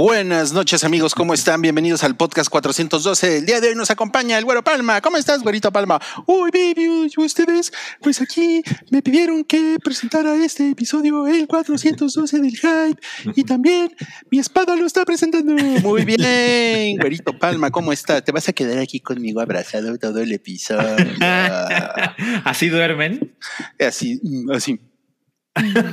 [0.00, 1.60] Buenas noches amigos, ¿cómo están?
[1.60, 3.38] Bienvenidos al podcast 412.
[3.38, 5.00] El día de hoy nos acompaña el Güero Palma.
[5.00, 6.00] ¿Cómo estás, Güerito Palma?
[6.24, 13.00] Uy, baby, ustedes, pues aquí me pidieron que presentara este episodio, el 412 del Hype.
[13.34, 13.92] Y también
[14.30, 15.52] mi espada lo está presentando.
[15.82, 18.20] Muy bien, Güerito Palma, ¿cómo está?
[18.20, 20.94] ¿Te vas a quedar aquí conmigo abrazado todo el episodio?
[22.44, 23.36] ¿Así duermen?
[23.80, 24.20] Así,
[24.54, 24.78] así.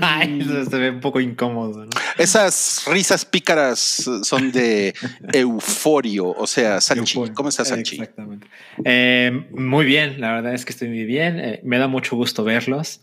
[0.02, 1.86] Ay, eso se ve un poco incómodo.
[1.86, 1.92] ¿no?
[2.18, 4.94] Esas risas pícaras son de
[5.34, 6.80] euforio, o sea.
[6.96, 7.34] Euforia.
[7.34, 7.96] ¿Cómo estás, Salchi?
[7.96, 8.48] Exactamente.
[8.84, 11.40] Eh, muy bien, la verdad es que estoy muy bien.
[11.40, 13.02] Eh, me da mucho gusto verlos.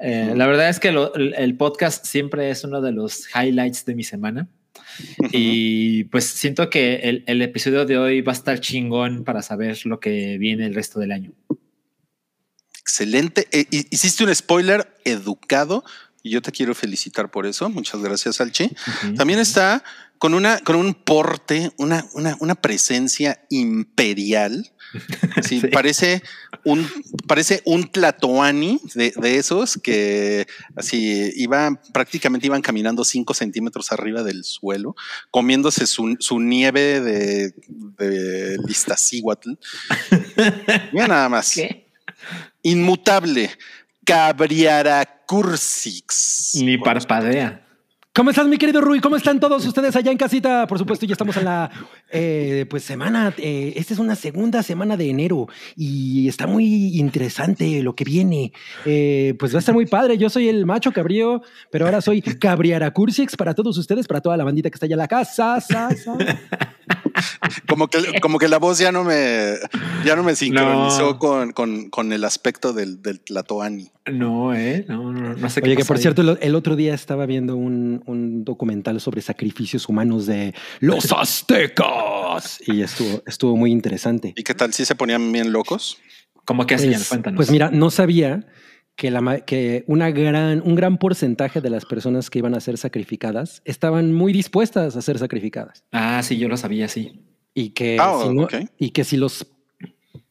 [0.00, 0.32] Eh.
[0.36, 3.94] La verdad es que lo- el el podcast siempre es uno de los highlights de
[3.94, 4.48] mi semana.
[5.32, 9.78] Y pues siento que el, el episodio de hoy va a estar chingón para saber
[9.86, 11.32] lo que viene el resto del año.
[12.84, 13.48] Excelente.
[13.50, 15.84] Eh, hi- hiciste un spoiler educado
[16.22, 17.68] y yo te quiero felicitar por eso.
[17.70, 18.70] Muchas gracias, Salchi.
[19.16, 19.82] También está
[20.18, 24.70] con una, con un porte, una, una, una presencia imperial.
[25.42, 25.66] Sí, Sí.
[25.72, 26.22] Parece
[26.64, 26.88] un,
[27.26, 30.46] parece un tlatoani de, de esos que
[30.76, 34.94] así iban, prácticamente iban caminando cinco centímetros arriba del suelo,
[35.32, 37.54] comiéndose su, su nieve de,
[37.98, 39.54] de Listacíhuatl.
[40.92, 41.52] Mira nada más.
[41.54, 41.83] ¿Qué?
[42.64, 43.50] Inmutable.
[44.04, 46.56] Cabriaracursix.
[46.62, 47.60] Ni parpadea.
[48.16, 49.00] ¿Cómo estás, mi querido Rui?
[49.00, 50.68] ¿Cómo están todos ustedes allá en casita?
[50.68, 51.68] Por supuesto, ya estamos en la
[52.12, 53.34] eh, pues semana.
[53.38, 58.52] eh, esta es una segunda semana de enero y está muy interesante lo que viene.
[58.84, 60.16] Eh, pues va a estar muy padre.
[60.16, 64.44] Yo soy el macho cabrío, pero ahora soy Cabriaracursix para todos ustedes, para toda la
[64.44, 65.60] bandita que está allá en la casa.
[65.60, 66.16] sa, sa.
[67.68, 69.54] Como que, como que la voz ya no me,
[70.04, 71.18] ya no me sincronizó No.
[71.18, 73.90] con, con, con el aspecto del, del tlatoani.
[74.12, 74.84] No, eh.
[74.88, 76.02] No, no, no sé qué Oye, que por ahí.
[76.02, 81.10] cierto, el, el otro día estaba viendo un, un documental sobre sacrificios humanos de los
[81.12, 84.32] aztecas y estuvo, estuvo muy interesante.
[84.36, 84.72] ¿Y qué tal?
[84.72, 85.98] ¿Sí se ponían bien locos?
[86.44, 86.94] ¿Cómo que hacían?
[86.94, 87.36] Pues, Cuéntanos.
[87.36, 88.46] pues mira, no sabía
[88.96, 92.60] que, la, ma- que una gran, un gran porcentaje de las personas que iban a
[92.60, 97.20] ser sacrificadas estaban muy dispuestas a ser sacrificadas Ah, sí, yo lo sabía, sí.
[97.54, 99.46] y que, Ah, si, no- y que si los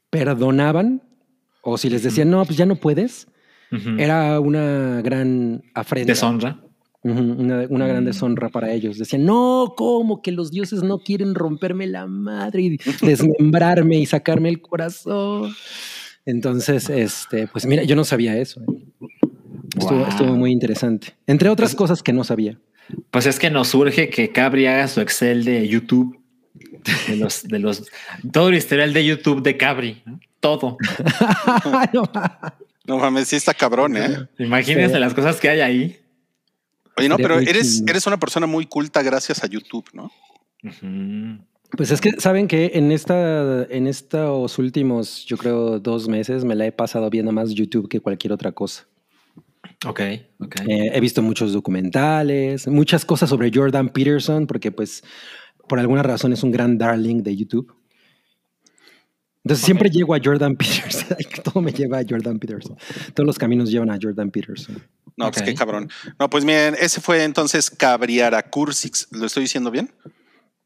[0.09, 1.01] perdonaban
[1.61, 3.27] o si les decían, no, pues ya no puedes,
[3.97, 6.11] era una gran afrenta.
[6.11, 6.59] deshonra.
[7.05, 8.05] Una, una gran Mm.
[8.05, 8.97] deshonra para ellos.
[8.97, 14.47] Decían, no, ¿cómo que los dioses no quieren romperme la madre y desmembrarme y sacarme
[14.49, 15.53] el corazón?
[16.25, 18.61] Entonces, este, pues mira, yo no sabía eso.
[18.61, 19.07] ¿eh?
[19.77, 20.07] Estuvo, Wow.
[20.07, 21.15] estuvo muy interesante.
[21.27, 22.59] Entre otras cosas que no sabía.
[23.11, 26.19] Pues es que nos surge que Cabri haga su Excel de YouTube.
[27.07, 27.89] De los, de los,
[28.31, 30.01] todo el historial de YouTube de Cabri.
[30.05, 30.19] ¿no?
[30.39, 30.77] Todo.
[32.85, 34.27] No, mames, sí está cabrón, ¿eh?
[34.39, 34.99] Imagínense Sí.
[34.99, 35.99] las cosas que hay ahí.
[36.97, 40.11] Oye, no, pero eres, eres una persona muy culta gracias a YouTube, ¿no?
[40.63, 41.39] Ujú.
[41.75, 46.55] Pues es que saben que en esta, en estos últimos, yo creo, dos meses me
[46.55, 48.85] la he pasado viendo más YouTube que cualquier otra cosa.
[49.85, 50.01] Ok,
[50.39, 50.55] ok.
[50.67, 55.03] Eh, he visto muchos documentales, muchas cosas sobre Jordan Peterson, porque pues
[55.67, 57.73] por alguna razón es un gran darling de YouTube.
[59.43, 61.17] Entonces siempre llego a Jordan Peterson.
[61.43, 62.77] Todo me lleva a Jordan Peterson.
[63.13, 64.81] Todos los caminos llevan a Jordan Peterson.
[65.17, 65.47] No, pues Ok.
[65.47, 65.89] qué cabrón.
[66.19, 69.07] No, pues miren, ese fue entonces Cabriaracursix.
[69.11, 69.91] ¿Lo estoy diciendo bien?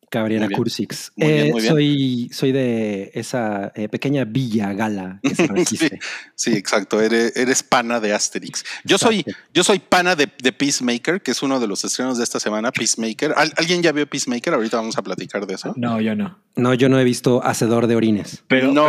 [0.09, 0.57] Cabrera Muy bien.
[0.57, 1.11] Cursix.
[1.15, 1.73] Muy bien, Eh, muy bien.
[1.73, 5.99] Soy, soy de esa eh, pequeña villa gala que se resiste.
[6.35, 7.01] Sí, exacto.
[7.01, 8.63] Eres, eres pana de Asterix.
[8.85, 12.23] Yo soy, yo soy pana de, de Peacemaker, que es uno de los estrenos de
[12.23, 12.71] esta semana.
[12.71, 13.33] Peacemaker.
[13.35, 14.53] ¿Al- ¿Alguien ya vio Peacemaker?
[14.53, 15.73] Ahorita vamos a platicar de eso.
[15.75, 16.39] No, yo no.
[16.57, 18.43] No, yo no he visto Hacedor de Orines.
[18.47, 18.83] Pero, no,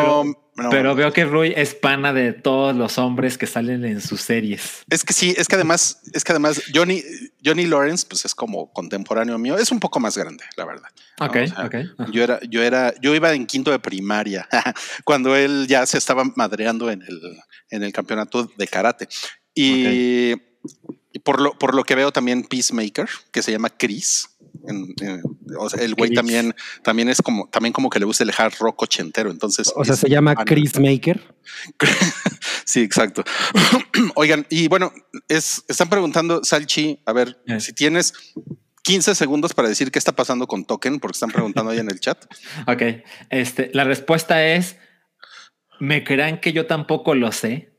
[0.55, 0.71] pero, no.
[0.71, 4.85] pero veo que Rui es pana de todos los hombres que salen en sus series.
[4.91, 7.03] Es que sí, es que además, es que además Johnny,
[7.45, 10.89] Johnny Lawrence, pues es como contemporáneo mío, es un poco más grande, la verdad.
[11.21, 11.27] ¿no?
[11.27, 11.75] Ok, O sea, ok.
[11.99, 12.11] Ajá.
[12.11, 14.49] Yo era, yo era, yo iba en quinto de primaria
[15.05, 17.21] cuando él ya se estaba madreando en el,
[17.71, 19.09] en el campeonato de karate.
[19.55, 20.33] Y,
[21.13, 24.29] y por lo, por lo que veo también Peacemaker, que se llama Chris.
[24.69, 25.23] En- en-
[25.59, 28.55] o sea, el güey también, también es como, también como que le gusta el hard
[28.61, 29.31] rock ochentero.
[29.31, 30.35] Entonces, O sea, se llama.
[30.45, 31.35] Chris Maker.
[32.65, 33.25] Sí, exacto.
[34.15, 34.93] Oigan, y bueno,
[35.27, 38.13] es, están preguntando, Salchi, a ver, si tienes
[38.83, 41.99] 15 segundos para decir qué está pasando con Token, porque están preguntando ahí en el
[41.99, 42.23] chat.
[42.67, 42.83] Ok.
[43.31, 44.77] Este, la respuesta es:
[45.81, 47.73] ¿me crean que yo tampoco lo sé?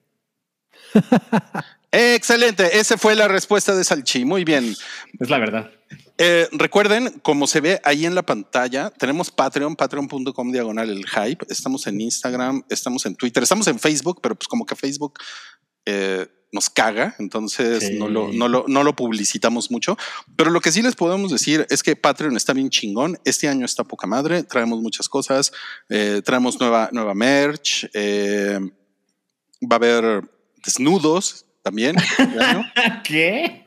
[1.92, 4.26] Excelente, esa fue la respuesta de Salchi.
[4.26, 4.76] Muy bien.
[5.20, 5.72] Es la verdad.
[6.22, 11.46] Eh, recuerden, como se ve ahí en la pantalla, tenemos Patreon, patreon.com diagonal el hype.
[11.48, 15.14] Estamos en Instagram, estamos en Twitter, estamos en Facebook, pero pues como que Facebook
[15.86, 17.94] eh, nos caga, entonces Sí.
[17.98, 19.98] no, lo, no, lo, no lo publicitamos mucho.
[20.36, 23.18] Pero lo que sí les podemos decir es que Patreon está bien chingón.
[23.24, 25.54] Este año está poca madre, traemos muchas cosas,
[25.88, 30.30] eh, traemos nueva, nueva merch, va a haber
[30.66, 31.96] desnudos también.
[32.18, 32.66] ¿no?
[33.06, 33.66] ¿Qué?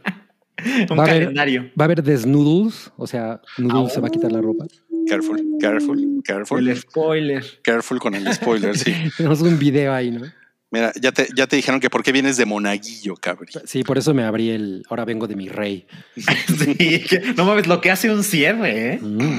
[0.91, 1.63] Un Va a haber- calendario.
[1.79, 4.67] Va a haber desnudos, o sea, Noodles se va a quitar la ropa.
[5.09, 6.69] Careful, careful, careful.
[6.69, 7.45] El spoiler.
[7.63, 8.95] Careful con el spoiler, sí.
[9.17, 10.23] Tenemos un video ahí, ¿no?
[10.71, 13.49] Mira, ya te, ya te dijeron que por qué vienes de monaguillo, cabrón.
[13.67, 14.85] Sí, por eso me abrí el.
[14.89, 15.87] Ahora vengo de mi rey.
[16.47, 17.03] Sí,
[17.37, 18.99] no mames, lo que hace un cierre, ¿eh?
[19.03, 19.39] Mm.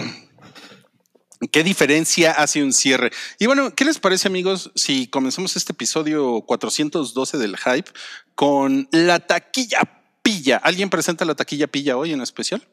[1.51, 3.11] ¿Qué diferencia hace un cierre?
[3.39, 7.89] Y bueno, ¿qué les parece, amigos, si comenzamos este episodio 412 del hype
[8.35, 9.79] con la taquilla
[10.23, 10.57] pilla?
[10.57, 12.63] ¿Alguien presenta la taquilla pilla hoy en especial?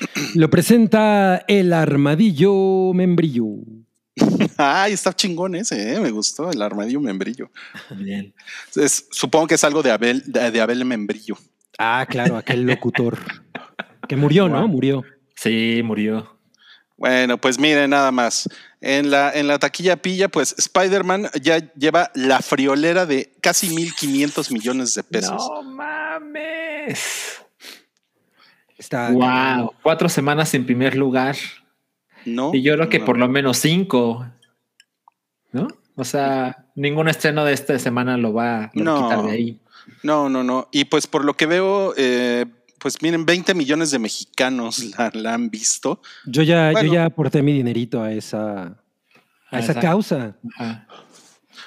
[0.34, 3.44] Lo presenta el armadillo membrillo.
[4.56, 6.00] Ay, está chingón ese, ¿eh?
[6.00, 7.50] me gustó el armadillo membrillo.
[7.90, 8.32] Bien.
[8.76, 11.36] Es- supongo que es algo de Abel, de, de Abel Membrillo.
[11.78, 13.18] Ah, claro, aquel locutor.
[14.08, 14.60] Que murió, ¿no?
[14.60, 14.68] Wow.
[14.68, 15.02] Murió.
[15.34, 16.30] Sí, murió.
[16.96, 18.48] Bueno, pues miren nada más.
[18.80, 24.52] En la, en la taquilla pilla, pues Spider-Man ya lleva la friolera de casi 1.500
[24.52, 25.42] millones de pesos.
[25.50, 25.62] No
[26.18, 27.40] mames.
[28.78, 29.10] Está.
[29.10, 29.72] Wow.
[29.82, 31.36] Cuatro semanas en primer lugar.
[32.24, 32.52] No.
[32.54, 33.04] Y yo creo que No.
[33.04, 34.26] por lo menos cinco.
[35.52, 35.68] ¿No?
[35.96, 39.02] O sea, ningún estreno de esta semana lo va a No.
[39.08, 39.60] quitar de ahí.
[40.02, 40.68] No, no, no.
[40.72, 42.46] Y pues por lo que veo, eh,
[42.80, 46.00] pues miren, 20 millones de mexicanos la, la han visto.
[46.26, 46.88] Yo ya, Bueno.
[46.88, 48.76] yo ya aporté mi dinerito a esa, a
[49.50, 50.36] A esa esa- causa.
[50.56, 50.88] Ajá.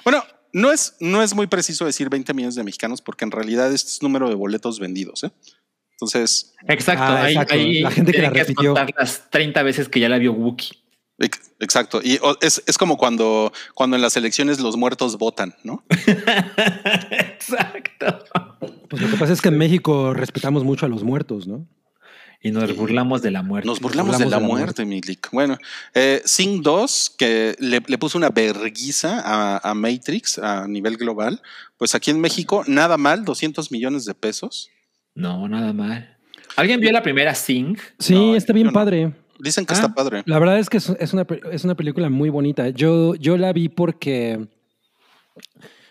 [0.04, 0.22] Bueno,
[0.58, 3.90] no es, no es muy preciso decir 20 millones de mexicanos porque en realidad este
[3.92, 5.24] es número de boletos vendidos.
[5.24, 5.32] ¿eh?
[5.92, 7.04] Entonces, Exacto.
[7.04, 7.54] Ah, ahí, exacto.
[7.54, 8.74] ahí La gente que la repitió.
[8.74, 10.72] contar las 30 veces que ya la vio Wookie.
[11.20, 12.02] ex- exacto.
[12.04, 15.84] Y es, es como cuando, cuando en las elecciones los muertos votan, ¿no?
[17.12, 18.20] Exacto.
[18.90, 21.68] Pues lo que pasa es que en México respetamos mucho a los muertos, ¿no?
[22.42, 23.68] Y nos burlamos de la muerte.
[23.68, 25.30] Nos burlamos, de la muerte, Milik.
[25.32, 25.58] Bueno,
[25.94, 31.42] eh, Sing 2, que le, le puso una verguiza a, a Matrix a nivel global,
[31.78, 34.70] pues aquí en México, nada mal, 200 millones de pesos.
[35.16, 36.16] No, nada mal.
[36.56, 37.76] ¿Alguien vio la primera Sing?
[38.00, 38.74] Sí, No, está bien no.
[38.74, 39.14] padre.
[39.40, 39.78] Dicen que Ah.
[39.78, 40.24] está padre.
[40.26, 42.70] La verdad es que es, es una, es una película muy bonita.
[42.70, 44.48] Yo, yo la vi porque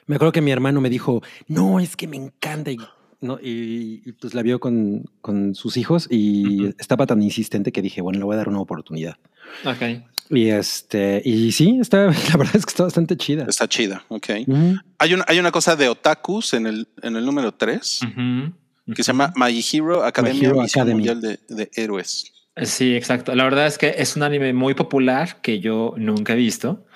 [0.06, 2.70] me acuerdo que mi hermano me dijo, no, es que me encanta.
[2.70, 2.78] Y,
[3.20, 3.38] ¿no?
[3.40, 8.00] y, y, pues la vio con, con sus hijos y estaba tan insistente que dije,
[8.00, 9.16] bueno, le voy a dar una oportunidad.
[9.64, 10.02] Ok.
[10.30, 13.46] Y este, y sí, está, la verdad es que está bastante chida.
[13.48, 14.28] Está chida, ok.
[14.46, 14.76] Ujú.
[14.98, 18.94] Hay una, hay una cosa de otakus en el, en el número 3 Ujú.
[18.94, 21.06] que se llama My Hero Academia Hero Misión Academy.
[21.06, 22.32] Mundial de, de Héroes.
[22.62, 23.34] Sí, exacto.
[23.34, 26.86] La verdad es que es un anime muy popular que yo nunca he visto,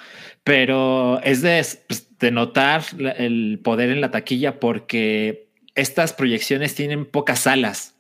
[0.43, 2.83] pero es de, pues, de notar
[3.19, 7.95] el poder en la taquilla porque estas proyecciones tienen pocas salas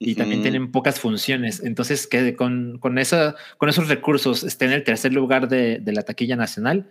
[0.00, 1.60] y también tienen pocas funciones.
[1.64, 5.92] Entonces, que con, con, esa, con esos recursos esté en el tercer lugar de, de
[5.92, 6.86] la taquilla nacional,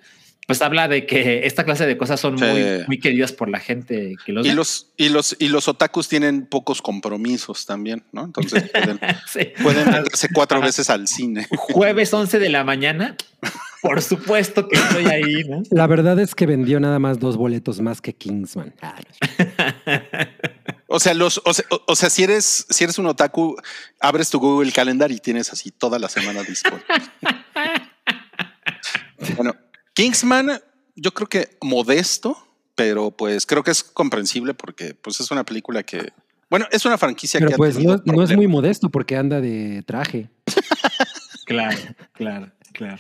[0.46, 2.46] pues habla de que esta clase de cosas son Sí.
[2.46, 6.08] muy, muy queridas por la gente que los Y los, y, los, y los otakus
[6.08, 8.24] tienen pocos compromisos también, ¿no?
[8.26, 9.52] Entonces pueden, Sí.
[9.62, 11.48] pueden meterse cuatro veces al cine.
[11.50, 13.16] Jueves 11 de la mañana,
[13.88, 15.64] por supuesto que estoy ahí, ¿no?
[15.72, 18.74] La verdad es que vendió nada más dos boletos más que Kingsman.
[18.82, 18.96] Ah,
[20.90, 23.58] O sea, los, o sea, o- o sea, si eres, si eres un otaku,
[24.00, 26.86] abres tu Google Calendar y tienes así toda la semana disponible.
[29.36, 29.56] bueno,
[29.94, 30.62] Kingsman,
[30.96, 32.38] yo creo que modesto,
[32.76, 36.14] pero pues creo que es comprensible porque pues es una película que,
[36.50, 39.84] bueno, es una franquicia Pero que pues no, no es muy modesto porque anda de
[39.86, 40.30] traje.
[41.46, 41.78] Claro,
[42.12, 42.98] claro, claro.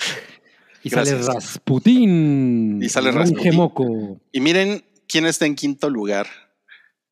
[0.87, 1.25] Y Gracias.
[1.25, 2.79] sale Rasputín.
[2.81, 3.43] Y sale un Rasputín.
[3.43, 4.19] gemoco.
[4.31, 6.27] Y miren quién está en quinto lugar.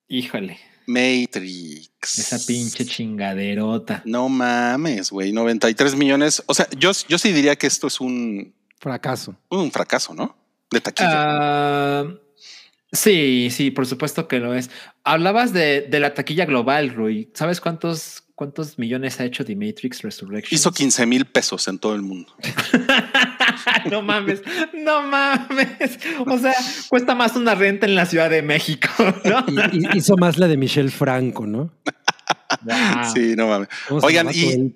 [0.07, 2.19] Híjole, Matrix.
[2.19, 4.01] esa pinche chingaderota.
[4.05, 6.43] No mames, güey, 93 millones.
[6.45, 9.35] O sea, yo, yo sí diría que esto es un, Fracaso.
[9.49, 10.35] un fracaso, ¿no?
[10.71, 11.09] De taquilla.
[11.11, 12.05] Ah,
[12.91, 14.69] sí, sí, por supuesto que lo es.
[15.03, 17.31] Hablabas de, de la taquilla global, Rui.
[17.33, 20.55] ¿Sabes cuántos, cuántos millones ha hecho The Matrix Resurrection?
[20.55, 22.33] Hizo 15 mil pesos en todo el mundo.
[23.89, 24.41] no mames,
[24.73, 25.99] no mames.
[26.25, 26.53] O sea,
[26.89, 28.87] cuesta más una renta en la Ciudad de México,
[29.23, 29.45] ¿no?
[29.71, 31.71] Y- y- hizo más la de Michelle Franco, ¿no?
[33.13, 33.67] Sí, no mames.
[33.87, 34.75] ¿Cómo se Oigan, y-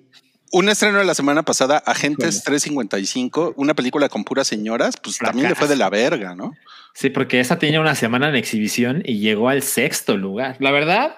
[0.52, 2.58] Un estreno de la semana pasada, Agentes Híjole.
[2.58, 6.52] 355, una película con puras señoras, pues también le fue de la verga, ¿no?
[6.92, 10.56] Sí, porque esa tenía una semana en exhibición y llegó al sexto lugar.
[10.58, 11.14] La verdad,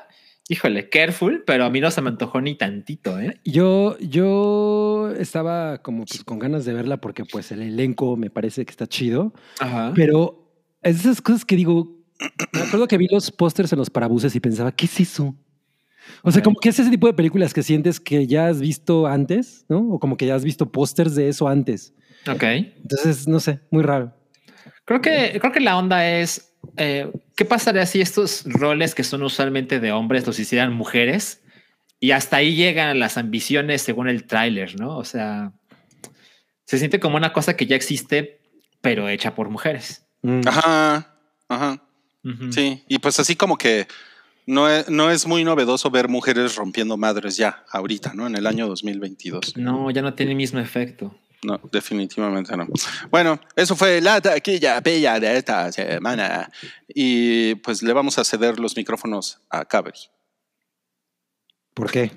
[0.48, 3.40] híjole, careful, pero a mí no se me antojó ni tantito, ¿eh?
[3.44, 8.64] Yo, yo estaba como pues, con ganas de verla porque pues el elenco me parece
[8.64, 9.92] que está chido, Ajá.
[9.94, 11.96] pero es esas cosas que digo,
[12.52, 15.34] me acuerdo que vi los pósters en los parabuses y pensaba, ¿qué es eso?
[16.22, 19.06] O sea, como que es ese tipo de películas que sientes que ya has visto
[19.06, 19.78] antes, ¿no?
[19.92, 21.94] O como que ya has visto pósters de eso antes.
[22.28, 22.42] Ok.
[22.42, 24.12] Entonces, no sé, muy raro.
[24.84, 29.22] Creo que, creo que la onda es, eh, ¿qué pasaría si estos roles que son
[29.22, 31.40] usualmente de hombres los hicieran mujeres?
[32.00, 34.96] Y hasta ahí llegan las ambiciones según el tráiler, ¿no?
[34.96, 35.52] O sea,
[36.64, 38.40] se siente como una cosa que ya existe,
[38.80, 40.04] pero hecha por mujeres.
[40.22, 40.40] Mm.
[40.46, 41.16] Ajá,
[41.48, 41.82] ajá.
[42.50, 43.88] Sí, y pues así como que
[44.46, 48.26] no es, no es muy novedoso ver mujeres rompiendo madres ya, ahorita, ¿no?
[48.26, 49.56] En el año 2022.
[49.56, 51.16] No, ya no tiene el mismo efecto.
[51.44, 52.68] No, definitivamente no.
[53.10, 56.50] Bueno, eso fue la taquilla bella de esta semana.
[56.88, 59.98] Y pues le vamos a ceder los micrófonos a Cabri.
[61.74, 62.12] ¿Por qué?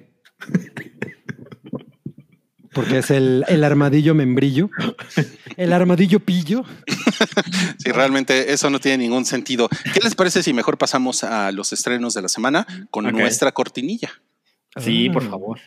[2.71, 4.69] Porque es el, el armadillo membrillo,
[5.57, 6.63] el armadillo pillo.
[7.77, 9.69] Si realmente eso no tiene ningún sentido.
[9.93, 14.09] ¿Qué les parece si mejor pasamos a los estrenos de la semana con nuestra cortinilla?
[14.77, 15.59] Sí, por favor.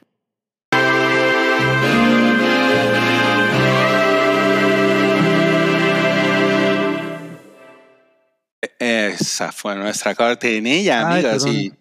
[8.78, 11.44] Esa fue nuestra cortinilla, Ay, amigas.
[11.44, 11.56] perdón.
[11.60, 11.72] Y,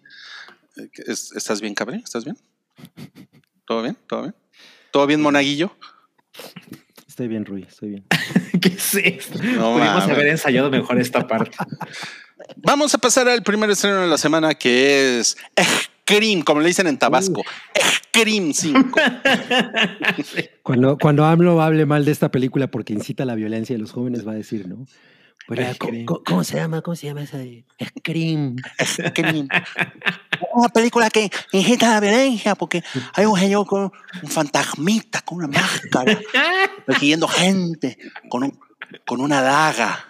[1.06, 1.98] ¿Es- ¿Estás bien, Cabri?
[2.04, 2.36] ¿Estás bien?
[3.64, 3.96] ¿Todo bien?
[4.06, 4.34] ¿Todo bien?
[4.92, 5.76] ¿Todo bien, Monaguillo?
[7.06, 8.04] Estoy bien, Rui, estoy bien.
[8.60, 9.38] ¿Qué es esto?
[9.42, 10.08] No Pudimos mames.
[10.10, 11.56] haber ensayado mejor esta parte.
[12.56, 15.36] Vamos a pasar al primer estreno de la semana que es
[16.04, 17.42] Scream, como le dicen en Tabasco.
[17.76, 18.88] Scream 5.
[20.62, 23.92] Cuando, cuando AMLO hable mal de esta película porque incita a la violencia de los
[23.92, 24.86] jóvenes, va a decir, ¿no?
[25.48, 25.62] Pero.
[26.04, 26.82] ¿cómo, cómo se llama?
[26.82, 28.56] ¿Cómo se llama esa de Scream?
[28.84, 29.48] Scream.
[30.54, 32.82] Una película que incita a la violencia porque
[33.14, 33.90] hay un señor con
[34.22, 36.18] un fantasmita, con una máscara,
[36.86, 38.58] persiguiendo gente, con, un-
[39.06, 40.04] con una daga.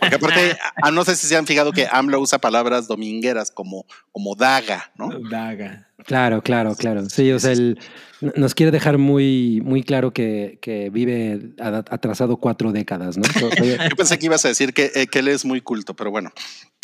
[0.00, 3.86] Porque aparte, ah, no sé si se han fijado que AMLO usa palabras domingueras como,
[4.12, 5.10] como daga, ¿no?
[5.30, 5.88] Daga.
[6.04, 7.08] Claro, claro, claro.
[7.08, 7.78] Sí, o sea, él
[8.20, 13.24] nos quiere dejar muy, muy claro que, que vive atrasado cuatro décadas, ¿no?
[13.90, 16.30] Yo pensé que ibas a decir que, eh, que él es muy culto, pero bueno,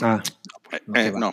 [0.03, 0.23] ah,
[0.87, 1.33] No eh, no.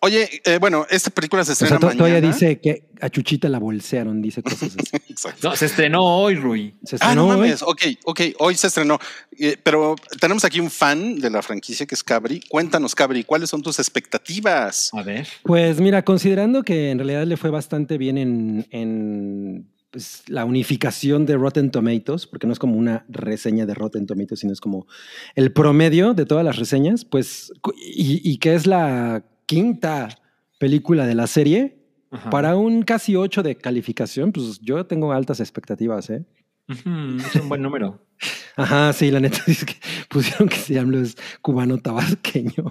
[0.00, 3.48] Oye, eh, bueno, esta película se o estrena sea, to- todavía dice que a Chuchita
[3.48, 5.04] la bolsearon, dice cosas así.
[5.42, 6.74] No, se estrenó hoy, Rui.
[6.84, 7.36] Se Ah, no estrenó hoy.
[7.48, 7.62] mames.
[7.62, 8.20] Ok, ok.
[8.38, 8.98] Hoy se estrenó.
[9.38, 12.40] Eh, pero tenemos aquí un fan de la franquicia que es Cabri.
[12.48, 14.90] Cuéntanos, Cabri, ¿cuáles son tus expectativas?
[14.92, 15.26] A ver.
[15.44, 21.24] Pues mira, considerando que en realidad le fue bastante bien en, en, pues, la unificación
[21.24, 24.88] de Rotten Tomatoes, porque no es como una reseña de Rotten Tomatoes, sino es como
[25.36, 30.08] el promedio de todas las reseñas, pues, y, y que es la quinta
[30.58, 31.78] película de la serie,
[32.10, 32.28] Ajá.
[32.28, 36.24] para un casi 8 de calificación, pues yo tengo altas expectativas, ¿eh?
[36.66, 38.04] Es un buen número.
[38.56, 39.76] Ajá, sí, la neta es que
[40.08, 42.68] pusieron que se llama es cubano tabasqueño.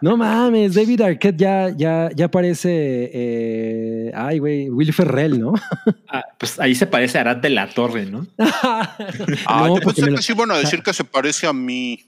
[0.00, 5.54] No mames, David Arquette ya, ya, ya parece, eh, ay, güey, Will Ferrell, ¿no?
[6.10, 8.26] Ah, pues ahí se parece a Arad de la Torre, ¿no?
[8.38, 11.46] Ah, no, yo porque pensé me lo, que sí iban a decir que se parece
[11.46, 12.02] a mí.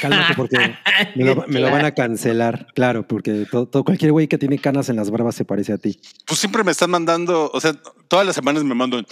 [0.00, 0.56] Cálmate porque
[1.16, 4.58] me lo, me lo van a cancelar, claro, porque todo, todo- cualquier güey que tiene
[4.58, 5.98] canas en las barbas se parece a ti.
[6.26, 7.72] Pues siempre me están mandando, o sea,
[8.08, 9.06] todas las semanas me mandan,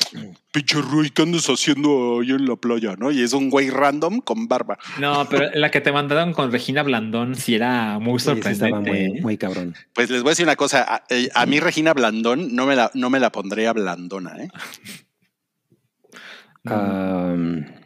[0.53, 2.95] pinche Rui, ¿qué andas haciendo ahí en la playa?
[2.99, 3.11] ¿No?
[3.11, 4.79] Y es un güey random con barba.
[5.01, 8.55] No, pero la que te mandaron con Regina Blandón sí era muy Sí, sí, estaba
[8.55, 8.91] sorprendente.
[8.91, 9.23] muy, ¿eh?
[9.23, 9.75] muy cabrón.
[9.95, 12.77] Pues les voy a decir una cosa, a, eh, a mí Regina Blandón no me
[12.77, 14.49] la, no me la pondría blandona, ¿eh?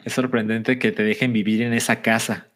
[0.04, 2.49] Es sorprendente que te dejen vivir en esa casa.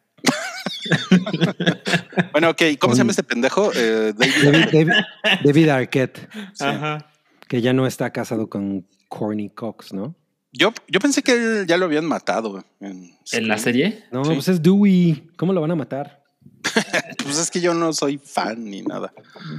[2.33, 3.73] Bueno, ok, ¿cómo se llama este pendejo?
[3.75, 5.05] Eh, David- David, David-
[5.45, 6.65] David Arquette, Sí.
[6.65, 7.07] Ajá.
[7.49, 10.15] que ya no está casado con Corny Cox, ¿no?
[10.53, 12.65] Yo, yo pensé que él ya lo habían matado.
[12.81, 14.05] En, ¿En la serie?
[14.11, 14.33] No, Sí.
[14.35, 15.29] pues es Dewey.
[15.37, 16.23] ¿Cómo lo van a matar?
[17.25, 19.13] Pues es que yo no soy fan ni nada.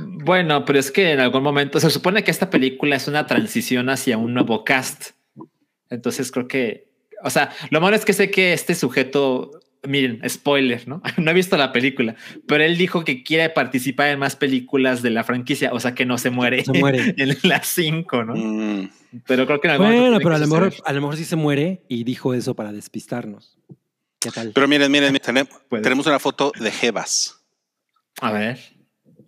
[0.05, 3.89] Bueno, pero es que en algún momento se supone que esta película es una transición
[3.89, 5.11] hacia un nuevo cast.
[5.89, 6.89] Entonces creo que,
[7.23, 9.51] o sea, lo malo es que sé que este sujeto,
[9.87, 11.01] miren, spoiler, ¿no?
[11.17, 12.15] No he visto la película,
[12.47, 16.05] pero él dijo que quiere participar en más películas de la franquicia, o sea, que
[16.05, 17.15] no se muere, Se muere.
[17.17, 18.35] en las cinco, ¿no?
[18.35, 18.89] Mm,
[19.25, 21.35] Pero creo que en algún Bueno, pero a lo, mejor, a lo mejor sí se
[21.35, 23.57] muere y dijo eso para despistarnos.
[24.19, 24.51] ¿Qué tal?
[24.53, 25.47] Pero miren, miren, miren,
[25.81, 27.43] tenemos una foto de Jebas.
[28.19, 28.59] A ver.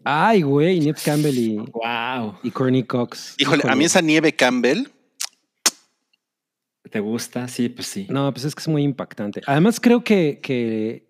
[0.03, 2.39] Ay, güey, Nip Campbell y, Wow.
[2.41, 3.35] y Corny Cox.
[3.37, 4.87] Híjole, a mí esa nieve Campbell,
[6.91, 7.47] ¿Te gusta?
[7.47, 8.07] Sí, pues sí.
[8.09, 9.41] No, pues es que es muy impactante.
[9.45, 11.05] Además, creo que, que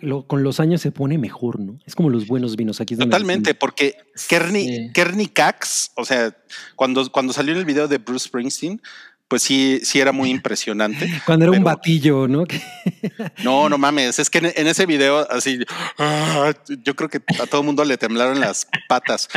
[0.00, 1.78] lo- con los años se pone mejor, ¿no?
[1.86, 2.80] Es como los buenos vinos.
[2.80, 3.96] Aquí es donde Totalmente, porque
[4.28, 4.90] Kearney, Sí.
[4.92, 6.36] Kearney Cax, o sea,
[6.76, 8.80] cuando, cuando salió en el video de Bruce Springsteen,
[9.28, 11.06] pues sí, sí era muy impresionante.
[11.24, 12.44] Cuando era un batillo, ¿no?
[13.42, 15.58] No, no mames, es que en, en ese video así,
[15.98, 16.52] ah,
[16.84, 19.28] yo creo que a todo mundo le temblaron las patas,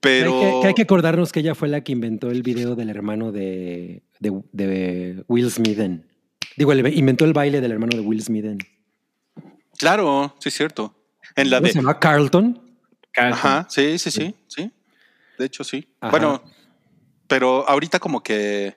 [0.00, 2.74] pero Hay que, que hay que acordarnos que ella fue la que inventó el video
[2.74, 5.78] del hermano de, de, de Will Smith.
[6.56, 8.44] Digo, el- inventó el baile del hermano de Will Smith.
[9.78, 10.94] claro, sí es cierto.
[11.36, 11.98] En la ¿Cómo se llama?
[11.98, 12.60] Carlton.
[13.12, 13.38] Carlton.
[13.38, 14.70] ajá, sí, sí, sí, sí.
[15.38, 15.86] De hecho, sí.
[16.00, 16.10] Ajá.
[16.10, 16.42] Bueno,
[17.26, 18.76] pero ahorita como que,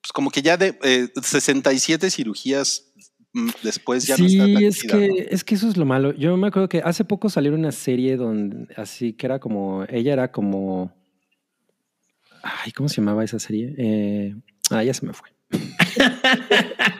[0.00, 2.92] pues como que ya de eh, 67 cirugías
[3.32, 5.14] mm, después ya no está tan es chida, que, ¿no?
[5.30, 6.12] es que eso es lo malo.
[6.14, 10.12] Yo me acuerdo que hace poco salió una serie donde así que era como, ella
[10.14, 10.92] era como,
[12.42, 13.74] ay, ¿cómo se llamaba esa serie?
[13.76, 14.34] Eh,
[14.70, 15.28] ah, ya se me fue.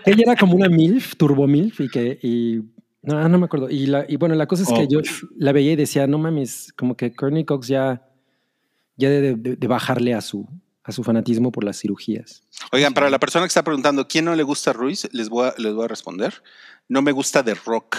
[0.06, 2.60] ella era como una MILF, Turbo MILF, y que, y,
[3.02, 3.68] no, no me acuerdo.
[3.70, 5.24] Y, la, y bueno, la cosa es que Oh, yo pues.
[5.36, 8.02] la veía y decía, no mames, como que Courtney Cox ya,
[8.96, 10.48] ya de, de- de bajarle a su,
[10.82, 12.42] a su fanatismo por las cirugías.
[12.72, 15.08] Oigan, para la persona que está preguntando, ¿quién no le gusta a Ruiz?
[15.12, 16.42] Les voy a, les voy a responder.
[16.88, 17.96] No me gusta de rock.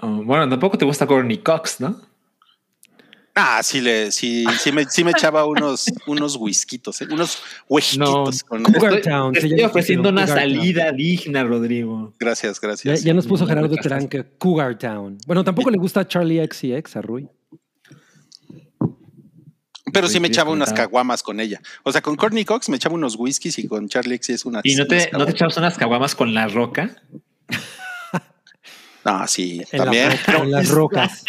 [0.00, 2.00] Oh, bueno, tampoco te gusta Courtney Cox, ¿no?
[3.36, 7.08] Ah, sí, le, sí, sí me, sí me echaba unos, unos whiskitos, ¿eh?
[7.10, 8.44] unos huejitos.
[8.44, 10.54] con- Cougar Estoy, Town, estoy ofreciendo una Cougar Town.
[10.56, 12.12] salida digna, Rodrigo.
[12.20, 13.02] Gracias, gracias.
[13.02, 15.18] ya nos puso No, Gerardo nunca Terán que Cougar Town.
[15.26, 17.28] Bueno, tampoco le gusta Charlie XCX a Rui.
[19.92, 21.60] Pero sí me echaba unas caguamas con ella.
[21.82, 24.64] O sea, con Courtney Cox me echaba unos whiskies y con Charlie X es unas.
[24.64, 26.96] ¿Y no te, no te echabas unas caguamas con la roca?
[29.04, 30.10] Ah, sí, En, la- también.
[30.40, 31.24] en las rocas.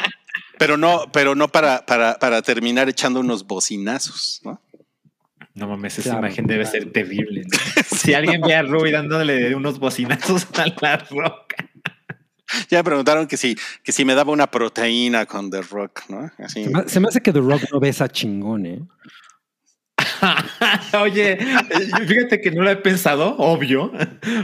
[0.57, 4.61] Pero no, pero no para, para, para terminar echando unos bocinazos, ¿no?
[5.53, 6.79] No mames, esa Claro, imagen debe claro.
[6.79, 7.43] ser terrible.
[7.43, 7.57] ¿no?
[7.97, 11.55] Si alguien ve a Rui dándole unos bocinazos a la roca.
[12.69, 16.31] Ya me preguntaron que si, que si me daba una proteína con The Rock, ¿no?
[16.37, 16.63] Así.
[16.65, 18.79] Se me, se me hace que The Rock no besa chingón, ¿eh?
[21.01, 23.91] Oye, eh, fíjate que no lo he pensado, obvio,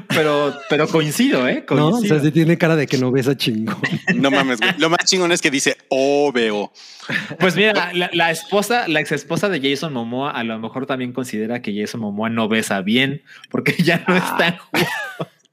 [0.07, 1.65] pero, pero coincido, ¿eh?
[1.69, 3.81] No, o sea, sí tiene cara de que no besa chingón.
[4.15, 4.73] No mames, güey.
[4.77, 6.71] Lo más chingón es que dice "Oh, veo".
[7.39, 11.13] Pues mira, la, la esposa, la ex esposa de Jason Momoa, a lo mejor también
[11.13, 14.87] considera que Jason Momoa no besa bien, porque ya no está en juego.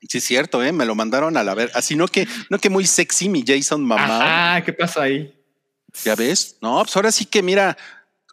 [0.08, 0.72] Sí, es cierto, ¿eh?
[0.72, 1.70] Me lo mandaron a la ver.
[1.74, 4.52] Así no que, no que muy sexy mi Jason mamá.
[4.54, 5.34] Ajá, ¿qué pasó ahí?
[6.04, 6.56] Ya ves.
[6.62, 7.76] No, pues ahora sí que mira,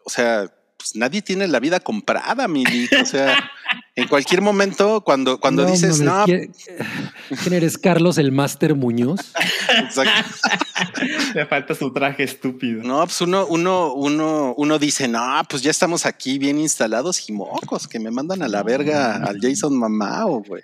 [0.05, 0.49] o sea,
[0.85, 2.91] pues nadie tiene la vida comprada, mi Vic.
[3.01, 3.49] O sea,
[3.95, 6.51] en cualquier momento, cuando, cuando No dices, mames, no, ¿quién,
[7.41, 9.19] quién eres Carlos el Máster Muñoz?
[9.79, 10.31] exacto.
[11.33, 12.83] Le falta su traje estúpido.
[12.83, 17.33] no, pues uno, uno, uno, uno dice, no, pues ya estamos aquí bien instalados y
[17.33, 20.61] mocos, que me mandan a la verga al Jason Mamao, güey.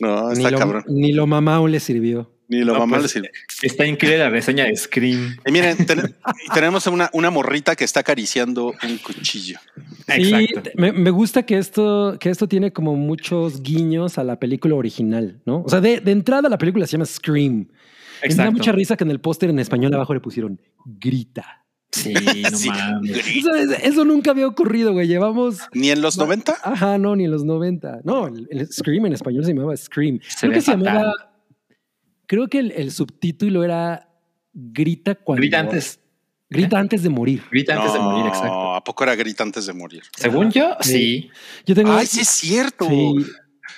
[0.00, 0.84] No, Ni está lo, cabrón.
[0.88, 2.33] ni lo mamá le sirvió.
[2.48, 3.30] Ni lo No, mamá pues, le sirve.
[3.62, 5.36] Está increíble la reseña de Scream.
[5.46, 6.14] Y miren, ten-
[6.54, 9.58] tenemos una, una morrita que está acariciando un cuchillo.
[10.06, 10.70] Sí, Exacto.
[10.76, 15.40] me, me gusta que esto, que esto tiene como muchos guiños a la película original,
[15.46, 15.62] ¿no?
[15.64, 17.52] O sea, de, de entrada la película se llama Scream.
[17.52, 17.66] Y me
[18.20, 18.52] da Exacto.
[18.52, 21.64] mucha risa que en el póster en español abajo le pusieron grita.
[21.92, 22.68] Sí, no Sí.
[22.68, 23.26] mames.
[23.36, 25.06] Eso, eso nunca había ocurrido, güey.
[25.06, 25.58] Llevamos.
[25.72, 26.56] Ni en los 90.
[26.62, 28.00] Ajá, no, ni en los 90.
[28.04, 30.18] No, el, el Scream en español se llamaba Scream.
[30.26, 31.12] Se creo que se llamaba.
[32.26, 34.08] Creo que el, el subtítulo era
[34.52, 35.40] Grita cuando.
[35.40, 35.98] Grita antes,
[36.48, 37.42] Grita antes de morir.
[37.50, 38.74] grita antes de morir, exacto.
[38.74, 40.02] ¿A poco era grita antes de morir?
[40.16, 40.92] Según yo, Sí.
[40.92, 41.30] sí.
[41.66, 41.92] Yo tengo.
[41.92, 42.86] Ay, sí es cierto.
[42.88, 43.14] sí,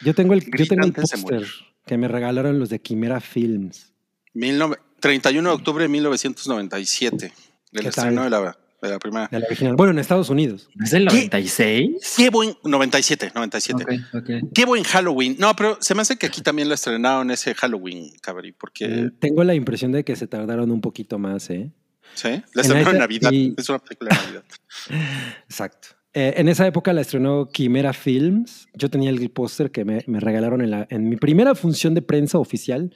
[0.05, 1.49] yo tengo el, yo Grita tengo el antes de póster morir.
[1.87, 3.93] que me regalaron los de Quimera Films.
[4.35, 7.33] 19 31 de octubre de 1997.
[7.73, 8.25] El ¿Qué estreno tal?
[8.25, 9.29] de la, de la primera.
[9.31, 9.77] de la original.
[9.77, 10.69] Bueno, en Estados Unidos.
[10.83, 11.15] ¿Es del ¿Qué?
[11.31, 12.15] 96?
[12.17, 13.85] Qué buen 97, 97.
[13.85, 14.31] Ok, ok.
[14.55, 15.37] Qué buen Halloween.
[15.39, 19.19] No, pero se me hace que aquí también lo estrenaron ese Halloween, cabrí, porque Mm,
[19.19, 21.71] Tengo la impresión de que se tardaron un poquito más, ¿eh?
[22.15, 23.31] sí, la estrenaron en Navidad.
[23.33, 24.45] y- Es una película de Navidad.
[25.49, 25.89] Exacto.
[26.15, 28.69] Eh, en esa época la estrenó Quimera Films.
[28.75, 32.01] Yo tenía el póster que me, me regalaron en, la, en mi primera función de
[32.01, 32.95] prensa oficial,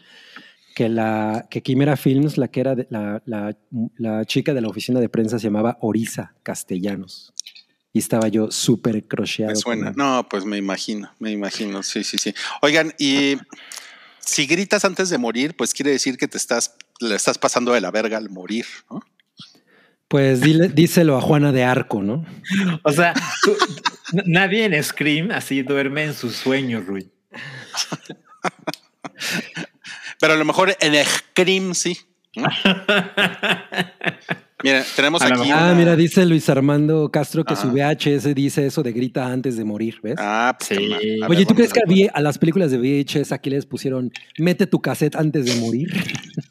[0.75, 3.57] que, la, que Quimera Films, la que era de- la, la-
[3.97, 7.33] la chica de la oficina de prensa se llamaba Orisa Castellanos.
[7.93, 9.51] Y estaba yo súper crocheado.
[9.53, 9.93] Me suena.
[9.97, 11.83] No, pues me imagino, me imagino.
[11.83, 12.33] Sí, sí, sí.
[12.63, 13.37] Oigan, y
[14.21, 17.81] si gritas antes de morir, pues quiere decir que te estás, le estás pasando de
[17.81, 19.03] la verga al morir, ¿no?
[20.07, 22.25] Pues dile, díselo a Juana de Arco, ¿no?
[22.85, 23.57] O sea, tú-
[24.27, 27.11] nadie en Scream así duerme en sus sueños, Rui.
[30.21, 31.99] Pero a lo mejor en Scream sí.
[32.37, 32.49] ¿no?
[34.63, 35.51] Mira, tenemos A aquí.
[35.51, 37.95] Ah, una- mira, dice Luis Armando Castro que su Ajá.
[37.95, 40.17] VHS dice eso de grita antes de morir, ¿ves?
[40.19, 40.87] Ah, pues, Sí.
[40.87, 44.67] ver, Oye, ¿tú crees que a, a las películas de VHS aquí les pusieron mete
[44.67, 45.89] tu cassette antes de morir?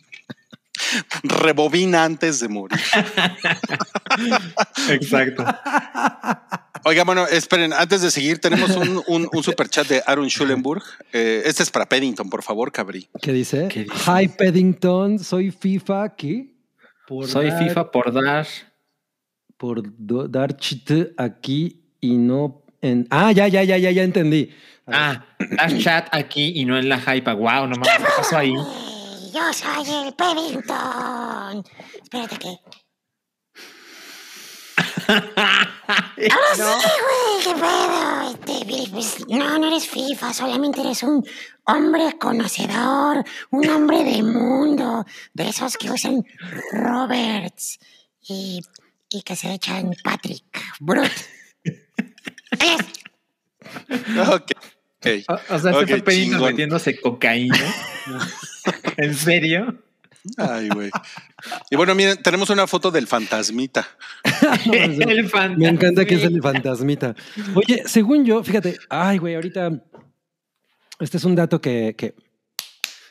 [1.24, 2.80] rebobina antes de morir.
[4.90, 5.44] Exacto.
[6.86, 10.84] Oiga, bueno, esperen, antes de seguir, tenemos un, un, un super chat de Aaron Schulenburg.
[11.12, 13.10] Eh, este es para Paddington, por favor, Cabri.
[13.22, 13.68] ¿Qué dice?
[13.70, 13.96] ¿Qué dice?
[14.08, 16.54] Hi Paddington, soy FIFA, ¿qué?
[17.08, 18.48] Por Soy dar- FIFA por dar.
[19.58, 23.08] Por do- dar chiste aquí y no en...
[23.10, 24.52] Ah, ya, ya, ya, ya, ya entendí.
[24.88, 25.26] Ah,
[25.58, 27.34] dar chat aquí y no en la hype.
[27.34, 28.54] Wow, no mames, ¿qué pasó ahí?
[29.40, 31.64] Yo soy el Paddington.
[32.04, 32.58] Espérate que.
[35.08, 38.32] Ahora sí, güey, qué pedo.
[38.32, 41.26] Este, pues, no, no eres FIFA, solamente eres un
[41.66, 46.26] hombre conocedor, un hombre de mundo, de esos que usan
[46.72, 47.80] Roberts
[48.22, 48.62] y,
[49.10, 50.44] y que se echan Patrick
[50.82, 51.12] Brut.
[52.52, 52.64] Ok.
[54.34, 54.52] ok.
[55.30, 56.50] O, o sea, Ok, se fue Pedino chingón.
[56.52, 57.58] metiéndose cocaína.
[58.98, 59.78] ¿En serio?
[60.38, 60.90] Ay, güey.
[61.70, 63.88] Y bueno, miren, tenemos una foto del fantasmita.
[64.72, 65.30] El.
[65.58, 67.16] Me encanta que es el fantasmita.
[67.56, 69.82] Oye, según yo, fíjate, ay, güey, ahorita.
[71.00, 72.16] Este es un dato que, que.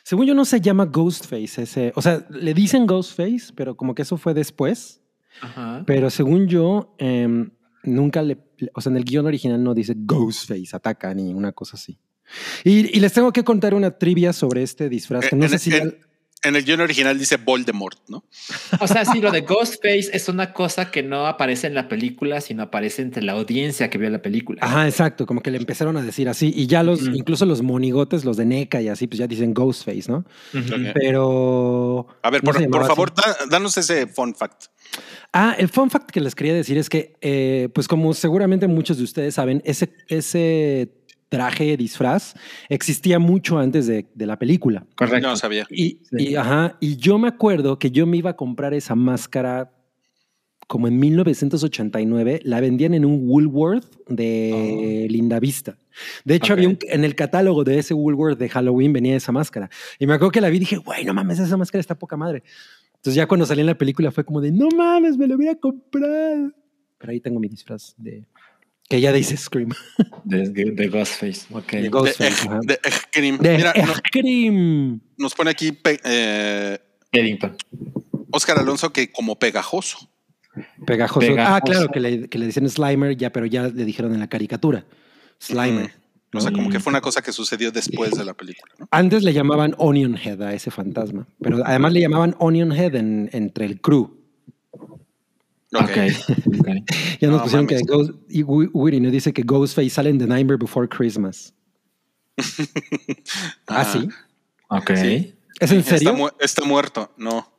[0.03, 1.63] Según yo, no se llama Ghostface.
[1.63, 5.01] Ese, o sea, le dicen Ghostface, pero como que eso fue después.
[5.41, 5.83] Ajá.
[5.85, 7.51] Pero según yo, em,
[7.83, 8.37] nunca le.
[8.75, 11.99] O sea, en el guion original no dice Ghostface, ataca ni una cosa así.
[12.63, 15.27] Y, y les tengo que contar una trivia sobre este disfraz.
[15.29, 15.73] Que no En- sé si.
[15.75, 15.97] en-
[16.41, 18.23] En el guion original dice Voldemort, ¿no?
[18.79, 22.39] O sea, sí, lo de Ghostface es una cosa que no aparece en la película,
[22.39, 24.59] sino aparece entre la audiencia que vio la película.
[24.63, 26.53] Ajá, exacto, como que le empezaron a decir así.
[26.55, 27.11] Y ya los, Ujú.
[27.17, 30.23] incluso los monigotes, los de NECA y así, pues ya dicen Ghostface, ¿no?
[30.93, 32.07] Pero.
[32.21, 34.65] A ver, no por, por favor, da- danos ese fun fact.
[35.33, 38.97] Ah, el fun fact que les quería decir es que, eh, pues como seguramente muchos
[38.97, 40.89] de ustedes saben, ese, ese
[41.29, 42.33] traje, disfraz,
[42.69, 44.85] existía mucho antes de, de la película.
[44.95, 45.27] Correcto.
[45.29, 45.65] No sabía.
[45.69, 46.29] Y, Sí.
[46.29, 49.71] y, ajá, y yo me acuerdo que yo me iba a comprar esa máscara
[50.67, 52.41] como en 1989.
[52.43, 55.77] La vendían en un Woolworth de Linda Vista.
[56.25, 56.57] De hecho, Ok.
[56.59, 59.69] había un- en el catálogo de ese Woolworth de Halloween venía esa máscara.
[59.99, 62.17] Y me acuerdo que la vi y dije, güey, no mames, esa máscara está poca
[62.17, 62.43] madre.
[62.95, 65.55] Entonces ya cuando salí en la película fue como de, no mames, me lo hubiera
[65.55, 66.51] comprado.
[66.97, 68.25] Pero ahí tengo mi disfraz de...
[68.89, 69.69] Que ya dice Scream.
[70.25, 71.45] De, de Ghostface.
[71.51, 71.71] Ok.
[71.73, 73.37] De Ghostface, de Scream.
[73.37, 74.99] De Mira, no- Scream.
[75.17, 76.77] nos pone aquí eh,
[77.11, 77.55] Eddington.
[78.31, 80.09] Oscar Alonso que como pegajoso.
[80.85, 81.19] Pegajoso.
[81.19, 81.55] Pegajoso.
[81.55, 84.27] Ah, claro, que le, que le decían Slimer, ya, pero ya le dijeron en la
[84.27, 84.85] caricatura.
[85.39, 85.91] Slimer.
[86.33, 88.71] O sea, como que fue una cosa que sucedió después de la película.
[88.77, 88.87] ¿no?
[88.91, 93.29] Antes le llamaban Onion Head a ese fantasma, pero además le llamaban Onion Head en-
[93.33, 94.18] entre el crew.
[95.73, 95.81] Ok.
[95.83, 95.89] Ok.
[96.59, 96.67] ok.
[97.19, 97.81] Ya nos No pusieron mames.
[97.81, 101.53] que Ghost, y nos dice que Ghostface sale en The Nightmare Before Christmas.
[103.67, 104.09] Ah, Ah, sí.
[104.69, 104.91] Ok.
[104.95, 105.35] Sí.
[105.59, 106.13] ¿Es en Está, serio?
[106.15, 107.53] mu- está muerto, no.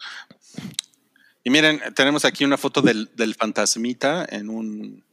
[1.44, 5.04] Y miren, tenemos aquí una foto del, del fantasmita en un.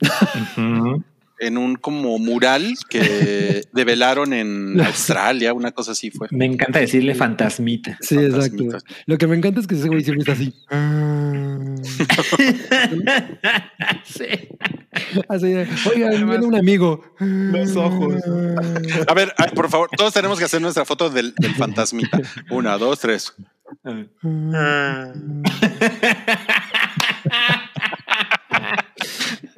[1.39, 6.27] En un como mural que develaron en Australia, una cosa así fue.
[6.31, 7.97] Me encanta decirle fantasmita.
[8.01, 8.63] Sí, exacto.
[9.05, 10.53] Lo que me encanta es que ese güey siempre está así.
[14.03, 14.25] sí.
[15.29, 17.03] Así de, oigan, viene un amigo.
[17.19, 18.15] Los ojos.
[19.07, 22.19] A ver, por favor, todos tenemos que hacer nuestra foto del, del fantasmita.
[22.49, 23.33] Una, dos, tres.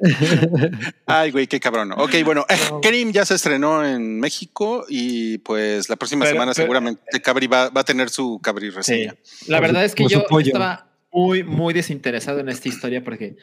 [1.06, 1.92] Ay, güey, qué cabrón.
[1.96, 2.44] Ok, bueno,
[2.84, 7.46] Scream ya se estrenó en México y pues la próxima Pero- semana pero- seguramente Cabri
[7.46, 8.76] va, va a tener su Cabri Sí.
[8.76, 9.14] reseña.
[9.46, 13.36] La Como verdad es que como yo estaba muy, muy desinteresado en esta historia porque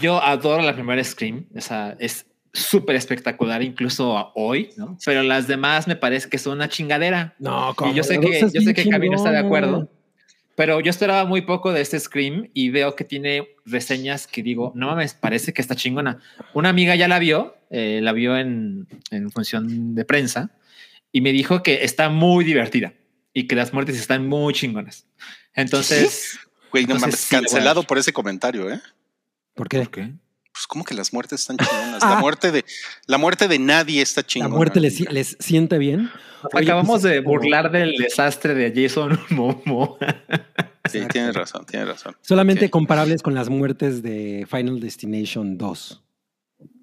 [0.00, 1.46] yo adoro la primera Scream.
[1.56, 4.98] O sea, es súper espectacular, incluso hoy, ¿no?
[5.04, 7.34] Pero las demás me parece que son una chingadera.
[7.38, 9.90] No, Y yo sé que, yo sé que Camilo está de acuerdo,
[10.58, 14.72] pero yo esperaba muy poco de este Scream y veo que tiene reseñas que digo,
[14.74, 16.18] no mames, parece que está chingona.
[16.52, 20.50] Una amiga ya la vio, eh, la vio en, en función de prensa
[21.12, 22.94] y me dijo que está muy divertida
[23.32, 25.06] y que las muertes están muy chingonas.
[25.54, 26.40] Entonces,
[26.72, 28.80] Güey, no Entonces, mames, sí, cancelado por ese comentario, ¿eh?
[29.54, 30.12] ¿Por qué?
[30.58, 32.02] Pues como que las muertes están chingonas.
[32.02, 32.14] Ah.
[32.16, 32.64] La muerte de
[33.06, 34.56] la muerte de nadie está ¿La chingona.
[34.56, 36.10] muerte les, les siente bien?
[36.52, 39.96] Oye, acabamos pues, de como- burlar del desastre de Jason Momoa.
[40.90, 42.16] Sí, tienes razón, tienes razón.
[42.22, 46.02] Solamente comparables con las muertes de Final Destination 2.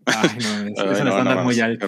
[0.06, 0.30] Ay,
[0.76, 1.88] no, es, Ay, no, muy alto.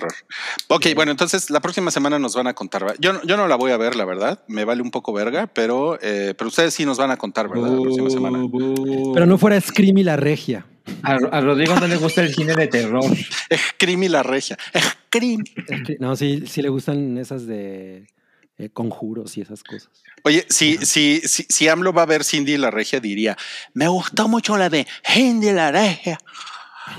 [0.70, 2.96] Ok, bueno, entonces la próxima semana nos van a contar.
[3.00, 4.44] Yo, no- yo no la voy a ver, la verdad.
[4.48, 7.70] Me vale un poco verga, pero, eh, pero ustedes sí nos van a contar, ¿verdad?
[7.70, 8.40] La próxima semana.
[9.14, 10.66] Pero no fuera Scream y la regia.
[11.04, 13.04] A, a Rodrigo no le gusta el cine de terror.
[13.76, 14.58] Scream y la regia.
[14.76, 15.44] Scream.
[15.46, 18.08] Scream- No, sí, sí le gustan esas de
[18.58, 19.90] eh, conjuros y esas cosas.
[20.24, 23.38] Oye, si, si, si, si AMLO va a ver Cindy la Regia, diría,
[23.74, 26.18] me gustó mucho la de Cindy la Regia.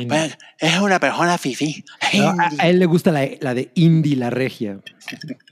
[0.06, 1.82] Pues, es una persona fifí.
[2.14, 4.78] No, a, a él le gusta la, la de Indy la Regia.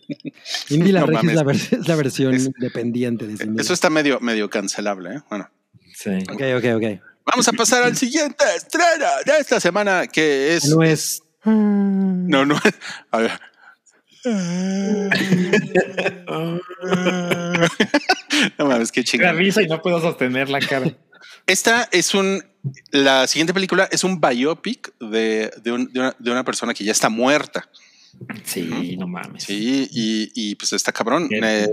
[0.69, 3.61] Indy la No Regia es la, es la versión Es- independiente de Cindy.
[3.63, 5.15] Eso está medio, medio cancelable.
[5.17, 5.21] ¿eh?
[5.31, 5.49] Bueno,
[5.95, 6.11] Sí.
[6.31, 7.01] Ok, ok, ok.
[7.27, 10.69] Vamos a pasar al siguiente estreno de esta semana, que es.
[10.69, 11.23] No es.
[11.45, 12.59] No, no.
[13.11, 13.41] A ver.
[18.59, 19.31] No mames, qué Me chingada.
[19.33, 20.91] avisa y no puedo sostener la cara.
[21.47, 22.43] Esta es un.
[22.91, 26.83] La siguiente película es un biopic de, de, un- de una, de una persona que
[26.85, 27.69] ya está muerta.
[28.45, 29.45] Sí, no mames.
[29.45, 31.29] Sí, y, y, pues está cabrón.
[31.31, 31.69] Eh,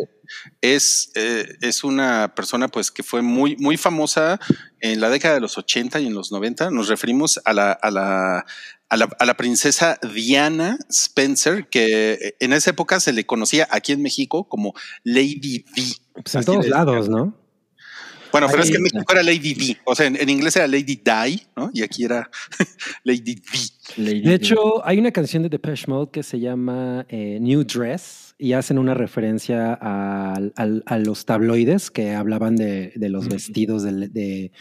[0.61, 4.39] es, eh, es una persona pues que fue muy, muy famosa
[4.79, 6.71] en la década de los 80 y en los 90.
[6.71, 8.45] Nos referimos a la, a la,
[8.89, 13.91] a la, a la princesa Diana Spencer, que en esa época se le conocía aquí
[13.91, 15.83] en México como Lady D.
[16.13, 17.39] Pues en todos lados, ¿no?
[18.31, 19.77] Bueno, pero es que en Ahí- México era Lady D.
[19.85, 21.69] O sea, en, en inglés era Lady Di, ¿no?
[21.71, 22.31] Y aquí era
[23.03, 23.35] Lady
[23.95, 24.21] D.
[24.23, 28.53] De hecho, hay una canción de Depeche Mode que se llama eh, New Dress y
[28.53, 30.39] hacen una referencia a,
[30.99, 34.51] los tabloides que hablaban de, de los vestidos de, de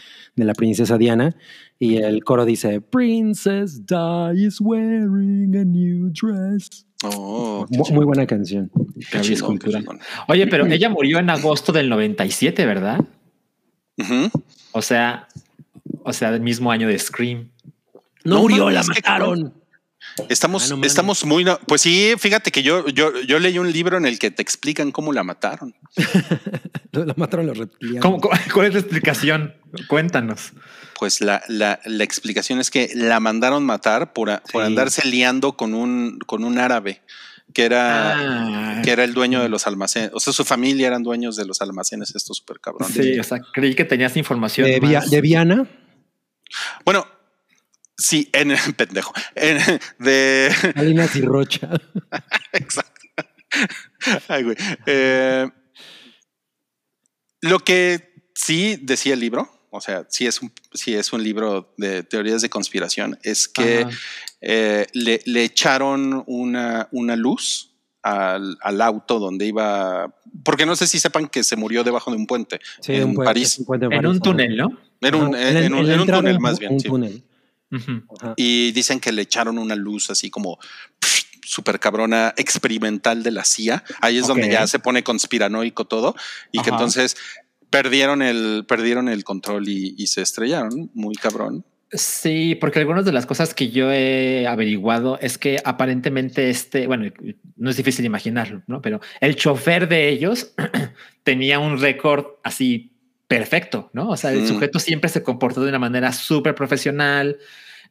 [0.45, 1.35] la princesa Diana.
[1.79, 6.85] Y el coro dice: Princess Di is wearing a new dress.
[7.03, 8.71] Oh, Muy buena canción.
[9.21, 9.59] chingón.
[10.27, 13.03] Oye, pero ella murió en agosto del 97, ¿verdad?
[13.97, 14.29] Ujú.
[14.71, 15.27] O sea,
[16.03, 17.49] o sea, del mismo año de Scream.
[18.23, 19.53] No, No murió, mames, la mataron.
[20.29, 21.43] Estamos, Ah, no estamos muy.
[21.43, 24.41] no- Pues sí, fíjate que yo, yo, yo leí un libro en el que te
[24.41, 25.75] explican cómo la mataron.
[26.91, 28.01] La mataron los reptilianos.
[28.03, 29.55] ¿Cómo- cómo- ¿Cuál es la explicación?
[29.87, 30.53] Cuéntanos.
[30.99, 35.57] Pues la, la, la explicación es que la mandaron matar por, a- por andarse liando
[35.57, 37.01] con un, con un árabe
[37.51, 40.11] que era, Ah, que era el dueño de los almacenes.
[40.13, 42.93] O sea, su familia eran dueños de los almacenes, estos súper cabrones.
[42.95, 44.67] sí, o sea, creí que tenías información.
[44.67, 45.09] De, Via- más.
[45.09, 45.67] de Viana.
[46.85, 47.07] Bueno,
[48.03, 49.13] sí, en pendejo.
[49.35, 51.69] En- de Salinas y Rocha.
[52.53, 52.91] Exacto.
[54.27, 54.55] Ay, güey.
[54.85, 55.47] Eh,
[57.41, 61.73] lo que sí decía el libro, o sea, sí es un, sí es un libro
[61.77, 63.85] de teorías de conspiración, es que
[64.41, 70.13] eh, le, le echaron una, una luz al, al auto donde iba,
[70.43, 73.13] porque no sé si sepan que se murió debajo de un puente Sí, en un
[73.15, 73.59] puente- París.
[73.59, 74.77] un puente En París, un túnel, ¿no?
[75.01, 76.73] Era un, Ajá, en, un, en túnel más bien.
[76.73, 76.87] Un sí.
[76.87, 77.23] túnel.
[78.35, 80.57] Y dicen que le echaron una luz así como
[80.99, 83.83] pff, súper cabrona experimental de la CIA.
[84.01, 86.15] Ahí es donde ya se pone conspiranoico todo
[86.51, 87.15] y que entonces
[87.69, 90.91] perdieron el, perdieron el control y, y se estrellaron.
[90.93, 91.65] Muy cabrón.
[91.95, 97.11] Sí, porque algunas de las cosas que yo he averiguado es que aparentemente este, bueno,
[97.55, 98.81] no es difícil imaginarlo, ¿no?
[98.81, 100.53] Pero el chofer de ellos
[101.23, 102.92] tenía un récord así
[103.37, 104.09] perfecto, ¿no?
[104.09, 104.47] O sea, el Mm.
[104.47, 107.37] sujeto siempre se comportó de una manera súper profesional.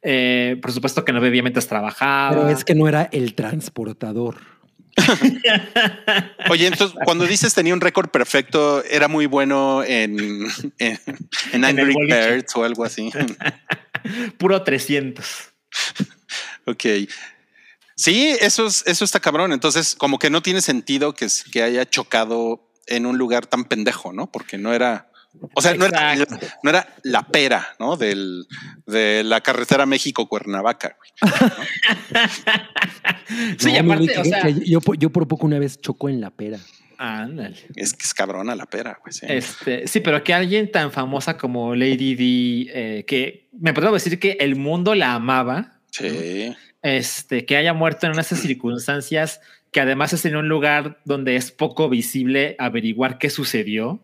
[0.01, 2.29] Eh, por supuesto que no bebía mientras trabajaba.
[2.35, 4.37] Pero es que no era el transportador.
[6.49, 10.45] Oye, entonces cuando dices tenía un récord perfecto, era muy bueno en,
[10.77, 11.93] en, Angry.
[11.95, 13.09] Birds o algo así.
[14.37, 15.25] Puro 300.
[16.65, 16.83] Ok.
[17.95, 19.51] Sí, eso, es- eso está cabrón.
[19.53, 24.13] Entonces, como que no tiene sentido que, que haya chocado en un lugar tan pendejo,
[24.13, 24.31] ¿no?
[24.31, 25.09] Porque no era.
[25.55, 27.97] O sea, no era, no era la pera, ¿no?
[27.97, 28.45] Del,
[28.85, 30.95] de la carretera México-Cuernavaca.
[30.97, 31.31] güey.
[33.57, 35.59] Sí, y No, aparte, Mili, o que- sea, que yo, por- yo por poco una
[35.59, 36.59] vez chocó en la pera.
[36.97, 37.57] ándale.
[37.75, 39.13] Es que es cabrona la pera, güey.
[39.13, 39.25] Sí.
[39.27, 44.19] Este, sí, pero que alguien tan famosa como Lady D, eh, que me puedo decir
[44.19, 46.55] que el mundo la amaba, Sí.
[46.81, 49.41] este, que haya muerto en unas circunstancias
[49.71, 54.03] que además es en un lugar donde es poco visible averiguar qué sucedió.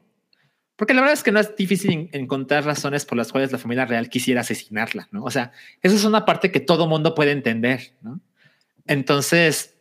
[0.80, 3.58] Porque la verdad es que no es difícil en- encontrar razones por las cuales la
[3.58, 5.26] familia real quisiera asesinarla, ¿no?
[5.26, 8.22] O sea, esa es una parte que todo mundo puede entender, ¿no?
[8.88, 9.76] Entonces,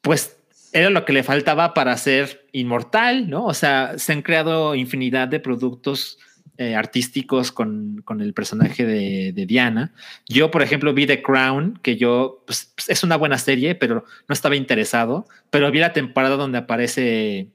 [0.00, 0.36] pues
[0.72, 3.46] era lo que le faltaba para ser inmortal, ¿no?
[3.46, 6.18] O sea, se han creado infinidad de productos
[6.58, 9.92] eh, artísticos con, con el personaje de, de Diana.
[10.28, 14.32] Yo, por ejemplo, vi The Crown, que yo, pues, es una buena serie, pero no
[14.32, 17.48] estaba interesado, pero vi la temporada donde aparece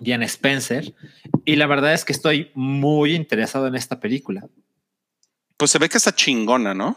[0.00, 0.94] Diana Spencer
[1.44, 4.46] y la verdad es que estoy muy interesado en esta película.
[5.56, 6.96] Pues se ve que está chingona, ¿no?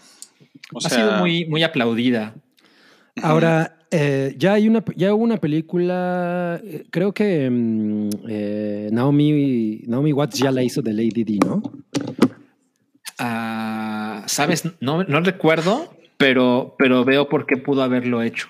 [0.74, 2.36] O ha sido muy, muy aplaudida.
[3.22, 9.82] Ahora, eh, ya hay una, ya hubo una película, eh, creo que mm, eh, Naomi,
[9.88, 11.62] Naomi Watts ya la hizo de Lady D, ¿no?
[13.18, 18.50] Ah, Sabes, no, no recuerdo, pero, pero veo por qué pudo haberlo hecho.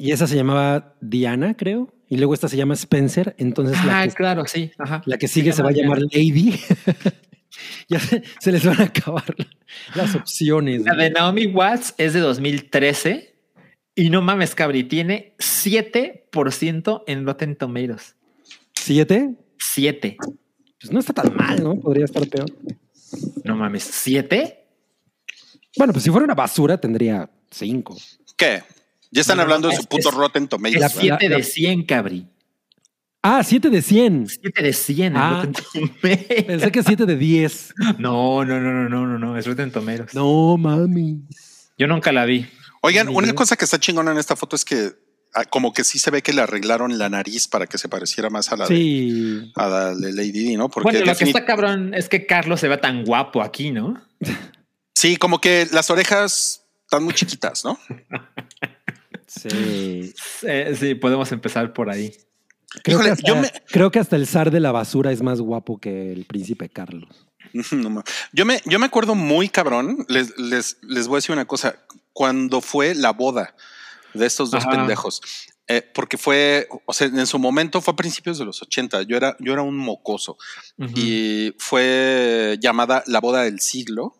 [0.00, 1.92] Y esa se llamaba Diana, creo.
[2.08, 3.34] Y luego esta se llama Spencer.
[3.38, 4.70] Entonces la Ah, que, claro, sí.
[4.78, 5.02] Ajá.
[5.04, 6.58] la que sigue se va a llamar Lady.
[7.88, 9.24] ya se, se les van a acabar
[9.94, 10.82] las opciones.
[10.84, 13.34] La de Naomi Watts es de 2013
[13.94, 18.16] y no mames, Cabri, tiene 7% en Rotten Tomatoes.
[18.74, 19.34] ¿Siete?
[19.58, 20.16] 7.
[20.80, 21.78] Pues no está tan mal, ¿no?
[21.78, 22.46] Podría estar peor.
[23.44, 24.66] No mames, 7.
[25.76, 27.96] Bueno, pues si fuera una basura tendría cinco.
[28.36, 28.62] ¿Qué?
[29.10, 30.80] Ya están No, no, hablando de es- su puto es- Rotten Es Tomatoes.
[30.80, 31.00] La- ¿verdad?
[31.00, 32.26] 7 la- de 100, Cabri.
[33.22, 34.28] Ah, siete de 100.
[34.28, 35.46] 7 de 100 en Ah.
[36.00, 37.74] Pensé que siete de 10.
[37.98, 40.14] No, no, no, no, no, no, no, es Rotten Tomatoes.
[40.14, 41.22] No, mami.
[41.76, 42.46] Yo nunca la vi.
[42.82, 44.92] Oigan, una cosa que está chingona en esta foto es que
[45.34, 48.30] ah, como que sí se ve que le arreglaron la nariz para que se pareciera
[48.30, 50.70] más a la, de, a la de Lady Di, ¿no?
[50.70, 54.02] Porque Bueno, lo que está cabrón es que Carlos se ve tan guapo aquí, ¿no?
[54.94, 57.78] sí, como que las orejas están muy chiquitas, ¿no?
[59.30, 60.12] Sí.
[60.42, 62.12] Eh, sí, podemos empezar por ahí.
[62.82, 65.22] Creo, Híjole, que hasta, yo me- creo que hasta el zar de la basura es
[65.22, 67.26] más guapo que el príncipe Carlos.
[67.72, 70.04] No yo me, yo me acuerdo muy cabrón.
[70.08, 71.76] Les, les, les voy a decir una cosa.
[72.12, 73.54] Cuando fue la boda
[74.14, 74.70] de estos dos Ajá.
[74.76, 75.20] pendejos,
[75.68, 79.02] eh, porque fue, o sea, en su momento fue a principios de los 80.
[79.02, 80.36] Yo era, yo era un mocoso
[80.96, 84.14] y fue llamada la boda del siglo.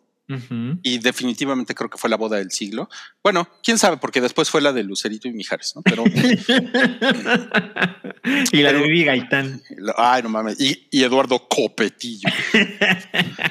[0.82, 2.88] Y definitivamente creo que fue la boda del siglo.
[3.22, 5.82] Bueno, quién sabe, porque después fue la de Lucerito y Mijares, ¿no?
[5.82, 6.04] Pero,
[8.52, 9.62] y la de Vivi Gaitán.
[9.96, 10.60] ay, no mames.
[10.60, 12.28] Y, y Eduardo Copetillo.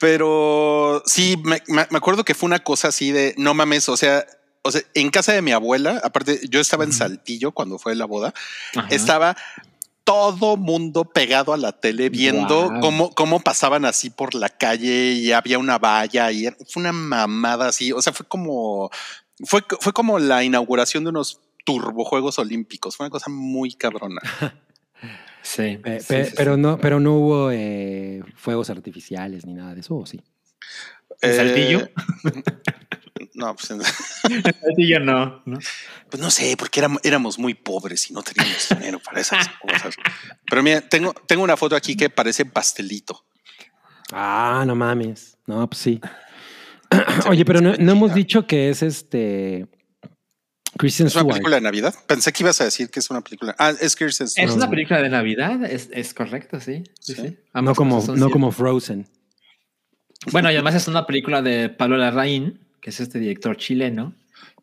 [0.00, 3.88] Pero sí, me, acuerdo que fue una cosa así de no mames.
[3.88, 4.24] O sea,
[4.62, 6.92] o sea, en casa de mi abuela, aparte, yo estaba en.
[6.92, 8.32] Saltillo cuando fue la boda,
[8.74, 8.88] Ajá.
[8.90, 9.36] estaba
[10.10, 15.30] todo mundo pegado a la tele viendo cómo, cómo pasaban así por la calle y
[15.30, 17.92] había una valla y fue una mamada así.
[17.92, 18.90] O sea, fue como,
[19.44, 22.96] fue, fue como la inauguración de unos turbojuegos olímpicos.
[22.96, 24.20] Fue una cosa muy cabrona.
[25.42, 26.60] Sí, Pe- sí, pe- sí, pero sí.
[26.60, 30.20] no, pero no hubo eh, fuegos artificiales ni nada de eso, ¿o sí?
[31.22, 31.80] ¿En Saltillo?
[31.80, 31.92] Eh,
[33.34, 35.58] no, pues, en- Saltillo no, no.
[36.10, 39.94] pues no sé, porque éramos, éramos muy pobres y no teníamos dinero para esas cosas.
[40.48, 43.24] Pero mira, tengo, tengo una foto aquí que parece pastelito.
[44.12, 45.36] Ah, no mames.
[45.46, 46.00] No, pues sí.
[47.28, 49.66] Oye, pero no, no hemos dicho que es este
[50.76, 51.34] Christian ¿Es una Stewart.
[51.34, 51.94] película de Navidad?
[52.06, 53.54] Pensé que ibas a decir que es una película.
[53.58, 54.54] Ah, es Kirsten Es Stewart.
[54.56, 56.82] una película de Navidad, es, es correcto, sí.
[57.00, 57.22] sí, Sí.
[57.22, 57.38] sí.
[57.54, 59.06] No como, no como Frozen.
[60.32, 64.14] Bueno, y además es una película de Pablo Larraín, que es este director chileno,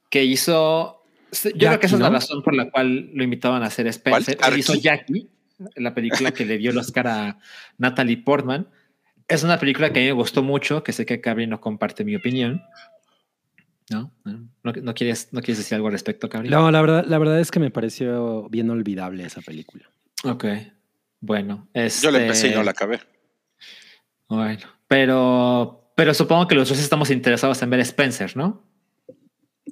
[0.09, 1.03] que hizo.
[1.31, 4.37] Yo creo que esa es la razón por la cual lo invitaban a hacer Spencer.
[4.47, 4.75] Él hizo.
[4.75, 5.29] Jackie,
[5.75, 7.39] la película que le dio el Oscar a
[7.77, 8.67] Natalie Portman.
[9.27, 12.05] Es una película que a mí me gustó mucho, que sé que Cabri no comparte
[12.05, 12.63] mi opinión.
[13.89, 14.11] ¿No?
[14.23, 16.49] ¿No, no quieres, no quieres decir algo al respecto, Cabri?
[16.49, 19.89] No, la verdad, la verdad es que me pareció bien olvidable esa película.
[20.23, 20.45] Ok.
[21.19, 22.99] Bueno, Yo la empecé y este, no la acabé.
[24.29, 28.63] Bueno, pero, pero supongo que los dos estamos interesados en ver Spencer, ¿no?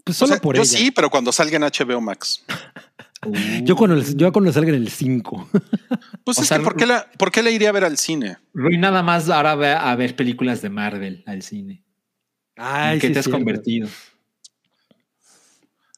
[0.04, 0.72] Pues O solo sea, por yo ella.
[0.72, 2.44] sí, pero cuando salga en HBO Max.
[3.64, 5.50] Yo cuando, yo cuando salga en el 5.
[6.24, 7.98] Pues O es sea, que ¿por qué, la, ¿por qué la iría a ver al
[7.98, 8.38] cine?
[8.54, 11.84] Rui nada más ahora ve a ver películas de Marvel al cine.
[12.56, 13.88] Ay, ¿En qué sí, te has convertido?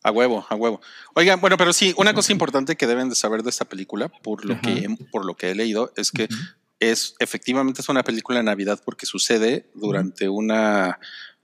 [0.03, 0.79] A huevo, a huevo.
[1.15, 4.45] Oigan, bueno, pero sí, una cosa importante que deben de saber de esta película, por
[4.45, 4.61] lo, Ajá.
[4.61, 6.29] que, por lo que he leído, es que
[6.79, 10.99] es efectivamente es una película de Navidad porque sucede durante una.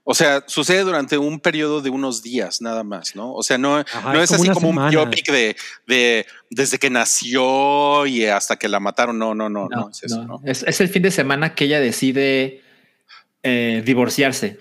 [0.06, 3.34] O sea, sucede durante un periodo de unos días nada más, ¿no?
[3.34, 4.86] O sea, no, Ajá, no es es, como así como semana.
[4.88, 5.56] un biopic de,
[5.88, 9.18] de desde que nació y hasta que la mataron.
[9.18, 10.40] No, no, no, no, es eso, no.
[10.40, 10.42] ¿no?
[10.44, 12.62] Es, es el fin de semana que ella decide
[13.44, 14.60] eh, divorciarse.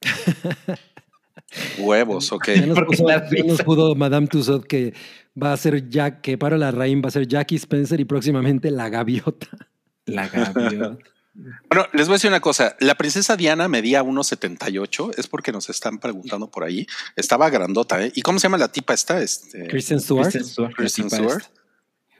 [1.78, 2.48] Huevos, ok.
[2.48, 4.94] Ya nos, puso, ya pudo Madame Tussauds que
[5.40, 8.70] va a ser Jack, que para la Rain va a ser Jackie Spencer y próximamente
[8.70, 9.48] la gaviota.
[10.06, 10.96] La gaviota.
[11.70, 12.76] Bueno, les voy a decir una cosa.
[12.78, 15.14] La princesa Diana medía 1.78.
[15.16, 16.86] Es porque nos están preguntando por ahí.
[17.16, 18.12] Estaba grandota, ¿eh?
[18.14, 19.22] ¿Y cómo se llama la tipa esta?
[19.22, 20.24] Este, Kristen Stewart.
[20.30, 21.08] Kristen Stewart, Kristen.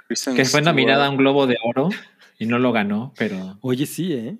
[0.08, 0.64] Kristen Que fue Stewart.
[0.64, 1.90] nominada a un Globo de Oro
[2.38, 4.38] y no lo ganó, pero Oye, sí, ¿eh?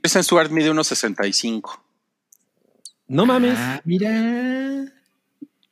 [0.00, 1.78] Kristen Stewart mide 1.65.
[3.08, 3.58] No mames.
[3.58, 4.10] Ah, mira.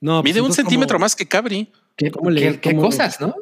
[0.03, 1.73] No, pues Mide un centímetro ¿cómo- más que Cabri.
[1.97, 3.35] Qué, ¿Cómo le- qué- qué cómo- cosas, ¿no?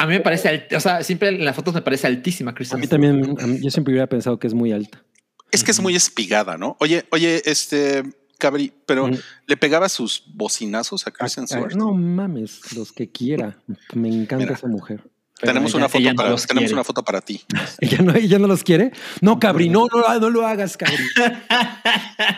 [0.00, 2.54] A mí me parece, alt- o sea, siempre en las fotos me parece altísima, A
[2.54, 2.80] Kristen.
[2.80, 3.02] mí Stewart.
[3.02, 5.04] también, a mí- yo siempre hubiera pensado que es muy alta.
[5.52, 6.76] Es que es muy espigada, ¿no?
[6.80, 8.02] Oye, oye, este
[8.38, 9.16] Cabri, pero Mm.
[9.46, 11.74] le pegaba sus bocinazos a Kristen Ah, Stewart.
[11.76, 13.58] no mames, los que quiera.
[13.94, 14.54] Me encanta Mira.
[14.54, 15.04] esa mujer.
[15.40, 16.74] Pero tenemos ella- una foto no para los tenemos quiere.
[16.74, 17.40] una foto para ti.
[17.80, 18.90] ¿Ella no, ella no los quiere?
[19.20, 21.02] No, Cabri, no, no, no lo hagas, Cabri.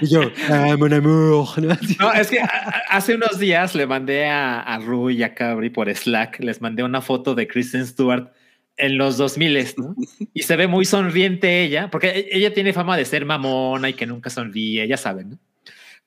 [0.01, 1.49] Y yo, ah, mon amour.
[1.63, 1.77] ¿no?
[1.99, 5.35] No, es que a- a- hace unos días le mandé a, a Ru y a
[5.35, 8.31] Cabri por Slack, les mandé una foto de Kristen Stewart
[8.77, 9.95] en los 2000, ¿no?
[10.35, 13.95] Y se ve muy sonriente ella, porque e- ella tiene fama de ser mamona y
[13.95, 15.39] que nunca sonríe, ya saben, ¿no?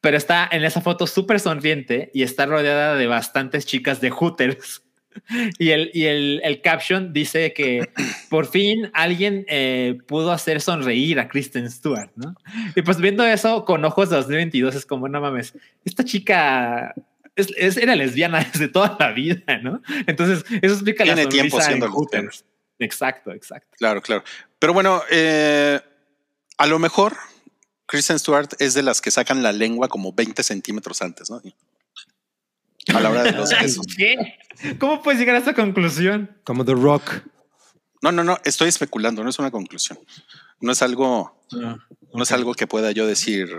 [0.02, 4.84] Pero está en esa foto súper sonriente y está rodeada de bastantes chicas de Hooters.
[5.60, 7.90] Y el, y el, el caption dice que
[8.30, 12.36] por fin alguien eh, pudo hacer sonreír a Kristen Stewart, ¿no?
[12.76, 15.54] Y pues viendo eso con ojos de 2022 es como, no mames,
[15.86, 16.94] esta chica
[17.36, 19.82] es, es- era lesbiana desde toda la vida, ¿no?
[20.08, 22.30] Entonces, eso explica la Tiene tiempo sonrisa en siendo lesbiana.
[22.80, 23.76] Exacto, exacto.
[23.78, 24.24] Claro, claro.
[24.60, 25.80] Pero bueno, eh,
[26.58, 27.16] a lo mejor
[27.86, 31.42] Kristen Stewart es de las que sacan la lengua como 20 centímetros antes, ¿no?
[32.94, 33.86] A la hora de los besos.
[33.98, 34.16] ¿Qué?
[34.80, 36.30] ¿Cómo puedes llegar a esta conclusión?
[36.44, 37.22] Como The Rock.
[38.02, 39.98] No, no, no, estoy especulando, no es una conclusión.
[40.62, 41.44] No es algo,
[42.14, 43.50] no es algo que pueda yo decir.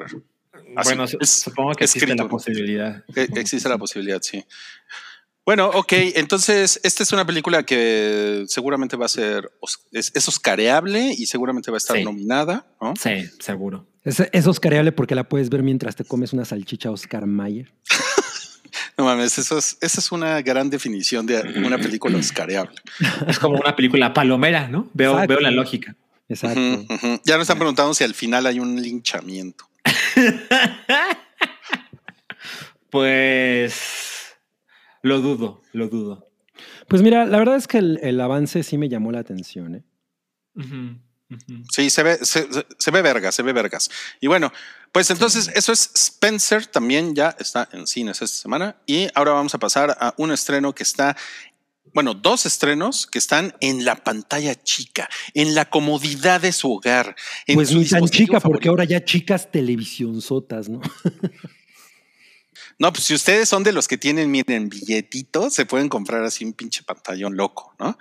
[0.76, 0.88] así.
[0.88, 3.04] Bueno, Es supongo que existe la posibilidad.
[3.14, 4.44] E- Existe la posibilidad, sí.
[5.44, 9.48] Bueno, ok, entonces esta es una película que seguramente va a ser,
[9.92, 12.02] es, es oscareable y seguramente va a estar Sí.
[12.04, 12.94] nominada, ¿no?
[13.00, 13.86] Sí, seguro.
[14.02, 17.72] Es, es oscareable porque la puedes ver mientras te comes una salchicha Oscar Mayer.
[18.98, 22.76] No mames, eso es, esa es una gran definición de una película oscareable.
[23.26, 24.88] Es como una película palomera, ¿no?
[24.94, 25.34] Veo, Exacto.
[25.34, 25.94] veo la lógica.
[26.28, 26.60] Exacto.
[27.24, 29.68] Ya nos están preguntando si al final hay un linchamiento.
[32.90, 34.36] Pues
[35.02, 36.30] lo dudo, lo dudo.
[36.88, 39.74] Pues mira, la verdad es que el, el avance sí me llamó la atención.
[39.74, 39.84] ¿eh?
[41.72, 43.90] Sí, se ve, se, ve vergas, se ve vergas.
[44.20, 44.52] Y bueno,
[44.92, 48.76] pues entonces eso es Spencer, también ya está en cines esta semana.
[48.86, 51.16] Y ahora vamos a pasar a un estreno que está,
[51.92, 57.16] bueno, dos estrenos que están en la pantalla chica, en la comodidad de su hogar.
[57.46, 60.80] en Pues su ni tan dispositivo chica, porque ahora ya chicas televisionzotas, ¿no?
[62.78, 66.44] No, pues si ustedes son de los que tienen, miren, billetitos, se pueden comprar así
[66.44, 67.96] un pinche pantallón loco, ¿no?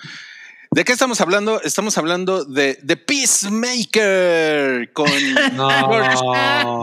[0.72, 1.62] ¿De qué estamos hablando?
[1.62, 5.08] Estamos hablando de The Peacemaker con
[5.58, 6.24] George,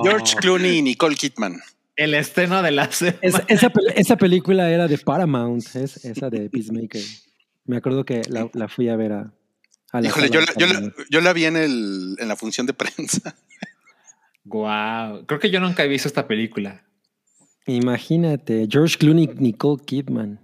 [0.04, 1.60] George Clooney y Nicole Kidman.
[1.96, 3.18] El estreno de la semana.
[3.20, 7.02] Es- esa, esa película era de Paramount, es esa de Peacemaker.
[7.66, 9.32] Me acuerdo que la, la fui a ver a,
[9.92, 12.66] a la Híjole, yo la, yo, la, yo la vi en, el, en la función
[12.66, 13.34] de prensa.
[14.44, 15.24] Wow.
[15.26, 16.82] Creo que yo nunca he visto esta película.
[17.66, 20.40] Imagínate, George Clooney, Nicole Kidman.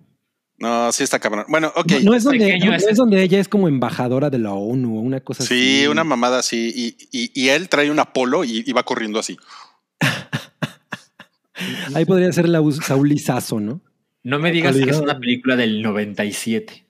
[0.58, 1.44] No, sí está cabrón.
[1.48, 1.92] Bueno, ok.
[1.92, 2.90] No, no es donde, pequeño no ese.
[2.90, 5.80] es donde ella es como embajadora de la ONU o una cosa así.
[5.82, 6.72] Sí, una mamada así.
[6.74, 9.36] Y, y, y él trae un Apolo y, y va corriendo así.
[11.94, 13.80] Ahí podría ser la us- Saúl Lizazo, ¿no?
[14.22, 16.84] No me digas que es una película del 97.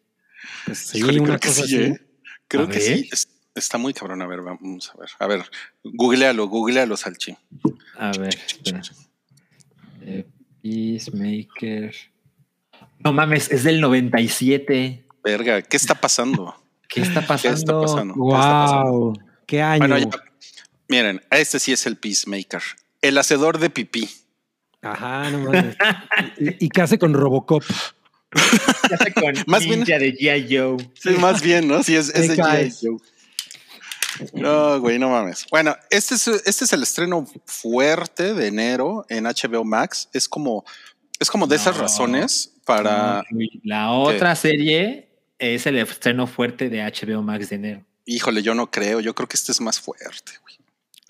[0.66, 1.77] Pues sí, Híjole, una creo que sí, así.
[1.77, 2.01] ¿eh?
[2.49, 2.83] Creo A que ver.
[2.83, 3.09] sí.
[3.12, 4.23] Es- está muy cabrón.
[4.23, 5.09] A ver, vamos a ver.
[5.19, 5.43] A ver,
[5.85, 7.37] googlealo, googlealo, Salchi.
[7.99, 8.83] A ver, espera.
[10.03, 10.27] Eh,
[10.62, 11.95] Peacemaker.
[13.05, 15.05] No mames, es del 97.
[15.24, 16.55] Verga, ¿qué está pasando?
[16.88, 17.57] ¿Qué está ¿Qué pasando?
[17.59, 18.14] está pasando?
[18.14, 18.90] ¿Qué está pasando?
[18.90, 19.78] Wow, qué año.
[19.78, 20.09] Bueno, ya-
[20.88, 22.62] miren, este sí es el Peacemaker.
[23.03, 24.09] El hacedor de pipí.
[24.82, 25.76] Ajá, no mames.
[26.38, 27.62] y, y qué hace con Robocop.
[28.30, 30.57] ¿Qué hace con Más bien- Ninja de G.I.
[30.57, 30.76] Joe?
[30.94, 31.82] Sí, más bien, ¿no?
[31.82, 32.36] Sí, es, de.
[32.36, 32.72] G.I.
[32.80, 32.96] Joe.
[34.32, 35.46] No, güey, no mames.
[35.51, 40.09] Bueno, este es, este es el estreno fuerte de enero en HBO Max.
[40.12, 40.64] Es como,
[41.19, 41.83] es como de esas No.
[41.83, 43.25] razones para,
[43.64, 45.09] La otra serie
[45.39, 47.85] es el estreno fuerte de HBO Max de enero.
[48.05, 49.01] híjole, yo no creo.
[49.01, 50.57] Yo creo que este es más fuerte, güey.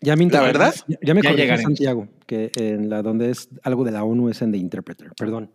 [0.00, 1.56] Ya me La verdad, ya, ya me corrigió.
[1.58, 5.10] Santiago, que en la donde es algo de la ONU es en The Interpreter.
[5.16, 5.52] Perdón.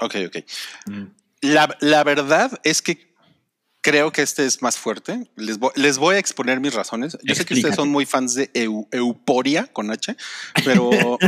[0.00, 0.36] Ok, ok.
[0.86, 1.04] Mm.
[1.42, 3.14] La, la verdad es que
[3.80, 5.30] creo que este es más fuerte.
[5.36, 7.16] Les voy, les voy a exponer mis razones.
[7.22, 7.76] Yo sé que ustedes Explícate.
[7.76, 10.14] son muy fans de Eu- Euporia con H,
[10.64, 10.90] pero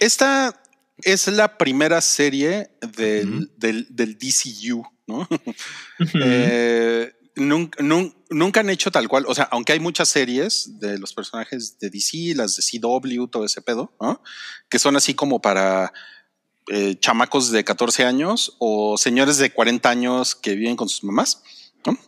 [0.00, 0.62] esta
[1.02, 5.28] es la primera serie del, del, del DCU, ¿no?
[6.24, 10.98] Eh, nunca, nun- nunca han hecho tal cual, o sea, aunque hay muchas series de
[10.98, 14.22] los personajes de DC, las de CW, todo ese pedo, ¿no?
[14.68, 15.92] que son así como para
[16.68, 21.42] eh, chamacos de 14 años o señores de 40 años que viven con sus mamás.
[21.86, 21.98] ¿no?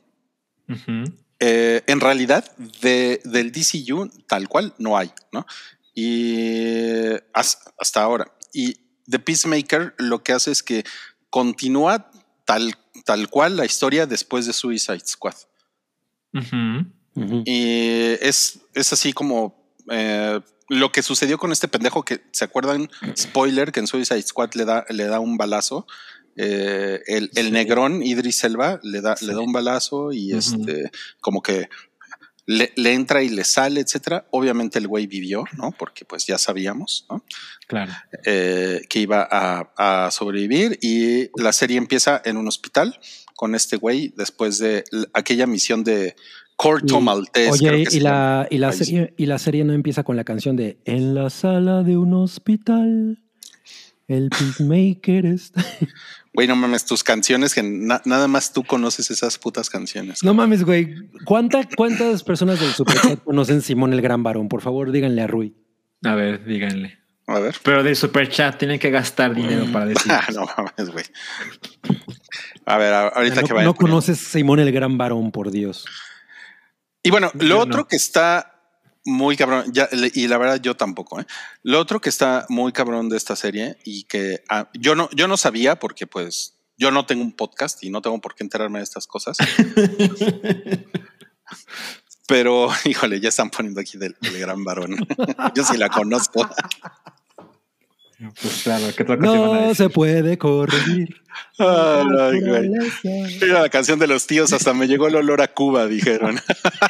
[1.40, 5.46] Eh, en realidad, de, del DCU tal cual no hay, ¿no?
[5.94, 8.32] Y has- hasta ahora.
[8.52, 8.76] Y
[9.08, 10.84] The Peacemaker lo que hace es que
[11.30, 12.10] continúa
[12.44, 12.74] tal,
[13.04, 15.34] tal cual la historia después de Suicide Squad.
[17.46, 22.90] Y es, es así como eh, lo que sucedió con este pendejo que se acuerdan,
[23.16, 25.86] spoiler, que en Suicide Squad le da, le da un balazo.
[26.36, 30.90] Eh, el, el negrón Idris Elba le da, le da un balazo y este,
[31.20, 31.68] como que
[32.46, 34.26] le, le entra y le sale, etcétera.
[34.30, 35.72] Obviamente el güey vivió, ¿no?
[35.72, 37.24] Porque pues ya sabíamos, ¿no?
[37.66, 37.92] Claro.
[38.24, 42.98] eh, que iba a, a sobrevivir y la serie empieza en un hospital
[43.34, 46.14] con este güey después de aquella misión de
[46.56, 47.58] Corto Y- Maltés.
[47.58, 50.22] creo Oye, que y la, y, la serie, y la serie no empieza con la
[50.24, 53.18] canción de En la sala de un hospital,
[54.08, 55.64] el peacemaker está.
[56.32, 60.22] Güey, no mames, tus canciones que na- nada más tú conoces esas putas canciones.
[60.24, 60.94] No mames, güey.
[61.24, 64.48] ¿Cuánta, ¿Cuántas personas del Superchat conocen Simón el Gran Varón?
[64.48, 65.54] Por favor, díganle a Rui.
[66.02, 66.98] A ver, díganle.
[67.26, 67.54] A ver.
[67.62, 70.10] Pero de super chat tienen que gastar dinero para decir.
[70.12, 71.04] Ah, no mames, güey.
[72.66, 73.64] A ver, ahorita no que vaya.
[73.66, 75.86] no conoces Simón el Gran Varón, por Dios.
[77.02, 77.86] Y bueno, lo Yo otro no.
[77.88, 78.53] que está
[79.04, 81.26] muy cabrón, ya, y la verdad yo tampoco, ¿eh?
[81.62, 85.28] Lo otro que está muy cabrón de esta serie y que ah, yo no, yo
[85.28, 88.78] no sabía porque pues yo no tengo un podcast y no tengo por qué enterarme
[88.78, 89.36] de estas cosas.
[92.26, 94.96] Pero, híjole, ya están poniendo aquí del, del gran varón.
[95.54, 96.48] yo sí la conozco.
[98.40, 99.76] Pues claro, ¿qué otra cosa iban a No decir?
[99.76, 101.16] se puede corregir.
[101.58, 102.70] Ay, güey.
[103.40, 106.40] Mira la canción de los tíos, hasta me llegó el olor a Cuba, dijeron.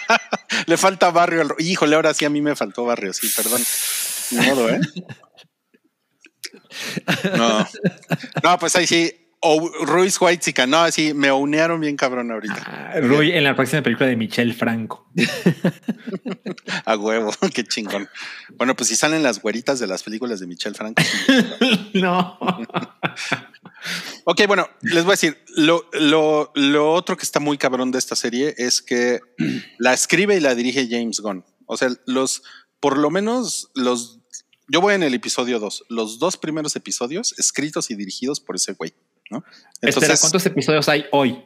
[0.67, 1.41] Le falta barrio.
[1.43, 3.61] al- Híjole, ahora sí a mí me faltó barrio, sí, perdón.
[4.33, 4.81] Ni modo, ¿eh?
[7.37, 7.67] No.
[8.43, 9.24] No, pues ahí sí.
[9.47, 12.63] O Ruiz White no, sí, me unearon bien cabrón ahorita.
[12.65, 15.07] Ah, en la próxima película de Michelle Franco.
[16.87, 18.09] A huevo, qué chingón.
[18.57, 21.03] Bueno, pues si salen las güeritas de las películas de Michelle Franco.
[21.93, 22.39] no.
[24.25, 27.99] Ok, bueno, les voy a decir, lo, lo, lo otro que está muy cabrón de
[27.99, 29.21] esta serie es que
[29.79, 31.45] la escribe y la dirige James Gunn.
[31.67, 32.45] O sea, los,
[32.81, 34.21] por lo menos los,
[34.69, 38.73] yo voy en el episodio 2, los dos primeros episodios escritos y dirigidos por ese
[38.73, 38.95] güey,
[39.31, 39.45] ¿no?
[39.81, 41.43] Espera, ¿cuántos episodios hay hoy?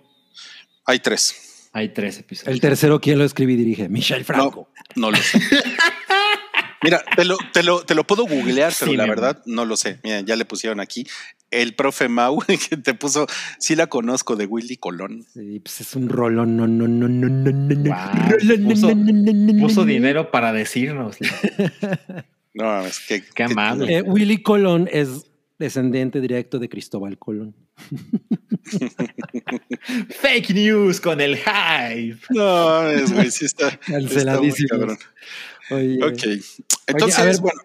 [0.85, 1.69] hay tres.
[1.73, 2.55] Hay tres episodios.
[2.55, 3.89] El tercero, ¿quién lo escribe y dirige?
[3.89, 4.71] Michelle Franco.
[4.97, 5.41] no lo sé.
[6.83, 9.77] Mira, te lo, te lo, te lo puedo googlear, pero Sí, la verdad no lo
[9.77, 9.99] sé.
[10.05, 11.07] Mira, ya le pusieron aquí
[11.51, 12.39] el profe Mau
[12.71, 13.27] que te puso,
[13.59, 15.27] sí la conozco de Willy Colón.
[15.35, 16.57] Sí, pues es un rolón.
[16.57, 21.17] No, no, no, no, no, no, Rolón, puso- no, dinero para decirnos.
[22.55, 23.99] No, es que Qué amable.
[23.99, 25.28] Eh, Willy Colón es
[25.59, 27.55] descendiente directo de Cristóbal Colón.
[30.21, 32.19] Fake news con el hype.
[32.31, 33.69] No, es güey, sí está.
[33.69, 34.71] está muy Canceladísimos.
[34.71, 34.99] cabrón.
[35.71, 36.23] Oye, Ok.
[36.87, 37.61] Entonces, a ver, bueno.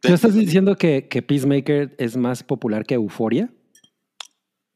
[0.00, 3.48] ¿tú estás diciendo que, que Peacemaker es más popular que Euforia?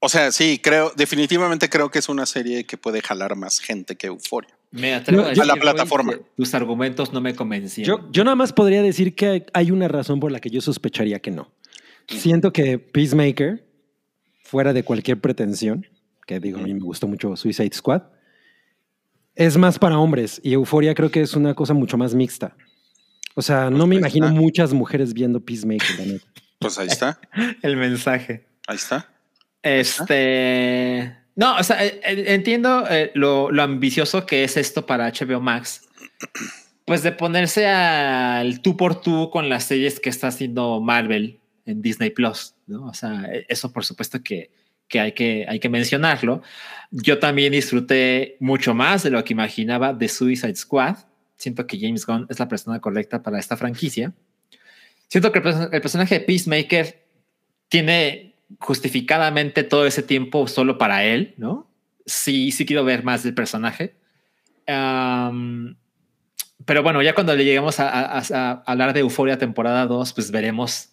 [0.01, 3.97] O sea, sí, creo, definitivamente creo que es una serie que puede jalar más gente
[3.97, 4.55] que Euforia.
[4.71, 6.13] Me atrevo a, decir, A la plataforma.
[6.13, 8.03] que Tus argumentos no me convencieron.
[8.03, 11.21] Yo, yo nada más podría decir que hay una razón por la que yo sospecharía
[11.21, 11.51] que no.
[12.09, 13.67] Siento que Peacemaker,
[14.43, 15.87] fuera de cualquier pretensión,
[16.27, 18.03] que digo, a mí me gustó mucho Suicide Squad,
[19.35, 22.57] es más para hombres y Euforia creo que es una cosa mucho más mixta.
[23.35, 24.41] O sea, no me imagino está.
[24.41, 26.27] muchas mujeres viendo Peacemaker, la neta.
[26.61, 27.21] Pues ahí está,
[27.63, 28.47] el mensaje.
[28.67, 29.11] ahí está.
[29.63, 31.15] Este.
[31.37, 35.41] No, o sea, eh, eh, entiendo eh, lo, lo ambicioso que es esto para HBO
[35.41, 35.83] Max.
[36.87, 41.81] Pues de ponerse al tú por tú con las series que está haciendo Marvel en
[41.83, 42.87] Disney Plus, ¿no?
[42.87, 44.51] O sea, eh, eso por supuesto que,
[44.89, 46.43] que, hay que hay que mencionarlo.
[46.91, 50.97] Yo también disfruté mucho más de lo que imaginaba de Suicide Squad.
[51.37, 54.13] Siento que James Gunn es la persona correcta para esta franquicia.
[55.09, 57.03] Siento que el, perso- el personaje de Peacemaker
[57.69, 61.69] tiene justificadamente todo ese tiempo solo para él, ¿no?
[62.07, 63.97] Sí, sí quiero ver más del personaje.
[66.67, 70.31] Pero bueno, ya cuando le lleguemos a- a- a hablar de Euforia temporada 2, pues
[70.31, 70.91] veremos,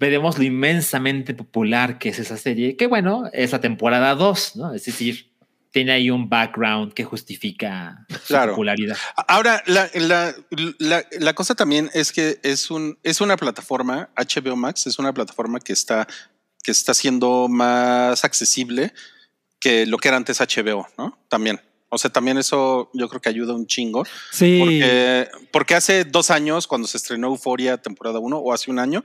[0.00, 4.74] veremos lo inmensamente popular que es esa serie, que bueno, es la temporada 2, ¿no?
[4.74, 5.30] Es decir,
[5.70, 8.52] tiene ahí un background que justifica su Claro.
[8.52, 8.96] popularidad.
[9.28, 10.34] Ahora, la, la,
[10.78, 15.12] la, la cosa también es que es, un, es una plataforma, HBO Max es una
[15.12, 16.08] plataforma que está,
[16.64, 18.92] que está siendo más accesible
[19.60, 21.18] que lo que era antes HBO, ¿no?
[21.28, 21.60] También.
[21.90, 24.04] O sea, también eso yo creo que ayuda un chingo.
[24.32, 28.78] Sí, Porque, porque hace dos años, cuando se estrenó Euforia temporada 1, o hace un
[28.78, 29.04] año,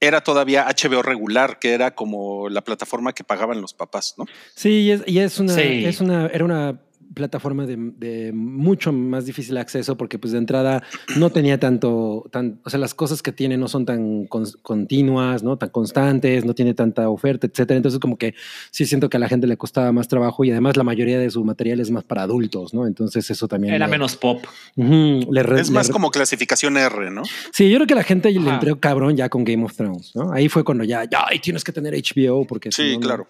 [0.00, 4.26] era todavía HBO regular, que era como la plataforma que pagaban los papás, ¿no?
[4.54, 5.84] sí, y es, y es una, Sí.
[5.86, 6.80] es una, era una
[7.20, 10.82] plataforma de, de mucho más difícil acceso porque pues de entrada
[11.16, 15.42] no tenía tanto, tan, o sea, las cosas que tiene no son tan con- continuas,
[15.42, 15.56] ¿no?
[15.56, 17.78] Tan constantes, no tiene tanta oferta, etcétera.
[17.78, 18.34] Entonces como que
[18.70, 21.30] sí siento que a la gente le costaba más trabajo y además la mayoría de
[21.30, 22.86] su material es más para adultos, ¿no?
[22.86, 23.72] Entonces eso también...
[23.72, 24.44] Era le- menos pop.
[24.76, 27.22] Ujú, le re- Es le más re- como clasificación R, ¿no?
[27.50, 30.32] Sí, yo creo que la gente le entró cabrón ya con Game of Thrones, ¿no?
[30.32, 33.26] Ahí fue cuando ya, ya, y tienes que tener HBO porque Sí, no- claro.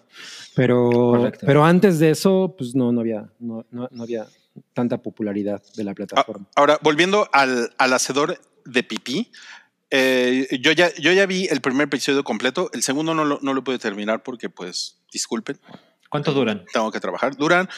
[0.57, 1.45] Pero, Correcto.
[1.45, 4.27] pero antes de eso, pues no, no había, no, no, no había
[4.73, 6.47] tanta popularidad de la Ah, plataforma.
[6.55, 9.31] ahora, volviendo al, al hacedor de pipí,
[9.91, 13.53] eh, yo, ya, yo ya vi el primer episodio completo, el segundo no lo, no
[13.53, 15.59] lo pude terminar porque, pues, disculpen,
[16.09, 16.65] ¿Cuánto duran?
[16.73, 17.37] tengo que trabajar.
[17.37, 17.69] Duran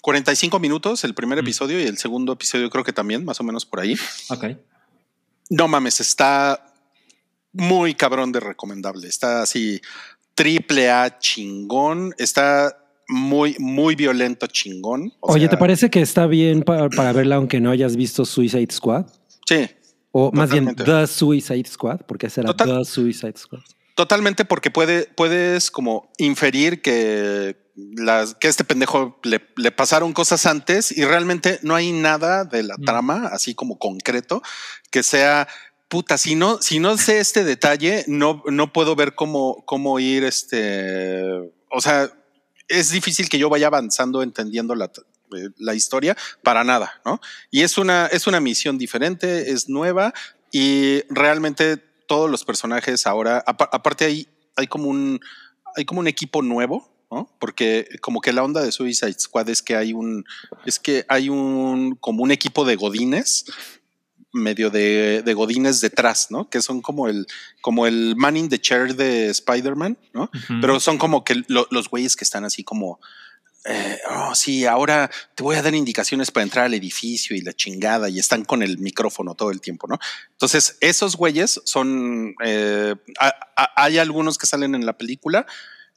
[0.00, 1.42] 45 minutos el primer Mm.
[1.44, 3.96] episodio y el segundo episodio creo que también, más o menos por ahí.
[4.30, 4.44] Ok.
[5.50, 6.72] No mames, está
[7.52, 9.08] muy cabrón de recomendable.
[9.08, 9.80] Está así
[10.36, 12.14] triple A chingón.
[12.18, 12.76] Está
[13.08, 15.12] muy, muy violento chingón.
[15.20, 18.24] O Oye, sea, ¿te parece que está bien para, para verla aunque no hayas visto
[18.24, 19.06] Suicide Squad?
[19.48, 19.68] Sí,
[20.12, 20.74] O más bien.
[20.76, 23.60] The Suicide Squad, porque será Total- The Suicide Squad.
[23.96, 30.12] totalmente porque puede, puedes como inferir que, las, que a este pendejo le, le pasaron
[30.12, 32.84] cosas antes y realmente no hay nada de la Mm.
[32.84, 34.42] trama, así como concreto,
[34.90, 35.46] que sea
[35.88, 40.24] puta, si no, si no sé este detalle, no, no puedo ver cómo, cómo ir
[40.24, 41.22] este.
[41.70, 42.10] O sea,
[42.68, 47.20] es difícil que yo vaya avanzando entendiendo la, eh, la historia para nada, ¿no?
[47.50, 50.12] Y es una, es una misión diferente, es nueva
[50.52, 55.20] y realmente todos los personajes ahora, apa- aparte hay, hay como un,
[55.76, 57.30] hay como un equipo nuevo, ¿no?
[57.38, 60.24] Porque como que la onda de Suicide Squad es que hay un,
[60.64, 63.44] es que hay un, como un equipo de godines
[64.32, 66.48] medio de, de godines detrás, ¿no?
[66.50, 67.26] Que son como el,
[67.60, 70.24] como el man in the chair de Spider-Man, ¿no?
[70.24, 70.60] Ujú.
[70.60, 73.00] Pero son como que lo- los güeyes que están así como,
[73.64, 77.52] eh, oh, sí, ahora te voy a dar indicaciones para entrar al edificio y la
[77.52, 79.98] chingada y están con el micrófono todo el tiempo, ¿no?
[80.32, 85.46] Entonces, esos güeyes son, eh, a- a- hay algunos que salen en la película,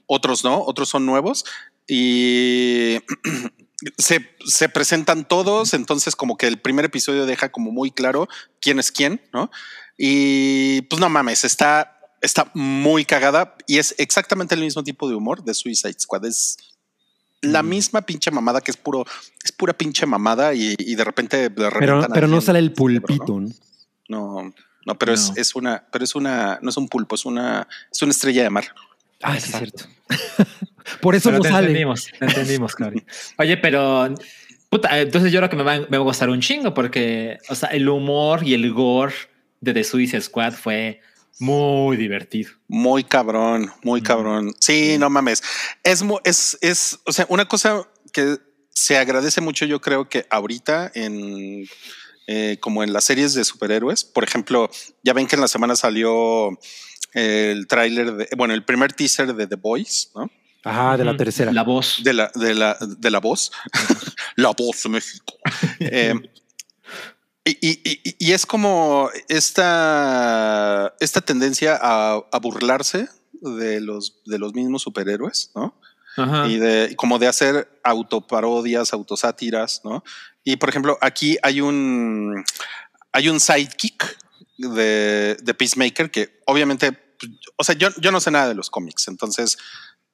[0.07, 1.45] otros no, otros son nuevos
[1.87, 2.97] y
[3.97, 8.27] se, se presentan todos, entonces como que el primer episodio deja como muy claro
[8.61, 9.49] quién es quién, ¿no?
[9.97, 15.15] Y pues no mames, está, está muy cagada y es exactamente el mismo tipo de
[15.15, 16.25] humor de Suicide Squad.
[16.25, 16.57] Es
[17.41, 17.69] la Mm.
[17.69, 19.05] misma pinche mamada que es puro,
[19.43, 23.49] es pura pinche mamada y, y de repente Pero, pero no sale el pulpito, ¿no?
[24.09, 24.53] No,
[24.85, 28.01] no, pero Es, es una, pero es una, no es un pulpo, es una, es
[28.01, 28.65] una estrella de mar.
[29.21, 29.85] Ah, sí, es Exacto.
[30.07, 30.49] cierto.
[31.01, 31.67] Por eso Pero no te sale.
[31.67, 33.03] entendimos, te entendimos, Cari.
[33.37, 34.13] Oye, pero
[34.69, 37.55] puta, entonces yo creo que me va, me va a gustar un chingo porque, o
[37.55, 39.13] sea, el humor y el gore
[39.61, 41.01] de The Suicide Squad fue
[41.39, 42.51] muy divertido.
[42.67, 44.03] Muy cabrón, muy Mm.
[44.03, 44.53] cabrón.
[44.59, 45.43] Sí, no mames.
[45.83, 48.37] Es, es, es, o sea, una cosa que
[48.73, 51.65] se agradece mucho, yo creo que ahorita en,
[52.27, 54.69] eh, como en las series de superhéroes, por ejemplo,
[55.03, 56.57] ya ven que en la semana salió
[57.13, 60.29] el tráiler de, bueno, el primer teaser de The Boys, ¿no?
[60.63, 61.51] Ajá, de la tercera.
[61.53, 62.03] La voz.
[62.03, 63.51] De la, de la, de la voz,
[64.35, 65.33] la voz de México.
[65.79, 66.13] Eh,
[67.45, 73.07] y, y- y- y es como esta, esta tendencia a, a burlarse
[73.41, 75.79] de los, de los mismos superhéroes, ¿no?
[76.17, 76.47] Ajá.
[76.47, 80.03] Y de como de hacer autoparodias, autosátiras, ¿no?
[80.43, 82.43] Y por ejemplo, aquí hay un
[83.11, 84.17] hay un sidekick
[84.59, 88.69] de, de Peacemaker que obviamente, pues, o sea, yo, yo no sé nada de los
[88.69, 89.57] cómics, entonces,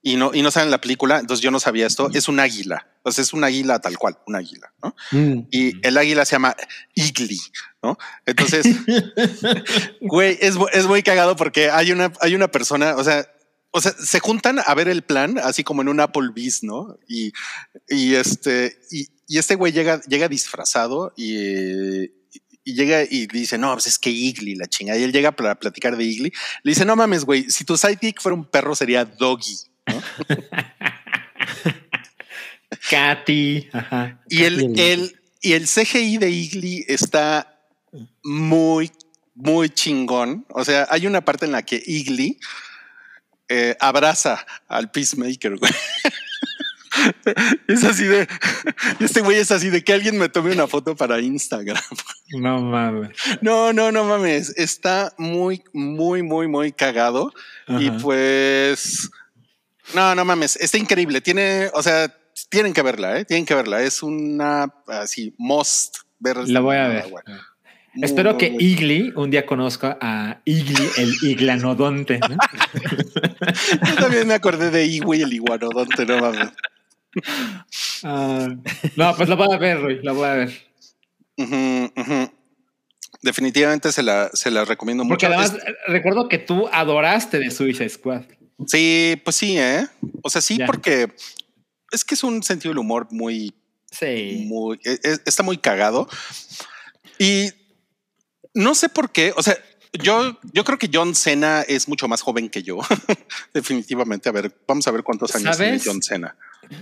[0.01, 2.87] y no, y no saben la película, entonces yo no sabía esto, es un águila,
[3.11, 4.95] sea, es un águila tal cual, un águila, ¿no?
[5.11, 5.47] Mm.
[5.51, 6.55] Y el águila se llama
[6.93, 7.39] Igli,
[7.81, 7.97] ¿no?
[8.25, 8.65] Entonces,
[10.01, 13.27] güey, es, es muy cagado porque hay una, hay una persona, o sea,
[13.71, 16.97] o sea, se juntan a ver el plan, así como en un Applebee's, ¿no?
[17.09, 17.33] Y,
[17.89, 22.11] y este, y, y este güey llega, llega disfrazado y,
[22.66, 24.99] y llega y dice, no, pues es que Igli, la chingada.
[24.99, 26.34] Y él llega para platicar de Igli.
[26.63, 29.55] Le dice, no mames, güey, si tu sidekick fuera un perro sería Doggy.
[32.89, 33.70] Katy.
[33.72, 34.20] Ajá.
[34.28, 34.74] Y el, Bien.
[34.78, 37.59] el, y el CGI de Igli está
[38.24, 38.91] muy,
[39.36, 40.45] muy chingón.
[40.49, 42.39] O sea, hay una parte en la que Igli
[43.47, 45.72] eh, abraza al Peacemaker, güey.
[47.67, 48.27] Es así de.
[48.99, 51.77] Este güey es así de que alguien me tome una foto para Instagram.
[52.39, 53.11] No mames.
[53.41, 54.51] No, no, no mames.
[54.57, 57.31] Está muy, muy, muy, muy cagado.
[57.67, 59.09] Y pues.
[59.93, 60.55] No, no mames.
[60.55, 61.21] Está increíble.
[61.21, 62.11] Tiene, o sea,
[62.49, 63.25] tienen que verla, ¿eh?
[63.25, 63.83] Tienen que verla.
[63.83, 66.37] Es una así, must ver.
[66.49, 67.05] La voy a ver.
[67.93, 72.19] Muy, Espero muy, que muy- Igli un día conozca a Igli, el iglanodonte.
[72.19, 72.37] ¿no?
[73.87, 76.49] Yo también me acordé de Igui el iguanodonte, no mames.
[78.03, 78.47] Ah,
[78.95, 80.66] no, pues la voy a ver, Roy, la voy a ver.
[83.22, 85.39] Definitivamente se la, se la recomiendo Porque mucho.
[85.39, 88.24] además eh, recuerdo que tú adoraste de Suicide Squad.
[88.68, 89.88] Sí, pues sí, ¿eh?
[90.22, 90.66] O sea, sí, Ya.
[90.66, 91.11] porque
[91.91, 93.53] es que es un sentido del humor muy,
[93.91, 94.45] Sí.
[94.47, 96.07] muy, e- e- está muy cagado.
[97.18, 97.49] Y
[98.53, 99.57] no sé por qué, o sea,
[100.03, 102.80] yo, yo creo que John Cena es mucho más joven que yo.
[103.53, 104.28] Definitivamente.
[104.30, 105.80] A ver, vamos a ver cuántos años tiene.
[105.84, 106.36] John Cena.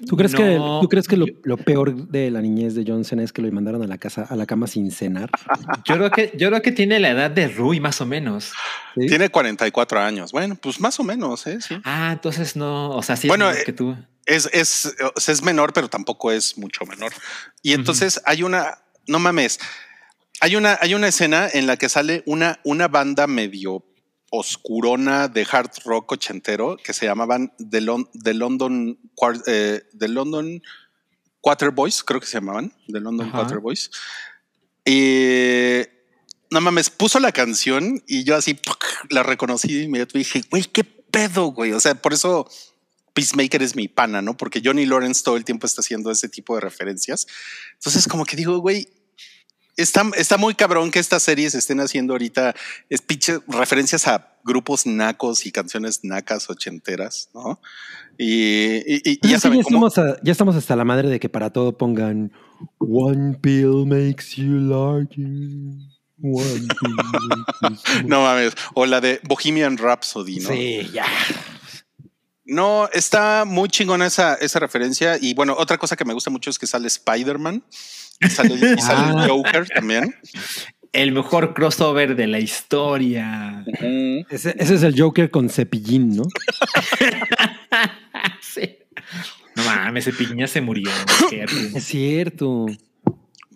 [0.07, 3.03] ¿Tú crees que, ¿tú crees que lo, yo- lo peor de la niñez de John
[3.05, 5.29] Cena es que lo mandaron a la casa, a la cama sin cenar?
[5.85, 8.51] Yo creo que, yo creo que tiene la edad de Rui, más o menos.
[8.95, 9.07] ¿Sí?
[9.07, 10.31] Tiene 44 años.
[10.31, 11.59] Bueno, pues más o menos, ¿eh?
[11.61, 11.75] Sí.
[11.83, 13.95] Ah, entonces no, o sea, sí Bueno, es menor eh, que tú.
[14.25, 14.95] Es, es,
[15.29, 17.11] es menor, pero tampoco es mucho menor.
[17.61, 18.77] Y entonces hay una,
[19.07, 19.59] no mames,
[20.39, 23.83] hay una, hay una escena en la que sale una, una banda medio
[24.35, 28.97] oscurona de hard rock ochentero que se llamaban The, Lon- The London,
[29.45, 30.61] eh, The London
[31.39, 33.37] Quarter Boys, creo que se llamaban, The London Ajá.
[33.37, 33.91] Quarter Boys.
[34.85, 35.83] Y
[36.49, 38.83] no mames, puso la canción y yo así ¡puc!
[39.11, 41.73] la reconocí y dije, güey, qué pedo, güey.
[41.73, 42.49] O sea, por eso
[43.13, 44.35] Peacemaker es mi pana, ¿no?
[44.35, 47.27] Porque Johnny Lawrence todo el tiempo está haciendo ese tipo de referencias.
[47.75, 48.87] Entonces, como que digo, güey,
[49.77, 52.53] está, está muy cabrón que estas series estén haciendo ahorita
[53.47, 57.59] referencias a grupos nacos y canciones nacas ochenteras, ¿no?
[58.17, 59.87] Y, y- y- y ya que saben ya, cómo.
[59.87, 62.31] estamos a- ya estamos hasta la madre de que para todo pongan
[62.79, 65.25] One pill makes you larger.
[66.21, 68.53] One pill makes you No mames.
[68.75, 70.49] O la de Bohemian Rhapsody, ¿no?
[70.49, 71.05] Sí, ya.
[72.45, 75.17] No, está muy chingona esa, esa referencia.
[75.19, 77.63] Y bueno, otra cosa que me gusta mucho es que sale Spider-Man.
[78.19, 79.23] Y sale, y sale Ah.
[79.23, 80.15] el Joker también.
[80.91, 83.63] El mejor crossover de la historia.
[84.29, 86.23] Ese, ese es el Joker con cepillín, ¿no?
[88.41, 88.77] sí.
[89.55, 90.89] No mames, ese piña se murió.
[91.75, 92.65] Es cierto.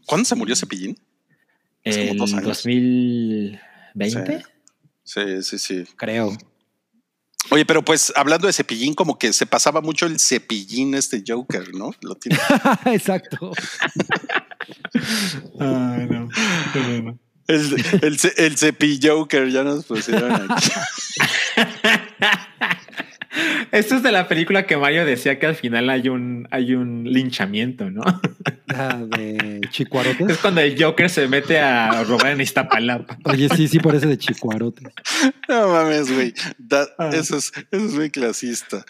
[0.06, 0.98] ¿Cuándo se murió Cepillín?
[1.86, 2.32] Años.
[2.42, 4.44] 2020.
[5.04, 5.84] Sí, sí, sí.
[5.96, 6.36] Creo.
[7.50, 11.74] Oye, pero pues hablando de Cepillín, como que se pasaba mucho el Cepillín este Joker,
[11.74, 11.92] ¿no?
[12.02, 12.38] Lo tiene.
[12.86, 13.52] Exacto.
[15.60, 16.30] Ay, no.
[17.48, 20.70] El, el, el Cepilloker, ya nos pusieron aquí.
[23.72, 27.04] Esto es de la película que Mario decía que al final hay un, hay un
[27.06, 28.02] linchamiento, ¿no?
[28.70, 30.30] Ah, de Chicuarotes.
[30.30, 33.18] Es cuando el Joker se mete a robar en Iztapalapa.
[33.24, 34.94] Oye, sí, sí, parece de Chicuarotes.
[35.48, 36.34] No mames, güey.
[36.98, 37.10] Ah.
[37.14, 38.86] Eso, es, eso es muy clasista.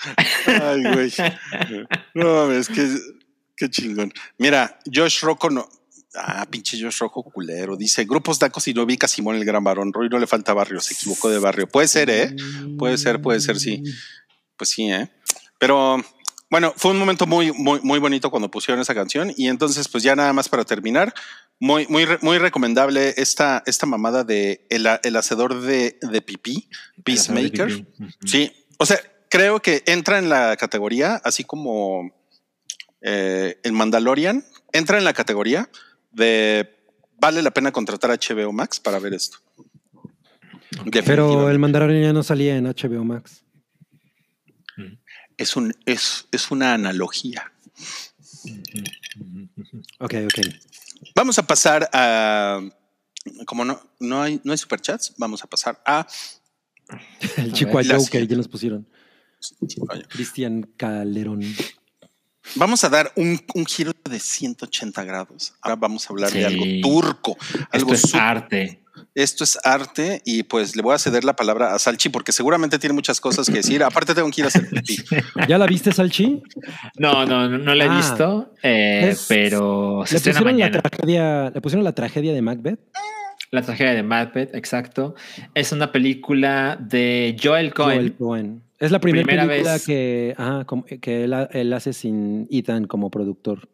[0.46, 1.12] Ay, güey.
[2.14, 2.88] No mames, qué,
[3.56, 4.12] qué chingón.
[4.38, 5.68] Mira, Josh Rocco no.
[6.16, 7.78] Ah, pinche Josh Rocco culero.
[7.78, 9.94] Dice grupos tacos y no vi a Simón el gran varón.
[9.94, 11.68] Roy no le falta barrio, se equivocó de barrio.
[11.68, 12.36] Puede ser, ¿eh?
[12.78, 13.84] Puede ser, puede ser, sí.
[14.58, 15.10] Pues sí, ¿eh?
[15.60, 16.04] Pero
[16.50, 19.34] bueno, fue un momento muy, muy, muy bonito cuando pusieron esa canción.
[19.36, 21.14] Y entonces, pues ya nada más para terminar,
[21.60, 26.70] muy, muy, muy recomendable esta, esta mamada de el, el hacedor de, de pipí,
[27.04, 27.86] Peacemaker.
[28.26, 29.00] Sí, o sea,
[29.30, 32.12] creo que entra en la categoría, así como
[33.02, 35.70] eh, el Mandalorian, entra en la categoría
[36.12, 36.76] de
[37.20, 39.38] vale la pena contratar a HBO Max para ver esto.
[41.06, 43.44] Pero el Mandalorian ya no salía en HBO Max.
[45.38, 47.52] Es, un, es, es una analogía.
[50.00, 50.40] Ok, ok.
[51.16, 52.62] Vamos a pasar a.
[53.46, 56.08] Como no, no hay, no hay superchats, vamos a pasar a.
[57.38, 58.32] El chico ver, la Joker siguiente.
[58.34, 58.88] ya nos pusieron.
[60.10, 61.42] Cristian Calderón.
[62.56, 65.54] Vamos a dar un, un giro de 180 grados.
[65.62, 67.38] Ahora vamos a hablar de algo turco.
[67.72, 68.84] Algo Esto es su- arte.
[69.16, 72.78] Esto es arte y pues le voy a ceder la palabra a Salchi porque seguramente
[72.80, 73.84] tiene muchas cosas que decir.
[73.84, 74.98] Aparte tengo que ir a hacer pipí.
[75.48, 76.42] ¿Ya la viste, Salchi?
[76.98, 77.98] No, no, no, no la he Ah.
[77.98, 82.80] visto, eh, Es- pero se Le pusieron, la tragedia, le pusieron la tragedia de Macbeth.
[83.52, 85.16] La tragedia de Macbeth, exacto.
[85.54, 87.98] Es una película de Joel Cohen.
[87.98, 88.64] Joel Cohen.
[88.80, 89.86] Es la primera, Primera película vez.
[89.86, 90.66] que, ajá,
[91.02, 93.68] que él, él hace sin Ethan como productor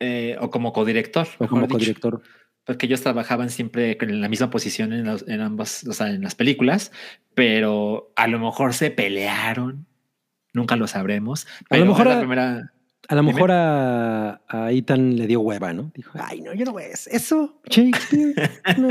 [0.00, 1.28] eh, o como codirector.
[1.38, 2.22] o como dicho.
[2.64, 6.22] Porque ellos trabajaban siempre en la misma posición en, los- en ambas, o sea, en
[6.22, 6.92] las películas,
[7.34, 9.86] pero a lo mejor se pelearon.
[10.52, 11.46] Nunca lo sabremos.
[11.68, 12.72] Pero mejor es la a- primera.
[13.08, 15.90] A lo mejor a, a Ethan le dio hueva, ¿no?
[15.96, 18.34] Dijo, ay, no, yo no voy a hacer eso, Shakespeare.
[18.78, 18.88] no".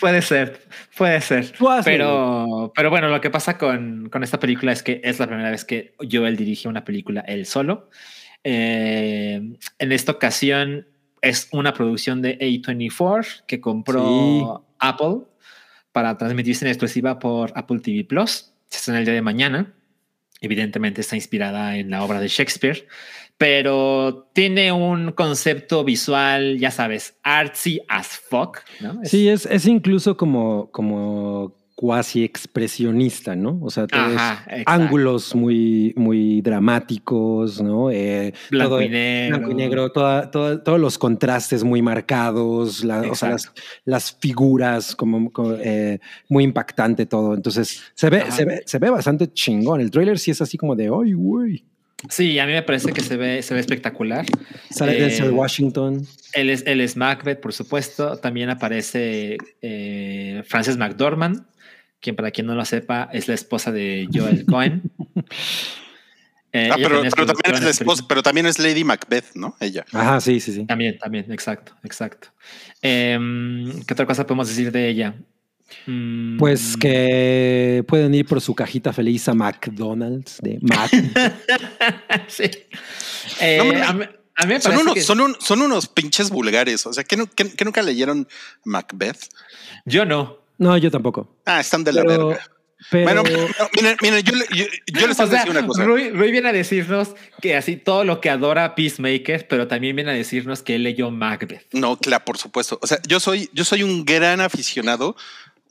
[0.00, 0.60] puede ser,
[0.96, 1.52] puede ser.
[1.84, 5.50] Pero, pero bueno, lo que pasa con, con esta película es que es la primera
[5.50, 7.90] vez que Joel dirige una película él solo.
[8.44, 9.42] Eh,
[9.78, 10.86] en esta ocasión
[11.24, 15.22] es una producción de A24 que compró Apple
[15.92, 18.52] para transmitirse en exclusiva por Apple TV Plus.
[18.68, 19.74] Se estrena el día de mañana.
[20.40, 22.86] evidentemente está inspirada en la obra de Shakespeare,
[23.38, 29.00] pero tiene un concepto visual, ya sabes, artsy as fuck, ¿no?
[29.02, 33.58] Es- Sí, es, es incluso como, como cuasi expresionista, ¿no?
[33.60, 37.90] O sea, Ajá, ángulos muy, muy dramáticos, ¿no?
[37.90, 39.36] Eh, Blanco todo- y negro.
[39.38, 43.36] Blanco y negro, toda- toda- todos los contrastes muy marcados, la- o sea,
[43.84, 45.98] las, figuras como, como, eh,
[46.28, 47.34] muy impactante todo.
[47.34, 49.80] Entonces, se ve, se ve, se ve bastante chingón.
[49.80, 51.64] El trailer sí es así como de, ¡ay, güey!
[52.10, 54.26] Sí, a mí me parece que se ve, se ve espectacular.
[54.70, 56.06] Sale Eh, Denzel Washington.
[56.34, 58.16] Él es, él es Macbeth, por supuesto.
[58.18, 61.44] También aparece eh, Frances McDormand,
[62.04, 64.82] quien para quien no lo sepa es la esposa de Joel Cohen.
[66.52, 69.56] Eh, Ah, pero, también pero también es la esposa, pero también es Lady Macbeth, ¿no?
[69.58, 69.84] Ella.
[69.92, 70.64] Ajá, sí, sí, sí.
[70.66, 72.28] También, también, exacto, exacto.
[72.80, 75.14] Em, ¿Qué otra cosa podemos decir de ella?
[75.86, 80.90] Mm, Pues que pueden ir por su cajita feliz a McDonald's de Mac.
[82.28, 82.44] sí.
[83.40, 83.88] Eh, No, mames.
[83.88, 84.04] a, mí,
[84.36, 86.86] a mí me Son unos, que- son, un- son unos pinches vulgares.
[86.86, 88.28] O sea, ¿que, no- que- que nunca leyeron
[88.64, 89.26] Macbeth?
[89.86, 90.43] Yo no.
[90.58, 91.36] No, yo tampoco.
[91.46, 92.42] Ah, están de la Pero, verga.
[92.90, 95.84] pero Bueno, no, miren, miren, yo, le- yo, yo les voy a decir una cosa.
[95.84, 100.10] Rui, Rui viene a decirnos que así todo lo que adora Peacemaker, pero también viene
[100.10, 101.66] a decirnos que él leyó Macbeth.
[101.72, 102.78] No, claro, por supuesto.
[102.82, 105.16] O sea, yo soy, yo soy un gran aficionado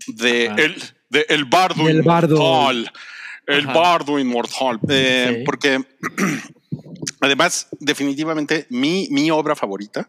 [0.08, 0.62] de Ajá.
[0.62, 0.76] el,
[1.10, 2.36] de el bardo Del bardo.
[2.36, 2.92] inmortal.
[3.48, 3.74] El Ajá.
[3.74, 4.80] bardo inmortal.
[4.90, 5.44] Eh, Sí.
[5.46, 5.84] Porque
[7.22, 10.08] además, definitivamente, mi, mi obra favorita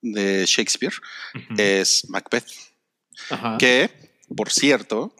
[0.00, 0.92] de Shakespeare
[1.56, 2.46] es Macbeth.
[3.30, 3.56] Ajá.
[3.58, 3.90] Que,
[4.36, 5.14] por cierto,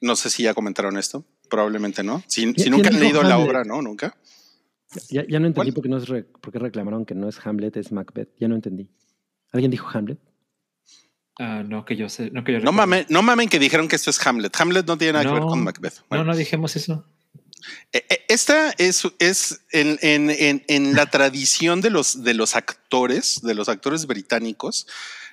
[0.00, 2.22] no sé si ya comentaron esto, probablemente no.
[2.26, 3.82] Si, si ¿Quién nunca han leído la obra, ¿no?
[3.82, 4.16] Nunca.
[5.10, 7.38] ya, ya no entendí por qué, no es re- por qué reclamaron que no es
[7.44, 8.30] Hamlet, es Macbeth.
[8.38, 8.88] Ya no entendí.
[9.52, 10.18] ¿Alguien dijo Hamlet?
[11.38, 12.30] Ah, no, que yo sé.
[12.30, 14.54] No, que yo No mamen, no mamen que dijeron que esto es Hamlet.
[14.60, 15.94] Hamlet no tiene nada que ver con Macbeth.
[16.08, 16.24] Bueno.
[16.24, 17.04] No, no dijimos eso.
[17.92, 22.54] Eh, eh, Esta es, es en, en- en- en la tradición de los, de los
[22.56, 24.86] actores, de los actores británicos,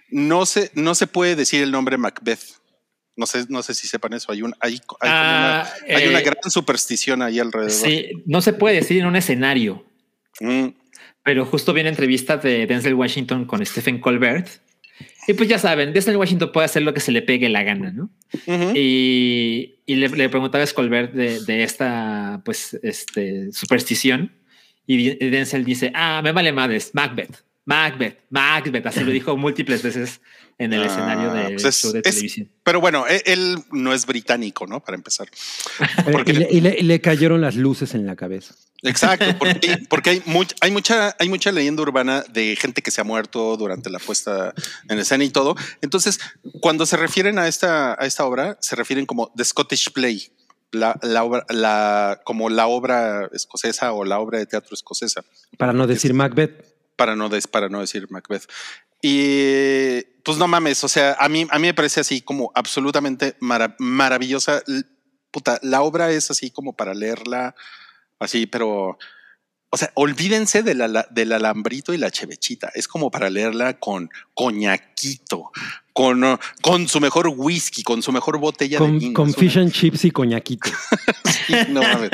[0.09, 2.58] no se, no se puede decir el nombre Macbeth.
[3.15, 4.31] No sé, no sé si sepan eso.
[4.31, 7.71] Hay, un, hay, hay una, Ah, una eh, gran superstición ahí alrededor.
[7.71, 9.85] Sí, no se puede decir en un escenario,
[10.39, 10.67] Mm,
[11.23, 14.47] pero justo viene entrevista de Denzel Washington con Stephen Colbert.
[15.27, 17.91] Y pues ya saben, Denzel Washington puede hacer lo que se le pegue la gana,
[17.91, 18.09] ¿no?
[18.73, 24.33] Y, y le, le preguntaba a Colbert de, de esta, pues, este, superstición.
[24.87, 28.85] Y Denzel dice, ah, me vale madres, Macbeth, Macbeth, Macbeth.
[28.87, 30.21] Así lo dijo múltiples veces
[30.57, 32.49] en el Ah, escenario del pues es- show de es- televisión.
[32.63, 34.79] Pero bueno, e- él no es británico, ¿no?
[34.83, 35.27] Para empezar.
[36.11, 38.55] Porque- y, le, y le- y le cayeron las luces en la cabeza.
[38.81, 43.01] Exacto, porque, porque hay, much- hay, mucha, hay mucha leyenda urbana de gente que se
[43.01, 44.53] ha muerto durante la puesta
[44.89, 45.55] en escena y todo.
[45.81, 46.19] Entonces,
[46.61, 50.31] cuando se refieren a esta, a esta obra, se refieren como The Scottish Play,
[50.71, 55.23] la, la obra, la, como la obra escocesa o la obra de teatro escocesa,
[55.57, 56.78] Para no decir Macbeth.
[56.99, 58.43] Para no, des- para no decir Macbeth.
[59.01, 63.35] Y pues no mames, o sea, a mí, a mí me parece así como absolutamente
[63.39, 64.61] mara- maravillosa.
[65.31, 67.55] Puta, la obra es así como para leerla,
[68.19, 68.97] así, pero,
[69.69, 72.71] o sea, olvídense de la- del alambrito y la chevechita.
[72.75, 75.51] Es como para leerla con coñaquito,
[75.93, 76.21] con,
[76.61, 79.13] con su mejor whisky, con su mejor botella de Con, vino.
[79.13, 80.69] con una- fish and chips y coñaquito.
[81.49, 82.11] Sí, no mames.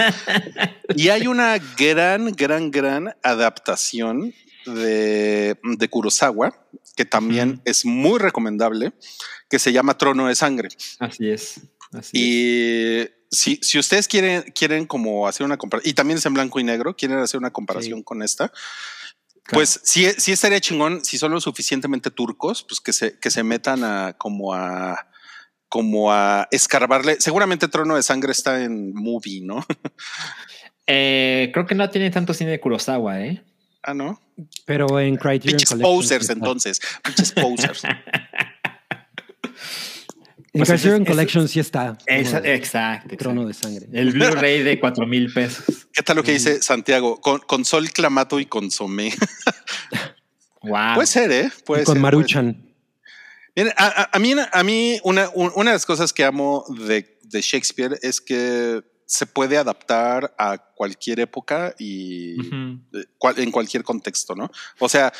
[0.96, 4.34] Y hay una gran, gran, gran adaptación
[4.66, 8.94] de, de Kurosawa, que también es muy recomendable,
[9.50, 10.70] que se llama Trono de Sangre.
[11.00, 11.62] Así es.
[11.94, 12.14] Así es.
[12.14, 16.60] Y si, si ustedes quieren, quieren como hacer una comparación, y también es en blanco
[16.60, 18.04] y negro, quieren hacer una comparación Sí.
[18.04, 18.52] con esta,
[19.52, 23.44] pues sí, sí estaría chingón si son lo suficientemente turcos, pues que se, que se
[23.44, 25.08] metan a como a
[25.70, 27.18] como a escarbarle.
[27.20, 29.66] Seguramente Trono de Sangre está en movie, ¿no?
[30.88, 33.44] Eh, creo que no tiene tanto cine de Kurosawa, ¿eh?
[33.86, 34.20] Ah, no.
[34.66, 36.82] Pero en Criterion Pinches Collection posers, entonces.
[37.04, 37.84] Pinches posers.
[40.54, 41.98] En Pues Criterion es- Collection sí está.
[42.06, 43.70] Esa- exacto, Trono exacto.
[43.70, 44.00] de sangre.
[44.00, 45.66] El Blu-ray de cuatro mil pesos.
[45.92, 47.20] ¿Qué tal lo que dice Santiago?
[47.20, 49.14] Con, con sol, clamato y consomé.
[50.62, 50.96] Wow.
[50.96, 51.52] Puede ser, ¿eh?
[51.64, 52.66] Puede Y con ser, Maruchan.
[53.56, 56.66] Miren, a, a- a mí, a mí una, un- una de las cosas que amo
[56.88, 62.36] de, de Shakespeare es que se puede adaptar a cualquier época y
[62.94, 64.52] eh, cual- en cualquier contexto, ¿no?
[64.80, 65.14] O sea,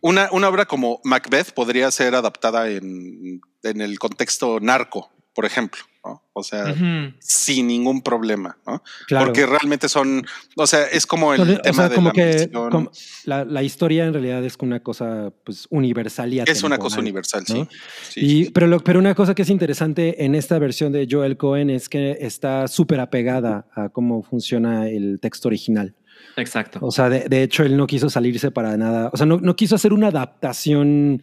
[0.00, 5.82] una, una obra como Macbeth podría ser adaptada en, en el contexto narco, por ejemplo,
[6.04, 6.22] ¿no?
[6.32, 6.74] O sea,
[7.20, 8.82] sin ningún problema, ¿no?
[9.06, 9.26] Claro.
[9.26, 10.24] Porque realmente son,
[10.56, 12.90] o sea, es como el Entonces, o tema sea, de como la que como
[13.24, 17.44] la, la historia en realidad es una cosa pues universal y es una cosa universal,
[17.48, 17.54] ¿no?
[17.54, 17.68] sí.
[18.10, 18.50] Sí, Y, sí.
[18.50, 21.88] pero, lo- pero una cosa que es interesante en esta versión de Joel Cohen es
[21.88, 25.94] que está súper apegada a cómo funciona el texto original.
[26.36, 26.78] Exacto.
[26.82, 29.10] O sea, de, de hecho, él no quiso salirse para nada.
[29.12, 31.22] O sea, no, no quiso hacer una adaptación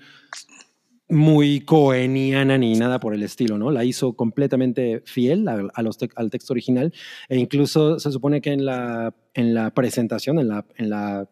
[1.12, 3.70] muy coheniana ni nada por el estilo, ¿no?
[3.70, 6.94] La hizo completamente fiel a, a los tec- al texto original
[7.30, 11.28] e incluso se supone que en la, en la presentación, en la, en la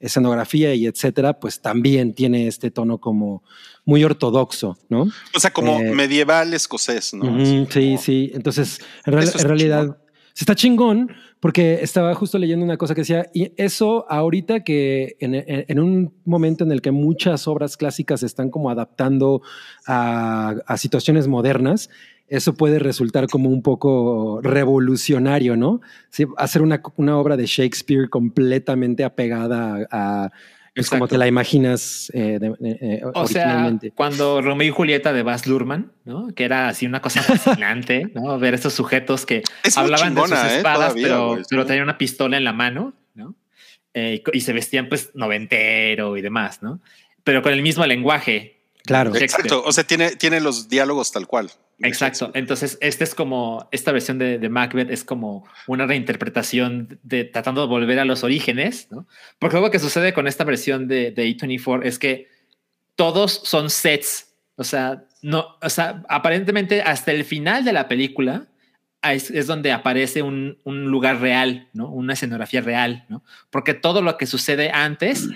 [0.00, 3.42] escenografía y etcétera, pues también tiene este tono como
[3.84, 5.08] muy ortodoxo, ¿no?
[5.34, 7.44] O sea, como eh, medieval escocés, ¿no?
[7.44, 8.30] Sí, como- sí.
[8.34, 9.96] Entonces, en, real- realidad, chingón.
[10.36, 11.12] está chingón
[11.42, 16.62] porque estaba justo leyendo una cosa que decía, y eso ahorita que en, un momento
[16.62, 19.42] en el que muchas obras clásicas se están como adaptando
[19.84, 21.90] a, situaciones modernas,
[22.28, 25.80] eso puede resultar como un poco revolucionario, ¿no?
[26.36, 30.30] Hacer una, una obra de Shakespeare completamente apegada a
[30.74, 33.90] pues como te la imaginas eh, de- de- eh, O sea, originalmente.
[33.90, 36.28] cuando Romeo y Julieta de Baz Luhrmann, ¿no?
[36.34, 38.38] Que era así una cosa fascinante, ¿no?
[38.38, 40.56] Ver estos sujetos que Es hablaban de sus ¿eh?
[40.56, 43.34] espadas, Todavía, pero, pero tenían una pistola en la mano, ¿no?
[43.94, 46.80] Eh, y se vestían pues noventero y demás, ¿no?
[47.24, 48.61] Pero con el mismo lenguaje.
[48.84, 49.14] Claro.
[49.14, 49.62] Exacto.
[49.64, 51.50] O sea, tiene, tiene los diálogos tal cual.
[51.78, 52.30] Exacto.
[52.34, 57.62] Entonces, este es como, esta versión de, de Macbeth es como una reinterpretación de tratando
[57.62, 59.06] de volver a los orígenes, ¿no?
[59.38, 62.28] Porque lo que sucede con esta versión de, de A24 es que
[62.94, 64.34] todos son sets.
[64.56, 68.46] O sea, no, o sea, aparentemente hasta el final de la película
[69.02, 71.88] es, es donde aparece un, un lugar real, ¿no?
[71.88, 73.24] Una escenografía real, ¿no?
[73.50, 75.28] Porque todo lo que sucede antes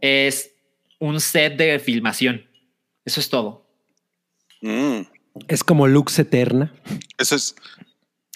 [0.00, 0.52] es
[0.98, 2.49] un set de filmación.
[3.04, 3.66] Eso es todo.
[4.62, 5.00] Mm,
[5.48, 6.72] Es como Lux Eterna.
[7.18, 7.54] eso es.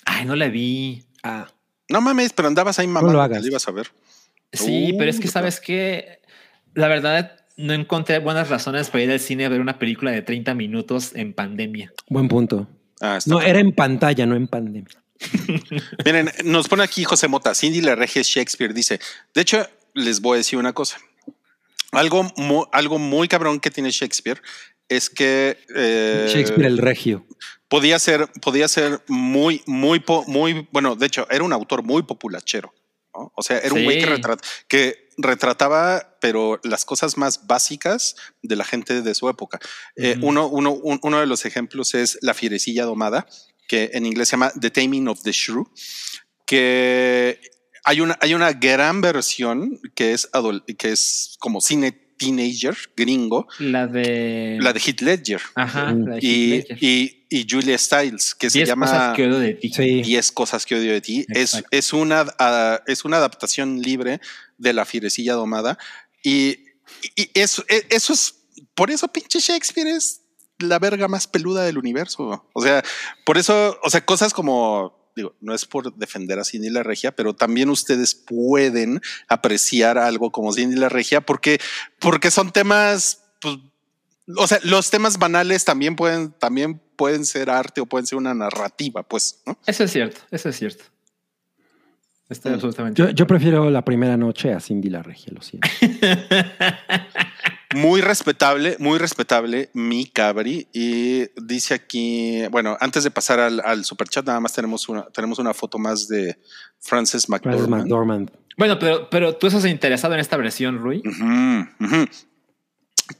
[0.06, 1.04] Ay, no la vi.
[1.22, 1.48] Ah.
[1.90, 3.12] No mames, pero andabas ahí mamando.
[3.12, 3.42] lo que hagas.
[3.42, 3.88] lo ibas a ver.
[4.52, 5.32] Sí, Uh, pero es que puta.
[5.32, 6.20] sabes que
[6.74, 10.22] la verdad no encontré buenas razones para ir al cine a ver una película de
[10.22, 11.92] 30 minutos en pandemia.
[12.08, 12.68] Buen punto.
[13.00, 13.50] Ah, está No, bien.
[13.50, 15.02] era en pantalla, no en pandemia.
[16.04, 18.98] Miren, nos pone aquí José Mota, Cindy la regia Shakespeare, dice.
[19.34, 20.98] De hecho, les voy a decir una cosa.
[21.96, 24.40] Algo, mu- algo muy cabrón que tiene Shakespeare
[24.88, 27.26] es que eh, Shakespeare el Regio.
[27.68, 32.74] podía ser, podía ser muy, muy, muy, bueno, de hecho, era un autor muy populachero.
[33.14, 33.32] ¿no?
[33.36, 34.10] O sea, era un güey que, Sí.
[34.12, 39.60] retrat- que retrataba, pero las cosas más básicas de la gente de su época.
[39.96, 43.26] Eh, uno, uno, un- uno de los ejemplos es La fierecilla domada,
[43.68, 45.64] que en inglés se llama The Taming of the Shrew,
[46.46, 47.40] que
[47.84, 50.28] hay una, hay una gran versión que es,
[50.78, 54.58] que es como cine teenager gringo, La de.
[54.60, 55.92] la de Heath Ledger Ajá.
[55.92, 56.78] La de y, Heath Ledger.
[56.80, 59.72] y, y Julia Stiles, que se Diez llama cosas que odio de ti.
[59.72, 60.02] Sí.
[60.02, 61.26] 10 cosas que odio de ti.
[61.28, 64.20] Es, es, una, ah, es una adaptación libre
[64.58, 65.76] de La Fierecilla Domada.
[66.22, 66.60] Y,
[67.16, 68.36] y eso, e- eso es,
[68.74, 70.20] por eso pinche Shakespeare es
[70.60, 72.48] la verga más peluda del universo.
[72.52, 72.82] O sea,
[73.26, 77.14] por eso, o sea, cosas como, digo, no es por defender a Cindy la Regia,
[77.14, 81.60] pero también ustedes pueden apreciar algo como Cindy la Regia porque,
[82.00, 83.58] porque son temas, pues,
[84.36, 88.34] o sea, los temas banales también pueden, también pueden ser arte o pueden ser una
[88.34, 89.58] narrativa, pues, ¿no?
[89.66, 90.20] Eso es cierto.
[90.30, 90.84] Eso es cierto.
[92.28, 92.54] Estoy Mm.
[92.54, 93.02] absolutamente.
[93.02, 95.68] Yo, yo prefiero la primera noche a Cindy la Regia, lo siento.
[97.74, 100.68] Muy respetable, muy respetable, mi cabri.
[100.72, 105.38] Y dice aquí, bueno, antes de pasar al, al superchat, nada más tenemos una, tenemos
[105.38, 106.38] una foto más de
[106.80, 107.84] Frances Frances McDormand.
[107.84, 108.30] McDormand.
[108.56, 111.02] Bueno, pero, pero tú estás interesado en esta versión, Rui.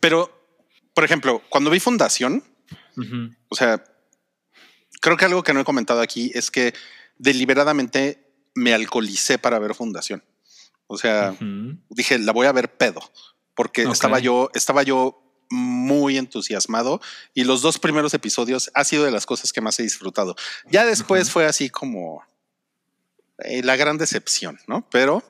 [0.01, 0.31] Pero,
[0.95, 2.45] por ejemplo, cuando vi Fundación,
[3.49, 3.83] o sea,
[5.01, 6.75] creo que algo que no he comentado aquí es que
[7.19, 10.23] deliberadamente me alcoholicé para ver Fundación.
[10.87, 11.35] O sea,
[11.89, 13.01] dije, la voy a ver pedo,
[13.55, 13.93] porque Ok.
[13.93, 17.01] estaba yo, estaba yo muy entusiasmado
[17.35, 20.35] y los dos primeros episodios ha sido de las cosas que más he disfrutado.
[20.71, 22.23] Ya después fue así como
[23.39, 24.89] eh, la gran decepción, ¿no?
[24.91, 25.23] Pero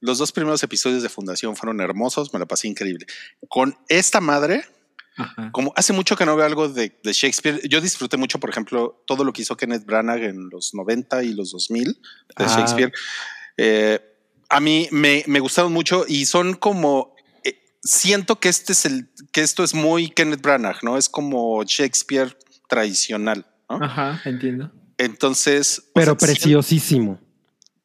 [0.00, 3.06] los dos primeros episodios de Fundación fueron hermosos, me la pasé increíble.
[3.48, 4.64] Con esta madre,
[5.16, 5.50] Ajá.
[5.52, 9.02] como hace mucho que no veo algo de, de Shakespeare, yo disfruté mucho, por ejemplo,
[9.06, 12.00] todo lo que hizo Kenneth Branagh en los 90 y los 2000 de
[12.36, 12.46] Ah.
[12.54, 12.92] Shakespeare.
[13.56, 13.98] Eh,
[14.50, 17.13] a mí me, me gustaron mucho y son como
[17.84, 22.36] siento que este es el que esto es muy Kenneth Branagh, no es como Shakespeare
[22.68, 23.84] tradicional, ¿no?
[23.84, 24.72] Ajá, entiendo.
[24.98, 27.20] Entonces, o Pero sea, preciosísimo.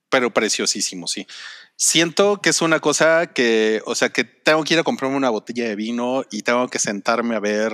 [0.10, 1.28] pero preciosísimo, sí.
[1.76, 5.30] Siento que es una cosa que, o sea, que tengo que ir a comprarme una
[5.30, 7.74] botella de vino y tengo que sentarme a ver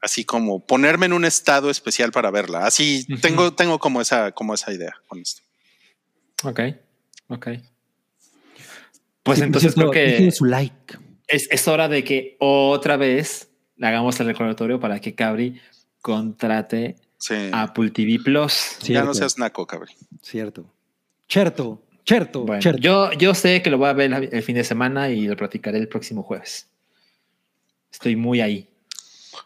[0.00, 2.66] Así como ponerme en un estado especial para verla.
[2.66, 5.42] Así tengo, tengo como esa, como esa idea con esto.
[6.44, 6.60] Ok,
[7.28, 7.48] ok.
[9.22, 10.96] Pues Sí, entonces creo cierto, que dejen su like.
[11.26, 15.60] es, es hora de que otra vez le hagamos el recordatorio para que Cabri
[16.00, 17.34] contrate Sí.
[17.52, 18.76] Apple TV Plus.
[18.80, 19.90] ya Cierto, no seas naco, cabrón.
[20.22, 20.72] cierto.
[22.44, 22.80] Bueno, cherto.
[22.80, 25.78] yo, yo sé que lo voy a ver el fin de semana y lo platicaré
[25.78, 26.68] el próximo jueves.
[27.92, 28.68] Estoy muy ahí.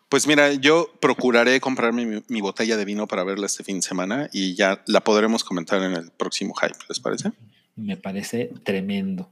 [0.09, 3.83] Pues mira, yo procuraré comprarme mi, mi botella de vino para verla este fin de
[3.83, 7.33] semana y ya la podremos comentar en el próximo hype, ¿les parece?
[7.75, 9.31] Me parece tremendo.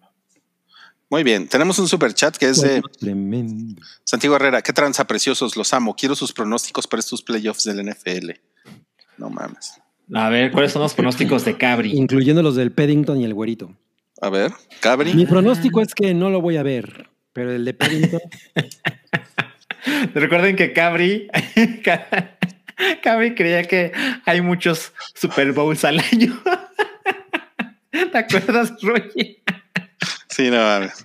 [1.11, 3.83] Muy bien, tenemos un super chat que es de Tremendo.
[4.05, 4.63] Santiago Herrera.
[4.63, 5.57] ¿Qué tranza preciosos?
[5.57, 5.97] Los amo.
[5.97, 8.31] Quiero sus pronósticos para estos playoffs del NFL.
[9.19, 9.81] No mames.
[10.15, 11.97] A ver, ¿cuáles son los pronósticos de Cabri?
[11.97, 13.77] Incluyendo los del Paddington y el güerito.
[14.21, 15.15] A ver, Cabri.
[15.15, 18.21] Mi pronóstico es que no lo voy a ver, pero el de Paddington.
[20.15, 21.29] Recuerden que Cabri,
[23.03, 23.93] Cabri creía que
[24.27, 26.41] hay muchos Super Bowls al año.
[27.91, 29.41] ¿Te acuerdas, Roy?
[30.41, 31.05] Sí, no mames.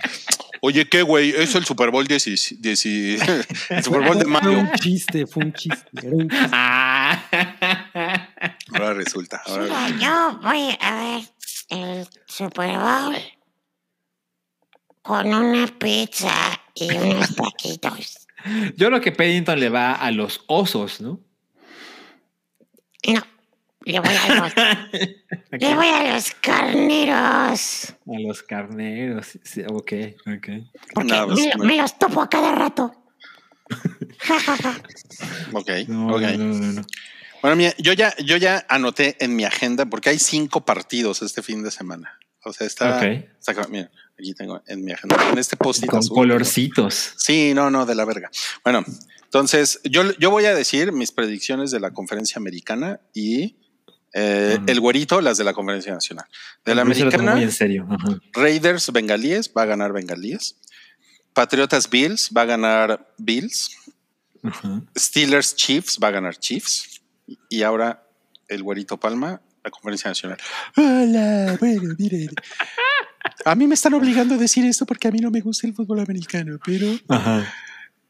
[0.61, 1.31] Oye, ¿qué, güey?
[1.31, 4.59] Es el Super Bowl 10, el Super Bowl de Fue mayo.
[4.59, 5.85] un chiste, fue un chiste.
[5.93, 6.49] era un chiste.
[6.53, 7.21] Ah.
[8.71, 9.41] Ahora resulta.
[9.45, 11.23] ahora yo voy a ver
[11.67, 13.17] el Super Bowl
[15.01, 16.31] con una pizza
[16.73, 18.27] y unos taquitos.
[18.77, 21.19] Yo creo que Paddington le va a los osos, ¿no?
[23.05, 23.21] No,
[23.85, 24.53] le voy a los,
[25.61, 27.93] le voy a los carneros.
[28.07, 29.27] A los carneros.
[29.43, 29.93] Sí, ok,
[30.27, 30.47] ok.
[30.93, 31.63] Porque No, pues, me, no.
[31.63, 32.93] me los topo a cada rato.
[34.19, 34.81] Ja, ja, ja.
[35.53, 36.21] Ok, No, ok.
[36.21, 36.81] no, no, no, no.
[37.41, 41.41] Bueno, mira, yo ya, yo ya anoté en mi agenda porque hay cinco partidos este
[41.43, 42.17] fin de semana.
[42.43, 42.97] O sea, está.
[42.97, 43.03] Ok.
[43.39, 45.15] está- mira, aquí tengo en mi agenda.
[45.31, 46.15] En este post-it Con azul.
[46.15, 47.13] colorcitos.
[47.17, 48.29] Sí, no, no, de la verga.
[48.63, 48.83] Bueno,
[49.23, 53.57] entonces yo, yo voy a decir mis predicciones de la conferencia americana y
[54.17, 56.25] eh, el güerito, las de la conferencia nacional.
[56.63, 57.85] De la americana, en serio.
[58.31, 60.55] Raiders bengalíes, va a ganar bengalíes.
[61.33, 63.75] Patriotas Bills, va a ganar Bills.
[64.97, 67.01] Steelers Chiefs, va a ganar Chiefs.
[67.49, 68.07] Y ahora
[68.47, 70.37] el güerito Palma, la conferencia nacional.
[70.77, 72.29] Hola, bueno, miren.
[73.43, 75.73] A mí me están obligando a decir esto porque a mí no me gusta el
[75.73, 77.53] fútbol americano, pero Ajá.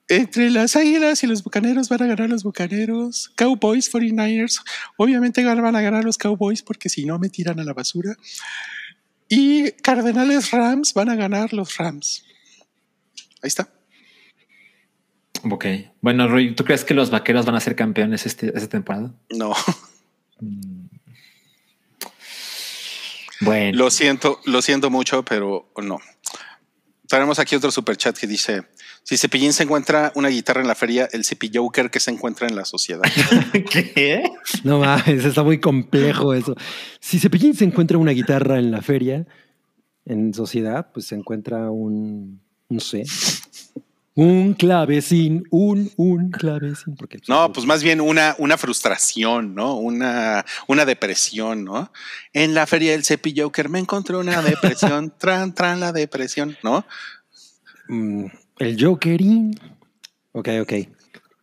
[0.08, 3.32] Entre las Águilas y los Bucaneros van a ganar los Bucaneros.
[3.36, 4.62] Cowboys, 49ers.
[4.97, 8.16] Obviamente van a ganar los Cowboys porque si no me tiran a la basura.
[9.28, 12.24] Y Cardenales Rams van a ganar los Rams.
[13.41, 13.70] Ahí está.
[15.49, 15.66] Ok.
[16.01, 19.14] Bueno, Roy, ¿tú crees que los vaqueros van a ser campeones este, esta temporada?
[19.30, 19.53] No,
[23.41, 23.78] Bueno.
[23.78, 25.99] lo siento, lo siento mucho, pero no.
[27.08, 28.64] Tenemos aquí otro super chat que dice:
[29.03, 32.56] Si Cepillín se encuentra una guitarra en la feria, el Cepilloker que se encuentra en
[32.56, 33.03] la sociedad.
[33.72, 34.24] ¿Qué?
[34.64, 36.56] No mames, está muy complejo eso.
[36.99, 39.28] Si Cepillín se encuentra una guitarra en la feria,
[40.06, 43.03] en sociedad, pues se encuentra un, no sé,
[44.16, 46.95] un clavecín, un, un clavecín.
[46.95, 49.76] Porque No, pues más bien una, una frustración, ¿no?
[49.76, 51.91] Una, una depresión, ¿no?
[52.32, 56.86] En la feria del Cepilloker me encontré una depresión, tran, tran la depresión, ¿no?
[57.89, 58.26] Mm,
[58.59, 59.59] el Jokerín.
[60.32, 60.74] Ok, ok.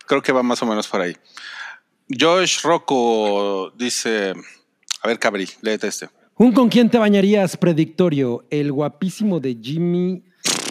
[0.06, 1.14] Creo que va más o menos por ahí.
[2.08, 4.32] Josh Rocco dice:
[5.02, 6.08] A ver, Cabri, léete este.
[6.36, 8.46] ¿Un con quién te bañarías predictorio?
[8.50, 10.24] ¿El guapísimo de Jimmy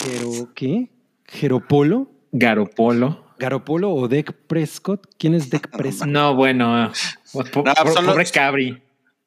[0.03, 0.89] Gero, ¿qué?
[1.31, 2.09] ¿Geropolo?
[2.31, 3.25] Garopolo.
[3.39, 5.07] ¿Garopolo o Deck Prescott?
[5.17, 6.07] ¿Quién es Deck Prescott?
[6.07, 6.91] No, bueno.
[7.33, 8.81] po- po- No, son pobre los- Cabri.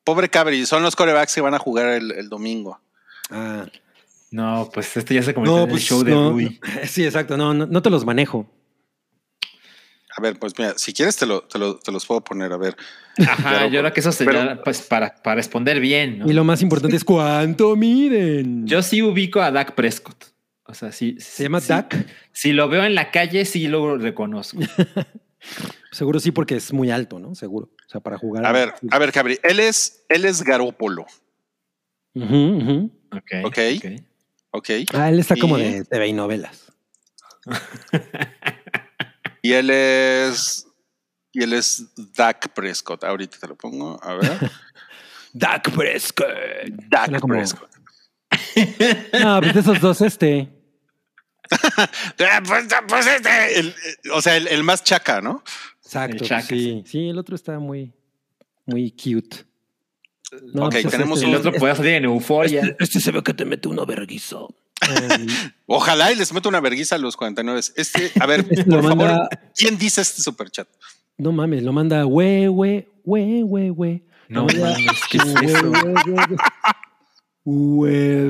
[0.04, 2.78] Pobre Cabri, son los corebacks que van a jugar el, el domingo.
[3.30, 3.66] Ah,
[4.30, 6.60] No, pues este ya se convirtió no, en pues el show de no, Rui.
[6.86, 7.36] Sí, exacto.
[7.36, 8.46] No, no, no te los manejo.
[10.16, 12.52] A ver, pues mira, si quieres te, lo, te, lo- te los puedo poner.
[12.52, 12.76] A ver,
[13.18, 16.18] Ajá, Pero- yo creo que eso sería pero- pues para, para responder bien.
[16.20, 16.30] ¿no?
[16.30, 18.66] Y lo más importante es cuánto miden.
[18.66, 20.33] Yo sí ubico a Dak Prescott.
[20.66, 21.16] O sea, sí.
[21.20, 22.06] ¿Se llama sí- Dak?
[22.32, 24.58] Si lo veo en la calle, sí lo reconozco.
[25.92, 27.34] Seguro sí, porque es muy alto, ¿no?
[27.34, 27.70] Seguro.
[27.86, 28.46] O sea, para jugar.
[28.46, 31.06] a ver, a ver, Cabri, él es, él es Garópolo,
[32.14, 32.90] Ujú, ujú.
[33.12, 33.32] Ok.
[33.44, 33.58] Ok.
[33.76, 33.86] ok.
[34.52, 34.70] ¿ok?
[34.94, 36.72] Ah, él está como de TV y novelas.
[39.42, 40.66] Y él es.
[41.32, 43.04] Y él es Dak Prescott.
[43.04, 44.00] Ahorita te lo pongo.
[44.02, 44.50] A ver.
[45.32, 46.28] Dak Prescott.
[46.88, 47.70] Dak Prescott.
[49.20, 50.48] No, pues de esos dos, este.
[52.20, 55.42] Ah, Pues, pues este, el- eh, o sea, el, el más chaca, ¿no?
[55.84, 56.16] Exacto.
[56.24, 56.82] El Chaka, sí.
[56.86, 57.92] sí, el otro está muy,
[58.66, 59.44] muy cute.
[60.52, 62.74] No, Ok, pues es tenemos El un- otro puede salir en euforia.
[62.80, 64.54] Este se ve que te mete una verguizo.
[64.82, 65.26] Eh,
[65.66, 67.60] Ojalá y les meto una verguiza a los 49.
[67.76, 70.66] Este, a ver, Este lo por favor, ¿quién dice este superchat?
[71.16, 74.02] no mames, lo manda güey, güey, güey, güey, güey.
[74.28, 75.24] No manda- mames, ¿qué es
[75.54, 75.70] eso?
[75.70, 75.94] güey,
[77.44, 78.24] güey.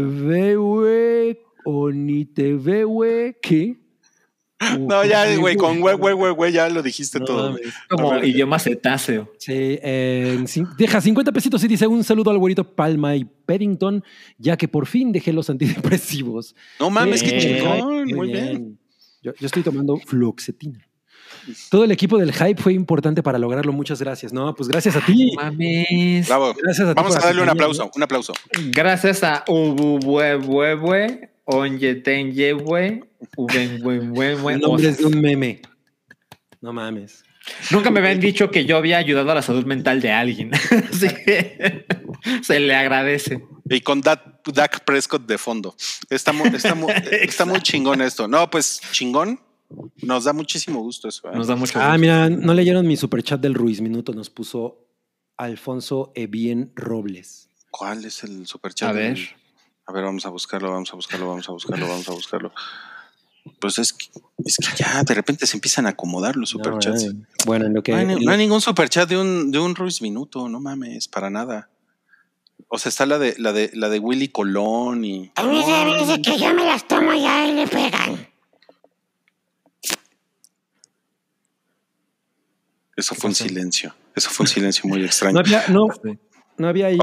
[0.55, 1.35] Güey,
[1.65, 3.37] güey, o ni te ve, güey.
[3.43, 3.77] ¿Qué?
[4.79, 7.59] No, ya, güey, con güey, güey, güey, güey, ya lo dijiste No todo.
[7.91, 9.31] Como idioma cetáceo.
[9.39, 10.43] Sí, eh,
[10.79, 14.03] deja 50 pesitos y dice un saludo al güerito Palma y Paddington,
[14.39, 16.55] ya que por fin dejé los antidepresivos.
[16.81, 18.07] No mames, qué Eh, chingón.
[18.07, 18.79] Muy bien.
[19.23, 20.87] Yo, yo estoy tomando fluoxetina.
[21.71, 23.73] Todo el equipo del hype fue importante para lograrlo.
[23.73, 24.33] Muchas gracias.
[24.33, 25.33] No, pues gracias a ti.
[25.37, 26.29] Mames.
[26.29, 26.55] Bravo.
[26.63, 28.33] Gracias a ti Vamos a darle un aplauso, un aplauso.
[28.71, 33.05] Gracias a Ububuebue, Onyetenyewe,
[33.37, 34.57] Ubenbuenbuenbuen.
[34.57, 35.63] El nombre es de un meme.
[36.61, 37.23] No mames.
[37.71, 40.51] Nunca me habían dicho que yo había ayudado a la salud mental de alguien.
[40.91, 41.87] Así que
[42.43, 43.45] se le agradece.
[43.69, 45.75] Y con Dak, Prescott de fondo.
[46.09, 48.27] Está muy, está, muy, está muy chingón esto.
[48.29, 49.41] No, pues chingón.
[50.03, 51.29] Nos da muchísimo gusto eso.
[51.29, 51.33] ¿eh?
[51.35, 51.99] Nos da mucho Ah, gusto.
[51.99, 54.13] mira, no leyeron mi superchat del Ruiz Minuto.
[54.15, 54.87] Nos puso
[55.37, 57.49] Alfonso Evien Robles.
[57.71, 58.89] ¿Cuál es el superchat?
[58.89, 59.19] A ver.
[59.87, 62.53] A ver, vamos a buscarlo, vamos a buscarlo, vamos a buscarlo, vamos a buscarlo.
[63.61, 64.07] Pues es que,
[64.45, 67.13] es que ya de repente se empiezan a acomodar los superchats.
[67.13, 67.93] No, bueno, en lo que.
[67.93, 71.29] No hay, no hay ningún superchat de un, de un Ruiz Minuto, no mames, para
[71.29, 71.69] nada.
[72.69, 75.31] O sea, está la de la de la de Willy Colón y.
[75.35, 78.29] A mí se me dice que yo me las tomo y a él le pegan.
[82.97, 83.95] Eso fue un silencio.
[84.15, 85.35] Eso fue un silencio muy extraño.
[85.35, 85.89] no había, no.
[86.59, 86.99] No había ahí.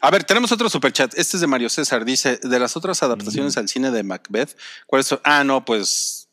[0.00, 1.14] A ver, tenemos otro superchat.
[1.16, 2.04] Este es de Mario César.
[2.04, 4.56] Dice, de las otras adaptaciones al cine de Macbeth,
[4.86, 5.20] ¿cuáles son?
[5.24, 6.28] Ah, no, pues,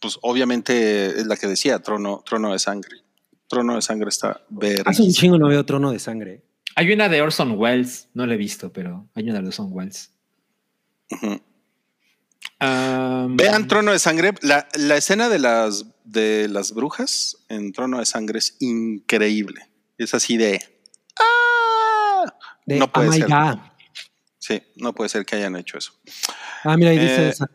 [0.00, 3.02] pues obviamente es la que decía, Trono, Trono de Sangre.
[3.48, 4.82] Trono de Sangre está ver.
[4.86, 6.42] Hace un chingo no veo trono de sangre.
[6.76, 10.10] Hay una de Orson Welles, no la he visto, pero hay una de Orson Welles.
[12.60, 14.32] Um, Vean Trono de Sangre.
[14.42, 19.68] La, la escena de las, de las brujas en Trono de Sangre es increíble.
[19.98, 20.60] Es así de...
[21.20, 21.53] ¡Ah!
[22.66, 23.28] De No puede Oh my ser.
[23.28, 23.58] God.
[24.38, 25.92] Sí, no puede ser que hayan hecho eso.
[26.64, 27.50] Ah, mira, ahí dice Eh, San-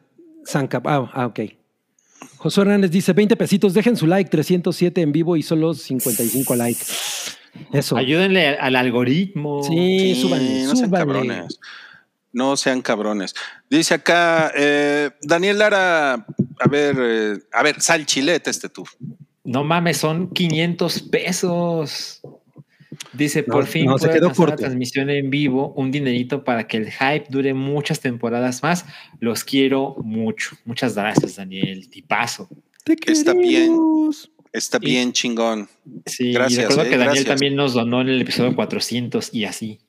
[0.45, 1.39] San Cap- Ah, ah, ok.
[2.37, 6.83] Josué Hernández dice 20 pesitos, dejen su like, 307 en vivo y solo 55 likes.
[7.73, 7.97] Eso.
[7.97, 9.63] Ayúdenle al algoritmo.
[9.63, 10.97] Sí, Sí, súbanle, no sean súbanle.
[10.97, 11.59] cabrones.
[12.31, 13.35] No sean cabrones.
[13.69, 16.13] Dice acá, eh, Daniel Lara,
[16.59, 18.83] a ver, eh, a ver, sal chilete este tú.
[19.43, 22.21] No mames, son 500 pesos.
[23.13, 26.67] Dice, No, por fin no, se puedo quedó la transmisión en vivo, un dinerito para
[26.67, 28.85] que el hype dure muchas temporadas más.
[29.19, 30.55] Los quiero mucho.
[30.65, 31.89] Muchas gracias, Daniel.
[31.89, 32.49] Tipazo.
[32.83, 33.75] Te Está bien.
[34.51, 35.67] Está Y- bien chingón.
[36.05, 37.25] Sí, Gracias, y recuerdo eh, que Daniel gracias.
[37.27, 39.79] también nos donó en el episodio 400 y así.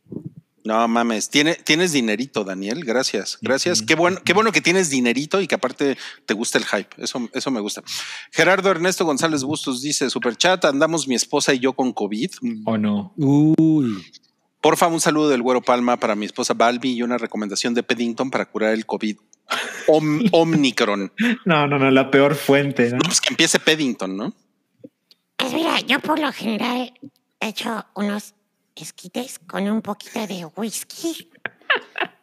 [0.63, 2.85] No mames, tiene, tienes dinerito, Daniel.
[2.85, 3.81] Gracias, gracias.
[3.81, 5.97] Qué bueno, qué bueno que tienes dinerito y que aparte
[6.27, 7.03] te gusta el hype.
[7.03, 7.83] Eso, eso me gusta.
[8.31, 12.31] Gerardo Ernesto González Bustos dice: Superchat, andamos mi esposa y yo con COVID.
[12.67, 13.13] ¿O no?
[13.17, 14.05] Uy.
[14.61, 18.31] Porfa, un saludo del Güero Palma para mi esposa Balbi y una recomendación de Peddington
[18.31, 19.17] para curar el COVID.
[19.89, 21.11] Om- Omnicron.
[21.47, 22.91] No, no, no, la peor fuente.
[22.91, 22.97] ¿no?
[22.97, 24.35] No, pues que empiece Peddington, ¿no?
[25.37, 26.93] Pues mira, yo por lo general
[27.41, 28.35] he hecho unos
[28.81, 31.31] esquites con un poquito de whisky,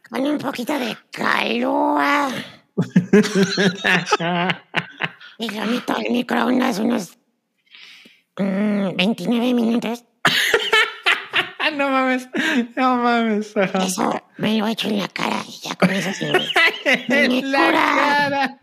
[0.09, 2.29] con un poquito de calúa
[5.39, 7.17] y lo meto al microondas unos
[8.37, 10.03] mm, 29 minutos.
[11.75, 12.29] no mames,
[12.75, 13.53] no mames.
[13.55, 16.39] Eso me lo echo en la cara y ya con eso se me,
[17.07, 18.59] se me La cara.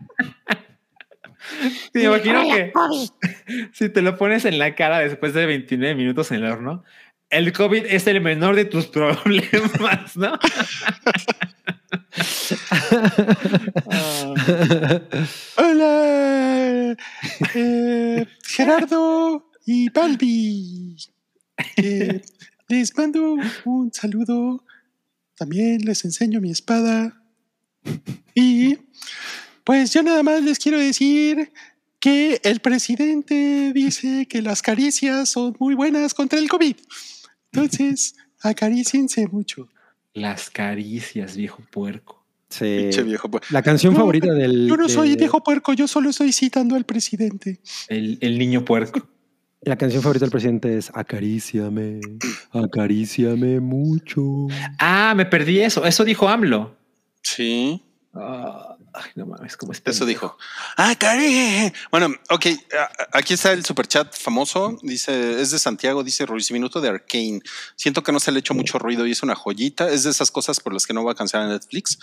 [1.93, 2.73] Me me imagino que
[3.73, 6.83] si te lo pones en la cara después de 29 minutos en el horno,
[7.29, 10.37] el COVID es el menor de tus problemas, ¿no?
[13.89, 14.33] Ah,
[15.57, 16.95] Hola,
[17.53, 20.97] eh, Gerardo y Balbi.
[21.77, 22.21] Eh,
[22.67, 23.35] les mando
[23.65, 24.63] un saludo.
[25.37, 27.21] También les enseño mi espada.
[28.33, 28.77] Y
[29.63, 31.51] pues yo nada más les quiero decir
[31.99, 36.75] que el presidente dice que las caricias son muy buenas contra el COVID.
[37.61, 39.69] Entonces, acaríciense mucho.
[40.13, 42.23] las caricias, viejo puerco.
[42.49, 42.77] Sí.
[42.83, 43.29] Pinche viejo.
[43.29, 43.51] pues.
[43.51, 44.67] La canción No, favorita del.
[44.69, 47.59] Yo no soy de- viejo puerco, yo solo estoy citando al presidente.
[47.89, 49.07] El, el niño puerco.
[49.61, 51.99] La canción favorita del presidente es Acaríciame,
[52.51, 54.47] acaríciame mucho.
[54.79, 55.85] Ah, me perdí eso.
[55.85, 56.75] Eso dijo AMLO.
[57.23, 57.81] Sí.
[58.13, 60.37] Ah, ay, no mames, cómo es Eso dijo.
[60.77, 61.71] Ah, Cari.
[61.91, 62.45] Bueno, ok.
[63.13, 64.77] Aquí está el superchat famoso.
[64.81, 67.41] Dice, es de Santiago, dice Ruiz Minuto de Arcane.
[67.75, 69.89] Siento que no se le ha hecho mucho ruido y es una joyita.
[69.89, 71.99] Es de esas cosas por las que no va a cancelar Netflix.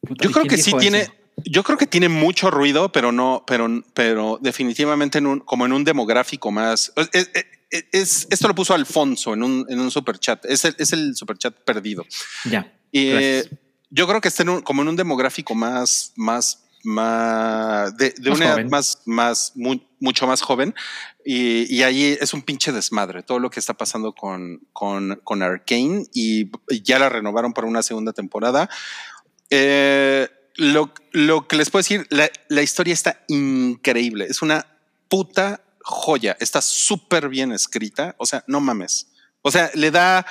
[0.00, 1.12] Puta, Yo ¿y creo que sí dijo tiene, eso?
[1.44, 5.72] yo creo que tiene mucho ruido, pero no, pero, pero definitivamente en un, como en
[5.72, 6.92] un demográfico más.
[7.12, 10.44] Es, es- es- esto lo puso Alfonso en un, en un super chat.
[10.44, 12.04] Es el, es el super chat perdido.
[12.48, 12.72] Ya.
[12.92, 13.46] Y Gracias.
[13.52, 13.58] eh,
[13.90, 18.30] yo creo que está en un, como en un demográfico más, más, más de, de
[18.30, 18.70] Más una edad joven.
[18.70, 20.74] más, más, mu- mucho más joven.
[21.24, 25.42] Y, y ahí es un pinche desmadre todo lo que está pasando con, con, con
[25.42, 26.50] Arkane y
[26.84, 28.68] ya la renovaron para una segunda temporada.
[29.50, 34.26] Eh, lo, lo que les puedo decir, la, la historia está increíble.
[34.28, 34.66] Es una
[35.08, 36.36] puta joya.
[36.40, 38.14] Está súper bien escrita.
[38.18, 39.08] O sea, no mames.
[39.42, 40.26] O sea, le da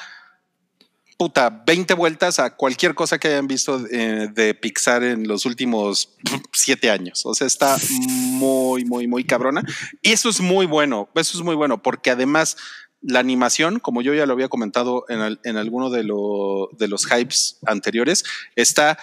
[1.17, 6.15] puta 20 vueltas a cualquier cosa que hayan visto eh, de Pixar en los últimos
[6.53, 7.25] siete años.
[7.25, 9.63] O sea, está muy, muy, muy cabrona.
[10.01, 11.09] Y eso es muy bueno.
[11.15, 12.57] Eso es muy bueno porque además
[13.01, 17.05] la animación, como yo ya lo había comentado en, en alguno de, lo- de los
[17.05, 18.23] hypes anteriores,
[18.55, 18.97] está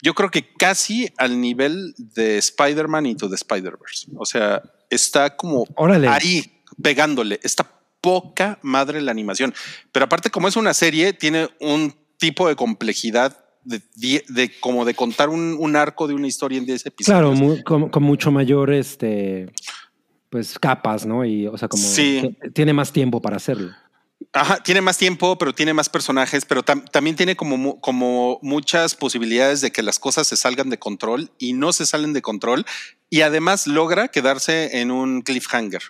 [0.00, 4.06] yo creo que casi al nivel de Spider-Man Into the Spider-Verse.
[4.16, 6.06] O sea, está como Órale.
[6.08, 7.40] ahí pegándole.
[7.42, 7.68] Está
[8.08, 9.52] poca madre la animación.
[9.92, 15.28] Pero aparte, como es una serie, tiene un tipo de complejidad de, como de contar
[15.28, 17.38] un, un arco de una historia en 10 episodios.
[17.38, 19.52] Claro, con, con mucho mayor, este,
[20.30, 21.22] pues capas, ¿no?
[21.26, 22.34] Y, o sea, como Sí.
[22.54, 23.72] tiene más tiempo para hacerlo.
[24.32, 28.94] Ajá, tiene más tiempo, pero tiene más personajes, pero tam- también tiene como, como muchas
[28.94, 32.64] posibilidades de que las cosas se salgan de control y no se salen de control
[33.10, 35.82] y además logra quedarse en un cliffhanger.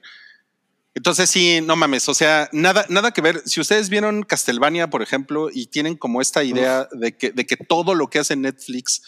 [0.99, 3.41] Entonces sí, no mames, o sea, nada, nada que ver.
[3.47, 7.57] Si ustedes vieron Castlevania, por ejemplo, y tienen como esta idea de que, de que
[7.57, 9.03] todo lo que hace Netflix,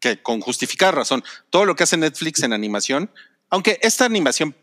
[0.00, 3.10] que con justificar razón, todo lo que hace Netflix en animación,
[3.50, 4.56] aunque esta animación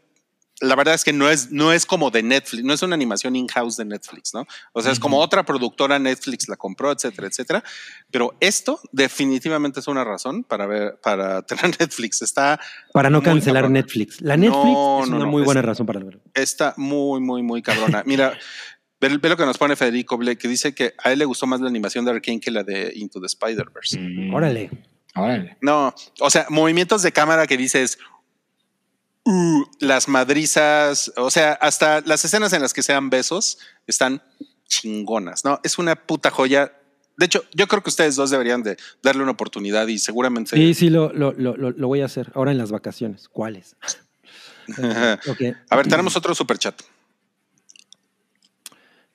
[0.61, 3.35] la verdad es que no es, no es como de Netflix, no es una animación
[3.35, 4.45] in-house de Netflix, ¿no?
[4.71, 7.63] O sea, es como otra productora Netflix la compró, etcétera, etcétera.
[8.09, 12.21] Pero esto definitivamente es una razón para ver, para tener Netflix.
[12.21, 12.59] Está,
[12.93, 13.69] Para no cancelar.
[13.69, 14.21] Netflix.
[14.21, 16.21] La Netflix No, es no, una no, muy buena razón para verlo.
[16.33, 18.03] está muy, muy, muy cabrona.
[18.05, 18.37] Mira,
[19.01, 21.47] ve, ve lo que nos pone Federico Ble, que dice que a él le gustó
[21.47, 23.99] más la animación de Arkane que la de Into the Spider-Verse.
[23.99, 24.69] Mm, Órale.
[25.15, 25.57] Órale.
[25.61, 27.97] No, o sea, movimientos de cámara que dices,
[29.25, 33.57] "Uh", las madrizas, o sea, hasta las escenas en las que sean besos
[33.87, 34.21] están
[34.67, 35.59] chingonas, ¿no?
[35.63, 36.71] Es una puta joya.
[37.17, 40.55] De hecho, yo creo que ustedes dos deberían de darle una oportunidad y seguramente...
[40.57, 43.29] Sí, sí, lo, lo, lo, lo- voy a hacer ahora en las vacaciones.
[43.29, 43.75] ¿Cuáles?
[45.69, 46.81] A ver, tenemos otro super chat.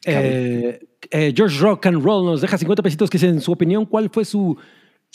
[0.05, 0.81] Eh,
[1.11, 4.09] eh, George Rock and Roll nos deja 50 pesitos que dice, en su opinión, ¿cuál
[4.11, 4.57] fue su...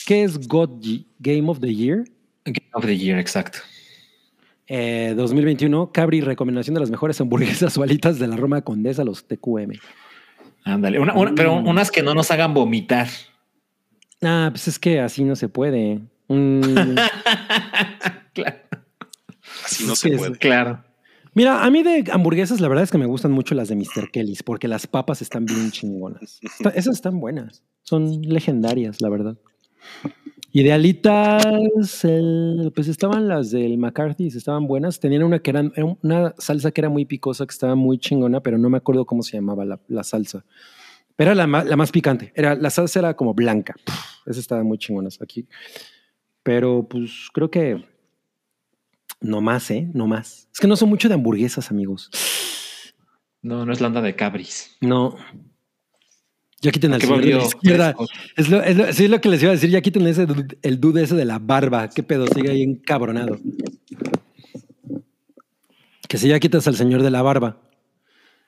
[0.06, 2.04] ¿Qué es God G- Game of the Year?
[2.46, 3.60] Game of the Year, exacto.
[4.68, 9.26] Eh, 2021, Cabri, recomendación de las mejores hamburguesas o alitas de la Roma Condesa, los
[9.28, 9.74] TQM.
[10.64, 11.00] Ándale.
[11.00, 11.68] Una- una- pero Mm.
[11.68, 13.08] unas que no nos hagan vomitar.
[14.24, 16.02] Ah, pues es que así no se puede.
[16.28, 16.62] Mm,
[18.34, 18.58] claro.
[19.64, 20.38] Así no Es se puede.
[20.38, 20.84] Claro.
[21.36, 24.10] Mira, a mí de hamburguesas, la verdad es que me gustan mucho las de Mr.
[24.12, 26.40] Kelly's, porque las papas están bien chingonas.
[26.42, 27.62] Está- esas están buenas.
[27.84, 29.38] Son legendarias, la verdad.
[30.56, 35.02] Y de alitas, el- pues estaban las del McCarthy's, estaban buenas.
[35.02, 38.40] Tenían una que eran, era una salsa que era muy picosa, que estaba muy chingona,
[38.40, 40.46] pero no me acuerdo cómo se llamaba la, la salsa.
[41.18, 42.32] Pero era la, más picante.
[42.36, 43.76] Era, la salsa era como blanca.
[44.26, 45.46] Esa estaba muy chingona aquí.
[46.42, 47.84] Pero pues creo que
[49.20, 49.90] no más, ¿eh?
[49.94, 50.48] No más.
[50.54, 52.10] Es que no son mucho de hamburguesas, amigos.
[53.42, 54.78] No, no es la onda de Cabris.
[54.80, 55.18] No.
[56.62, 57.96] Ya quiten al señor de la izquierda.
[58.36, 59.70] Es lo, es lo- sí, es lo que les iba a decir.
[59.70, 60.26] Ya quiten ese,
[60.62, 61.90] el dude ese de la barba.
[61.90, 62.28] ¿Qué pedo?
[62.28, 63.38] Sigue ahí encabronado.
[66.08, 67.58] Que si ya quitas al señor de la barba.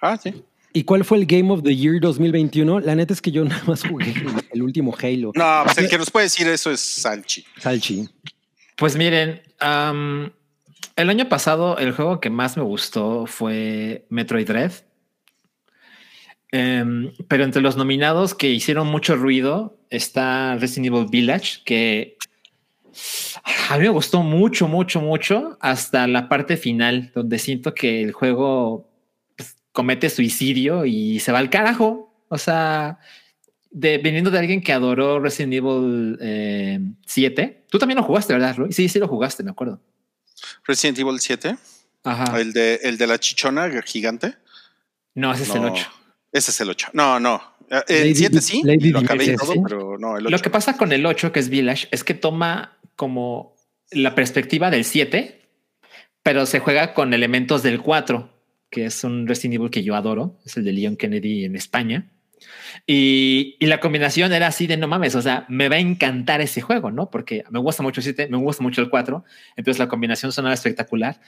[0.01, 0.33] Ah, sí.
[0.73, 2.81] ¿Y cuál fue el Game of the Year 2021?
[2.81, 4.13] La neta es que yo nada más jugué
[4.51, 5.31] el, último Halo.
[5.35, 7.43] No, pues el que nos puede decir eso es Salchi.
[7.59, 8.07] Salchi.
[8.75, 14.71] Pues miren, el año pasado el juego que más me gustó fue Metroid Dread.
[16.51, 22.17] Em, pero entre los nominados que hicieron mucho ruido está Resident Evil Village, que
[23.69, 28.11] a mí me gustó mucho, mucho, mucho hasta la parte final, donde siento que el
[28.13, 28.89] juego
[29.35, 32.13] pues, comete suicidio y se va al carajo.
[32.29, 32.99] O sea,
[33.69, 37.65] de, viniendo de alguien que adoró Resident Evil eh, 7.
[37.69, 38.71] Tú también lo jugaste, ¿verdad, Roy?
[38.71, 39.81] Sí, sí lo jugaste, me acuerdo.
[40.65, 41.55] Resident Evil 7,
[42.03, 42.39] Ajá.
[42.39, 44.35] el de, el de la chichona gigante.
[45.13, 45.87] No, ese es el No, 8.
[46.37, 46.89] Ese es el 8.
[46.93, 47.41] No, no.
[47.87, 49.59] El 7 Di- sí, Lady lo acabé y Di- todo, sí.
[49.67, 50.31] pero no, el 8.
[50.31, 53.55] Lo que pasa con el 8, que es Village, es que toma como
[53.91, 55.41] la perspectiva del 7,
[56.23, 58.29] pero se juega con elementos del 4,
[58.69, 60.37] que es un Resident Evil que yo adoro.
[60.45, 62.09] Es el de Leon Kennedy en España.
[62.85, 66.39] Y, y, la combinación era así de no mames, o sea, me va a encantar
[66.41, 67.09] ese juego, ¿no?
[67.09, 70.53] Porque me gusta mucho el 7, me gusta mucho el 4, entonces la combinación sonaba
[70.53, 71.19] espectacular,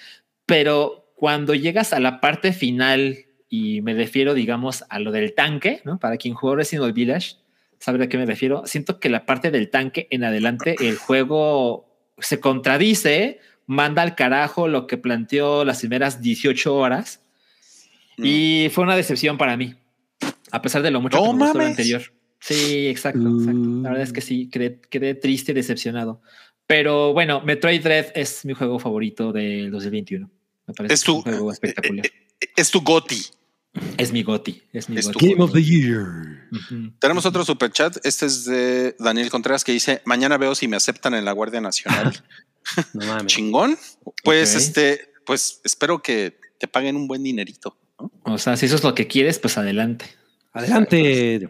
[0.46, 5.82] pero cuando llegas a la parte final, y me refiero, digamos, a lo del tanque,
[5.84, 6.00] ¿no?
[6.00, 7.36] Para quien jugó Resident Evil Village,
[7.80, 8.64] sabe a qué me refiero.
[8.66, 11.90] Siento que la parte del tanque en adelante, el juego
[12.20, 17.22] se contradice, manda al carajo lo que planteó las primeras 18 horas.
[18.18, 18.24] Mm.
[18.26, 19.74] Y fue una decepción para mí.
[20.52, 22.02] A pesar de lo mucho que me gustó lo anterior.
[22.40, 23.68] Sí, exacto, exacto.
[23.82, 26.22] La verdad es que sí, quedé, quedé triste y decepcionado.
[26.68, 30.30] Pero bueno, Metroid Dread es mi juego favorito del 2021.
[30.68, 32.06] Me parece es tu, un juego espectacular.
[32.06, 32.12] Eh,
[32.42, 33.20] eh, es tu goti.
[33.98, 34.64] Es mi goti.
[34.74, 35.30] Es mi Es goti.
[35.32, 36.48] Game of the Year.
[37.00, 37.98] Tenemos otro super chat.
[38.04, 41.62] Este es de Daniel Contreras que dice: Mañana veo si me aceptan en la Guardia
[41.62, 42.24] Nacional.
[42.94, 43.34] No mames.
[43.34, 43.78] Chingón.
[44.24, 47.78] Pues este, pues espero que te paguen un buen dinerito.
[48.00, 48.12] ¿no?
[48.24, 50.06] O sea, si eso es lo que quieres, pues adelante.
[50.54, 51.50] Adelante.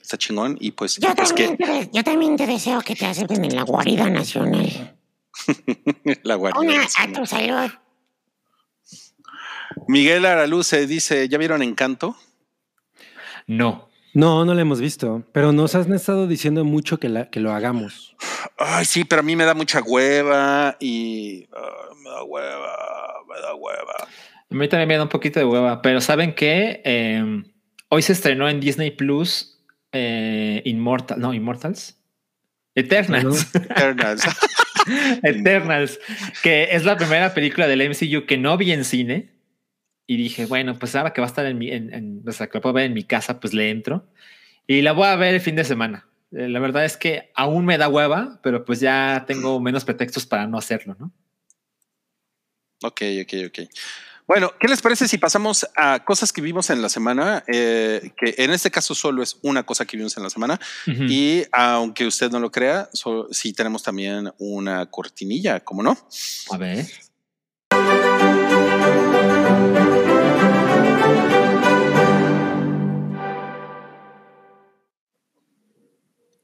[0.00, 0.56] Está chingón.
[0.58, 3.56] Y pues, Yo pues también, que te, yo también te deseo que te acepten en
[3.56, 4.96] la guarida nacional.
[6.22, 7.12] la Guardia Una a Nacional.
[7.20, 7.70] tu salud.
[9.86, 12.16] Miguel Araluce dice: ¿Ya vieron Encanto?
[13.46, 13.88] No.
[14.14, 17.52] No, no lo hemos visto, pero nos has estado diciendo mucho que, la- que lo
[17.52, 18.16] hagamos.
[18.58, 22.76] Ay, sí, pero a mí me da mucha hueva y ah, me da hueva,
[23.28, 23.94] me da hueva.
[24.50, 26.80] A mí también me da un poquito de hueva, pero ¿saben qué?
[26.84, 27.42] Eh,
[27.90, 31.96] hoy se estrenó en Disney Plus eh, Immortal, no, Immortals.
[32.74, 33.46] Eternals.
[33.54, 34.22] Eternals.
[35.22, 35.98] Eternals,
[36.42, 39.37] que es la primera película del MCU que no vi en cine.
[40.10, 42.46] Y dije, bueno, pues ahora que va a estar en mi, en, en- o sea,
[42.48, 44.08] que la puedo ver en mi casa, pues le entro.
[44.66, 46.08] Y la voy a ver el fin de semana.
[46.32, 50.24] Eh, La verdad es que aún me da hueva, pero pues ya tengo menos pretextos
[50.26, 51.12] para no hacerlo, ¿no?
[52.82, 53.58] Ok, ok, ok.
[54.26, 57.42] Bueno, ¿qué les parece si pasamos a cosas que vimos en la semana?
[57.46, 60.60] Eh, que en este caso solo es una cosa que vimos en la semana.
[61.10, 65.96] Y aunque usted no lo crea, so- sí tenemos también una cortinilla, ¿cómo no?
[66.50, 66.86] A ver.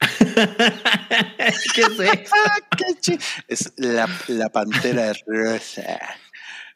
[1.75, 2.03] ¿Qué es eso?
[2.77, 3.19] Qué
[3.49, 6.01] es la, la pantera rosa.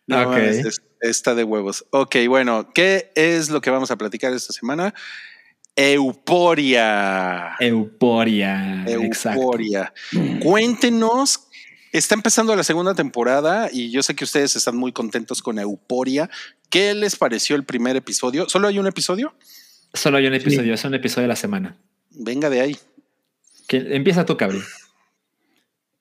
[0.07, 1.85] No, es- está de huevos.
[1.91, 4.95] Ok, bueno, ¿qué es lo que vamos a platicar esta semana?
[5.77, 7.55] Euporia.
[7.61, 8.85] Euporia.
[8.87, 9.41] Exacto.
[9.41, 9.93] Euforia.
[10.43, 11.48] Cuéntenos.
[11.93, 16.29] Está empezando la segunda temporada y yo sé que ustedes están muy contentos con Euporia.
[16.71, 18.49] ¿Qué les pareció el primer episodio?
[18.49, 19.35] ¿Solo hay un episodio?
[19.95, 21.79] Solo hay un episodio, es un episodio de la semana.
[22.11, 22.77] Venga de ahí.
[23.67, 24.59] Que empieza tú, Cabri.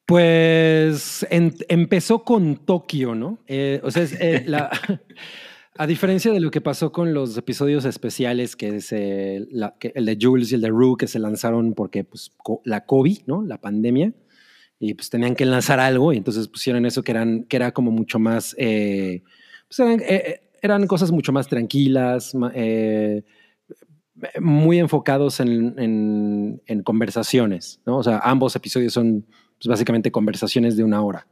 [0.05, 3.39] Pues en- empezó con Tokio, ¿no?
[3.47, 4.69] Eh, o sea, es, eh, la-
[5.77, 9.91] a diferencia de lo que pasó con los episodios especiales, que es eh, la- que
[9.95, 13.19] el de Jules y el de Rue, que se lanzaron porque pues, co- la COVID,
[13.25, 13.43] ¿no?
[13.43, 14.13] La pandemia,
[14.79, 17.91] y pues tenían que lanzar algo, y entonces pusieron eso que, eran, que era como
[17.91, 19.23] mucho más, eh,
[19.67, 23.23] pues eran, eh, eran cosas mucho más tranquilas, eh,
[24.39, 27.97] muy enfocados en, en- en conversaciones, ¿no?
[27.97, 29.25] O sea, ambos episodios son
[29.59, 31.27] pues, básicamente conversaciones de una hora.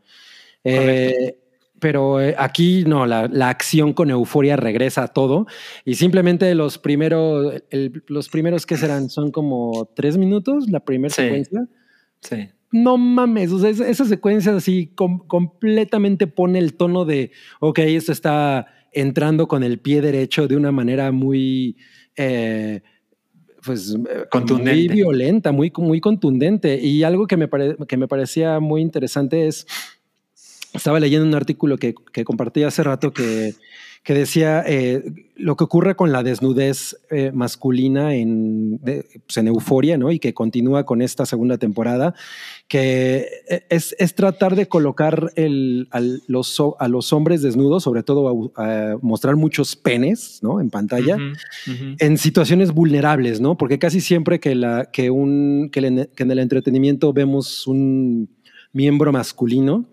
[1.79, 5.45] Pero aquí no, la, la acción con euforia regresa a todo
[5.83, 11.13] y simplemente los primeros, el- los primeros que serán son como tres minutos, la primera
[11.13, 11.23] Sí.
[11.23, 11.67] secuencia.
[12.21, 12.49] Sí.
[12.71, 17.79] No mames, o sea, esa, esa secuencia así com- completamente pone el tono de, ok,
[17.79, 21.77] esto está entrando con el pie derecho de una manera muy,
[22.17, 22.81] eh,
[23.63, 23.97] pues,
[24.29, 24.87] Contundente.
[24.87, 26.79] muy violenta, muy, muy contundente.
[26.81, 27.49] Y algo que me,
[27.87, 29.65] que me parecía muy interesante es,
[30.73, 33.53] estaba leyendo un artículo que, que compartí hace rato que,
[34.05, 35.03] que decía eh,
[35.35, 40.11] lo que ocurre con la desnudez eh, masculina en, de- pues, en Euforia, ¿no?
[40.11, 42.13] Y que continúa con esta segunda temporada,
[42.67, 48.03] que eh, es, es tratar de colocar el, al- los, a los hombres desnudos, sobre
[48.03, 50.61] todo a, a mostrar muchos penes, ¿no?
[50.61, 51.95] En pantalla Ujú, ujú.
[51.97, 53.57] en situaciones vulnerables, ¿no?
[53.57, 58.29] Porque casi siempre que, la, que, un, que, le- que en el entretenimiento vemos un
[58.71, 59.85] miembro masculino,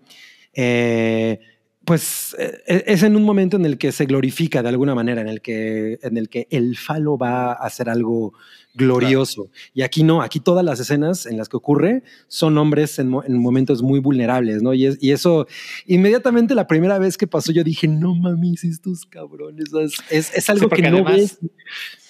[0.53, 1.39] eh,
[1.85, 5.27] pues eh, es en un momento en el que se glorifica de alguna manera, en
[5.27, 8.33] el que, en el, que el falo va a hacer algo
[8.73, 9.49] glorioso.
[9.73, 13.23] Y aquí no, aquí todas las escenas en las que ocurre son hombres en, mo-
[13.23, 14.73] en momentos muy vulnerables, ¿no?
[14.73, 15.45] Y, es- y eso,
[15.85, 20.49] inmediatamente la primera vez que pasó, yo dije, no mames, estos cabrones, es, es, es
[20.49, 21.37] algo Sí, que no ves.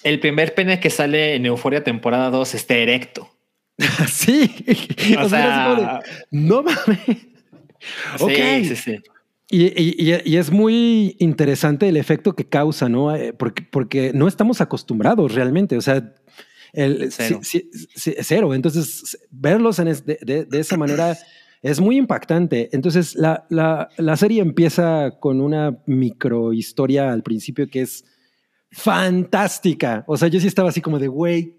[0.04, 3.28] El primer pene que sale en Euforia temporada 2 está erecto.
[4.08, 4.48] Sí.
[5.18, 7.00] O O sea, como de, sea, no mames.
[7.06, 8.30] sí, Ok.
[8.68, 8.96] sí, sí.
[9.56, 13.14] Y, y- y es muy interesante el efecto que causa, ¿no?
[13.14, 15.76] Eh, Porque, porque no estamos acostumbrados realmente.
[15.76, 16.12] O sea,
[16.72, 17.12] el
[18.22, 18.54] Cero.
[18.54, 21.16] Entonces, verlos en es- de, de- de esa manera
[21.62, 22.68] es muy impactante.
[22.72, 28.04] Entonces, la, la, la serie empieza con una micro historia al principio que es
[28.72, 30.04] fantástica.
[30.06, 31.56] O sea, yo sí estaba así como de, güey,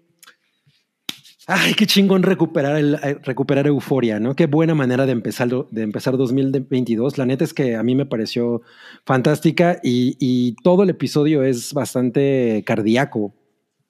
[1.48, 4.34] Ay, qué chingón recuperar el eh, recuperar euforia, ¿no?
[4.34, 7.18] Qué buena manera de empezar de empezar 2022.
[7.18, 8.62] La neta es que a mí me pareció
[9.04, 13.32] fantástica y, y todo el episodio es bastante cardíaco.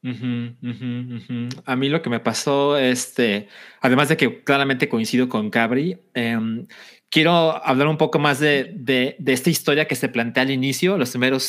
[0.05, 1.49] Ujú, ujú, ujú.
[1.65, 3.49] A mí lo que me pasó, este,
[3.81, 6.67] además de que claramente coincido con Cabri, em,
[7.11, 7.33] quiero
[7.67, 11.11] hablar un poco más de, de, de esta historia que se plantea al inicio, los
[11.11, 11.45] primeros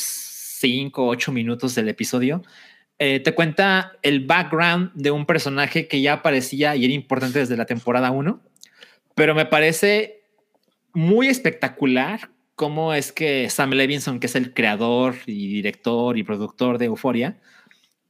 [0.58, 2.42] cinco o ocho minutos del episodio.
[2.98, 7.56] Eh, te cuenta el background de un personaje que ya aparecía y era importante desde
[7.56, 8.42] la temporada 1,
[9.14, 10.22] pero me parece
[10.94, 16.78] muy espectacular cómo es que Sam Levinson, que es el creador y director y productor
[16.78, 17.38] de Euphoria,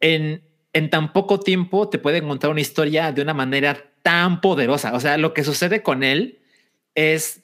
[0.01, 0.43] en,
[0.73, 4.95] en tan poco tiempo te puede contar una historia de una manera tan poderosa.
[4.95, 6.39] O sea, lo que sucede con él
[6.95, 7.43] es,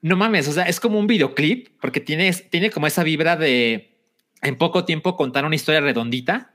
[0.00, 3.98] no mames, o sea, es como un videoclip, porque tiene, tiene como esa vibra de
[4.42, 6.53] en poco tiempo contar una historia redondita,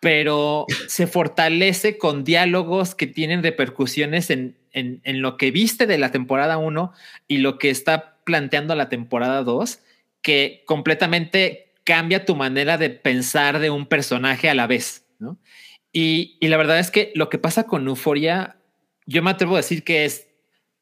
[0.00, 6.10] pero se fortalece con diálogos que tienen repercusiones en, en, lo que viste de la
[6.10, 6.92] temporada 1
[7.28, 9.80] y lo que está planteando la temporada 2,
[10.22, 15.38] que completamente cambia tu manera de pensar de un personaje a la vez, ¿no?
[15.92, 18.56] Y, y la verdad es que lo que pasa con Euphoria,
[19.06, 20.28] yo me atrevo a decir que es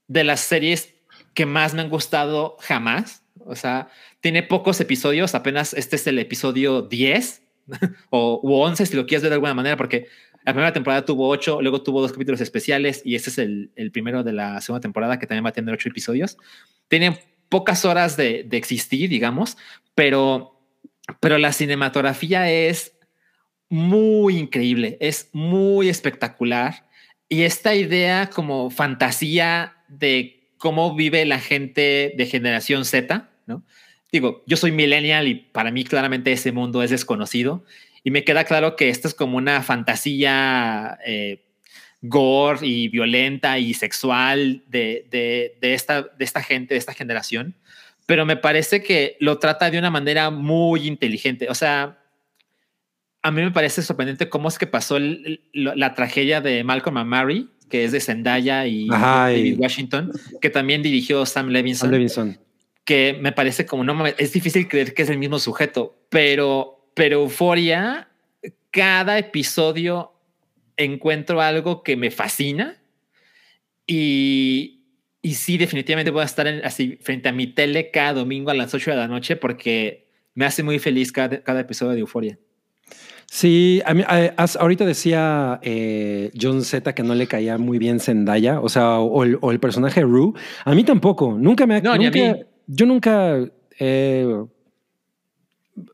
[0.06, 0.94] de las series
[1.34, 3.22] que más me han gustado jamás.
[3.46, 3.88] O sea,
[4.20, 7.47] tiene pocos episodios, apenas este es el episodio 10
[8.10, 10.06] o u 11 si lo quieres ver de alguna manera, porque
[10.44, 13.90] la primera temporada tuvo 8, luego tuvo dos capítulos especiales y este es el, el
[13.90, 16.38] primero de la segunda temporada que también va a tener 8 episodios.
[16.88, 17.18] Tiene
[17.48, 19.56] pocas horas de, de existir, digamos,
[19.94, 20.60] pero,
[21.20, 22.92] pero la cinematografía es
[23.68, 26.88] muy increíble, es muy espectacular.
[27.28, 33.64] Y esta idea como fantasía de cómo vive la gente de generación Z, ¿no?
[34.10, 37.64] Digo, yo soy millennial y para mí claramente ese mundo es desconocido.
[38.04, 41.44] Y me queda claro que esto es como una fantasía eh,
[42.00, 47.54] gore y violenta y sexual de, de, de, esta, de esta gente, de esta generación.
[48.06, 51.48] Pero me parece que lo trata de una manera muy inteligente.
[51.50, 51.98] O sea,
[53.22, 56.96] a mí me parece sorprendente cómo es que pasó el, el, la tragedia de Malcolm
[56.96, 61.48] and Mary, que es de Zendaya y Ajá, David y- Washington, que también dirigió Sam
[61.48, 62.38] Levinson, Sam Levinson.
[62.88, 66.90] Que me parece como no mames, es difícil creer que es el mismo sujeto, pero,
[66.94, 68.08] pero Euforia,
[68.70, 70.12] cada episodio
[70.78, 72.78] encuentro algo que me fascina
[73.86, 74.84] y,
[75.22, 78.54] y sí, definitivamente voy a estar en- así frente a mi tele cada domingo a
[78.54, 82.38] las 8 de la noche porque me hace muy feliz cada, cada episodio de Euforia.
[83.30, 87.78] Sí, a mí, a- as- ahorita decía eh, John Z que no le caía muy
[87.78, 90.32] bien Zendaya, o sea, o el, o el personaje Rue.
[90.64, 91.80] A mí tampoco, nunca me ha...
[91.82, 92.44] No, ni a nunca- mí.
[92.68, 93.38] Yo nunca...
[93.80, 94.44] eh,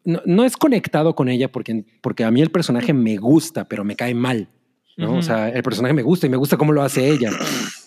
[0.05, 3.85] no, no es conectado con ella porque, porque a mí el personaje me gusta, pero
[3.85, 4.49] me cae mal.
[4.97, 5.17] ¿no?
[5.17, 7.31] O sea, el personaje me gusta y me gusta cómo lo hace ella,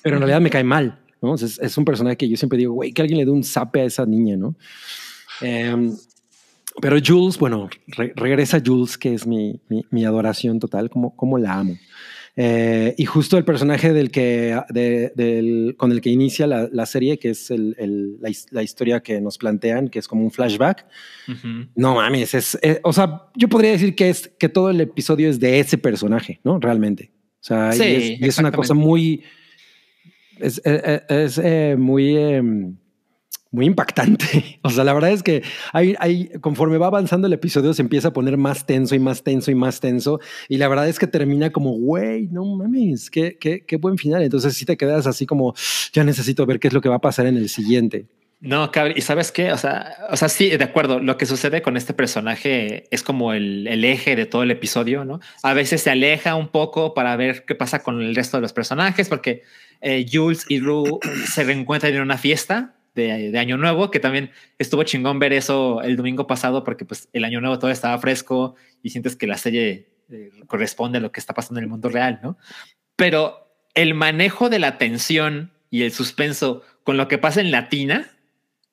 [0.04, 1.00] pero en realidad me cae mal.
[1.22, 1.32] ¿no?
[1.32, 3.32] O sea, es, es un personaje que yo siempre digo, güey, que alguien le dé
[3.32, 4.56] un zape a esa niña, ¿no?
[5.42, 5.96] Em,
[6.82, 11.38] pero Jules, bueno, re- regresa Jules, que es mi, mi, mi adoración total, como, como
[11.40, 11.78] la amo.
[12.40, 16.86] Eh, y justo el personaje del que, de- del, con el que inicia la, la
[16.86, 20.30] serie, que es el- el- la, la historia que nos plantean, que es como un
[20.30, 20.86] flashback.
[21.28, 21.66] Ujú.
[21.76, 25.30] No mames, es, eh, o sea, yo podría decir que es que todo el episodio
[25.30, 26.60] es de ese personaje, ¿no?
[26.60, 27.10] Realmente.
[27.42, 29.24] O sea, y Sí, es, y es una cosa muy,
[30.40, 32.44] es, eh, eh, es, eh, muy, eh,
[33.58, 34.60] muy impactante.
[34.68, 38.10] O sea, la verdad es que hay, hay, conforme va avanzando el episodio se empieza
[38.10, 40.20] a poner más tenso y más tenso y más tenso.
[40.50, 44.24] Y la verdad es que termina como, güey, no mames, qué, qué, qué buen final.
[44.24, 45.54] Entonces sí te quedas así como,
[45.94, 48.08] ya necesito ver qué es lo que va a pasar en el siguiente.
[48.40, 48.94] No, cabrón.
[48.98, 49.52] ¿Y sabes qué?
[49.52, 51.00] O sea, o sea, sí, de acuerdo.
[51.00, 55.06] Lo que sucede con este personaje es como el, el eje de todo el episodio,
[55.06, 55.20] ¿no?
[55.42, 58.54] A veces se aleja un poco para ver qué pasa con el resto de los
[58.54, 59.44] personajes, porque
[59.82, 64.32] eh, Jules y Rue se reencuentran en una fiesta de, de Año Nuevo, que también
[64.58, 68.56] estuvo chingón ver eso el domingo pasado, porque pues el Año Nuevo todo estaba fresco
[68.84, 71.90] y sientes que la serie eh, corresponde a lo que está pasando en el mundo
[71.90, 72.38] real, ¿no?
[72.96, 78.10] Pero el manejo de la tensión y el suspenso con lo que pasa en Latina,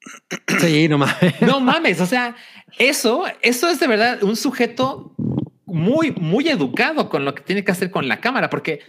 [0.61, 1.35] Sí, no mames.
[1.41, 2.37] no mames, o sea,
[2.79, 5.15] eso, eso es de verdad un sujeto
[5.67, 8.81] muy, muy educado con lo que tiene que hacer con la cámara, porque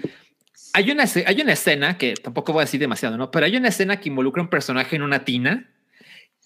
[0.74, 3.32] hay una, hay una escena que tampoco voy a decir demasiado, ¿no?
[3.32, 5.70] Pero hay una escena que involucra un personaje en una tina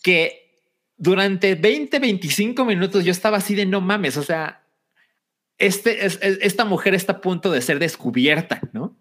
[0.03, 0.61] que
[0.97, 4.63] durante 20, 25 minutos yo estaba así de no mames, o sea,
[5.57, 8.97] este, es, es- esta mujer está a punto de ser descubierta, ¿no?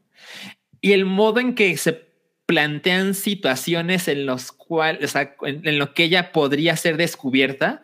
[0.80, 2.06] Y el modo en que se
[2.46, 7.82] plantean situaciones en los cuales, o sea, en, en lo que ella podría ser descubierta,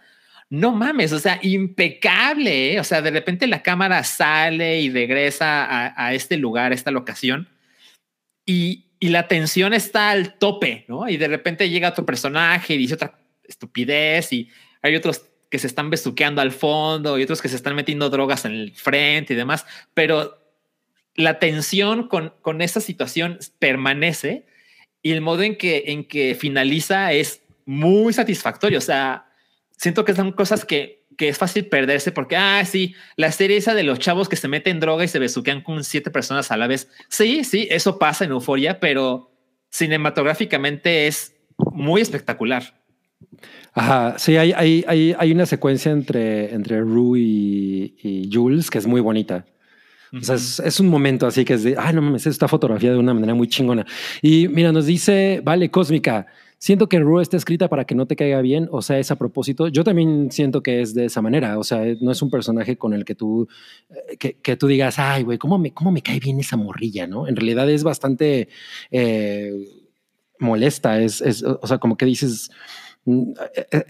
[0.50, 2.80] no mames, o sea, impecable, ¿eh?
[2.80, 7.48] o sea, de repente la cámara sale y regresa a, este lugar, a esta locación,
[8.46, 11.06] y, la tensión está al tope, ¿no?
[11.10, 14.48] Y de repente llega otro personaje y dice otra estupidez y
[14.80, 18.46] hay otros que se están besuqueando al fondo y otros que se están metiendo drogas
[18.46, 20.38] en el frente y demás, pero
[21.16, 24.46] la tensión con, con esa situación permanece
[25.04, 28.78] y el modo en que, en que finaliza es muy satisfactorio.
[28.78, 29.26] O sea,
[29.84, 33.74] siento que son cosas que, que es fácil perderse porque, ah, sí, la serie esa
[33.74, 36.66] de los chavos que se meten droga y se besuquean con siete personas a la
[36.66, 36.88] vez.
[37.10, 39.30] Sí, sí, eso pasa en Euforia, pero
[39.70, 42.80] cinematográficamente es muy espectacular.
[43.74, 48.78] Ajá, sí, hay, hay, hay, hay una secuencia entre, entre Rue y, y Jules que
[48.78, 49.44] es muy bonita.
[50.18, 52.94] O sea, es, es un momento así que es de, ah, no mames, está fotografiada
[52.94, 53.84] de una manera muy chingona.
[54.22, 56.26] Y mira, nos dice, vale, Cósmica,
[56.64, 59.16] siento que Rue está escrita para que no te caiga bien, o sea, es a
[59.16, 59.68] propósito.
[59.68, 62.94] Yo también siento que es de esa manera, o sea, no es un personaje con
[62.94, 63.46] el que tú,
[63.90, 67.28] eh, que, tú digas, ay, güey, ¿cómo me, ¿cómo me cae bien esa morrilla, no?
[67.28, 68.48] En realidad es bastante
[68.90, 69.52] eh,
[70.38, 72.50] molesta, es, es, o sea, como que dices,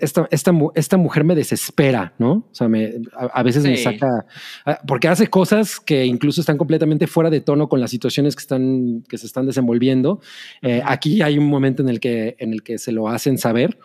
[0.00, 2.32] esta, esta, mu- esta mujer me desespera, ¿no?
[2.32, 4.08] O sea, me, a, a veces me saca,
[4.66, 8.40] ah, porque hace cosas que incluso están completamente fuera de tono con las situaciones que
[8.40, 10.20] están, que se están desenvolviendo.
[10.62, 13.78] Eh, aquí hay un momento en el que, en el que se lo hacen saber.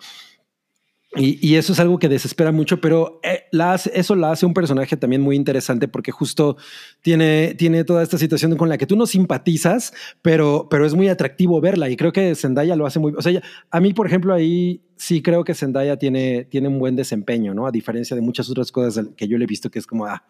[1.15, 3.45] Y, eso es algo que desespera mucho, pero eh,
[3.93, 6.55] eso la hace un personaje también muy interesante porque justo
[7.01, 9.91] tiene, tiene toda esta situación con la que tú no simpatizas,
[10.21, 11.89] pero, pero es muy atractivo verla.
[11.89, 13.13] Y creo que Zendaya lo hace muy.
[13.17, 13.41] O sea,
[13.71, 17.65] a mí, por ejemplo, ahí sí creo que Zendaya tiene, tiene un buen desempeño, ¿no?
[17.65, 20.23] A diferencia de muchas otras cosas que yo le he visto que es como, ah,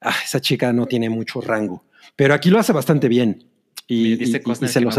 [0.00, 1.84] ah, esa chica no tiene mucho rango.
[2.16, 3.51] Pero aquí lo hace bastante bien.
[3.92, 4.92] Y, Y dice y- y cosas se que lo no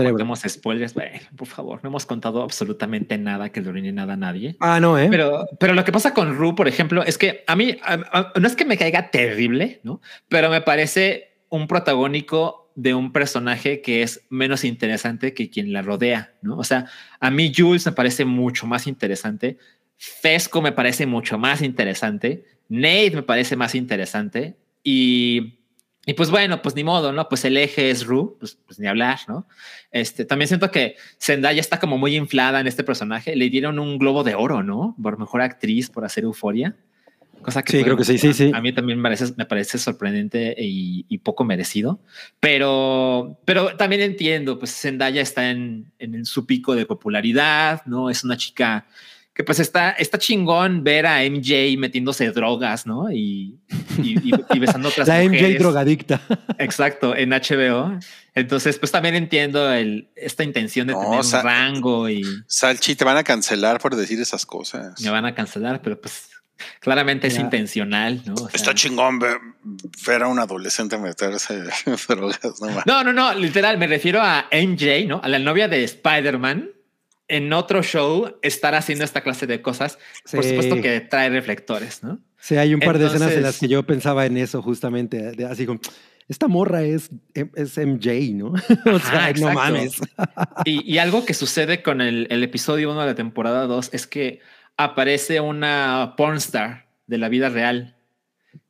[0.48, 0.94] spoilers.
[0.94, 4.56] Bueno, por favor, no hemos contado absolutamente nada que le nada a nadie.
[4.60, 5.08] Ah, no, ¿eh?
[5.10, 7.94] Pero, pero lo que pasa con Ru, por ejemplo, es que a mí a-
[8.34, 10.00] a- no es que me caiga terrible, ¿no?
[10.30, 15.82] Pero me parece un protagónico de un personaje que es menos interesante que quien la
[15.82, 16.58] rodea, ¿no?
[16.58, 16.86] O sea,
[17.20, 19.58] a mí Jules me parece mucho más interesante.
[19.98, 22.44] Fesco me parece mucho más interesante.
[22.70, 24.56] Nate me parece más interesante.
[24.84, 25.60] Y,
[26.06, 27.30] y pues bueno, pues ni modo, ¿no?
[27.30, 29.48] Pues el eje es Ru, pues, pues ni hablar, ¿no?
[29.92, 33.36] Este, también siento que Zendaya está como muy inflada en este personaje.
[33.36, 34.96] Le dieron un globo de oro, ¿no?
[35.02, 36.76] Por mejor actriz por hacer Euforia.
[37.42, 38.52] Cosa que Sí, creo que sí, sí, a- sí.
[38.54, 42.00] A mí también me parece, me parece sorprendente y, y poco merecido.
[42.40, 48.10] Pero, pero también entiendo, pues Zendaya está en, en su pico de popularidad, ¿no?
[48.10, 48.86] Es una chica
[49.34, 53.12] que pues está, está chingón ver a MJ metiéndose drogas, ¿no?
[53.12, 53.58] Y,
[54.02, 56.22] y, y- y besando a otras La MJ drogadicta.
[56.58, 58.00] Exacto, en HBO.
[58.36, 63.06] Entonces, pues también entiendo el, esta intención de No, tener un rango y Salchi, te
[63.06, 65.00] van a cancelar por decir esas cosas.
[65.02, 66.30] me van a cancelar, pero pues
[66.80, 68.34] claramente es intencional, ¿no?
[68.36, 69.38] O sea, Está chingón ver,
[70.08, 71.64] ver a un adolescente meterse
[72.08, 75.20] drogas, no no, no, no, literal, me refiero a MJ, ¿no?
[75.24, 76.70] A la novia de Spider-Man.
[77.30, 79.98] En otro show, estar haciendo esta clase de cosas,
[80.30, 82.20] por supuesto que trae reflectores, ¿no?
[82.46, 85.32] Sí, hay un par de escenas en Entonces- las que yo pensaba en eso justamente,
[85.32, 85.80] de- así como,
[86.28, 88.48] esta morra es, es MJ, ¿no?
[88.94, 90.02] o sea, Ajá, no mames.
[90.66, 94.08] Y, y algo que sucede con el, el episodio 1 de la temporada 2 es
[94.08, 94.42] que
[94.76, 97.96] aparece una pornstar de la vida real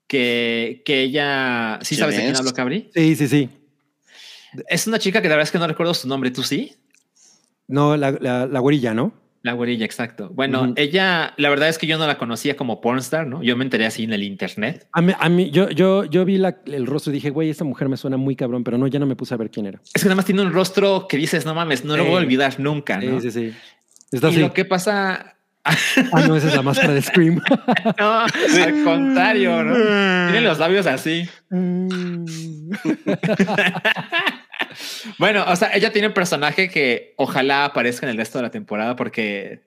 [0.06, 1.80] que, que ella...
[1.82, 2.92] ¿Sí ¿Quién sabes de quién hablo, Cabri?
[2.94, 3.50] Sí, sí, sí.
[4.68, 6.30] Es una chica que la verdad es que no recuerdo su nombre.
[6.30, 6.76] ¿Tú sí?
[7.68, 9.14] No, la, la, la güerilla, ¿no?
[9.44, 10.30] La güerilla, exacto.
[10.34, 13.44] Bueno, ella, la verdad es que yo no la conocía como pornstar, ¿no?
[13.44, 14.88] Yo me enteré así en el internet.
[14.94, 17.66] A mí, a mí yo, yo, yo vi la- el rostro y dije, güey, esta
[17.66, 19.82] mujer me suena muy cabrón, pero no, ya no me puse a ver quién era.
[19.94, 22.10] Es que nada más tiene un rostro que dices, no mames, no lo Sí.
[22.10, 23.20] voy a olvidar nunca, Sí, ¿no?
[23.20, 23.54] sí, sí.
[24.14, 24.40] Está y así.
[24.40, 25.36] lo que pasa...
[25.66, 25.76] Ah,
[26.28, 27.42] no, esa es la máscara de Scream.
[28.00, 29.74] no, al contrario, ¿no?
[29.76, 31.28] Tiene los labios así.
[35.18, 38.52] Bueno, o sea, ella tiene un personaje que ojalá aparezca en el resto de la
[38.52, 39.64] temporada porque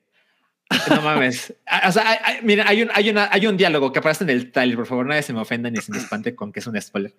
[0.91, 1.55] no mames.
[1.87, 4.51] O sea, hay, mira, hay un, hay, una, hay un diálogo que aparece en el
[4.51, 4.77] trailer.
[4.77, 7.15] Por favor, nadie se me ofenda ni se me espante con que es un spoiler.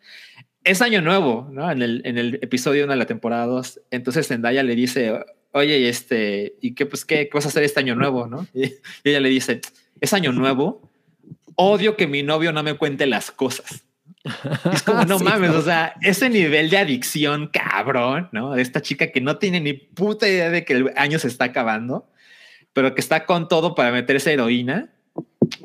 [0.64, 1.72] Es año nuevo, ¿no?
[1.72, 3.81] En el, en el episodio 1 de la temporada 2.
[3.91, 7.80] Entonces Zendaya le dice, oye, este, ¿y qué, pues, qué, qué vas a hacer este
[7.80, 8.47] año nuevo, no?
[8.53, 9.61] Y ella le dice,
[10.01, 10.91] es año nuevo.
[11.55, 13.86] Odio que mi novio no me cuente las cosas.
[14.73, 15.59] Es como, no Sí, mames, no.
[15.59, 18.51] o sea, ese nivel de adicción cabrón, ¿no?
[18.53, 21.45] De esta chica que no tiene ni puta idea de que el año se está
[21.45, 22.09] acabando,
[22.73, 24.89] pero que está con todo para meter esa heroína.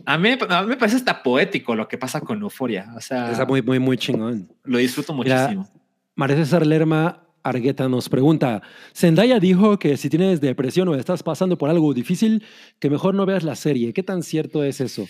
[0.06, 2.86] A mí, a mí me parece hasta poético lo que pasa con Euforia.
[2.96, 4.48] O sea, Está muy, muy, muy chingón.
[4.64, 5.68] lo disfruto muchísimo.
[6.14, 8.62] María César Lerma Argueta nos pregunta,
[8.94, 12.44] Zendaya dijo que si tienes depresión o estás pasando por algo difícil,
[12.78, 13.92] que mejor no veas la serie.
[13.92, 15.08] ¿Qué tan cierto es eso?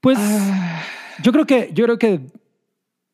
[0.00, 0.82] Pues Ah.
[1.22, 2.20] yo creo que yo creo que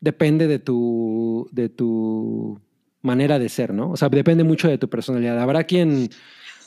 [0.03, 2.61] depende de tu de tu
[3.01, 3.93] manera de ser, ¿no?
[3.93, 5.41] O sea, depende mucho de tu personalidad.
[5.41, 6.11] Habrá quien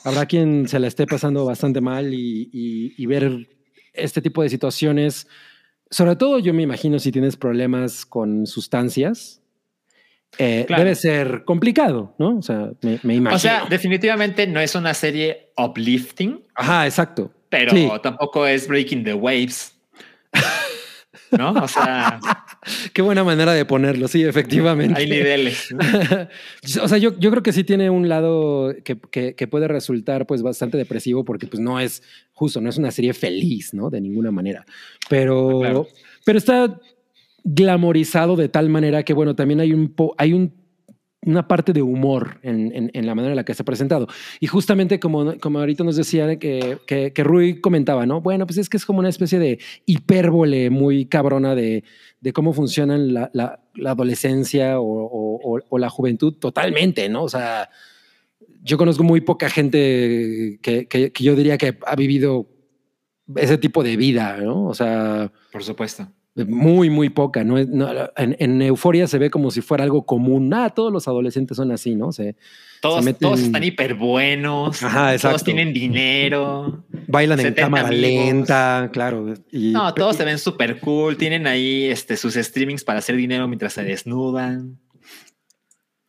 [0.04, 3.48] habrá quien se la esté pasando bastante mal y, y- y ver
[3.92, 5.28] este tipo de situaciones.
[5.90, 9.40] Sobre todo, yo me imagino si tienes problemas con sustancias,
[10.38, 10.82] eh, Claro.
[10.84, 12.36] debe ser complicado, ¿no?
[12.38, 13.36] O sea, me, me imagino.
[13.36, 17.32] O sea, definitivamente no es una serie uplifting, Ajá, exacto.
[17.48, 17.88] pero Sí.
[18.02, 19.72] tampoco es Breaking the Waves.
[21.36, 21.50] ¿No?
[21.52, 22.20] O sea,
[22.92, 25.00] Qué buena manera de ponerlo, sí, efectivamente.
[25.00, 25.68] hay niveles.
[25.72, 25.78] ¿no?
[26.84, 30.26] o sea, yo, yo creo que sí tiene un lado que, que- que puede resultar
[30.26, 32.02] pues bastante depresivo porque pues no es
[32.32, 33.90] justo, no es una serie feliz, ¿no?
[33.90, 34.64] De ninguna manera.
[35.08, 35.86] Pero, Claro.
[36.24, 36.80] pero está
[37.44, 40.52] glamorizado de tal manera que, bueno, también hay un, po- hay un
[41.26, 44.06] una parte de humor en, en- en la manera en la que se ha presentado.
[44.40, 48.20] Y justamente como, como ahorita nos decía que, que, que Rui comentaba, ¿no?
[48.22, 51.84] Bueno, pues es que es como una especie de hipérbole muy cabrona de,
[52.20, 57.24] de cómo funcionan la, la- la adolescencia o, o- o- o la juventud totalmente, ¿no?
[57.24, 57.68] O sea,
[58.62, 62.48] yo conozco muy poca gente que, que- yo diría que ha vivido
[63.36, 64.66] ese tipo de vida, ¿no?
[64.66, 66.06] O sea, Por supuesto.
[66.44, 67.44] Muy, muy poca.
[67.44, 67.58] ¿no?
[67.58, 70.52] En, en Euforia se ve como si fuera algo común.
[70.52, 72.12] Ah, todos los adolescentes son así, ¿no?
[72.12, 72.36] Se
[72.82, 74.82] Todos, meten- todos están hiper buenos.
[74.82, 75.34] Ajá, exacto.
[75.36, 76.84] Todos tienen dinero.
[77.08, 78.02] bailan en 70 cámara amigos.
[78.26, 79.32] lenta, claro.
[79.50, 81.16] Y, No, todos se ven súper cool.
[81.16, 84.78] Tienen ahí este, sus streamings para hacer dinero mientras se desnudan.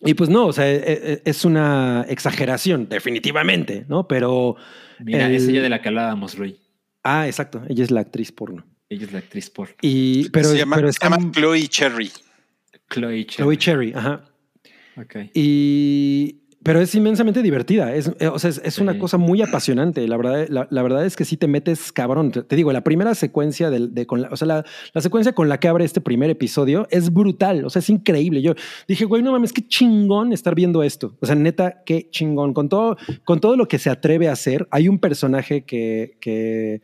[0.02, 4.08] y pues no, o sea, e- e- es una exageración, definitivamente, ¿no?
[4.08, 4.56] Pero.
[4.99, 6.60] Mira, El- es ella de la que hablábamos, Rui.
[7.04, 7.62] Ah, exacto.
[7.70, 8.66] Ella es la actriz porno.
[8.89, 12.11] Ella es la actriz por Y, pero, se llama, pero se está llama Chloe Cherry.
[12.89, 13.43] Chloe Chen.
[13.45, 14.23] Chloe Cherry, ajá.
[14.95, 15.15] Ok.
[15.34, 17.93] Y, pero es inmensamente divertida.
[17.93, 18.99] Es, eh, o sea, es, es una Sí.
[18.99, 20.07] cosa muy apasionante.
[20.07, 22.31] La verdad, la, la verdad es que sí te metes cabrón.
[22.31, 25.34] Te, te digo, la primera secuencia del- de, con la, o sea, la, la secuencia
[25.34, 27.64] con la que abre este primer episodio es brutal.
[27.65, 28.41] O sea, es increíble.
[28.41, 28.53] Yo
[28.88, 31.15] dije, güey, no mames, qué chingón estar viendo esto.
[31.22, 32.53] O sea, neta, qué chingón.
[32.53, 36.81] Con todo, con todo lo que se atreve a hacer, hay un personaje que, que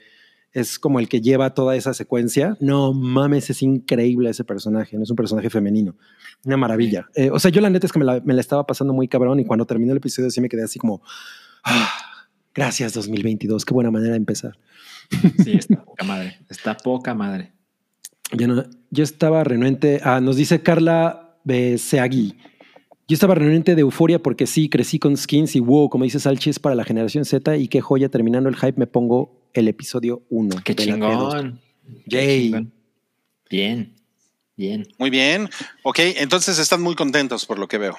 [0.53, 2.55] es como el que lleva toda esa secuencia.
[2.59, 4.95] No mames, es increíble ese personaje.
[4.97, 5.95] No es un personaje femenino.
[6.45, 7.07] Una maravilla.
[7.15, 9.07] Eh, o sea, yo la neta es que me la, me la estaba pasando muy
[9.07, 11.01] cabrón y cuando terminó el episodio sí me quedé así como,
[11.63, 11.89] "Ah,
[12.53, 14.57] gracias 2022, qué buena manera de empezar.
[15.43, 16.39] Sí, está poca madre.
[16.49, 17.51] Está poca madre.
[18.31, 22.37] Yo, no, yo estaba renuente, ah, nos dice Carla Beseagui.
[23.07, 26.49] Yo estaba renuente de euforia porque sí, crecí con skins y wow, como dice Salchi,
[26.49, 30.23] es para la generación Z y qué joya, terminando el hype me pongo el episodio
[30.29, 30.57] 1.
[30.63, 31.59] Qué chingón.
[32.05, 32.43] Yay.
[32.45, 32.73] chingón.
[33.49, 33.93] Bien.
[34.55, 34.87] Bien.
[34.97, 35.49] Muy bien.
[35.83, 37.97] Ok, entonces están muy contentos por lo que veo.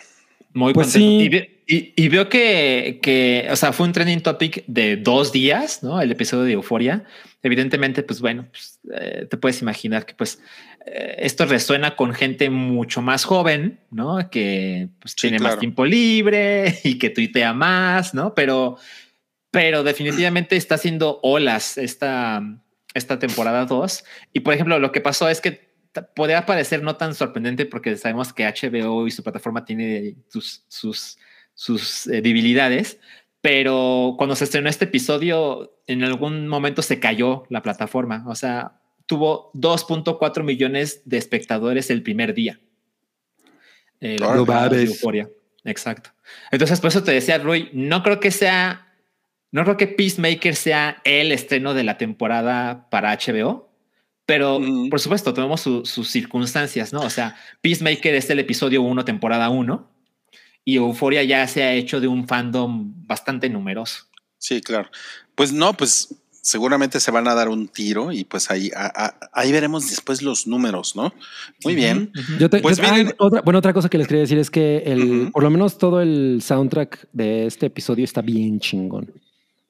[0.53, 1.09] Muy Pues contento.
[1.09, 1.25] sí.
[1.25, 5.33] Y, ve- y- y veo que, que, o sea, fue un trending topic de dos
[5.33, 6.01] días, ¿no?
[6.01, 7.05] El episodio de Euforia.
[7.43, 10.41] Evidentemente, pues bueno, pues, eh, te puedes imaginar que pues
[10.87, 14.31] eh, esto resuena con gente mucho más joven, ¿no?
[14.31, 15.55] Que pues Sí, tiene claro.
[15.55, 18.33] más tiempo libre y que tuitea más, ¿no?
[18.35, 18.77] Pero,
[19.55, 22.43] pero definitivamente está haciendo olas esta,
[22.93, 24.05] esta temporada 2.
[24.33, 25.73] Y por ejemplo, lo que pasó es que
[26.17, 31.19] podría parecer no tan sorprendente porque sabemos que HBO y su plataforma tiene sus, sus,
[31.55, 32.99] sus eh, debilidades,
[33.41, 38.25] pero cuando se estrenó este episodio, en algún momento se cayó la plataforma.
[38.27, 42.59] O sea, tuvo 2.4 millones de espectadores el primer día.
[44.01, 44.35] Eh, la.
[45.65, 46.11] Exacto.
[46.51, 48.84] Entonces, por eso te decía, Rui, no creo que sea,
[49.55, 53.71] no creo que Peacemaker sea el estreno de la temporada para HBO,
[54.27, 54.89] pero Mm.
[54.91, 57.01] por supuesto, tenemos su- sus circunstancias, ¿no?
[57.03, 59.89] O sea, Peacemaker es el episodio 1, temporada 1,
[60.65, 64.07] y Euphoria ya se ha hecho de un fandom bastante numeroso.
[64.39, 64.91] Sí, claro.
[65.35, 69.19] Pues no, pues seguramente se van a dar un tiro y pues ahí, a- a-
[69.33, 71.15] ahí veremos después los números, ¿no?
[71.65, 72.13] Muy bien.
[72.39, 74.51] Yo te- Pues yo- ah, miren- otra, bueno, otra cosa que les quería decir es
[74.51, 79.11] que el, por lo menos todo el soundtrack de este episodio está bien chingón.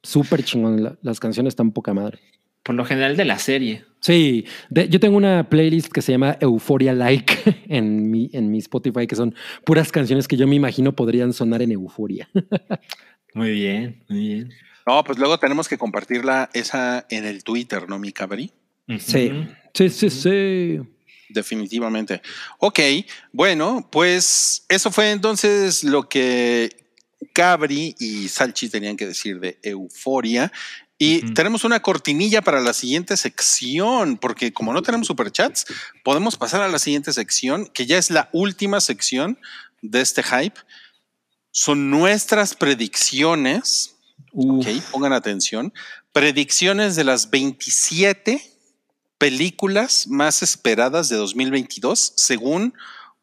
[0.04, 0.82] Súper chingón.
[0.84, 2.20] La- las canciones están poca madre.
[2.62, 3.84] Por lo general de la serie.
[4.00, 7.34] Sí, de- yo tengo una playlist que se llama Euphoria Like
[7.68, 11.60] en mi, en mi Spotify, que son puras canciones que yo me imagino podrían sonar
[11.62, 12.28] en Euforia.
[13.34, 14.50] Muy bien, muy bien.
[14.86, 18.52] No, pues luego tenemos que compartirla esa en el Twitter, ¿no, mi cabri?
[18.88, 19.00] Ujú.
[19.00, 19.32] Sí,
[19.74, 20.78] sí, sí, sí.
[21.30, 22.22] Definitivamente.
[22.58, 22.78] Ok,
[23.32, 26.70] bueno, pues eso fue entonces lo que
[27.32, 30.52] Cabri y Salchi tenían que decir de Euforia.
[30.96, 35.66] Y tenemos una cortinilla para la siguiente sección, porque como no tenemos superchats,
[36.04, 39.38] podemos pasar a la siguiente sección, que ya es la última sección
[39.82, 40.58] de este hype.
[41.50, 43.96] Son nuestras predicciones.
[44.32, 44.66] Uf.
[44.66, 45.72] Ok, pongan atención.
[46.12, 48.40] Predicciones de las 27
[49.18, 52.74] películas más esperadas de 2022, según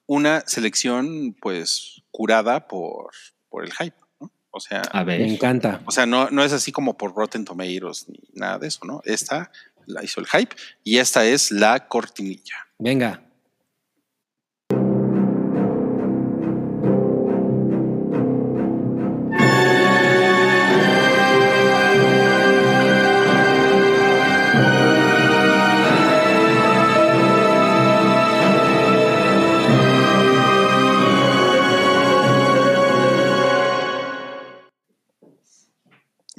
[0.07, 3.11] una selección, pues, curada por,
[3.51, 3.95] por el hype.
[4.19, 4.31] ¿no?
[4.49, 5.81] O sea, A Me encanta.
[5.85, 9.01] o sea, no, no es así como por Rotten Tomatoes ni nada de eso, ¿no?
[9.05, 9.51] Esta
[9.85, 12.67] la hizo el hype y esta es la cortinilla.
[12.79, 13.21] Venga.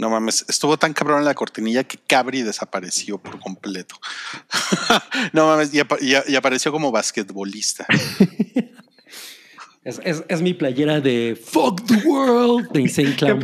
[0.03, 3.95] No mames, estuvo tan cabrón la cortinilla que Cabri desapareció por completo.
[5.33, 7.87] no mames, y, apa- y- y apareció como basquetbolista.
[9.85, 13.41] Es, es- es mi playera de Fuck the World de Insane Clown.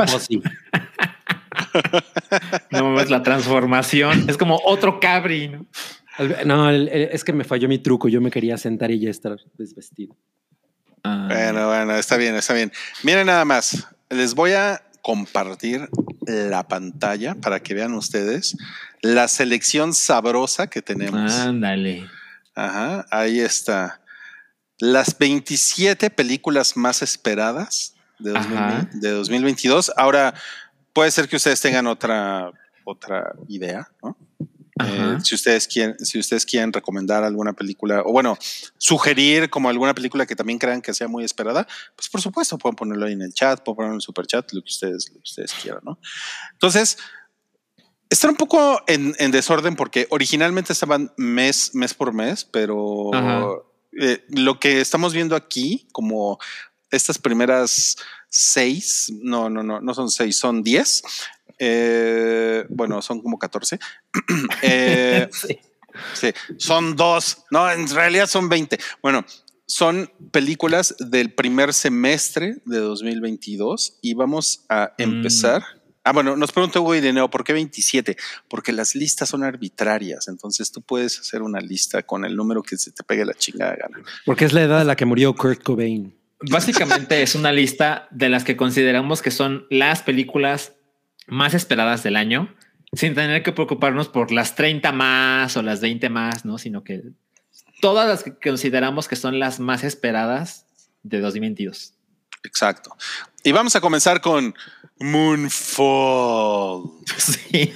[2.71, 4.29] No mames, la transformación.
[4.29, 5.49] Es como otro cabri.
[5.49, 5.67] ¿no?
[6.45, 8.09] No, el- el- es que me falló mi truco.
[8.09, 10.17] Yo me quería sentar y ya estar desvestido.
[11.03, 12.73] Ah, Bueno, bueno, está bien, está bien.
[13.03, 15.89] Miren nada más, les voy a compartir
[16.29, 18.57] la pantalla para que vean ustedes
[19.01, 21.33] la selección sabrosa que tenemos.
[21.33, 22.07] Ándale.
[22.55, 24.01] Ajá, ahí está.
[24.79, 28.89] Las 27 películas más esperadas de, 2000 Ajá.
[28.93, 29.93] de 2022.
[29.97, 30.35] Ahora,
[30.93, 32.53] puede ser que ustedes tengan otra,
[32.85, 34.17] otra idea, ¿no?
[34.85, 38.37] Eh, si ustedes quieren, si ustedes quieren recomendar alguna película, o bueno,
[38.77, 42.77] sugerir como alguna película que también crean que sea muy esperada, pues por supuesto, pueden
[42.77, 45.15] ponerlo ahí en el chat, pueden ponerlo en el super chat, lo que ustedes, lo
[45.15, 45.99] que ustedes quieran, ¿no?
[46.53, 46.99] Entonces,
[48.11, 53.11] están un poco en, en desorden porque originalmente estaban mes, mes por mes, pero
[54.01, 56.39] eh, lo que estamos viendo aquí, como
[56.91, 57.97] estas primeras
[58.29, 61.03] seis, no, no, no, no son seis, son diez.
[61.59, 63.79] Eh, bueno, son como 14.
[64.63, 65.59] Eh, Sí.
[66.15, 67.45] Sí, son dos.
[67.51, 68.79] No, en realidad son 20.
[69.03, 69.25] Bueno,
[69.67, 75.03] son películas del primer semestre de 2022 y vamos a Mm.
[75.03, 75.63] empezar.
[76.05, 78.17] Ah, bueno, nos pregunta Hugo Ireneo, ¿por qué 27?
[78.49, 80.29] Porque las listas son arbitrarias.
[80.29, 83.75] Entonces tú puedes hacer una lista con el número que se te pegue la chingada
[83.75, 83.99] gana.
[84.25, 86.15] Porque es la edad a la que murió Kurt Cobain.
[86.49, 90.73] Básicamente es una lista de las que consideramos que son las películas
[91.29, 92.55] más esperadas del año,
[92.93, 96.59] sin tener que preocuparnos por las 30 más o las 20 más, ¿no?
[96.59, 97.03] Sino que
[97.81, 100.67] todas las que consideramos que son las más esperadas
[101.03, 101.95] de 2022.
[102.45, 102.97] Exacto.
[103.45, 104.55] Y vamos a comenzar con
[105.01, 106.91] Moonfall.
[107.19, 107.73] Sí.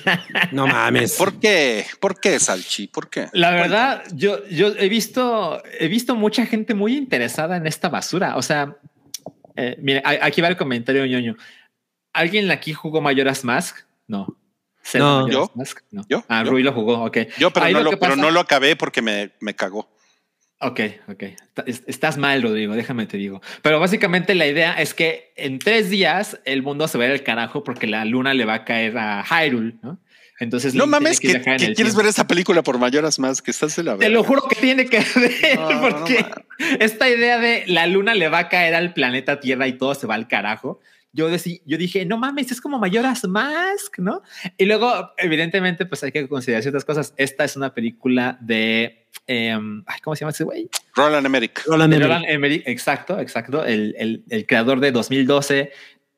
[0.53, 1.15] No mames.
[1.15, 1.87] ¿Por qué?
[1.99, 2.87] ¿Por qué, Salchi?
[2.89, 3.29] ¿Por qué?
[3.33, 8.37] La verdad, yo, yo he visto, he visto mucha gente muy interesada en esta basura.
[8.37, 8.77] O sea,
[9.57, 11.37] eh, mire, aquí va el comentario ñoño.
[12.13, 13.79] ¿Alguien aquí jugó Mayoras Mask?
[14.07, 14.37] No.
[14.85, 15.29] ¿Zelda No.
[15.29, 15.51] ¿Yo?
[15.55, 15.79] Mask?
[15.91, 16.05] No.
[16.09, 16.25] ¿Yo?
[16.29, 16.51] Ah, ¿Yo?
[16.51, 17.19] Rui lo jugó, ok.
[17.39, 19.89] Yo, pero, Ahí no lo, pero no lo acabé porque me, me cagó.
[20.61, 21.23] Ok, ok.
[21.23, 23.41] Está- es- Estás mal, Rodrigo, déjame te digo.
[23.63, 27.13] Pero básicamente la idea es que en tres días el mundo se va a ir
[27.13, 29.99] al carajo porque la luna le va a caer a Hyrule, ¿no?
[30.39, 31.97] Entonces No mames, que quieres tiempo.
[31.99, 34.87] ver esta película por mayoras más, que estás de la Te lo juro que tiene
[34.87, 36.21] que ver No, no porque
[36.59, 36.77] mames.
[36.81, 40.07] esta idea de la luna le va a caer al planeta Tierra y todo se
[40.09, 40.81] va al carajo.
[41.15, 44.23] Yo, decí- yo dije, no mames, es como Mayoras Mask, ¿no?
[44.57, 47.13] Y luego, evidentemente, pues hay que considerar ciertas cosas.
[47.19, 50.71] Esta es una película de, ay, ¿cómo se llama ese güey?
[50.95, 51.63] Roland Emmerich.
[51.67, 52.07] Roland Emmerich.
[52.09, 53.63] Roland Emmerich, exacto, exacto.
[53.65, 55.71] El, el- el creador de 2012,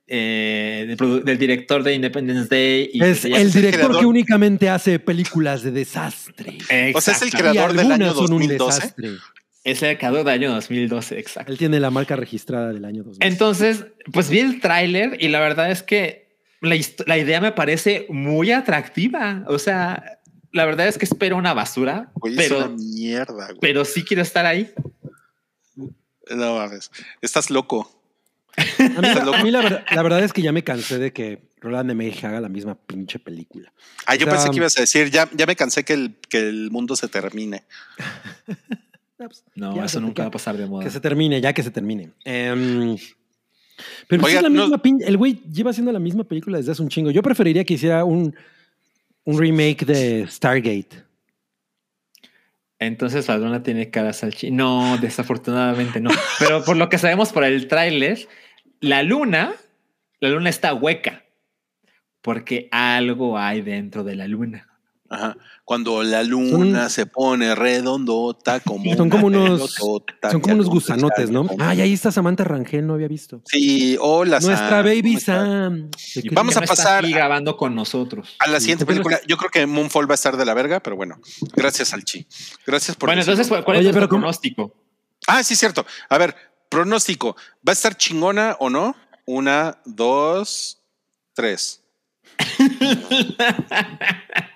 [0.06, 2.90] eh, del del director de Independence Day.
[2.92, 4.00] y- Es el el director creador.
[4.00, 6.58] que únicamente hace películas de desastre.
[6.94, 7.38] O sea, es el Exacto.
[7.50, 8.94] creador del año algunas son un 2012.
[9.64, 11.50] Es el creador del año 2012, exacto.
[11.50, 13.26] Él tiene la marca registrada del año 2000.
[13.26, 16.76] Entonces, pues vi el tráiler y la verdad es que la,
[17.06, 19.42] la idea me parece muy atractiva.
[19.48, 20.20] O sea,
[20.52, 23.58] la verdad es que espero una basura, Güey, es pero, una mierda, güey.
[23.60, 24.70] pero sí quiero estar ahí.
[26.30, 26.90] No mames.
[27.22, 27.90] Estás loco.
[28.56, 31.42] A mí, a mí la, ver- la verdad es que ya me cansé de que
[31.60, 33.72] Roland Emmerich haga la misma pinche película.
[34.06, 36.16] Ah, yo O sea, pensé que ibas a decir, ya, ya me cansé que el,
[36.28, 37.64] que el mundo se termine.
[39.18, 40.84] Ah, pues, No, ya eso nunca va a pasar de moda.
[40.84, 42.10] Que se termine, ya que se termine.
[42.24, 42.96] Em,
[44.08, 46.72] pero Oiga, es la no- misma pin- El güey lleva haciendo la misma película desde
[46.72, 47.10] hace un chingo.
[47.10, 48.34] Yo preferiría que hiciera un,
[49.24, 51.04] un remake de Stargate.
[52.78, 54.50] Entonces la luna tiene cara salchi.
[54.50, 56.10] No, desafortunadamente no.
[56.38, 58.28] Pero por lo que sabemos por el tráiler,
[58.80, 59.54] la luna,
[60.20, 61.22] la luna está hueca.
[62.20, 64.68] porque algo hay dentro de la luna.
[65.14, 65.36] Ajá.
[65.64, 70.66] Cuando la luna Son- se pone redondota como Son como unos, pelotota son como unos
[70.68, 71.46] gusanotes, ¿no?
[71.46, 73.40] como- Ay, ahí está Samantha Rangel, no había visto.
[73.46, 75.20] Sí, hola Nuestra Sam, baby.
[75.20, 75.90] Sam.
[76.14, 78.36] ¿De qué- Vamos a no pasar a- grabando con nosotros.
[78.40, 80.44] A la siguiente ¿por qué no película, yo creo que Moonfall va a estar de
[80.44, 81.18] la verga, pero bueno,
[81.56, 82.26] gracias al Chi.
[82.66, 84.74] Gracias por Bueno, entonces, ¿cuál Oye, es ¿cómo- pronóstico?
[85.26, 85.86] Ah, sí, cierto.
[86.10, 86.34] A ver,
[86.68, 87.36] pronóstico.
[87.66, 88.94] ¿Va a estar chingona o no?
[89.24, 90.82] Una, dos,
[91.32, 91.80] tres.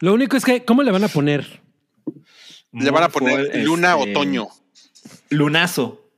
[0.00, 1.62] Lo único es que, ¿cómo le van a poner?
[2.72, 4.48] Le van a poner Moonfall, luna este, otoño.
[5.30, 6.10] Lunazo.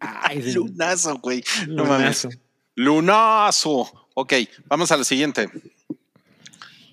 [0.00, 0.42] Ay.
[0.54, 1.42] Lunazo, güey.
[1.68, 2.24] No mames.
[2.24, 2.28] Lunazo.
[2.76, 4.08] Lunazo.
[4.14, 4.32] Ok,
[4.66, 5.48] vamos a la siguiente.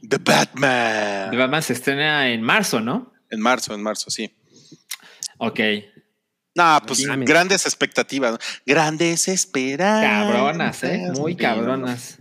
[0.08, 1.30] The Batman.
[1.30, 3.14] The Batman se estrena en marzo, ¿no?
[3.30, 4.36] En marzo, en marzo, sí.
[5.38, 5.60] Ok.
[6.56, 8.38] No, pues grandes expectativas.
[8.66, 10.34] Grandes esperanzas.
[10.34, 11.12] Cabronas, ¿eh?
[11.16, 12.20] Muy cabronas.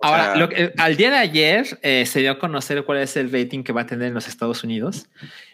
[0.00, 3.32] Ahora, lo que- al día de ayer eh, se dio a conocer cuál es el
[3.32, 5.06] rating que va a tener en los Estados Unidos.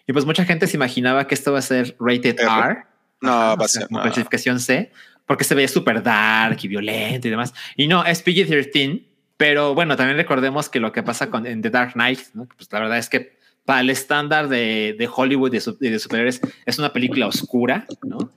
[0.06, 2.48] Y pues mucha gente se imaginaba que esto va a ser rated R.
[2.48, 2.76] R.
[3.22, 3.86] No, Ajá, va a ser.
[3.86, 4.04] como no.
[4.04, 4.92] clasificación C,
[5.26, 7.54] porque se veía súper dark y violento y demás.
[7.76, 9.02] Y no, es PG-13,
[9.38, 12.46] pero bueno, también recordemos que lo que pasa con en The Dark Knight, ¿no?
[12.54, 16.42] Pues la verdad es que para el estándar de, de Hollywood de, su- de superhéroes
[16.66, 18.30] es una película oscura, ¿no?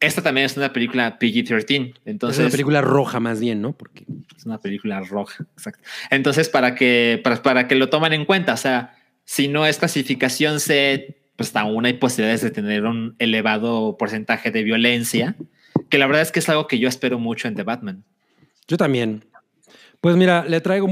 [0.00, 3.72] Esta también es una película PG-13, entonces es una película roja más bien, ¿no?
[3.72, 4.04] Porque
[4.36, 5.82] es una película roja, exacto.
[6.10, 9.78] Entonces, para que, para, para que lo tomen en cuenta, o sea, si no es
[9.78, 15.36] clasificación C, pues aún hay posibilidades de tener un elevado porcentaje de violencia,
[15.88, 18.04] que la verdad es que es algo que yo espero mucho en The Batman.
[18.66, 19.24] yo también.
[20.00, 20.86] Pues mira, le traigo,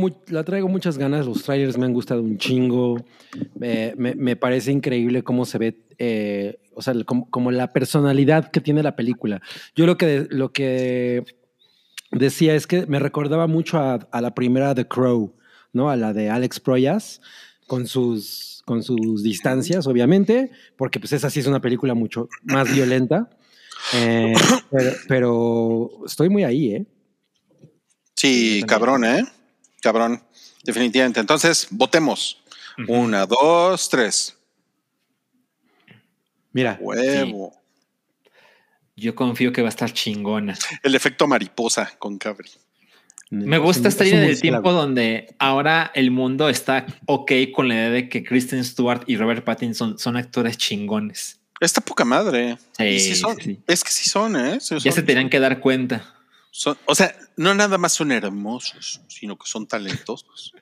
[0.45, 1.27] traigo muchas ganas.
[1.27, 3.05] Los trailers me han gustado un chingo.
[3.55, 8.61] Me, me parece increíble cómo se ve, eh, o sea, como, como la personalidad que
[8.61, 9.41] tiene la película.
[9.77, 11.25] Yo lo que, lo que
[12.11, 15.37] decía es que me recordaba mucho a, a la primera The Crow,
[15.73, 15.89] ¿no?
[15.89, 17.21] A la de Alex Proyas,
[17.69, 22.75] con sus, con sus distancias, obviamente, porque pues esa sí es una película mucho más
[22.75, 23.31] violenta.
[23.95, 24.35] Eh,
[24.71, 26.87] pero, pero estoy muy ahí, ¿eh?
[28.17, 29.25] Sí, cabrón, ¿eh?
[29.83, 30.23] Cabrón.
[30.65, 31.21] Definitivamente.
[31.21, 32.43] Entonces, votemos.
[32.89, 34.37] Una, dos, tres.
[36.53, 37.53] Mira, Huevo.
[38.97, 40.57] Yo confío que va a estar chingona.
[40.83, 42.51] El efecto mariposa con Cabri.
[43.31, 44.63] Me gusta un- esta es un línea del murciélago.
[44.63, 49.17] tiempo donde ahora el mundo está ok con la idea de que Kristen Stewart y
[49.17, 51.41] Robert Pattinson son actores chingones.
[51.61, 52.57] Está poca madre.
[52.79, 53.37] Sí, Y sí son.
[53.41, 53.61] sí.
[53.67, 54.59] Es que sí son, ¿eh?
[54.61, 56.15] Sí Ya son- se tenían que dar cuenta.
[56.59, 60.53] Son- o sea, no nada más son hermosos, sino que son talentosos.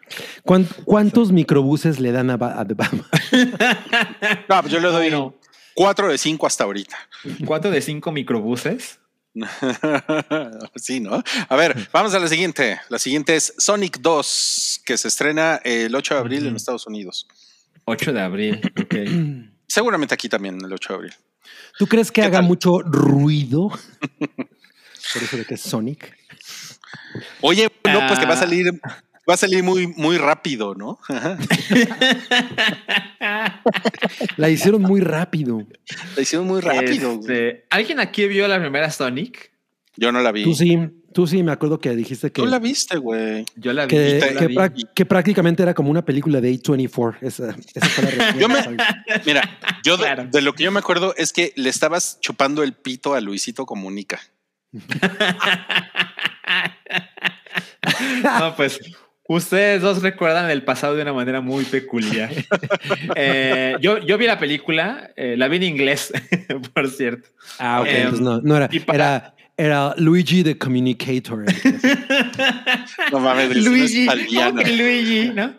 [0.42, 3.06] ¿Cuán- ¿Cuántos microbuses le dan a, a The Batman?
[4.48, 5.32] No, pues yo le doy
[5.74, 6.96] cuatro de cinco hasta ahorita.
[7.46, 8.98] Cuatro de cinco microbuses.
[10.76, 11.22] sí, ¿no?
[11.48, 12.80] A ver, vamos a la siguiente.
[12.88, 16.56] La siguiente es Sonic 2, que se estrena el 8 de abril en.
[16.56, 17.26] Estados Unidos.
[17.84, 18.60] 8 de abril.
[18.80, 18.94] ok.
[19.68, 21.14] Seguramente aquí también el 8 de abril.
[21.78, 22.46] ¿Tú crees que ¿Qué haga tal?
[22.46, 23.70] mucho ruido?
[25.12, 26.16] Por eso de que es Sonic.
[27.40, 28.40] Oye, no, pues que va a Ah.
[28.40, 28.72] salir,
[29.28, 30.98] va a salir muy, muy rápido, ¿no?
[34.36, 35.66] La hicieron muy rápido.
[36.16, 37.16] La hicieron muy rápido.
[37.16, 37.20] güey.
[37.20, 39.52] Este, ¿Alguien aquí vio la primera Sonic?
[39.96, 40.42] Yo no la vi.
[40.42, 40.76] Tú sí,
[41.12, 43.44] tú sí, me acuerdo que dijiste que, Tú la viste, güey.
[43.54, 43.90] Yo la vi.
[43.90, 44.84] que, la vi.
[45.04, 47.18] prácticamente era como una película de A24.
[47.20, 48.76] Esa, esa fue la Yo me-.
[49.24, 52.72] Mira, yo de, de lo que yo me acuerdo es que le estabas chupando el
[52.72, 54.20] pito a Luisito Comunica.
[58.40, 58.80] no, pues
[59.28, 62.30] ustedes dos recuerdan el pasado de una manera muy peculiar.
[63.16, 66.12] Eh, yo, yo vi la película, eh, la vi en inglés,
[66.74, 67.28] por cierto.
[67.58, 67.86] Ah, ok.
[67.88, 71.44] Entonces no, no era, era, era Luigi the Communicator.
[73.12, 74.62] No mames, Luigi, no ¿cómo es italiano.
[74.62, 75.54] que Luigi, ¿no?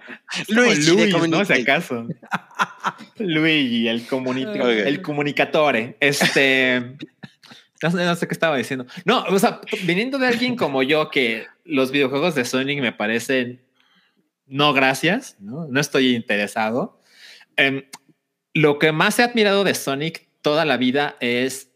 [0.50, 1.46] Luigi Luis, ¿no?
[1.46, 2.08] Si acaso.
[3.20, 4.86] Luigi, el, comuni- Ok.
[4.88, 5.98] el comunicatore.
[6.00, 6.96] Este.
[7.84, 8.86] No no sé qué estaba diciendo.
[9.04, 13.62] No, o sea, viniendo de alguien como yo, que los videojuegos de Sonic me parecen
[14.48, 17.02] no gracias, no, no estoy interesado.
[17.58, 17.86] Em,
[18.54, 21.72] lo que más he admirado de Sonic toda la vida es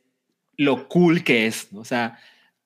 [0.57, 1.73] lo cool que es.
[1.73, 1.81] ¿no?
[1.81, 2.19] O sea,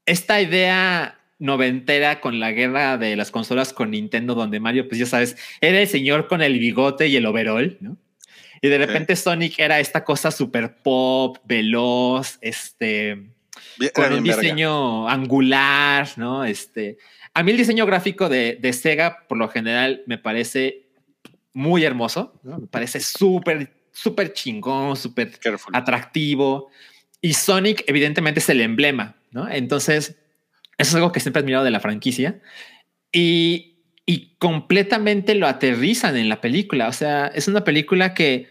[0.05, 5.05] esta idea noventera con la guerra de las consolas con Nintendo, donde Mario, pues ya
[5.05, 7.97] sabes, era el señor con el bigote y el overall, ¿no?
[8.63, 13.15] Y de repente Sonic era esta cosa super pop, veloz, este,
[13.77, 14.41] Bien- con un verga.
[14.41, 16.45] diseño angular, ¿no?
[16.45, 16.97] Este,
[17.33, 20.87] a mí el diseño gráfico de, de Sega, por lo general, me parece
[21.51, 22.59] muy hermoso, ¿no?
[22.59, 25.31] Me parece súper, súper chingón, súper
[25.73, 26.69] atractivo.
[27.19, 29.49] Y Sonic, evidentemente, es el emblema, ¿no?
[29.49, 30.15] Entonces,
[30.77, 32.39] eso es algo que siempre he admirado de la franquicia.
[33.11, 33.71] Y
[34.05, 36.89] y completamente lo aterrizan en la película.
[36.89, 38.49] O sea, es una película que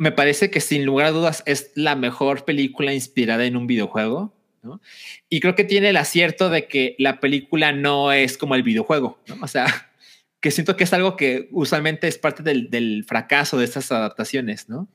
[0.00, 4.34] me parece que sin lugar a dudas es la mejor película inspirada en un videojuego.
[4.62, 4.80] ¿no?
[5.28, 9.18] Y creo que tiene el acierto de que la película no es como el videojuego.
[9.26, 9.36] ¿no?
[9.42, 9.66] O sea,
[10.40, 14.70] que siento que es algo que usualmente es parte del, del fracaso de estas adaptaciones,
[14.70, 14.88] ¿no?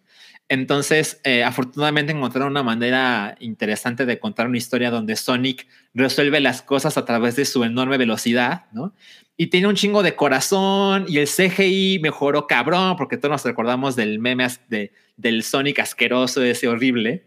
[0.47, 6.61] Entonces, eh, afortunadamente encontraron una manera interesante de contar una historia donde Sonic resuelve las
[6.61, 8.93] cosas a través de su enorme velocidad, ¿no?
[9.37, 13.95] Y tiene un chingo de corazón y el CGI mejoró cabrón, porque todos nos recordamos
[13.95, 17.25] del meme de, del Sonic asqueroso, ese horrible.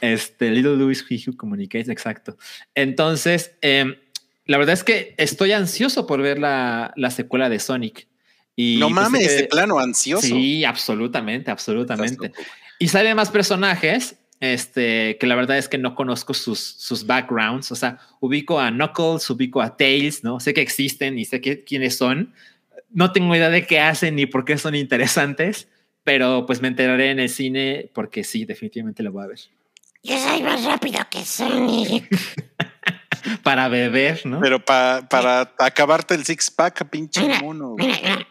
[0.00, 2.36] Este, Little Louis Who Communicates, exacto.
[2.74, 4.00] Entonces, eh,
[4.46, 8.08] la verdad es que estoy ansioso por ver la, la secuela de Sonic.
[8.56, 10.26] Y no pues, mames, eh, de plano, ansioso.
[10.26, 12.32] Sí, absolutamente, absolutamente.
[12.78, 17.72] Y salen más personajes, este, que la verdad es que no conozco sus, sus backgrounds.
[17.72, 20.38] O sea, ubico a Knuckles, ubico a Tails, ¿no?
[20.40, 22.32] Sé que existen y sé que, quiénes son.
[22.90, 25.66] No tengo idea de qué hacen ni por qué son interesantes,
[26.04, 29.40] pero pues me enteraré en el cine porque sí, definitivamente lo voy a ver.
[30.02, 32.06] Yo soy más rápido que Sonic.
[33.42, 34.38] Para beber, ¿no?
[34.40, 37.70] Pero pa- para acabarte el six pack, pinche Mira, mono.
[37.70, 37.86] güey.
[37.86, 38.28] mira, mira.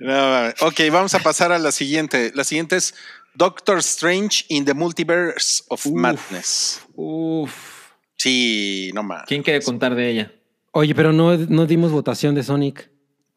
[0.00, 2.30] No, ok, vamos a pasar a la siguiente.
[2.34, 2.94] La siguiente es
[3.34, 5.92] Doctor Strange in the Multiverse of Uf.
[5.92, 6.82] Madness.
[6.94, 7.90] Uf.
[8.16, 9.24] Sí, no más.
[9.26, 10.32] ¿Quién quiere contar de ella?
[10.72, 12.90] Oye, pero no, no dimos votación de Sonic.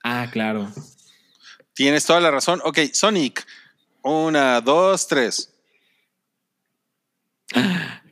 [0.03, 0.71] Ah, claro.
[1.73, 2.61] Tienes toda la razón.
[2.63, 3.45] Ok, Sonic.
[4.03, 5.53] Una, dos, tres.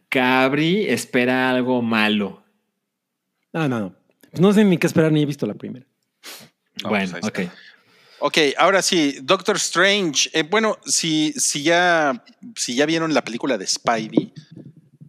[0.10, 2.39] Cabri espera algo malo.
[3.54, 3.96] No, no, no.
[4.40, 5.86] No sé ni qué esperar, ni he visto la primera.
[6.84, 7.52] No, bueno, pues ok.
[8.22, 10.30] Ok, ahora sí, Doctor Strange.
[10.34, 12.24] Eh, bueno, si, si, ya,
[12.56, 14.34] si ya vieron la película de Spidey,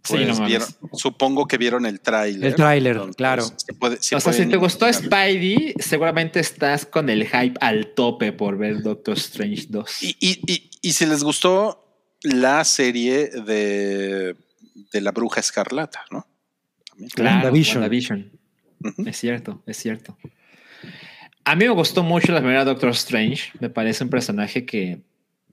[0.03, 2.49] Sí, pues no vieron- supongo que vieron el tráiler.
[2.49, 3.43] El tráiler, claro.
[3.43, 4.91] se puede- se o sea, si te gustó.
[4.91, 10.01] Spidey, seguramente estás con el hype al tope por ver Doctor Strange 2.
[10.01, 11.85] Y, y, y, y si les gustó
[12.23, 14.35] la serie de,
[14.91, 16.25] de la bruja escarlata, ¿no?
[16.91, 17.09] También.
[17.09, 17.77] Claro, WandaVision.
[17.77, 18.31] WandaVision.
[18.83, 19.07] Ujú.
[19.07, 20.17] Es cierto, es cierto.
[21.43, 23.51] A mí me gustó mucho la primera Doctor Strange.
[23.59, 25.01] Me parece un personaje que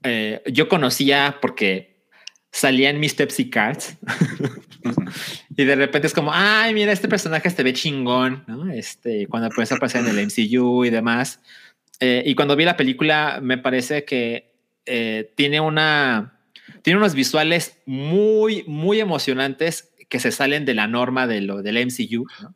[0.03, 1.99] eh, yo conocía porque
[2.51, 3.97] salía en mis Pepsi Cards.
[5.57, 8.71] y de repente es como, ay, mira, este personaje se ve chingón, ¿no?
[8.71, 11.39] Este, cuando empieza a aparecer en el MCU y demás.
[11.99, 14.53] Eh, y cuando vi la película, me parece que
[14.85, 16.35] eh, tiene una.
[16.83, 21.77] Tiene unos visuales muy, muy emocionantes que se salen de la norma de lo del
[21.85, 22.25] MCU.
[22.41, 22.55] ¿no?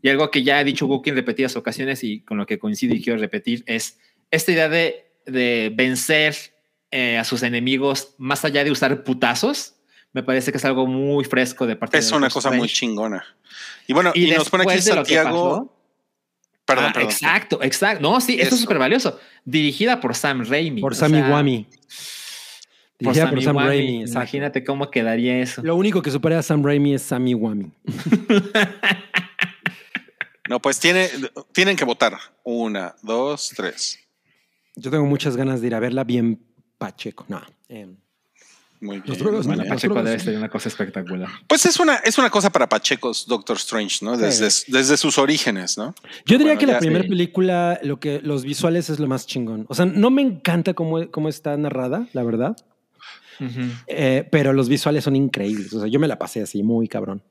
[0.00, 2.94] Y algo que ya ha dicho Wookiee en repetidas ocasiones y con lo que coincido
[2.94, 3.98] y quiero repetir es
[4.30, 6.34] esta idea de, de vencer
[6.90, 9.74] eh, a sus enemigos más allá de usar putazos.
[10.12, 12.74] Me parece que es algo muy fresco de parte Es de una cosa muy Strange.
[12.74, 13.24] chingona.
[13.88, 15.50] Y bueno, y, nos pone aquí después de lo que Santiago.
[15.58, 15.70] pasó-
[16.66, 17.10] Perdón, Ah, perdón.
[17.10, 18.00] Exacto, exacto.
[18.02, 18.54] No, sí, esto Eso.
[18.54, 19.18] es súper valioso.
[19.44, 20.80] Dirigida por Sam Raimi.
[20.80, 21.66] Por o Sammy sea, Wami.
[22.98, 23.68] Dirigida por Sam Wami.
[23.68, 24.00] Raimi.
[24.02, 24.18] exacto.
[24.18, 25.62] Imagínate cómo quedaría eso.
[25.62, 27.70] Lo único que supera a Sam Raimi es Sammy Wami.
[30.48, 31.08] No, pues tiene,
[31.52, 32.18] tienen que votar.
[32.42, 33.98] Una, dos, tres.
[34.76, 36.38] Yo tengo muchas ganas de ir a verla bien
[36.76, 37.24] Pacheco.
[37.28, 37.40] No.
[37.70, 37.86] eh,
[38.80, 39.18] Muy bien.
[39.22, 39.64] Muy bueno.
[39.66, 41.30] Pacheco drogas, debe ser una cosa espectacular.
[41.46, 44.18] Pues es una, es una cosa para Pachecos, Doctor Strange, ¿no?
[44.18, 45.94] Desde, desde sus orígenes, ¿no?
[46.26, 47.08] Yo diría Bueno, que la primera sí.
[47.08, 49.64] película, lo que los visuales es lo más chingón.
[49.70, 52.54] O sea, no me encanta cómo, cómo está narrada, la verdad.
[53.86, 55.72] Eh, pero los visuales son increíbles.
[55.72, 57.22] O sea, yo me la pasé así, muy cabrón.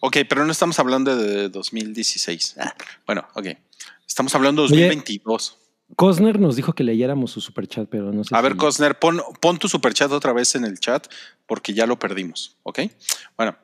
[0.00, 2.56] Ok, pero no estamos hablando de 2016.
[2.58, 2.74] Ah,
[3.06, 3.48] bueno, ok.
[4.06, 5.58] Estamos hablando de Oye, 2022.
[5.96, 8.34] Cosner nos dijo que leyéramos su superchat, pero no sé.
[8.34, 11.06] A ver, Cosner, pon, pon tu superchat otra vez en el chat
[11.46, 12.80] porque ya lo perdimos, ¿ok?
[13.36, 13.56] Bueno,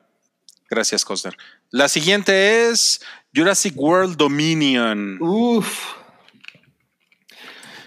[0.69, 1.37] gracias, Cosner.
[1.71, 3.01] La siguiente es
[3.33, 5.17] Jurassic World Dominion.
[5.21, 5.95] Uf.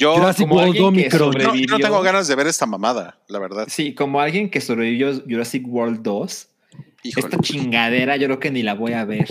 [0.01, 1.21] Yo, Jurassic como World alguien que Omicron.
[1.31, 3.67] no, yo no sobrevivió- tengo ganas de ver esta mamada, la verdad.
[3.69, 6.49] Sí, como alguien que sobrevivió Jurassic World 2,
[7.03, 7.27] Híjole.
[7.27, 9.29] esta chingadera yo creo que ni la voy a ver.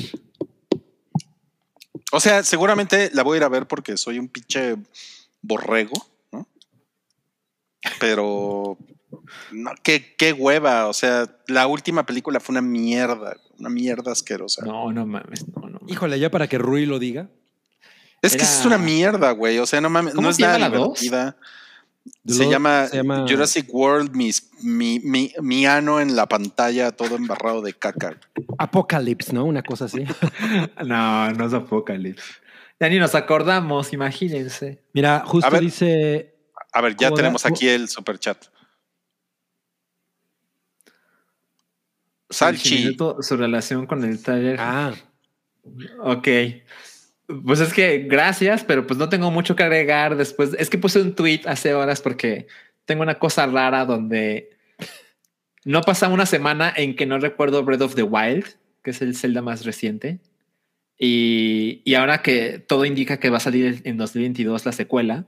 [2.11, 4.75] O sea, seguramente la voy a ir a ver porque soy un pinche
[5.41, 5.93] borrego,
[6.31, 6.47] ¿no?
[7.99, 8.77] Pero
[9.51, 10.87] no, qué, qué hueva.
[10.87, 14.65] O sea, la última película fue una mierda, una mierda asquerosa.
[14.65, 15.79] No, no mames, no, no.
[15.79, 15.91] mames.
[15.93, 17.29] Híjole, ya para que Rui lo diga.
[18.21, 19.57] Es que era- es una mierda, güey.
[19.59, 21.37] O sea, no mames, ¿Cómo no es se llama nada divertida.
[22.25, 26.91] Se Lo- llama, se llama- Jurassic World, mis- mi, mi, mi ano en la pantalla,
[26.91, 28.19] todo embarrado de caca.
[28.57, 29.45] Apocalypse, ¿no?
[29.45, 30.03] Una cosa así.
[30.85, 32.23] No, no es Apocalypse.
[32.79, 34.81] Ya ni nos acordamos, imagínense.
[34.93, 35.61] Mira, justo A ver.
[35.61, 36.33] dice.
[36.71, 38.45] A ver, ya tenemos aquí el super chat.
[42.29, 42.95] Salchi.
[43.21, 44.57] Su relación con el taller.
[44.59, 44.93] Ah,
[45.99, 46.27] Ok.
[47.45, 50.55] Pues es que gracias, pero pues no tengo mucho que agregar después.
[50.57, 52.47] Es que puse un tweet hace horas porque
[52.85, 54.49] tengo una cosa rara donde
[55.63, 58.45] no pasa una semana en que no recuerdo Breath of the Wild,
[58.83, 60.19] que es el Zelda más reciente.
[60.97, 65.25] Y, y ahora que todo indica que va a salir en 2022 la secuela,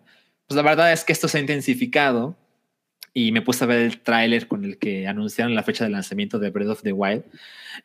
[0.47, 2.35] pues la verdad es que esto se ha intensificado
[3.13, 6.39] y me puse a ver el tráiler con el que anunciaron la fecha de lanzamiento
[6.39, 7.25] de Breath of the Wild.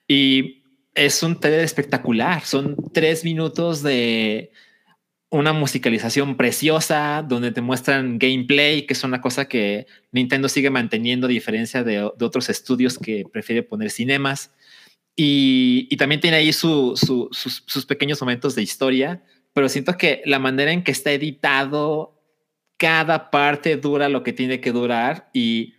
[0.09, 0.62] Y
[0.97, 2.44] es un trailer espectacular.
[2.44, 4.51] Son tres minutos de
[5.31, 11.27] una musicalización preciosa donde te muestran gameplay, que es una cosa que Nintendo sigue manteniendo
[11.27, 14.52] a diferencia de, de otros estudios que prefiere poner cinemas.
[15.14, 19.97] Y, y también tiene ahí su, su, sus, sus pequeños momentos de historia, pero siento
[19.97, 22.20] que la manera en que está editado,
[22.77, 25.74] cada parte dura lo que tiene que durar y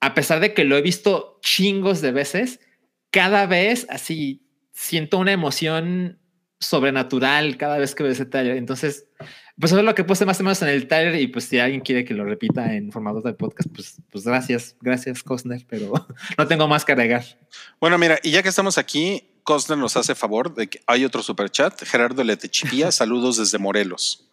[0.00, 2.60] a pesar de que lo he visto chingos de veces,
[3.10, 6.18] cada vez así siento una emoción
[6.58, 8.56] sobrenatural cada vez que veo ese trailer.
[8.56, 9.06] Entonces,
[9.58, 11.58] pues eso es lo que puse más o menos en el trailer y pues si
[11.58, 15.92] alguien quiere que lo repita en formato de podcast, pues, pues gracias, gracias Cosner, pero
[16.38, 17.24] no tengo más que agregar.
[17.80, 21.22] Bueno, mira, y ya que estamos aquí, Costner nos hace favor de que hay otro
[21.22, 21.82] superchat.
[21.84, 24.28] Gerardo Letechipía, saludos desde Morelos.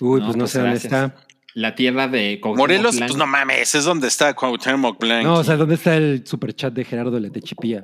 [0.00, 1.16] uy, No, pues no pues sé dónde está.
[1.56, 5.24] La tierra de Cuauhtémoc Morelos, pues no mames, es donde está Cuauhtémoc Blanc.
[5.24, 7.82] No, o sea, ¿dónde está el superchat de Gerardo Letechipía?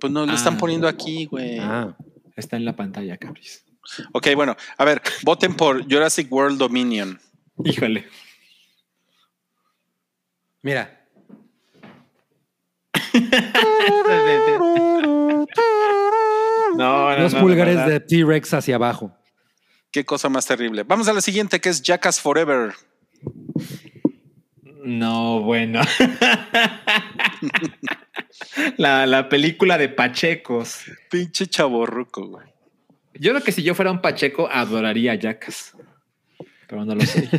[0.00, 0.58] pues no lo están Ah.
[0.58, 1.58] poniendo aquí, güey.
[1.58, 1.96] Ah,
[2.36, 3.64] está en la pantalla, cabris.
[4.12, 7.18] Ok, bueno, a ver, voten por Jurassic World Dominion.
[7.64, 8.06] Híjole.
[10.62, 10.94] mira.
[16.76, 19.12] No, no, Los no, pulgares de T-Rex hacia abajo.
[19.90, 20.82] Qué cosa más terrible.
[20.84, 22.74] Vamos a la siguiente, que es Jackass Forever.
[24.84, 25.80] No, bueno.
[28.76, 30.84] la, la película de Pachecos.
[31.10, 32.46] Pinche chaborruco, güey.
[33.14, 35.76] Yo creo que si yo fuera un Pacheco, adoraría a Jackass.
[36.68, 37.28] Pero no lo soy.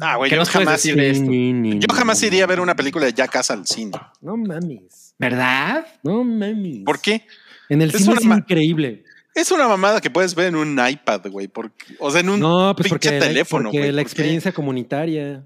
[0.00, 1.28] Ah, güey, ¿Qué yo jamás, decir de esto?
[1.28, 3.98] yo jamás iría a ver una película de Jackass al cine.
[4.20, 5.14] No mames.
[5.18, 5.84] ¿Verdad?
[6.04, 6.84] No mames.
[6.84, 7.26] ¿Por qué?
[7.68, 9.02] En el Es cine es increíble.
[9.40, 11.46] Es una mamada que puedes ver en un iPad, güey.
[11.48, 13.92] porque- O sea, en un No, pues pinche porque, teléfono, porque güey.
[13.92, 14.12] la ¿por qué?
[14.12, 15.44] experiencia comunitaria.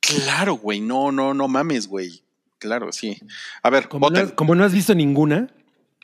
[0.00, 0.80] Claro, güey.
[0.80, 2.22] No, no, no mames, güey.
[2.58, 3.18] Claro, sí.
[3.62, 5.48] A ver, Como no, voten, has- como no has visto ninguna,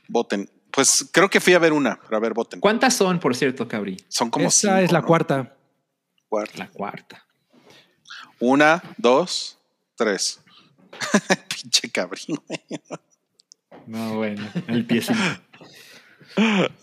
[0.08, 0.50] voten.
[0.72, 2.60] Pues creo que fui a ver una, pero a ver, voten.
[2.60, 3.96] ¿Cuántas son, por cierto, Cabri?
[4.08, 5.06] Son como esa cinco, es la ¿no?
[5.06, 5.56] cuarta.
[6.28, 6.58] Cuarta.
[6.58, 7.26] La cuarta.
[8.38, 9.58] Una, dos,
[9.96, 10.40] tres.
[11.48, 12.60] Pinche cabrín, güey.
[13.86, 14.46] No, bueno.
[14.68, 15.18] El piecito.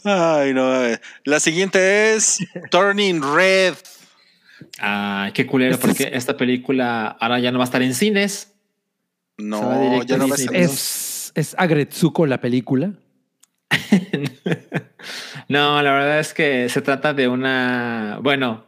[0.04, 0.66] Ay, no.
[0.70, 1.00] mames.
[1.24, 2.38] La siguiente es
[2.72, 3.76] Turning Red.
[4.80, 8.54] Ay, qué culero, Este porque esta película ahora ya no va a estar en cines.
[9.38, 10.38] No, ya no va a.
[10.38, 10.52] Plus.
[10.54, 12.94] Es, es Agretsuko la película.
[15.48, 18.20] no, la verdad es que se trata de una.
[18.22, 18.66] Bueno,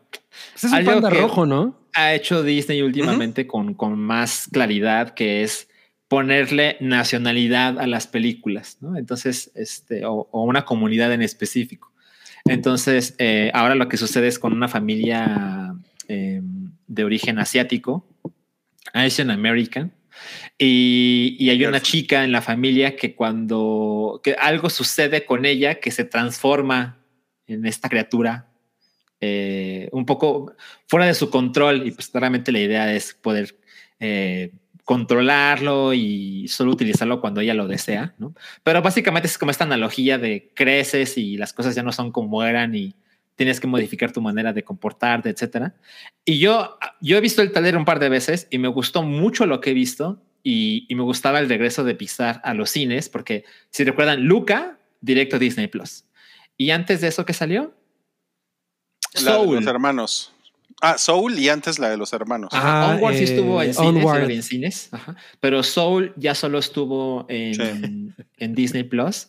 [0.54, 1.78] Pues es un Algo panda que- rojo, ¿no?
[1.94, 5.69] ha hecho Disney últimamente con, con más claridad, que es
[6.10, 8.98] ponerle nacionalidad a las películas, ¿no?
[8.98, 11.94] Entonces, este, o, o una comunidad en específico.
[12.46, 15.76] Entonces, eh, ahora lo que sucede es con una familia
[16.08, 16.42] eh,
[16.88, 18.06] de origen asiático,
[18.94, 19.94] Asian American,
[20.58, 25.76] y, y hay una chica en la familia que cuando que algo sucede con ella
[25.76, 26.98] que se transforma
[27.48, 28.50] en esta criatura
[29.22, 30.54] eh, un poco
[30.88, 33.58] fuera de su control y pues claramente la idea es poder
[34.00, 34.52] eh,
[34.90, 38.34] controlarlo y solo utilizarlo cuando ella lo desea, ¿no?
[38.64, 42.44] Pero básicamente es como esta analogía de creces y las cosas ya no son como
[42.44, 42.96] eran y
[43.36, 45.76] tienes que modificar tu manera de comportarte, etcétera.
[46.26, 49.46] Y yo, yo he visto el taller un par de veces y me gustó mucho
[49.46, 53.10] lo que he visto y, y me gustaba el regreso de Pixar a los cines
[53.10, 56.06] porque si recuerdan, Luca, directo a Disney Plus.
[56.58, 57.76] Y antes de eso, ¿qué salió?
[59.24, 59.56] La de Soul.
[59.58, 60.34] los hermanos.
[60.82, 62.50] Ah, Soul y antes la de los hermanos.
[62.54, 65.16] Ajá, Ah, Onward sí eh, estuvo en cines, la vi en cines, ajá.
[65.40, 69.28] pero Soul ya solo estuvo en, en Disney Plus.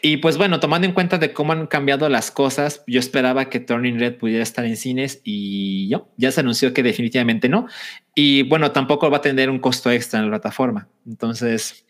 [0.00, 3.60] Y pues bueno, tomando en cuenta de cómo han cambiado las cosas, yo esperaba que
[3.60, 7.66] Turning Red pudiera estar en cines y yo, ya se anunció que definitivamente no.
[8.14, 10.88] Y bueno, tampoco va a tener un costo extra en la plataforma.
[11.06, 11.84] Entonces,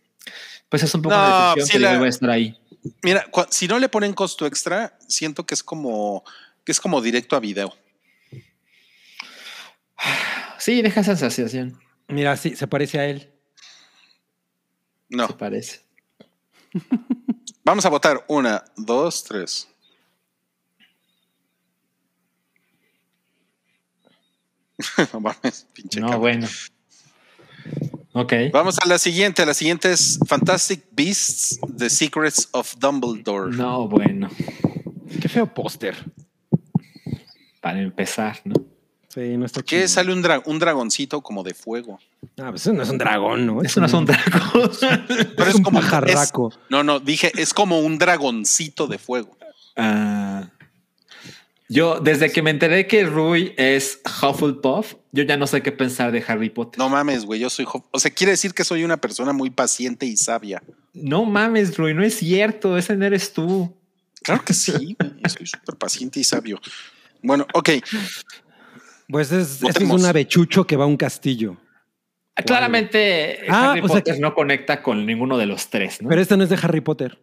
[0.68, 2.56] pues es un poco No, una decepción, sí pero la- yo voy a estar ahí.
[3.02, 6.22] Mira, si no le ponen costo extra, siento que es como
[6.64, 7.74] que es como directo a video.
[10.58, 13.30] Sí, deja esa sensación, Mira, sí, se parece a él.
[15.10, 15.26] No.
[15.26, 15.80] se parece.
[17.64, 18.24] Vamos a votar.
[18.28, 19.68] Una, dos, tres.
[25.12, 26.20] no mames, pinche No, cabrón.
[26.20, 26.48] bueno.
[28.12, 28.32] Ok.
[28.52, 29.44] Vamos a la siguiente.
[29.44, 33.54] La siguiente es Fantastic Beasts: The Secrets of Dumbledore.
[33.54, 34.28] No, bueno.
[35.20, 35.96] Qué feo póster.
[37.60, 38.54] Para empezar, ¿no?
[39.14, 39.88] Sí, no está ¿Qué chido.
[39.88, 42.00] sale un, dra- un dragoncito como de fuego?
[42.36, 43.62] Ah, pues eso no es un dragón, ¿no?
[43.62, 44.70] Eso no es un dragón.
[45.36, 46.48] Pero es un pajarraco.
[46.50, 49.36] es- no, no, dije, es como un dragoncito de fuego.
[49.76, 50.48] Ah.
[51.68, 56.10] yo, desde que me enteré que Rui es Hufflepuff, yo ya no sé qué pensar
[56.12, 56.78] de Harry Potter.
[56.78, 57.64] No mames, güey, yo soy...
[57.64, 60.62] jo- O sea, quiere decir que soy una persona muy paciente y sabia.
[60.92, 62.76] No mames, Rui, no es cierto.
[62.76, 63.72] Ese no eres tú.
[64.22, 66.60] Claro que sí, güey, soy súper paciente y sabio.
[67.22, 67.70] Bueno, ok.
[69.08, 71.56] Pues es, este es un avechucho que va a un castillo.
[72.46, 76.08] Claramente Ah, Harry o sea Potter que- no conecta con ninguno de los tres, ¿no?
[76.08, 77.18] Pero este no es de Harry Potter.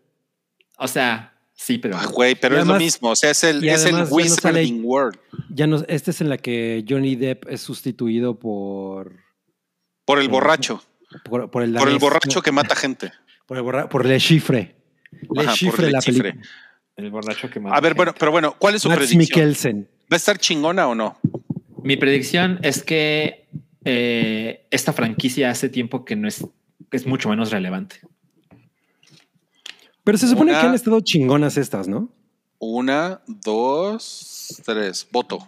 [0.78, 3.10] o sea, sí, pero Ah, Güey, pero Y es lo mismo.
[3.10, 5.20] O sea, es el, es el no Wizarding World.
[5.50, 9.18] Ya no, este es en la que Johnny Depp es sustituido por.
[10.06, 10.82] Por el borracho.
[11.26, 13.12] Por, por el, Por el danés, borracho que mata gente.
[13.46, 14.76] Por el borra- por Le Chiffre.
[15.12, 16.32] Le Ajá, por Chiffre, Le la Chiffre.
[16.32, 16.50] película.
[16.96, 17.98] el borracho que mata A ver, gente.
[17.98, 19.20] bueno, pero bueno, ¿cuál es su Max predicción?
[19.20, 19.90] Mikkelsen.
[20.12, 21.20] ¿Va a estar chingona o no?
[21.84, 23.48] Mi predicción es que
[23.86, 26.46] eh, esta franquicia hace tiempo que no es,
[26.90, 27.98] que es mucho menos relevante.
[30.04, 32.12] Pero se supone Una- que han estado chingonas estas, ¿no?
[32.60, 35.08] Una, dos, tres.
[35.12, 35.40] Voto.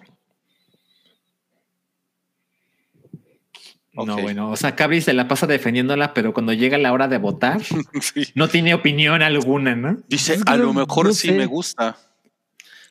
[3.96, 7.20] No, bueno, o sea, Cabri se la pasa defendiéndola, pero cuando llega la hora de
[7.20, 7.62] votar,
[8.02, 8.24] Sí.
[8.34, 9.98] no tiene opinión alguna, ¿no?
[10.08, 11.34] Dice, a lo mejor no sí sé.
[11.34, 11.96] me gusta.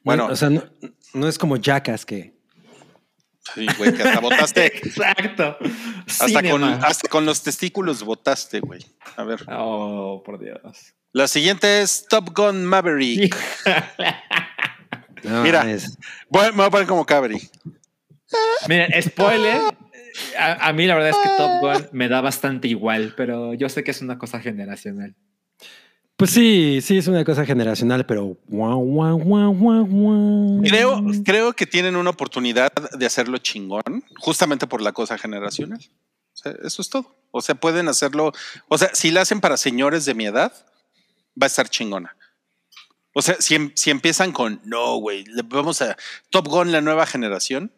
[0.04, 0.62] Bueno, o sea, no,
[1.14, 2.31] no es como Jackass que.
[3.54, 4.66] Sí, güey, que hasta votaste.
[4.78, 5.56] Exacto.
[6.06, 6.80] Hasta con, Cinema.
[6.84, 8.80] hasta con los testículos votaste, güey.
[9.16, 9.44] A ver.
[9.48, 10.94] Oh, por Dios.
[11.12, 13.34] La siguiente es Top Gun Maverick.
[15.24, 15.70] No, Mira.
[15.70, 15.96] es-
[16.28, 17.38] Voy- me voy a poner como Cabri.
[18.68, 19.60] Mira, spoiler.
[20.38, 23.68] A, a mí la verdad es que Top Gun me da bastante igual, pero yo
[23.68, 25.14] sé que es una cosa generacional.
[26.22, 28.36] Pues sí, sí, es una cosa generacional, pero.
[30.62, 35.80] Creo, creo que tienen una oportunidad de hacerlo chingón, justamente por la cosa generacional.
[35.80, 37.12] O sea, eso es todo.
[37.32, 38.30] O sea, pueden hacerlo.
[38.68, 40.52] O sea, si la hacen para señores de mi edad,
[41.30, 42.16] va a estar chingona.
[43.16, 45.96] O sea, si, em- si empiezan con no, güey, vamos a
[46.30, 47.72] Top Gun, la nueva generación.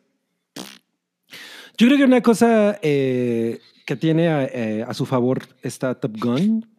[1.78, 6.18] Yo creo que una cosa eh, que tiene a, eh, a su favor esta Top
[6.20, 6.73] Gun,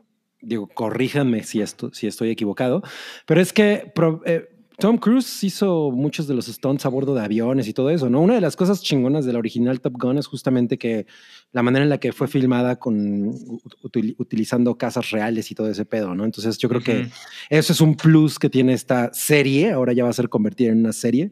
[0.46, 2.82] digo, corríjanme si, esto, si estoy equivocado,
[3.26, 4.48] pero es que pro- eh,
[4.78, 8.20] Tom Cruise hizo muchos de los stunts a bordo de aviones y todo eso, ¿no?
[8.22, 11.06] Una de las cosas chingonas de la original Top Gun es justamente que
[11.54, 13.32] la manera en la que fue filmada con
[13.84, 16.26] util- utilizando casas reales y todo ese pedo, ¿no?
[16.26, 17.10] Entonces yo creo que Ujú.
[17.50, 20.80] eso es un plus que tiene esta serie, ahora ya va a ser convertida en
[20.82, 21.32] una serie.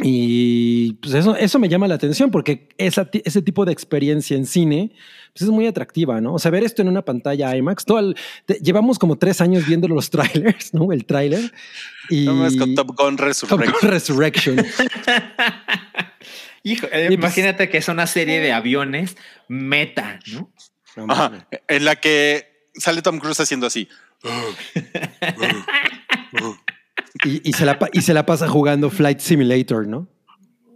[0.00, 4.46] Y pues eso, eso me llama la atención porque esa ese tipo de experiencia en
[4.46, 4.92] cine
[5.32, 6.34] pues es muy atractiva, ¿no?
[6.34, 8.16] O sea, ver esto en una pantalla IMAX, todo el-
[8.46, 10.10] te- llevamos como tres años viendo los
[10.58, 10.92] trailers, ¿no?
[10.92, 11.52] El tráiler.
[12.10, 13.72] Y No más con Top Gun Top Resurrection.
[13.80, 14.56] Gun Resurrection.
[16.62, 19.16] Hijo, eh, pues- imagínate que es una serie de aviones
[19.48, 20.52] meta, ¿no?
[20.96, 23.88] No Ajá, en la que sale Tom Cruise haciendo así.
[27.24, 30.08] y, y se la, y se la pasa jugando Flight Simulator, ¿no?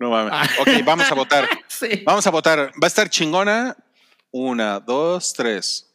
[0.00, 0.50] No mames.
[0.60, 1.48] Ok, vamos a votar.
[1.68, 2.02] Sí.
[2.04, 2.58] Vamos a votar.
[2.80, 3.76] Va a estar chingona.
[4.30, 5.92] Una, dos, tres.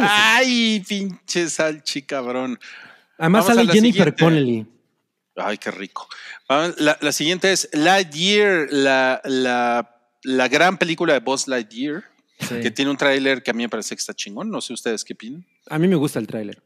[0.00, 2.58] Ay, pinche salchi, cabrón.
[3.16, 4.24] Además vamos a sale la Jennifer siguiente.
[4.24, 4.66] Connelly.
[5.36, 6.08] Ay, qué rico.
[6.48, 12.04] La, la siguiente es Lightyear, la, la, la gran película de Buzz Lightyear,
[12.40, 12.60] Sí.
[12.60, 14.48] que tiene un tráiler que a mí me parece que está chingón.
[14.50, 15.44] No sé ustedes qué opinan.
[15.68, 16.62] A mí me gusta el tráiler.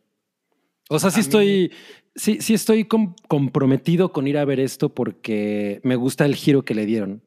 [0.92, 1.72] O sea, sí A mí- estoy,
[2.14, 6.64] sí, sí estoy com- comprometido con ir a ver esto porque me gusta el giro
[6.64, 7.22] que le dieron.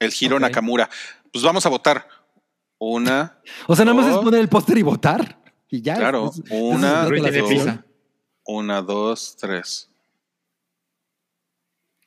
[0.00, 0.42] El Hiro Ok.
[0.42, 0.88] Nakamura.
[1.32, 2.06] Pues vamos a votar.
[2.78, 5.42] Una, O sea, nada más es poner el póster y votar.
[5.68, 5.96] Y ya.
[5.96, 7.78] Claro, Es- es- una, la dos.
[8.46, 9.90] una, dos, tres.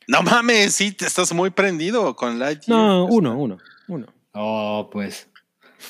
[0.07, 2.77] No mames, sí, te estás muy prendido con Lightyear.
[2.77, 3.57] No, uno, uno,
[3.88, 4.07] uno.
[4.34, 5.27] Oh, pues.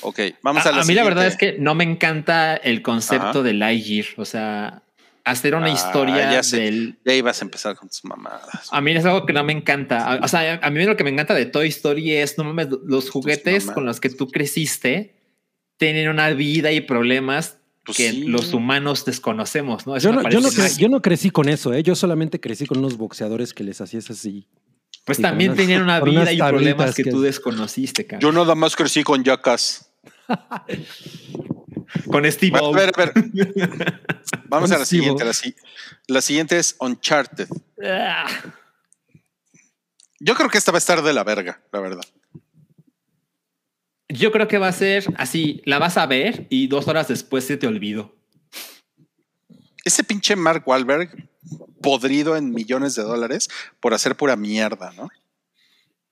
[0.00, 2.82] Ok, vamos a, a, la a mí la verdad es que no me encanta el
[2.82, 3.42] concepto Ajá.
[3.42, 4.06] de Lightyear.
[4.16, 4.82] O sea,
[5.24, 6.60] hacer una Ah, historia ya sé.
[6.60, 6.98] del.
[7.04, 8.68] Ya ibas a empezar con tus mamadas.
[8.70, 10.12] A mí es algo que no me encanta.
[10.14, 12.68] A- O sea, a mí lo que me encanta de Toy Story es, no mames,
[12.84, 15.14] los juguetes con los que tú creciste
[15.76, 18.24] tienen una vida y problemas Pues que sí.
[18.24, 19.96] los humanos desconocemos, ¿no?
[19.98, 20.80] Yo no, yo, no parece cre- mágico.
[20.80, 21.82] yo no crecí con eso, ¿eh?
[21.82, 24.46] Yo solamente crecí con unos boxeadores que les hacías así.
[25.04, 28.20] Pues y también unas- tenían una vida y problemas que, que- tú desconociste, cara.
[28.20, 29.90] Yo nada más crecí con Jackass.
[32.10, 32.72] Con Steve A O.
[32.72, 33.12] ver, a ver.
[34.46, 35.24] Vamos a la siguiente.
[35.24, 35.54] La, si-
[36.06, 37.48] la siguiente es Uncharted.
[37.84, 38.26] Ah,
[40.18, 42.04] Yo creo que esta va a estar de la verga, la verdad.
[44.08, 47.44] Yo creo que va a ser así, la vas a ver y dos horas después
[47.46, 48.14] se te olvidó.
[49.84, 51.28] Ese pinche Mark Wahlberg
[51.80, 53.48] podrido en millones de dólares
[53.80, 55.08] por hacer pura mierda, ¿no?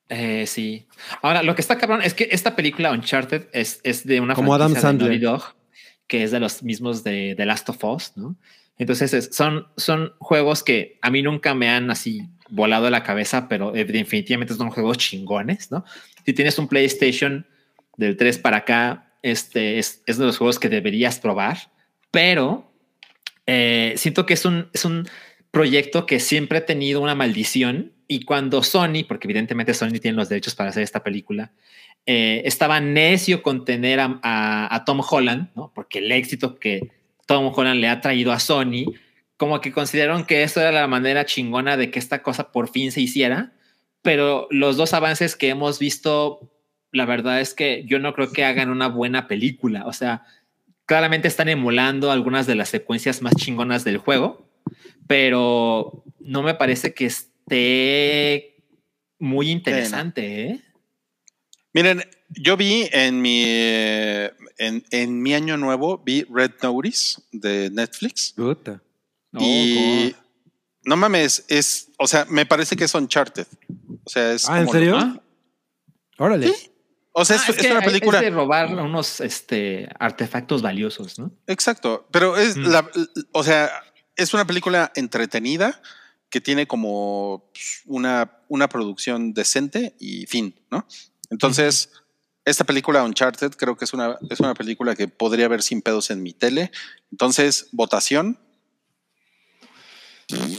[0.09, 0.89] Eh, sí.
[1.23, 4.52] Ahora, lo que está cabrón es que esta película Uncharted es, es de una Como
[4.55, 5.09] Adam de Sandler.
[5.11, 5.55] Naughty Dog,
[6.09, 8.36] que es de los mismos de The Last of Us, ¿no?
[8.77, 13.47] Entonces es- son, son juegos que a mí nunca me han así volado la cabeza,
[13.48, 15.85] pero eh, definitivamente son juegos chingones, ¿no?
[16.27, 17.47] Si tienes un PlayStation
[17.97, 21.70] del 3 para acá, este es, es de los juegos que deberías probar,
[22.11, 22.69] pero
[23.46, 25.08] eh, siento que es un, es un
[25.50, 30.28] proyecto que siempre ha tenido una maldición y cuando Sony, porque evidentemente Sony tiene los
[30.28, 31.52] derechos para hacer esta película,
[32.06, 36.90] eh, estaba necio con tener a, Tom Holland, porque el éxito que
[37.26, 38.94] Tom Holland le ha traído a Sony,
[39.36, 42.90] como que consideraron que esto era la manera chingona de que esta cosa por fin
[42.90, 43.52] se hiciera,
[44.02, 46.50] pero los dos avances que hemos visto,
[46.90, 50.24] la verdad es que yo no creo que hagan una buena película, o sea,
[50.90, 54.50] claramente están emulando algunas de las secuencias más chingonas del juego,
[55.06, 58.64] pero no me parece que esté
[59.20, 60.48] muy interesante.
[60.48, 60.60] ¿eh?
[61.72, 68.32] Miren, yo vi en mi en, en mi año nuevo vi Red Notice de Netflix
[68.32, 68.82] Puta.
[69.38, 70.16] y Oh,
[70.86, 73.46] no mames, es, o sea, me parece que es Uncharted.
[74.02, 74.96] O sea, es Ah, ¿en serio?
[74.98, 75.22] ¿Ah?
[76.18, 76.48] Órale.
[76.48, 76.69] Sí.
[77.12, 78.18] O sea, Ah, es, es, es que una película.
[78.18, 81.32] es de robar unos este, artefactos valiosos, ¿no?
[81.46, 82.66] Exacto, pero es Mm.
[82.66, 82.88] la,
[83.32, 83.68] o sea,
[84.16, 85.80] es una película entretenida
[86.28, 90.86] que tiene como pues, una, una producción decente y fin, ¿no?
[91.30, 91.90] Entonces,
[92.44, 96.10] esta película Uncharted creo que es una, es una película que podría ver sin pedos
[96.10, 96.70] en mi tele.
[97.10, 98.38] Entonces, votación.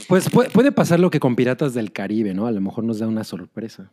[0.06, 2.46] Pues puede, puede pasar lo que con Piratas del Caribe, ¿no?
[2.46, 3.90] A lo mejor nos da una sorpresa.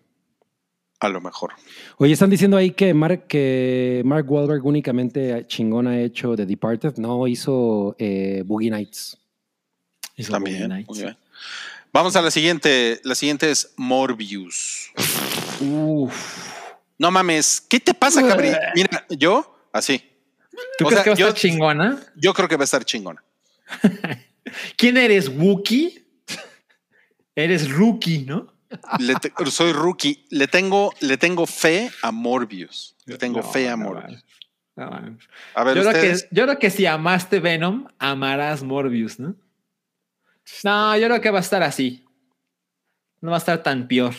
[1.02, 1.54] A lo mejor.
[1.98, 6.98] Oye, están diciendo ahí que Mark, que Mark Wahlberg únicamente chingón ha hecho The Departed,
[6.98, 9.18] no hizo eh, Boogie Nights.
[10.18, 10.58] Hizo También.
[10.58, 10.90] Boogie Nights.
[10.90, 11.18] muy bien.
[11.94, 13.00] Vamos a la siguiente.
[13.04, 14.92] La siguiente es Morbius.
[15.62, 18.52] No mames, ¿qué te pasa, cabri?
[18.76, 20.04] Mira, yo, así.
[20.78, 22.00] ¿Tú O crees sea, que va a yo- estar chingona?
[22.16, 23.24] Yo creo que va a estar chingona.
[24.78, 26.06] ¿Quién eres, Wookie?
[27.36, 28.54] eres rookie, ¿no?
[29.00, 30.26] Le te- soy rookie.
[30.30, 32.96] Le tengo, le tengo fe a Morbius.
[33.06, 34.24] Le tengo No, fe a Morbius.
[34.76, 34.86] no.
[35.56, 39.36] A ver, yo, creo que, yo creo que si amaste Venom, amarás Morbius, ¿no?
[40.64, 42.06] No, yo creo que va a estar así.
[43.22, 44.14] No va a estar tan peor.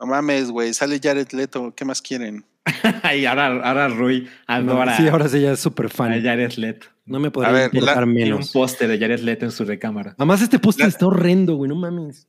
[0.00, 0.72] No mames, güey.
[0.74, 1.74] Sale Jared Leto.
[1.74, 2.44] ¿Qué más quieren?
[3.16, 6.22] y ahora, ahora Rui adora Sí, ahora sí ya es súper a fan.
[6.22, 6.88] Jared Leto.
[7.06, 8.50] No me A podría ver, la- Tiene un menos.
[8.52, 10.14] póster de Jared Leto en su recámara.
[10.18, 12.26] Además, este póster está horrendo, güey, no mames.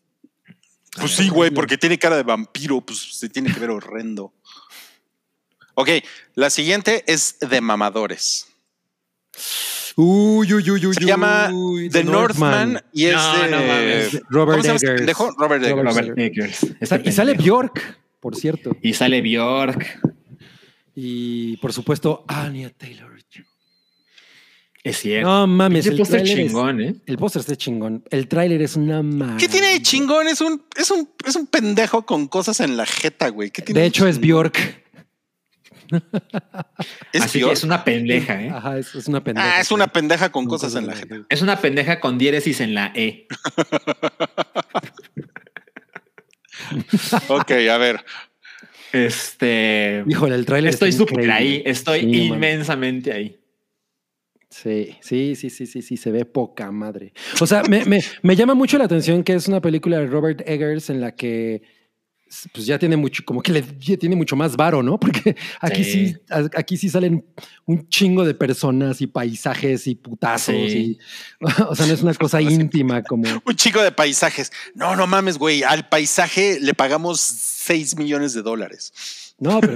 [0.98, 2.82] Pues sí, güey, porque tiene cara de vampiro.
[2.82, 4.34] Pues se tiene que ver horrendo.
[5.76, 5.90] Ok,
[6.36, 8.48] la siguiente es de mamadores.
[9.96, 10.94] Uy, uy, uy, uy.
[10.94, 14.22] Se llama uy, The Northman, y es No, de no mames.
[14.30, 14.96] Robert ¿Cómo se llama Eggers.
[14.98, 15.32] pendejo?
[15.38, 15.96] Robert Eggers.
[15.96, 16.68] Robert Eggers.
[17.06, 17.34] Y sale.
[17.34, 18.76] Bjork, por cierto.
[18.82, 20.00] Y sale Bjork.
[20.96, 23.11] Y por supuesto, Anya Taylor.
[24.84, 25.30] Es cierto.
[25.30, 26.96] No mames, Ese el póster es- chingón, ¿eh?
[27.06, 28.04] El póster está chingón.
[28.10, 29.38] El tráiler es una maravilla.
[29.38, 30.28] ¿Qué tiene de chingón?
[30.28, 33.52] Es un, es un, es un pendejo con cosas en la jeta, güey.
[33.52, 34.30] ¿Qué tiene De hecho, es chingón?
[34.52, 34.82] Bjork.
[37.12, 37.52] ¿Es Así Bjork?
[37.52, 38.50] que es una pendeja, ¿eh?
[38.50, 39.58] Ajá, es, es una pendeja.
[39.58, 41.18] Ah, es una pendeja con Con cosas en la jeta.
[41.30, 43.28] Es una pendeja con diéresis en la E.
[47.28, 48.04] Ok, a ver.
[48.94, 50.04] Este.
[50.08, 51.62] Híjole, el tráiler Estoy súper ahí.
[51.66, 53.41] Estoy Sí, inmensamente ahí.
[54.52, 57.14] Sí, sí, sí, sí, sí, sí, se ve poca madre.
[57.40, 60.42] O sea, me, me, me llama mucho la atención que es una película de Robert
[60.46, 61.62] Eggers en la que
[62.54, 65.00] pues ya tiene mucho, como que le ya tiene mucho más varo, ¿no?
[65.00, 66.16] Porque aquí sí.
[66.56, 67.26] Aquí sí salen
[67.66, 70.56] un chingo de personas y paisajes y putazos.
[70.56, 70.98] Sí.
[71.42, 73.28] Y, o sea, no es una cosa íntima como.
[73.46, 74.52] Un chico de paisajes.
[74.76, 75.64] No, no mames, güey.
[75.64, 78.94] Al paisaje le pagamos 6 millones de dólares.
[79.42, 79.76] No, pero.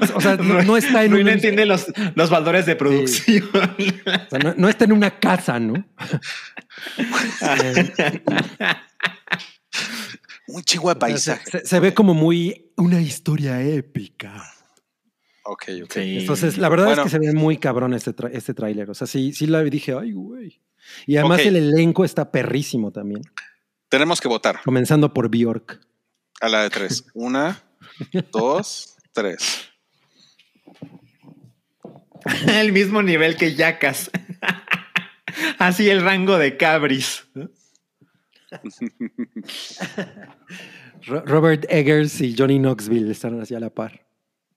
[0.00, 2.74] pues, o sea, no, no está en Rui un- no entiende los, los valores de
[2.74, 3.44] producción.
[3.52, 5.74] o sea, no, no está en una casa, ¿no?
[10.48, 11.50] Un chingo de se, paisaje.
[11.50, 14.44] se- se ve como muy una historia épica.
[15.44, 15.92] Ok, ok.
[15.92, 16.18] Sí.
[16.20, 17.02] Entonces, la verdad Bueno.
[17.02, 18.88] es que se ve muy cabrón este, tra- este tráiler.
[18.90, 20.60] O sea, sí, sí la dije, ay, güey.
[21.06, 23.22] Y además el elenco está perrísimo también.
[23.88, 25.80] Tenemos que votar Comenzando por Bjork.
[26.40, 27.04] a la de tres.
[27.14, 27.60] Una,
[28.32, 29.68] dos, tres.
[32.48, 34.10] el mismo nivel que Yacas.
[35.58, 37.24] Así el rango de Cabris.
[41.06, 44.06] Ro- Robert Eggers y Johnny Knoxville están así a la par.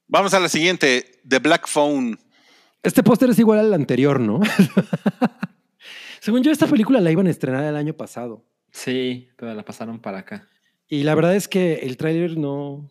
[0.08, 2.18] Vamos a la siguiente, The Black Phone.
[2.82, 4.40] Este póster es igual al anterior, ¿no?
[6.22, 8.46] Según yo, esta película la iban a estrenar el año pasado.
[8.72, 10.48] Sí, pero la pasaron para acá.
[10.88, 12.88] Y la verdad es que el tráiler no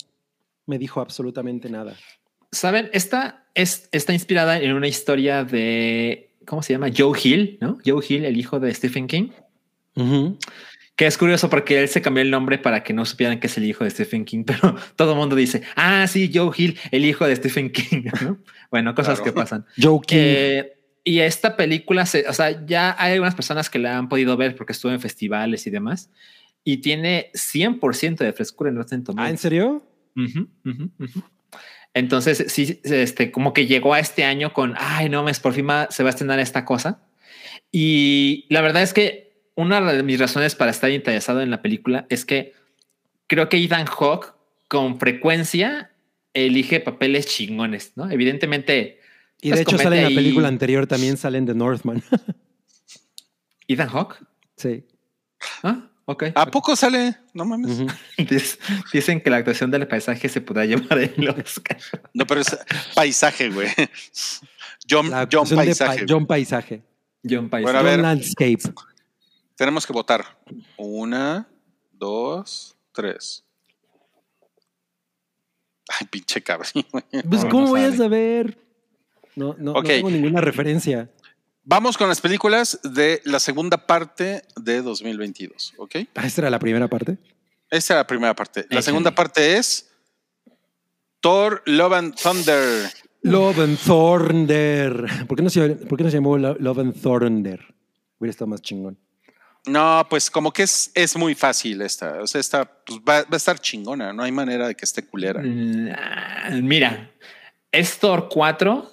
[0.68, 1.96] me dijo absolutamente nada.
[2.52, 6.88] Saben, esta es, está inspirada en una historia de, ¿cómo se llama?
[6.96, 7.78] Joe Hill, ¿no?
[7.84, 9.30] Joe Hill, el hijo de Stephen King.
[10.94, 13.56] Que es curioso porque él se cambió el nombre para que no supieran que es
[13.56, 17.04] el hijo de Stephen King, pero todo el mundo dice, ah, sí, Joe Hill, el
[17.04, 18.38] hijo de Stephen King, ¿no?
[18.70, 19.32] Bueno, cosas Claro.
[19.32, 19.66] que pasan.
[19.80, 20.16] Joe King.
[20.18, 20.72] Eh,
[21.04, 24.54] y esta película, se, o sea, ya hay algunas personas que la han podido ver
[24.56, 26.10] porque estuvo en festivales y demás,
[26.64, 29.30] y tiene 100% de frescura en Rotten ah, Tomatoes.
[29.30, 29.82] ¿en serio?
[31.94, 35.66] Entonces, sí, este, como que llegó a este año con, ay, no, mes, por fin
[35.90, 37.02] se va a estrenar esta cosa.
[37.72, 42.06] Y la verdad es que una de mis razones para estar interesado en la película
[42.08, 42.54] es que
[43.26, 44.34] creo que Ethan Hawke
[44.68, 45.90] con frecuencia
[46.34, 48.10] elige papeles chingones, ¿no?
[48.10, 49.00] Evidentemente,
[49.40, 52.02] Y Pues de hecho comete sale en la película anterior, también salen de Northman.
[53.68, 54.16] Ethan Hawke.
[54.56, 54.84] sí.
[55.62, 56.24] Ah, ok.
[56.34, 57.16] ¿A poco sale?
[57.34, 57.82] No mames.
[58.92, 61.78] Dicen que la actuación del paisaje se podrá llevar el Oscar.
[62.14, 62.58] No, pero es
[62.94, 63.68] paisaje, güey.
[64.88, 66.00] John, La John Paisaje.
[66.00, 66.82] Pa- John Paisaje.
[67.28, 67.72] John Paisaje.
[67.72, 68.00] Bueno, a John ver.
[68.00, 68.58] Landscape.
[69.54, 70.24] Tenemos que votar.
[70.76, 71.46] Una,
[71.92, 73.44] dos, tres.
[76.00, 76.70] Ay, pinche cabrón.
[76.92, 77.04] güey.
[77.28, 77.96] Pues, No, ¿cómo no voy a sabe.
[77.96, 78.58] saber?
[79.36, 79.86] No, no, no Ok.
[79.86, 81.10] tengo ninguna referencia.
[81.70, 85.96] Vamos con las películas de la segunda parte de 2022, ¿ok?
[86.14, 87.18] Ah, ¿Esta era la primera parte?
[87.70, 88.64] Esta es la primera parte.
[88.70, 89.90] La segunda parte es
[91.20, 92.90] Thor, Love and Thunder.
[93.20, 95.26] Love and Thunder.
[95.26, 97.60] ¿Por qué no se, por qué no se llamó Lo- Love and Thunder?
[98.18, 98.96] Hubiera estado más chingón.
[99.66, 102.22] No, pues como que es, es muy fácil esta.
[102.22, 104.14] O sea, esta pues, va, va a estar chingona.
[104.14, 105.42] No hay manera de que esté culera.
[105.44, 107.10] Mm, ah, Mira,
[107.70, 108.90] es Thor 4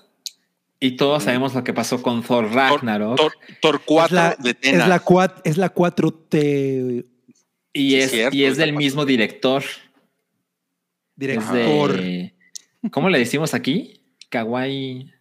[0.79, 3.17] y todos sabemos lo que pasó con Thor Thor, Ragnarok.
[3.17, 4.83] Thor- Thor 4 es la, de Tena.
[4.83, 7.05] es la, cuat- es la 4T
[7.73, 9.63] y, sí, es, cierto, y es del mismo director.
[11.15, 11.93] Director.
[11.93, 12.33] de,
[12.91, 14.01] ¿Cómo le decimos aquí?
[14.29, 15.11] Kawaii.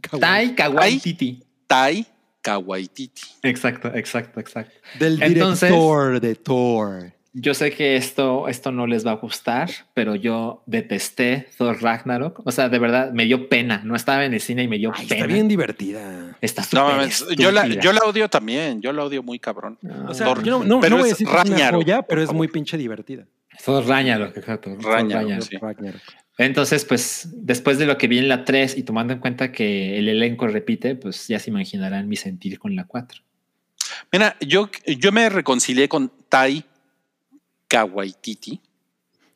[0.00, 0.20] Kawaii.
[0.20, 1.00] Tai Kawaii Tai.
[1.00, 1.42] Titi.
[1.66, 2.06] Tai
[2.40, 3.22] Kawaititi.
[3.42, 4.72] Exacto, exacto, exacto.
[4.98, 7.12] Del Entonces- director de Thor.
[7.40, 12.40] Yo sé que esto, esto no les va a gustar, pero yo detesté Thor Ragnarok.
[12.44, 13.82] O sea, de verdad, me dio pena.
[13.84, 15.20] No estaba en el cine y me dio Ay, pena.
[15.22, 16.36] está bien divertida.
[16.40, 17.82] Está No, mames, yo, la, estúpida.
[17.82, 18.80] yo la odio también.
[18.80, 19.78] Yo la odio muy cabrón.
[19.82, 20.42] No, O sea, Thor.
[20.42, 21.28] yo no, no- Pero no voy a es decir
[21.72, 23.24] joya, pero es muy pinche divertida.
[23.64, 24.70] Thor Ragnarok, exacto.
[24.80, 25.56] Thor Ragnarok, sí.
[25.56, 26.00] Ragnarok.
[26.38, 29.98] Entonces, pues, después de lo que vi en la 3 y tomando en cuenta que
[29.98, 33.22] el elenco repite, pues ya se imaginarán mi sentir con la 4.
[34.12, 36.64] Mira, yo, yo me reconcilié con Tai
[37.68, 38.60] Kawaititi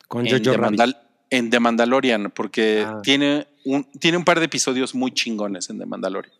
[0.07, 0.97] Con en Jojo Rabbit.
[1.29, 2.99] En The Mandalorian porque Ah.
[3.01, 6.33] tiene, un, tiene un par de episodios muy chingones en The Mandalorian.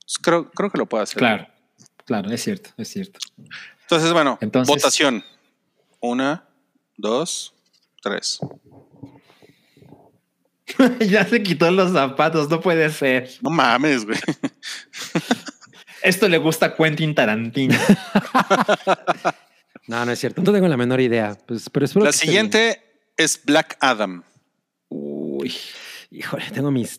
[0.00, 1.16] Pues creo, creo que lo puedo hacer.
[1.18, 1.46] Claro,
[2.04, 3.18] claro, es cierto, es cierto.
[3.82, 5.24] Entonces, bueno, Entonces- votación.
[6.00, 6.44] Una,
[6.96, 7.54] dos,
[8.02, 8.38] tres.
[11.08, 13.30] ya se quitó los zapatos, no puede ser.
[13.40, 14.18] No mames, güey.
[16.02, 17.76] Esto le gusta a Quentin Tarantino.
[19.88, 20.42] No, no es cierto.
[20.42, 21.36] No tengo la menor idea.
[21.46, 22.80] Pues, pero espero La que siguiente
[23.16, 24.22] es Black Adam.
[24.88, 25.52] Uy.
[26.10, 26.98] Híjole, tengo mis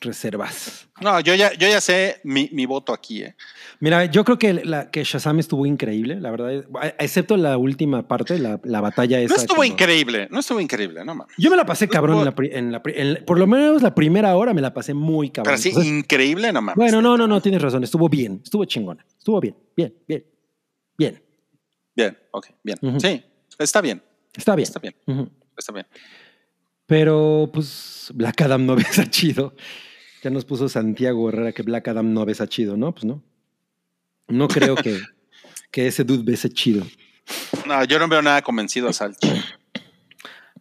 [0.00, 0.88] reservas.
[1.00, 3.34] No, yo ya, yo ya sé mi, mi voto aquí, eh.
[3.80, 6.64] Mira, yo creo que, la, que Shazam estuvo increíble, la verdad.
[6.98, 9.34] Excepto la última parte, la, la batalla esa.
[9.34, 11.34] No estuvo increíble, no estuvo increíble, no mames.
[11.38, 13.94] Yo me la pasé cabrón en la, pri- en la en- por lo menos la
[13.94, 15.52] primera hora me la pasé muy cabrón.
[15.52, 16.76] Pero sí, Entonces, increíble, no mames.
[16.76, 17.84] bueno, no, no, no, tienes razón.
[17.84, 19.04] Estuvo bien, estuvo chingona.
[19.18, 20.24] Estuvo bien, bien, bien.
[21.96, 22.78] Bien, ok, bien.
[23.00, 23.24] Sí,
[23.58, 24.02] está bien,
[24.36, 24.66] Está bien.
[24.68, 24.94] está bien,
[25.56, 25.86] está bien.
[26.84, 29.54] Pero, pues, Black Adam no besa chido.
[30.22, 32.92] Ya nos puso Santiago Herrera que Black Adam no besa chido, ¿no?
[32.92, 33.22] Pues no.
[34.28, 35.00] No creo que,
[35.70, 36.86] que ese dude bese chido.
[37.66, 39.28] No, yo no veo nada convencido a Salchi.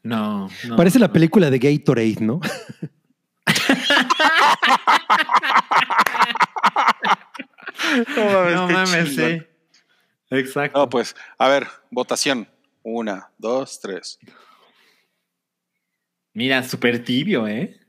[0.03, 0.75] No, no.
[0.75, 2.39] Parece la película de Gatorade, ¿no?
[8.15, 9.41] No mames, sí.
[10.29, 10.79] Exacto.
[10.79, 12.47] No, pues, a ver, votación.
[12.83, 14.19] Una, dos, tres.
[16.33, 17.79] Mira, súper tibio, ¿eh?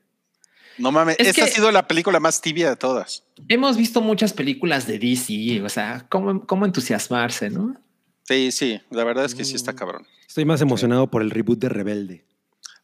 [0.79, 3.25] No mames, Es esta ha sido la película más tibia de todas.
[3.49, 7.81] Hemos visto muchas películas de DC, o sea, cómo, cómo entusiasmarse, ¿no?
[8.25, 9.57] Sí, sí, la verdad es que sí Mm.
[9.57, 10.07] está cabrón.
[10.29, 12.25] Estoy más emocionado por el reboot de Rebelde.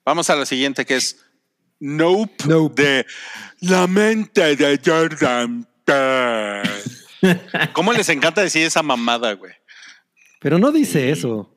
[0.05, 1.23] Vamos a la siguiente que es
[1.81, 2.83] Nope, Nope.
[2.83, 3.07] de
[3.61, 6.82] La mente de Jordan Peele.
[7.73, 9.53] ¿Cómo les encanta decir esa mamada, güey?
[10.41, 11.49] Pero no dice eso.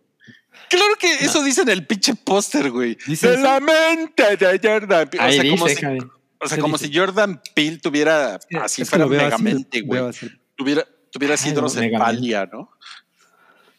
[0.69, 2.97] Claro que eso dice en el pinche póster, güey.
[3.07, 3.43] ¿Dice De eso?
[3.43, 5.27] la mente de Jordan Peele.
[5.27, 5.99] O sea, como si, Javi.
[6.39, 6.91] o sea, ¿Qué como dice?
[6.91, 9.13] si Jordan Peele tuviera así Es que fuera así,
[9.43, 10.01] megamente, lo güey.
[10.07, 10.29] así.
[10.55, 12.71] Tuviera, tuviera hidrocefalia, ¿no?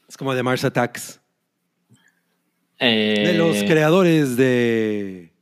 [0.08, 1.20] Es como de Mars Attacks.
[2.78, 5.32] Eh, De los creadores de.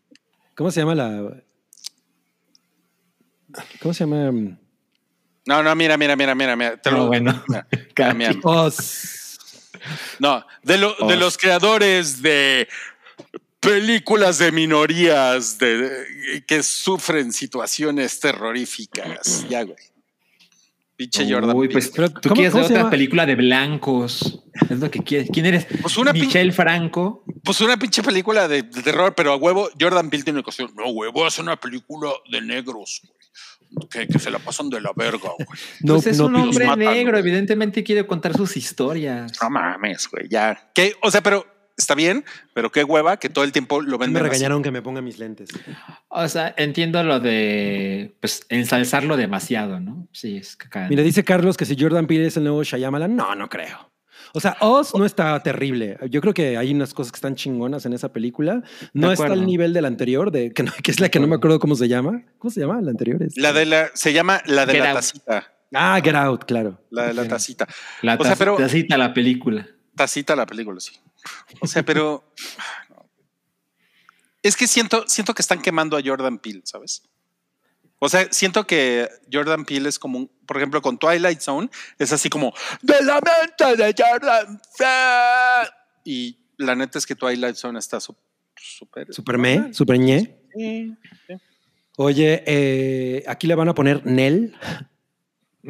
[0.54, 1.42] ¿Cómo se llama la.
[3.80, 4.58] ¿Cómo se llama?
[5.46, 6.76] No, no, mira, mira, mira, mira, mira.
[6.76, 7.44] Te No, lo- bueno.
[7.48, 7.66] mira.
[10.18, 12.68] No, de, lo- de los creadores de
[13.60, 19.46] películas de minorías de, de- que sufren situaciones terroríficas.
[19.48, 19.76] Ya, güey.
[20.96, 21.56] Pinche Jordan.
[21.56, 22.90] Uy, pues Pero, tú ¿cómo- quieres ver otra llama?
[22.90, 24.40] película de blancos.
[24.70, 25.28] Es lo que quieres.
[25.32, 25.66] ¿Quién eres?
[25.82, 27.24] Pues una pin- Michelle Franco.
[27.42, 30.72] Pues una pinche película de, de terror, pero a huevo, Jordan Peele tiene ocasión.
[30.76, 33.23] No, güey, voy a hacer una película de negros, güey.
[33.90, 35.48] Que, que se la pasan de la verga, güey.
[35.80, 37.20] No, pues es no, un hombre matan, negro, güey.
[37.22, 39.32] evidentemente quiere contar sus historias.
[39.42, 40.70] No mames, güey, ya.
[40.74, 40.94] ¿Qué?
[41.02, 41.46] O sea, pero
[41.76, 42.24] está bien,
[42.54, 44.30] pero qué hueva que todo el tiempo lo Me venden así.
[44.30, 45.48] regañaron que me ponga mis lentes.
[46.08, 50.06] O sea, entiendo lo de pues ensalzarlo demasiado, ¿no?
[50.12, 53.16] Sí, es que acá- Mira, dice Carlos que si Jordan Peele es el nuevo Shyamalan,
[53.16, 53.90] no, no creo.
[54.36, 55.96] O sea, Oz no está terrible.
[56.10, 58.62] Yo creo que hay unas cosas que están chingonas en esa película.
[58.92, 61.36] No está al nivel del anterior, de, que, no- que es la que no me
[61.36, 62.24] acuerdo cómo se llama.
[62.38, 63.22] ¿Cómo se llama la anterior?
[63.22, 64.96] Es- La de la, se llama la de Get la Out.
[64.98, 65.52] tacita.
[65.72, 66.80] Ah, Get Out, claro.
[66.90, 67.66] La de la tacita.
[68.02, 69.68] la o sea, taza- pero- tacita la película.
[69.94, 70.92] Tacita la película, sí.
[71.60, 72.24] O sea, pero.
[74.42, 77.02] Es que siento, siento que están quemando a Jordan Peele, ¿sabes?
[78.04, 82.12] O sea, siento que Jordan Peele es como un, por ejemplo, con Twilight Zone, es
[82.12, 82.52] así como
[82.82, 85.70] de la mente de Jordan Peele".
[86.04, 89.06] Y la neta es que Twilight Zone está súper.
[89.10, 90.36] Super me, super ñe.
[90.54, 90.94] Sí.
[91.96, 94.54] Oye, eh, aquí le van a poner Nel.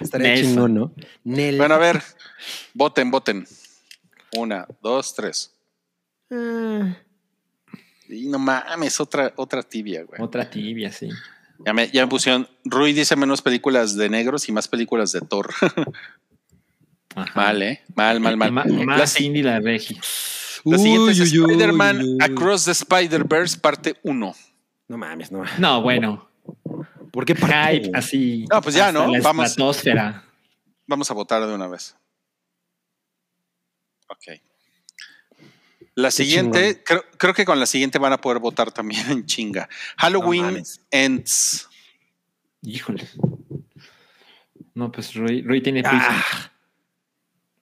[0.00, 0.46] Estaría Nelson.
[0.50, 0.92] chingón, ¿no?
[1.22, 1.58] Nel.
[1.58, 2.02] Bueno, a ver,
[2.74, 3.46] voten, voten.
[4.36, 5.54] Una, dos, tres.
[6.28, 6.96] Ah,
[8.08, 10.20] Y no mames, otra, otra tibia, güey.
[10.22, 11.08] Otra tibia, sí.
[11.66, 12.48] Ya me, ya me pusieron.
[12.64, 15.50] Rui dice menos películas de negros y más películas de Thor.
[17.14, 17.32] Ajá.
[17.34, 17.82] mal, ¿eh?
[17.96, 18.52] Mal, mal, mal.
[18.52, 19.98] Ma- La, más si- Cindy la Regi.
[20.64, 22.18] la siguiente es Spider-Man.
[22.20, 24.34] Across the Spider-Verse, parte 1.
[24.88, 25.42] No mames, no.
[25.58, 26.28] No, bueno.
[27.10, 27.80] ¿Por qué parte?
[27.80, 28.44] Hype, así.
[28.50, 29.08] No, pues ya, ¿no?
[29.10, 29.56] La Vamos.
[30.86, 31.96] Vamos a votar de una vez.
[34.08, 34.40] Ok.
[35.98, 39.68] La siguiente, creo, creo que con la siguiente van a poder votar también en chinga.
[39.96, 40.62] Halloween.
[40.92, 41.68] Ends.
[42.62, 43.08] Híjole.
[44.74, 45.82] No, pues Rui, Rui tiene.
[45.84, 46.52] Ah,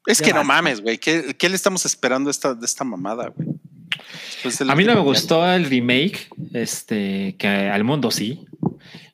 [0.04, 0.98] Es Ya que no mames, güey.
[0.98, 3.48] ¿Qué, qué le estamos esperando de esta, de esta mamada, güey?
[4.68, 8.46] A mí no me gustó el remake, este, que al mundo sí.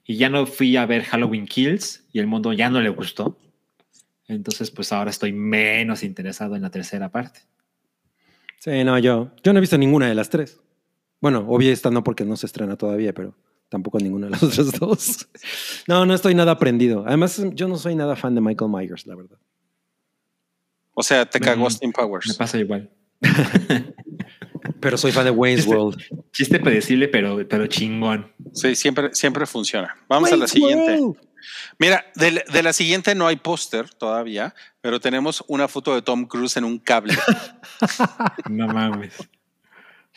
[0.05, 3.39] Y ya no fui a ver Halloween Kills y el mundo ya no le gustó.
[4.27, 7.43] Entonces, pues ahora estoy menos interesado en la tercera parte.
[8.63, 9.33] Sí, no, yo.
[9.43, 10.61] Yo no he visto ninguna de las tres.
[11.21, 13.35] Bueno, obvio esta no porque no se estrena todavía, pero
[13.69, 15.29] tampoco ninguna de las otras dos.
[15.89, 17.03] No, no estoy nada aprendido.
[17.05, 19.37] Además, yo no soy nada fan de Michael Myers, la verdad.
[20.95, 22.37] O sea, te cagó Mm, Austin Me Powers.
[22.37, 22.89] pasa igual.
[24.81, 26.01] Pero soy fan de Wayne's Este- World.
[26.33, 28.31] Chiste predecible, pero, pero chingón.
[28.53, 29.97] Sí, siempre, siempre funciona.
[30.09, 30.99] Vamos a la siguiente.
[31.01, 31.17] World.
[31.79, 36.03] Mira, de, la- de la siguiente no hay póster todavía, pero tenemos una foto de
[36.03, 37.15] Tom Cruise en un cable.
[38.49, 39.15] No mames.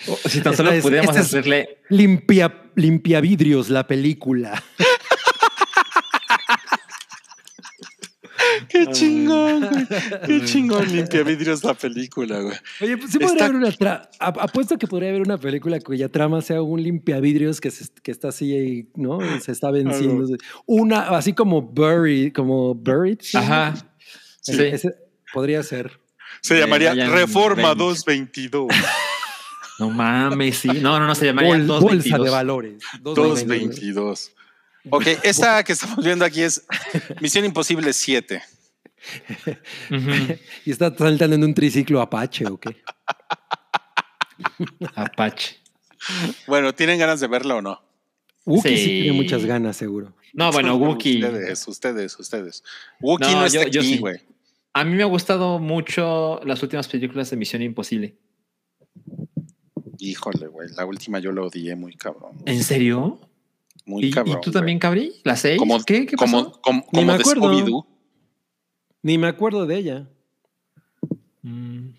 [0.07, 1.79] Oh, si tan solo es- pudiéramos es- hacerle.
[1.89, 4.61] Limpia, limpia vidrios, la película.
[8.69, 9.85] Qué chingón, güey.
[10.25, 12.57] Qué chingón limpia vidrios la película, güey.
[12.81, 15.79] Oye, pues sí Está- podría haber una tra- ap- apuesto que podría haber una película
[15.79, 19.19] cuya trama sea un limpiavidrios que, se- que está así, ahí, ¿no?
[19.35, 20.25] Y se está venciendo.
[20.65, 23.19] Una, así como Buried, como Buried.
[23.21, 23.37] ¿sí?
[23.37, 23.73] Ajá.
[24.41, 24.89] Sí, ese
[25.33, 25.99] podría ser.
[26.41, 28.05] Se llamaría Ryan Reforma Reynolds.
[28.05, 28.67] 222.
[29.79, 30.67] No mames, sí.
[30.69, 31.79] No, no, no se llamaría Bol- bolsa
[32.17, 32.25] 222.
[32.25, 32.83] de valores.
[33.01, 33.47] 222.
[33.47, 34.31] 222.
[34.89, 36.65] Ok, esta que estamos viendo aquí es
[37.21, 38.41] Misión Imposible 7.
[39.91, 40.37] Ujú.
[40.65, 42.75] Y está saltando en un triciclo Apache o qué.
[44.95, 45.57] Apache.
[46.47, 47.81] Bueno, ¿tienen ganas de verla o no?
[48.45, 48.77] Wookie sí.
[48.77, 48.85] Sí.
[49.03, 50.13] tiene muchas ganas, seguro.
[50.33, 51.23] No, bueno, Wookie.
[51.23, 52.63] Ustedes, ustedes, ustedes.
[52.99, 53.97] Wookie no, No, está yo- aquí, sí.
[53.99, 54.19] güey.
[54.73, 58.17] A mí me ha gustado mucho las últimas películas de Misión Imposible.
[59.97, 60.69] Híjole, güey.
[60.75, 62.37] La última yo la odié muy cabrón.
[62.45, 63.19] ¿En serio?
[63.85, 64.35] Muy ¿Y, y cabrón.
[64.41, 64.53] tú güey.
[64.53, 65.13] también, Cabri?
[65.23, 65.59] ¿La seis?
[65.59, 66.05] Como, ¿Qué?
[66.05, 66.61] ¿Qué como, pasó?
[66.61, 67.41] como, Ni como me de acuerdo.
[67.43, 67.85] Scooby-Doo.
[69.03, 70.07] Ni me acuerdo de ella.
[71.43, 71.89] Mm.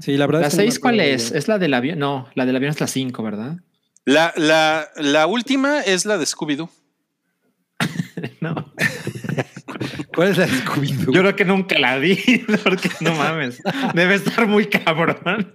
[0.00, 1.30] Sí, la verdad ¿La es que no me 6 cuál es?
[1.30, 1.98] ¿Es la del avión?
[1.98, 3.58] No, la del avión es la 5, ¿verdad?
[4.06, 6.68] La, la, la última es la de Scooby-Doo.
[8.40, 8.72] no.
[10.20, 11.14] ¿Cuál es la de Scooby-Doo?
[11.14, 12.14] Yo creo que nunca la vi,
[12.62, 13.58] porque no mames.
[13.94, 15.16] Debe estar muy cabrón.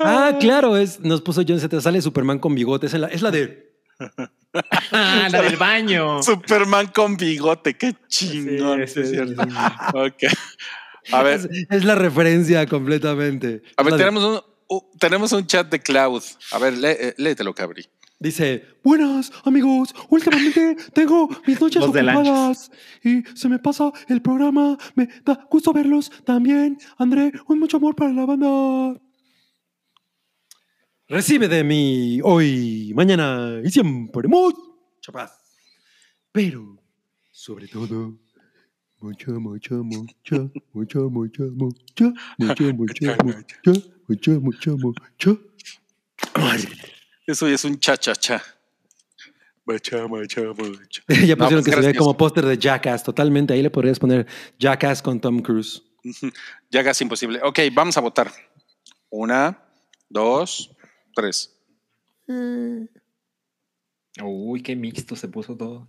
[0.00, 1.80] Ah, claro, es, nos puso John Z.
[1.80, 2.86] Sale Superman con bigote.
[2.86, 3.76] Es la, es la de.
[4.90, 6.20] Ah, la del baño.
[6.20, 8.80] Superman con bigote, qué chingón.
[8.88, 9.44] Sí, sí, es cierto.
[9.44, 9.56] sí, sí.
[9.94, 10.32] Ok.
[11.12, 13.62] A ver, Es, es la referencia completamente.
[13.76, 16.22] a ver, tenemos un, uh, tenemos un chat de Cloud.
[16.52, 17.86] A ver, lé- eh, léetelo, Cabri.
[18.24, 22.70] Dice, buenas amigos, últimamente tengo mis noches Voz ocupadas
[23.04, 26.78] y se me pasa el programa, me da gusto verlos también.
[26.96, 28.98] André, un mucho amor para la banda.
[31.06, 35.38] Recibe de mí hoy, mañana y siempre mucha paz.
[36.32, 36.82] Pero,
[37.30, 38.18] sobre todo,
[39.02, 45.30] mucha, mucha, mucha, mucha, mucha, mucha, mucha, mucha, mucha, mucha, mucha, mucha.
[46.32, 46.83] amor.
[47.26, 48.42] Eso ya es un cha-cha-cha.
[49.64, 51.02] Macha, macha, macha.
[51.26, 53.02] ya No, pusieron pues que se ve como póster de Jackass.
[53.02, 53.54] Totalmente.
[53.54, 54.26] Ahí le podrías poner
[54.58, 55.82] Jackass con Tom Cruise.
[56.70, 57.40] Ya casi imposible.
[57.42, 58.30] Ok, vamos a votar.
[59.08, 59.58] Una,
[60.08, 60.70] dos,
[61.14, 61.56] tres.
[64.22, 65.86] Uy, qué mixto se puso todo.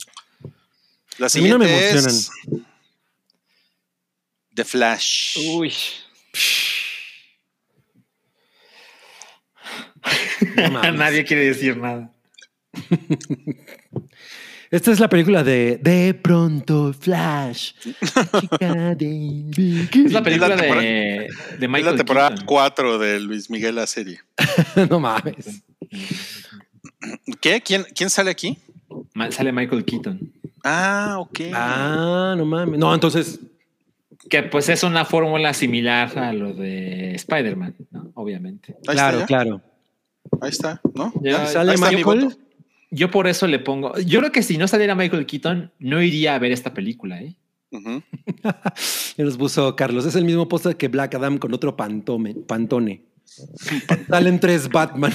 [1.18, 2.16] La mí no me siguiente emocionan.
[2.16, 2.32] es
[4.54, 5.38] The Flash.
[5.54, 5.74] Uy.
[10.72, 10.92] No.
[10.94, 12.12] Nadie quiere decir nada.
[14.72, 17.74] Esta es la película de De pronto Flash.
[18.40, 22.46] Chica de- Es la película de, de Es la Michael temporada Keaton.
[22.46, 24.20] 4 de Luis Miguel la serie.
[24.90, 25.64] no mames.
[27.42, 27.62] ¿Qué?
[27.62, 28.58] ¿Quién, quién sale aquí?
[29.30, 30.32] Sale Michael Keaton.
[30.64, 31.40] Ah, ok.
[31.54, 32.80] Ah, no mames.
[32.80, 33.40] No, entonces.
[34.30, 38.12] Que pues es una fórmula similar a lo de Spider-Man, ¿no?
[38.16, 38.76] Obviamente.
[38.84, 39.62] Claro, claro.
[40.42, 41.14] Ahí está, ¿no?
[41.22, 42.38] Ya, Ya, Sale está Michael.
[42.92, 43.98] Yo por eso le pongo.
[44.00, 47.36] Yo creo que si no saliera Michael Keaton, no iría a ver esta película, ¿eh?
[47.72, 48.02] Ujú.
[49.18, 50.06] Y nos puso Carlos.
[50.06, 53.04] Es el mismo póster que Black Adam con otro pantome, pantone.
[54.10, 55.14] Salen tres Batman.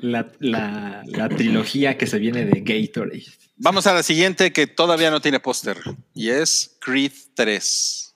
[0.00, 3.24] La, la- la trilogía que se viene de Gatorade.
[3.58, 5.78] Vamos a la siguiente que todavía no tiene póster
[6.14, 8.14] y es Creed 3.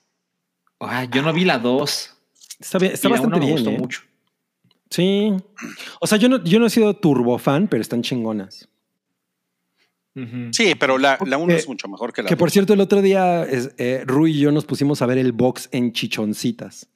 [0.79, 2.09] Ah, yo no vi la 2.
[2.59, 3.57] Está, bien, está y la bastante uno me bien.
[3.57, 3.77] gustó ¿eh?
[3.79, 4.01] mucho.
[4.91, 5.33] Sí.
[5.99, 8.67] O sea, yo no, yo no he sido turbo fan, pero están chingonas.
[10.51, 12.81] Sí, pero la, la 1 Que- es mucho mejor que la Que por cierto, el
[12.81, 16.87] otro día es, eh, Rui y yo nos pusimos a ver el box en chichoncitas.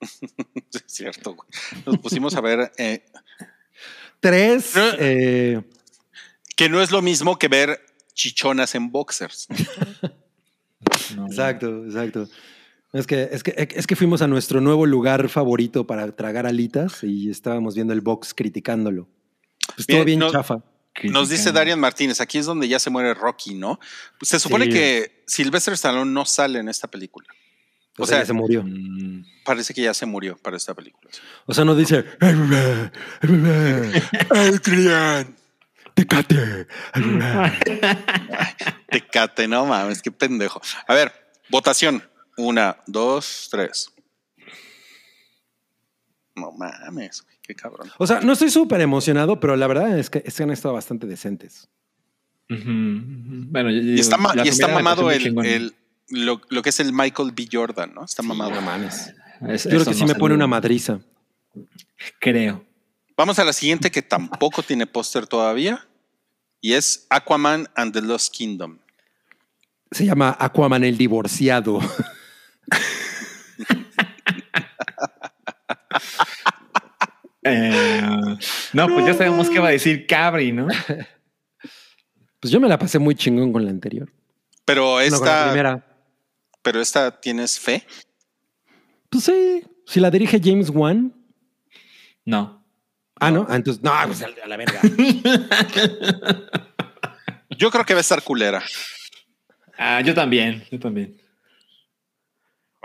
[0.74, 1.34] Es cierto.
[1.34, 1.48] güey.
[1.86, 3.04] Nos pusimos a ver eh,
[4.20, 4.72] Tres.
[4.98, 5.62] Eh,
[6.56, 7.80] que no es lo mismo que ver
[8.12, 9.46] chichonas en boxers.
[11.16, 11.26] No.
[11.26, 12.28] exacto, exacto.
[12.92, 17.02] Es que, es, que, es que fuimos a nuestro nuevo lugar favorito para tragar alitas
[17.02, 19.08] y estábamos viendo el box criticándolo.
[19.74, 20.62] Pues todo Bien, bien no- chafa.
[21.02, 21.52] Nos dice.
[21.52, 23.78] Darian Martínez, aquí es donde ya se muere Rocky, ¿no?
[24.18, 24.70] Pues se supone Sí.
[24.70, 27.26] que Sylvester Stallone no sale en esta película.
[27.98, 28.62] O, O sea, sea, ya se murió.
[28.64, 31.10] Mm, Parece que ya se murió para esta película.
[31.44, 32.04] O sea, no dice.
[34.30, 35.36] Adrian.
[35.94, 36.66] Tecate.
[38.90, 40.60] Tecate, no mames, qué pendejo.
[40.86, 41.12] A ver,
[41.50, 42.02] votación.
[42.36, 43.90] Una, dos, tres.
[46.34, 47.90] No mames, güey, qué cabrón.
[47.98, 50.74] O sea, no estoy súper emocionado, pero la verdad es que, es que han estado
[50.74, 51.68] bastante decentes.
[52.48, 55.74] Bueno, yo- Y está, ma- y mamado el,
[56.10, 57.48] lo, lo que es el Michael B.
[57.50, 58.04] Jordan, ¿no?
[58.04, 58.50] Está mamado.
[58.54, 59.12] No mames.
[59.48, 61.00] Es- Yo creo que sí me pone una madriza.
[62.20, 62.64] Creo.
[63.16, 65.88] Vamos a la siguiente que tampoco tiene póster todavía.
[66.60, 68.78] Y es Aquaman and the Lost Kingdom.
[69.90, 71.80] Se llama Aquaman el divorciado.
[77.48, 78.36] Eh,
[78.72, 80.66] no, pues ya sabemos qué va a decir Cabri, ¿no?
[82.40, 84.12] Pues yo me la pasé muy chingón con la anterior.
[84.64, 85.86] Pero No, con la esta, primera.
[86.62, 87.86] pero esta tienes fe.
[89.08, 89.62] Pues sí.
[89.86, 91.14] Si la dirige James Wan.
[92.24, 92.64] No.
[93.20, 93.46] Ah, no.
[93.48, 94.80] Ah, entonces, no, pues a la verga.
[97.56, 98.62] Yo creo que va a estar culera.
[99.78, 101.16] Ah, yo también, yo también.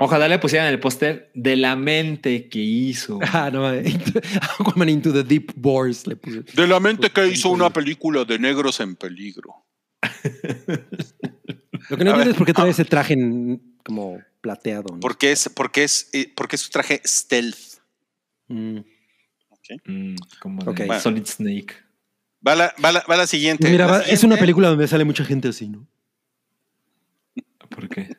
[0.03, 3.19] Ojalá le pusieran el póster de la mente que hizo.
[3.33, 3.67] ah, no.
[4.59, 6.41] Aquaman into the deep bores le puse.
[6.41, 9.65] De la mente que hizo una película de negros en peligro.
[11.89, 12.71] Lo que no entiendo es por qué trae ah.
[12.71, 14.93] ese traje en- como plateado.
[14.93, 14.99] ¿no?
[14.99, 17.57] Porque es, porque es, eh, porque es su traje stealth.
[18.47, 18.79] Mm.
[19.85, 20.85] Mm, como de.
[20.85, 20.99] Bueno.
[21.01, 21.75] Solid Snake.
[22.45, 23.69] Va la, va la- va la siguiente.
[23.69, 25.87] Mira, La va- es siguiente- una película donde sale mucha gente así, ¿no?
[27.69, 28.09] ¿Por qué?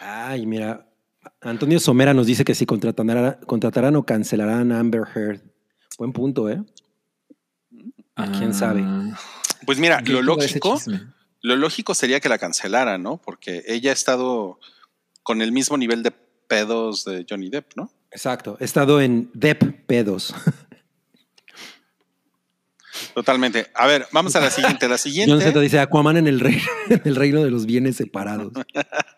[0.00, 0.86] Ay, mira.
[1.42, 5.40] Antonio Somera nos dice que si contratarán, contratarán o cancelarán a Amber Heard.
[5.98, 6.62] Buen punto, ¿eh?
[8.38, 8.82] ¿Quién sabe?
[8.84, 9.18] Ah,
[9.66, 10.80] Pues mira, ¿Qué lo lógico,
[11.42, 13.18] lo lógico sería que la cancelara, ¿no?
[13.18, 14.58] Porque ella ha estado
[15.22, 17.90] con el mismo nivel de pedos de Johnny Depp, ¿no?
[18.10, 18.56] Exacto.
[18.60, 20.34] He estado en Dep pedos.
[23.14, 23.70] Totalmente.
[23.74, 24.86] A ver, vamos a la siguiente.
[24.86, 27.96] La John Z siguiente, dice Aquaman en el, reino, en el reino de los bienes
[27.96, 28.52] separados.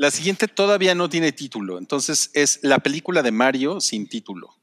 [0.00, 1.76] la siguiente todavía no tiene título.
[1.76, 4.56] Entonces es la película de Mario sin título.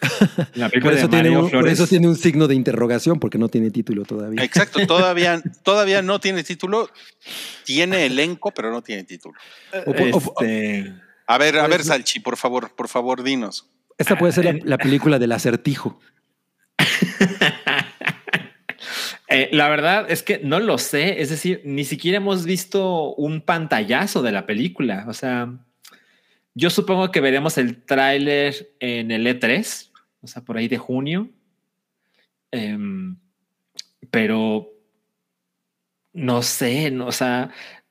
[0.54, 1.74] La Por eso, de tiene un, por Flores.
[1.74, 4.42] eso tiene un signo de interrogación, porque no tiene título todavía.
[4.42, 6.90] Exacto, todavía, todavía no tiene título.
[7.64, 9.38] Tiene elenco, pero no tiene título.
[9.72, 10.92] Este,
[11.26, 13.70] A ver, a ver, Salchi, por favor, por favor, dinos.
[13.96, 16.00] Esta puede ser la, la película del acertijo.
[19.30, 21.22] eh, la verdad es que no lo sé.
[21.22, 25.04] Es decir, ni siquiera hemos visto un pantallazo de la película.
[25.08, 25.56] O sea,
[26.54, 31.30] yo supongo que veremos el tráiler en el E3, o sea, por ahí de junio.
[32.50, 33.16] Em,
[34.10, 34.68] pero
[36.12, 37.50] no sé, o sea,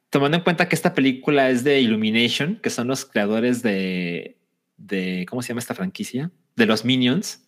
[0.09, 4.37] tomando en cuenta que esta película es de Illumination, que son los creadores de,
[4.75, 6.31] de ¿cómo se llama esta franquicia?
[6.57, 7.47] De los Minions.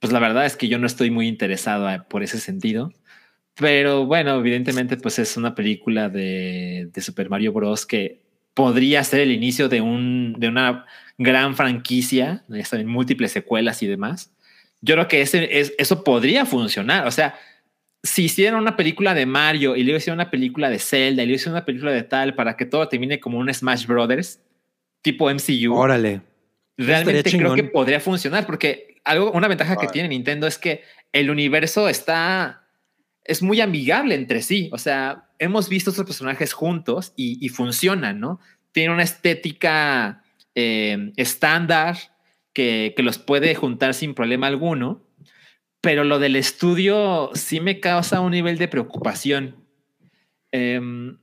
[0.00, 2.92] Pues la verdad es que yo no estoy muy interesado por ese sentido.
[3.58, 7.86] Pero bueno, evidentemente, pues es una película de, de Super Mario Bros.
[7.86, 8.20] que
[8.54, 14.32] podría ser el inicio de, un, de una gran franquicia, saben, múltiples secuelas y demás.
[14.80, 17.06] Yo creo que ese, es, eso podría funcionar.
[17.06, 17.34] O sea,
[18.02, 21.36] si hicieran una película de Mario y luego hicieran una película de Zelda y luego
[21.36, 24.40] hicieran una película de tal para que todo termine como un Smash Brothers,
[25.02, 26.20] tipo MCU, Órale.
[26.76, 31.30] realmente creo que podría funcionar porque algo, una ventaja que tiene Nintendo es que el
[31.30, 32.67] universo está,
[33.28, 34.68] es muy amigable entre sí.
[34.72, 38.40] O sea, hemos visto estos personajes juntos y, y funcionan, ¿no?
[38.72, 40.24] Tiene una estética
[40.56, 41.96] eh, estándar
[42.52, 45.04] que, que los puede juntar sin problema alguno.
[45.80, 49.54] Pero lo del estudio sí me causa un nivel de preocupación.
[50.50, 51.18] Em,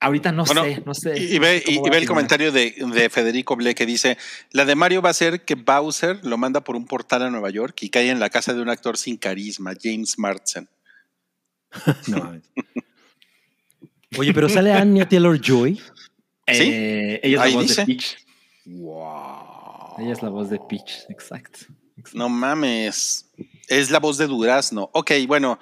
[0.00, 1.16] ahorita no Bueno, sé, no sé.
[1.22, 4.16] Y, ve, y- ve el comentario de, de Federico Ble que dice:
[4.50, 7.50] La de Mario va a ser que Bowser lo manda por un portal a Nueva
[7.50, 10.68] York y cae en la casa de un actor sin carisma, James Marsden.
[12.08, 12.42] No mames.
[14.18, 15.80] Oye, pero sale Anya Taylor Joy.
[16.46, 17.80] Eh, ella es Ahí la voz dice.
[17.82, 18.16] de Peach.
[18.64, 19.94] Wow.
[19.98, 21.60] Ella es la voz de Peach, exacto.
[21.96, 22.16] exacto.
[22.16, 23.26] No mames.
[23.66, 24.88] Es la voz de Durazno.
[24.94, 25.58] Ok, bueno.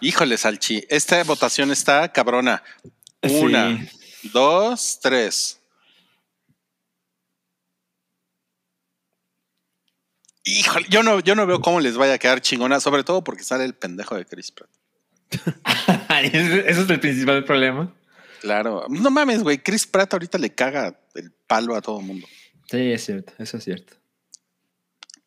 [0.00, 0.84] Híjole, Salchi.
[0.88, 2.62] Esta votación está cabrona.
[3.22, 4.30] Una, Sí.
[4.32, 5.58] dos, tres.
[10.44, 13.42] Híjole, yo no, yo no veo cómo les vaya a quedar chingona, sobre todo porque
[13.42, 14.70] sale el pendejo de Chris Pratt.
[16.22, 17.92] Ese es el principal problema.
[18.40, 18.84] Claro.
[18.88, 19.58] No mames, güey.
[19.58, 22.26] Chris Pratt ahorita le caga el palo a todo el mundo.
[22.70, 23.94] Sí, es cierto, eso es cierto.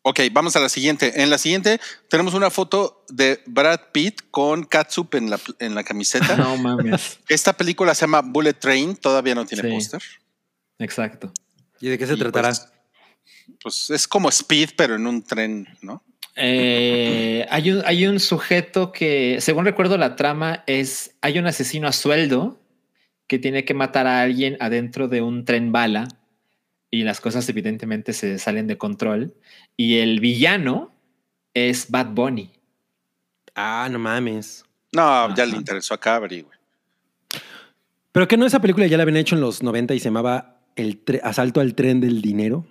[0.02, 1.20] Ok, vamos a la siguiente.
[1.22, 5.84] En la siguiente tenemos una foto de Brad Pitt con Catsup en la, en la
[5.84, 6.36] camiseta.
[6.36, 7.18] No mames.
[7.28, 9.74] Esta película se llama Bullet Train, todavía no tiene Sí.
[9.74, 10.02] póster.
[10.78, 11.32] Exacto.
[11.80, 12.48] ¿Y de qué se Y, tratará?
[12.50, 12.68] Pues,
[13.60, 16.02] pues, es como Speed, pero en un tren, ¿no?
[16.38, 21.88] Eh, hay, un, hay un sujeto que, según recuerdo la trama, es hay un asesino
[21.88, 22.60] a sueldo
[23.26, 26.08] que tiene que matar a alguien adentro de un tren bala
[26.90, 29.34] y las cosas evidentemente se salen de control.
[29.76, 30.92] Y el villano
[31.54, 32.52] es Bad Bunny.
[33.54, 34.64] Ah, no mames.
[34.92, 36.58] No, ya le interesó a Cabri, güey.
[38.12, 40.60] Pero que no esa película ya la habían hecho en los 90 y se llamaba
[40.76, 42.66] el Asalto al tren del dinero.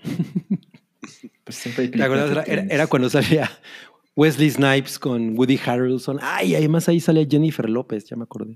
[1.43, 2.31] Pues siempre hay ¿Te acuerdas?
[2.31, 2.73] Era, películas de era- trenes.
[2.73, 3.51] era cuando salía
[4.15, 6.19] Wesley Snipes con Woody Harrelson.
[6.21, 8.55] Ay, además ahí sale Jennifer López, ya me acordé.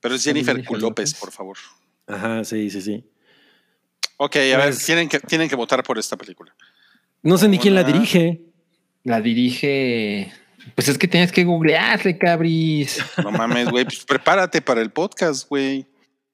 [0.00, 1.14] Pero es ¿Sale Jennifer Jennifer López, López?
[1.20, 1.56] por favor.
[2.06, 3.04] Ajá, sí, sí, sí.
[4.18, 6.54] Ok, a ver, Pues- tienen que, tienen que votar por esta película.
[7.22, 8.42] No sé ni quién la dirige.
[9.02, 10.32] La dirige.
[10.74, 13.02] Pues es que tienes que googlearle, cabris.
[13.22, 13.84] No mames, güey.
[13.84, 15.86] Pues prepárate para el podcast, güey.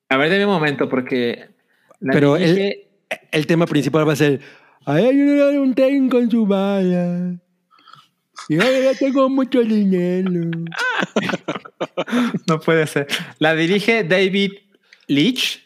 [0.09, 1.49] A ver, deme un momento, porque.
[2.01, 2.89] La Pero dirige-
[3.33, 4.41] El tema principal va a ser,
[4.93, 7.35] ay, hay un, un tren con su bala.
[8.49, 10.51] Y ya tengo mucho dinero.
[12.47, 13.07] No puede ser.
[13.39, 14.53] La dirige David
[15.07, 15.63] Leitch,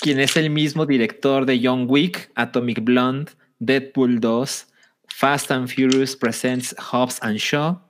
[0.00, 4.66] quien es el mismo director de John Wick, Atomic Blonde, Deadpool 2,
[5.08, 7.80] Fast and Furious Presents Hobbs and Shaw.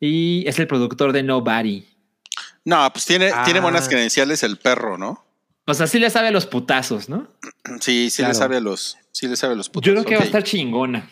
[0.00, 1.84] Y es el productor de Nobody.
[2.64, 3.62] No, pues tiene, tiene Ah.
[3.62, 5.24] buenas credenciales el perro, ¿no?
[5.66, 7.28] O sea, sí le sabe a los putazos, ¿no?
[7.80, 8.32] Sí, sí Claro.
[8.32, 9.86] le sabe a los, sí le sabe los putos.
[9.86, 11.08] Yo creo que va a estar chingona.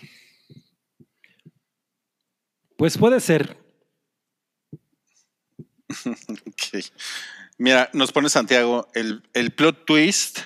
[2.76, 3.56] Pues puede ser.
[6.46, 6.84] Ok.
[7.58, 10.38] Mira, nos pone Santiago, el, el plot twist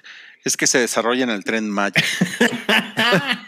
[0.44, 1.94] es que se desarrolla en el tren Maya.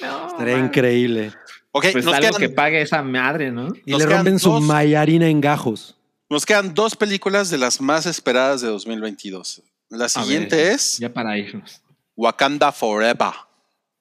[0.00, 0.66] No, Estaría man.
[0.66, 1.32] increíble.
[1.72, 3.68] Ok, Pues nos, algo quedan, que pague esa madre, ¿no?
[3.84, 5.96] Y Nos le rompen su mayarina en gajos.
[6.30, 9.62] nos quedan dos películas de las más esperadas de 2022.
[9.88, 11.82] La siguiente ver, es Ya para irnos.
[12.16, 13.32] Wakanda Forever.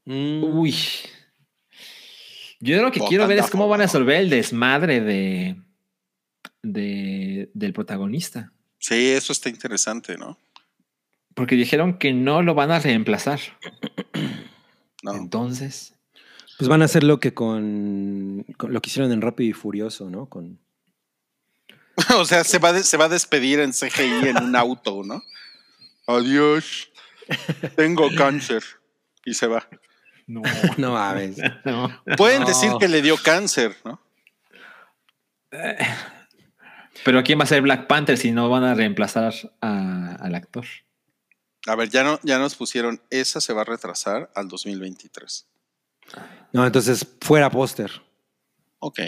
[0.05, 0.43] Mm.
[0.43, 0.75] Uy.
[2.59, 5.55] Yo lo que quiero ver es cómo van a resolver el desmadre de,
[6.61, 8.51] de del protagonista.
[8.79, 10.37] Sí, eso está interesante, ¿no?
[11.35, 13.39] Porque dijeron que no lo van a reemplazar.
[15.03, 15.15] No.
[15.15, 15.93] Entonces,
[16.57, 20.09] Pues van a hacer lo que con, con lo que hicieron en Rápido y Furioso,
[20.09, 20.27] ¿no?
[20.27, 20.59] Con
[22.17, 25.21] o sea, se va, de- se va a despedir en CGI en un auto, ¿no?
[26.07, 26.89] Adiós.
[27.75, 28.63] Tengo cáncer.
[29.25, 29.67] Y se va.
[30.27, 30.41] no.
[30.77, 31.37] no mames.
[31.65, 32.01] no.
[32.17, 32.47] Pueden No.
[32.47, 34.01] decir que le dio cáncer, ¿no?
[37.05, 40.65] Pero ¿quién va a ser Black Panther si no van a reemplazar a- al actor?
[41.67, 45.47] A ver, ya, no, ya nos pusieron, esa se va a retrasar al 2023.
[46.51, 47.89] No, entonces fuera póster.
[48.79, 48.99] Ok.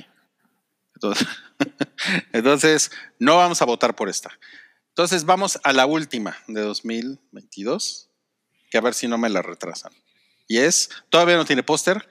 [0.93, 1.27] Entonces,
[2.31, 4.29] entonces, no vamos a votar por esta.
[4.95, 8.09] Entonces, vamos a la última de 2022,
[8.71, 9.91] que a ver si no me la retrasan.
[10.47, 12.07] Y es, todavía no tiene póster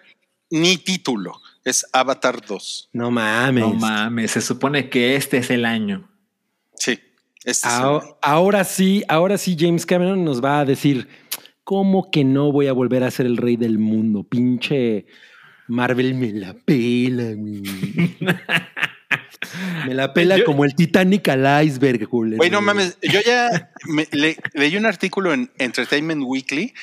[0.51, 2.91] ni título, es Avatar 2.
[2.93, 3.65] No mames.
[3.65, 6.11] No mames, se supone que este es el año.
[6.75, 7.01] Sí,
[7.43, 11.09] este es el- Ahora, ahora sí, ahora sí James Cameron nos va a decir,
[11.65, 14.25] ¿cómo que no voy a volver a ser el rey del mundo?
[14.25, 15.07] Pinche
[15.69, 17.63] Marvel me la pela, güey.
[19.87, 22.37] Me la pela Yo- como el Titanic al iceberg, Julio.
[22.39, 26.75] Güey, no mames, yo ya me- le- leí un artículo en Entertainment Weekly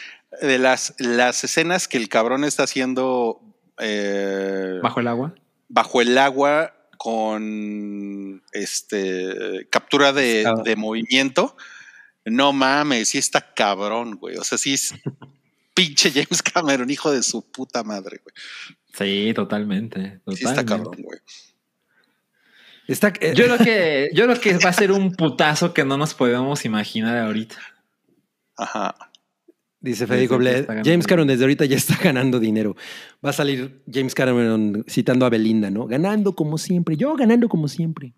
[0.41, 3.41] de las, las escenas que el cabrón está haciendo
[3.80, 5.35] eh, Bajo el agua.
[5.67, 10.61] bajo el agua con este captura de, Ah.
[10.64, 11.56] de movimiento.
[12.25, 14.38] No mames, sí está cabrón, güey.
[14.38, 14.93] O sea, sí es
[15.74, 18.35] pinche James Cameron, hijo de su puta madre, güey.
[18.93, 20.19] Sí, totalmente.
[20.35, 21.19] Sí está cabrón, güey.
[22.91, 25.97] Está, eh, Yo creo que, yo creo que va a ser un putazo que no
[25.97, 27.55] nos podemos imaginar ahorita.
[28.57, 28.95] Ajá.
[29.79, 32.75] Dice Federico Bled, James Cameron desde ahorita ya está ganando dinero.
[33.25, 35.87] Va a salir James Cameron citando a Belinda, ¿no?
[35.87, 36.97] Ganando como siempre.
[36.97, 38.13] Yo ganando como siempre.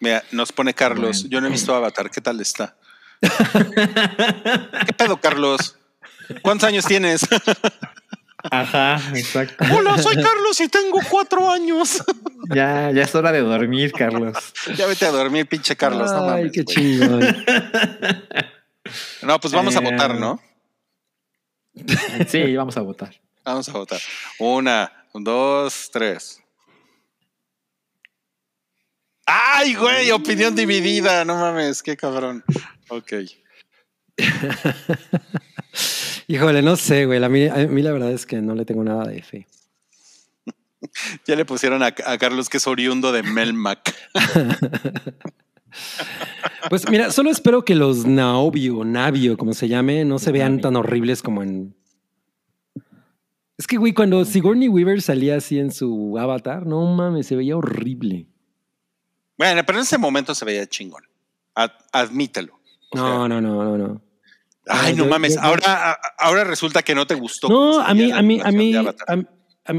[0.00, 1.22] Mira, nos pone Carlos.
[1.22, 1.30] Bueno.
[1.30, 2.10] Yo no he visto Avatar.
[2.10, 2.76] ¿Qué tal está?
[4.86, 5.78] ¿Qué pedo, Carlos?
[6.42, 7.26] ¿Cuántos años tienes?
[8.50, 9.64] Ajá, exacto.
[9.74, 12.02] Hola, soy Carlos y tengo cuatro años.
[12.54, 14.36] Ya, ya es hora de dormir, Carlos.
[14.76, 16.10] ya vete a dormir, pinche Carlos.
[16.10, 16.74] no Ay, mames, qué güey.
[16.74, 17.44] chingón.
[19.22, 20.40] No, pues vamos a Eh, votar, ¿no?
[22.28, 23.14] Sí, vamos a votar.
[23.44, 24.00] Vamos a votar.
[24.38, 26.40] Una, dos, tres.
[29.26, 30.10] ¡Ay, güey!
[30.12, 31.24] Opinión dividida.
[31.24, 32.44] No mames, qué cabrón.
[32.88, 33.12] Ok.
[36.28, 37.22] Híjole, no sé, güey.
[37.22, 39.46] A mí, a mí la verdad es que no le tengo nada de fe.
[41.26, 43.94] Ya le pusieron a, a Carlos que es oriundo de Melmac.
[46.70, 50.74] Pues mira, solo espero que los Naobio, Navio, como se llame, no se vean tan
[50.76, 51.76] horribles como en.
[53.58, 57.56] Es que, güey, cuando Sigourney Weaver salía así en su avatar, no mames, se veía
[57.56, 58.26] horrible.
[59.38, 61.04] Bueno, pero en ese momento se veía chingón.
[61.54, 62.58] Ad- admítelo.
[62.92, 64.02] Sea, No, no, no, no, no.
[64.68, 65.34] Ay, no yo- mames.
[65.34, 67.48] yo- Ahora, ahora resulta que no te gustó.
[67.48, 68.94] No, a mí, a mí, a mí, a-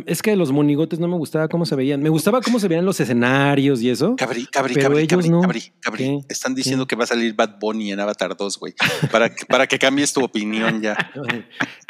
[0.06, 2.02] es que los monigotes no me gustaba cómo se veían.
[2.02, 4.16] Me gustaba cómo se veían los escenarios y eso.
[4.18, 5.42] Cabri, cabri, Pero cabri, ellos cabri, no.
[5.80, 6.26] cabri.
[6.28, 6.90] Están diciendo ¿Qué?
[6.90, 8.74] que va a salir Bad Bunny en Avatar 2, güey.
[9.12, 10.94] Para, que- para que cambies tu opinión ya.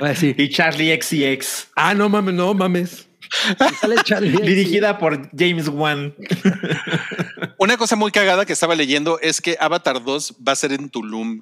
[0.02, 3.08] Va a decir, Y Charlie XCX, ah, no mames, no mames.
[3.72, 4.38] Y sale Charlie.
[4.44, 6.14] dirigida por James Wan.
[7.58, 10.90] Una cosa muy cagada que estaba leyendo es que Avatar 2 va a ser en
[10.90, 11.42] Tulum.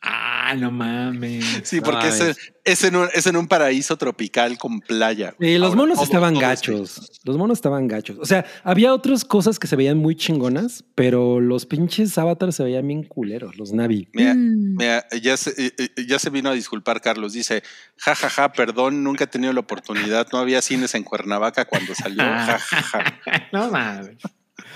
[0.00, 1.44] Ah, no mames.
[1.64, 2.10] Sí, porque Ay.
[2.10, 5.34] es, en- es en un, es en un paraíso tropical con playa.
[5.40, 7.20] Sí, los Ahora, monos todo- estaban todo gachos.
[7.24, 8.16] Los monos estaban gachos.
[8.20, 12.62] O sea, había otras cosas que se veían muy chingonas, pero los pinches avatars se
[12.62, 14.08] veían bien culeros, los Navi.
[14.12, 17.32] Mira, mira, ya, se, eh, eh, ya se vino a disculpar Carlos.
[17.32, 17.64] Dice,
[17.96, 20.28] ja, ja, ja, perdón, nunca he tenido la oportunidad.
[20.32, 22.22] No había cines en Cuernavaca cuando salió.
[22.22, 23.20] Ja, ja, ja.
[23.52, 24.16] No mames.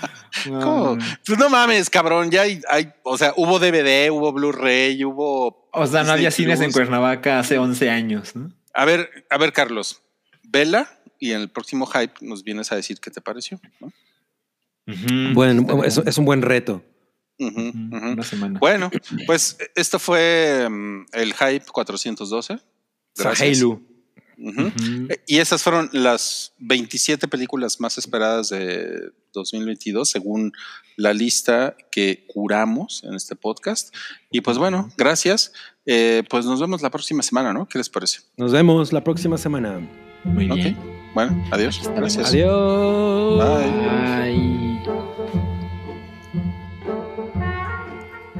[0.49, 0.97] No.
[1.25, 2.29] Pues no mames, cabrón.
[2.31, 5.69] Ya hay, hay- o sea, hubo DVD, hubo Blu-ray, hubo.
[5.71, 6.71] O sea, no Disney había cines en.
[6.71, 8.51] Cuernavaca hace 11 años, ¿no?
[8.73, 10.01] A ver, a ver, Carlos,
[10.43, 13.59] vela y en el próximo hype nos vienes a decir qué te pareció.
[13.79, 13.91] ¿no?
[15.33, 16.83] Bueno, es, es un buen reto.
[17.39, 18.59] Una semana.
[18.59, 18.91] Bueno,
[19.25, 22.59] pues esto fue mm, el hype 412.
[23.15, 23.37] Gracias.
[23.37, 23.81] Sahelu.
[24.37, 30.51] Eh, Y esas fueron las 27 películas más esperadas de 2022, según
[30.95, 33.93] la lista que curamos en este podcast.
[34.31, 35.53] Y pues bueno, gracias.
[35.85, 37.67] Eh, pues nos vemos la próxima semana, ¿no?
[37.67, 38.19] ¿Qué les parece?
[38.37, 39.79] Nos vemos la próxima semana.
[40.23, 40.55] Muy Ok.
[40.55, 40.77] bien.
[41.13, 41.81] Bueno, adiós.
[41.95, 42.29] Gracias.
[42.29, 43.37] Adiós.
[43.37, 43.71] Bye.
[44.31, 44.62] Bye.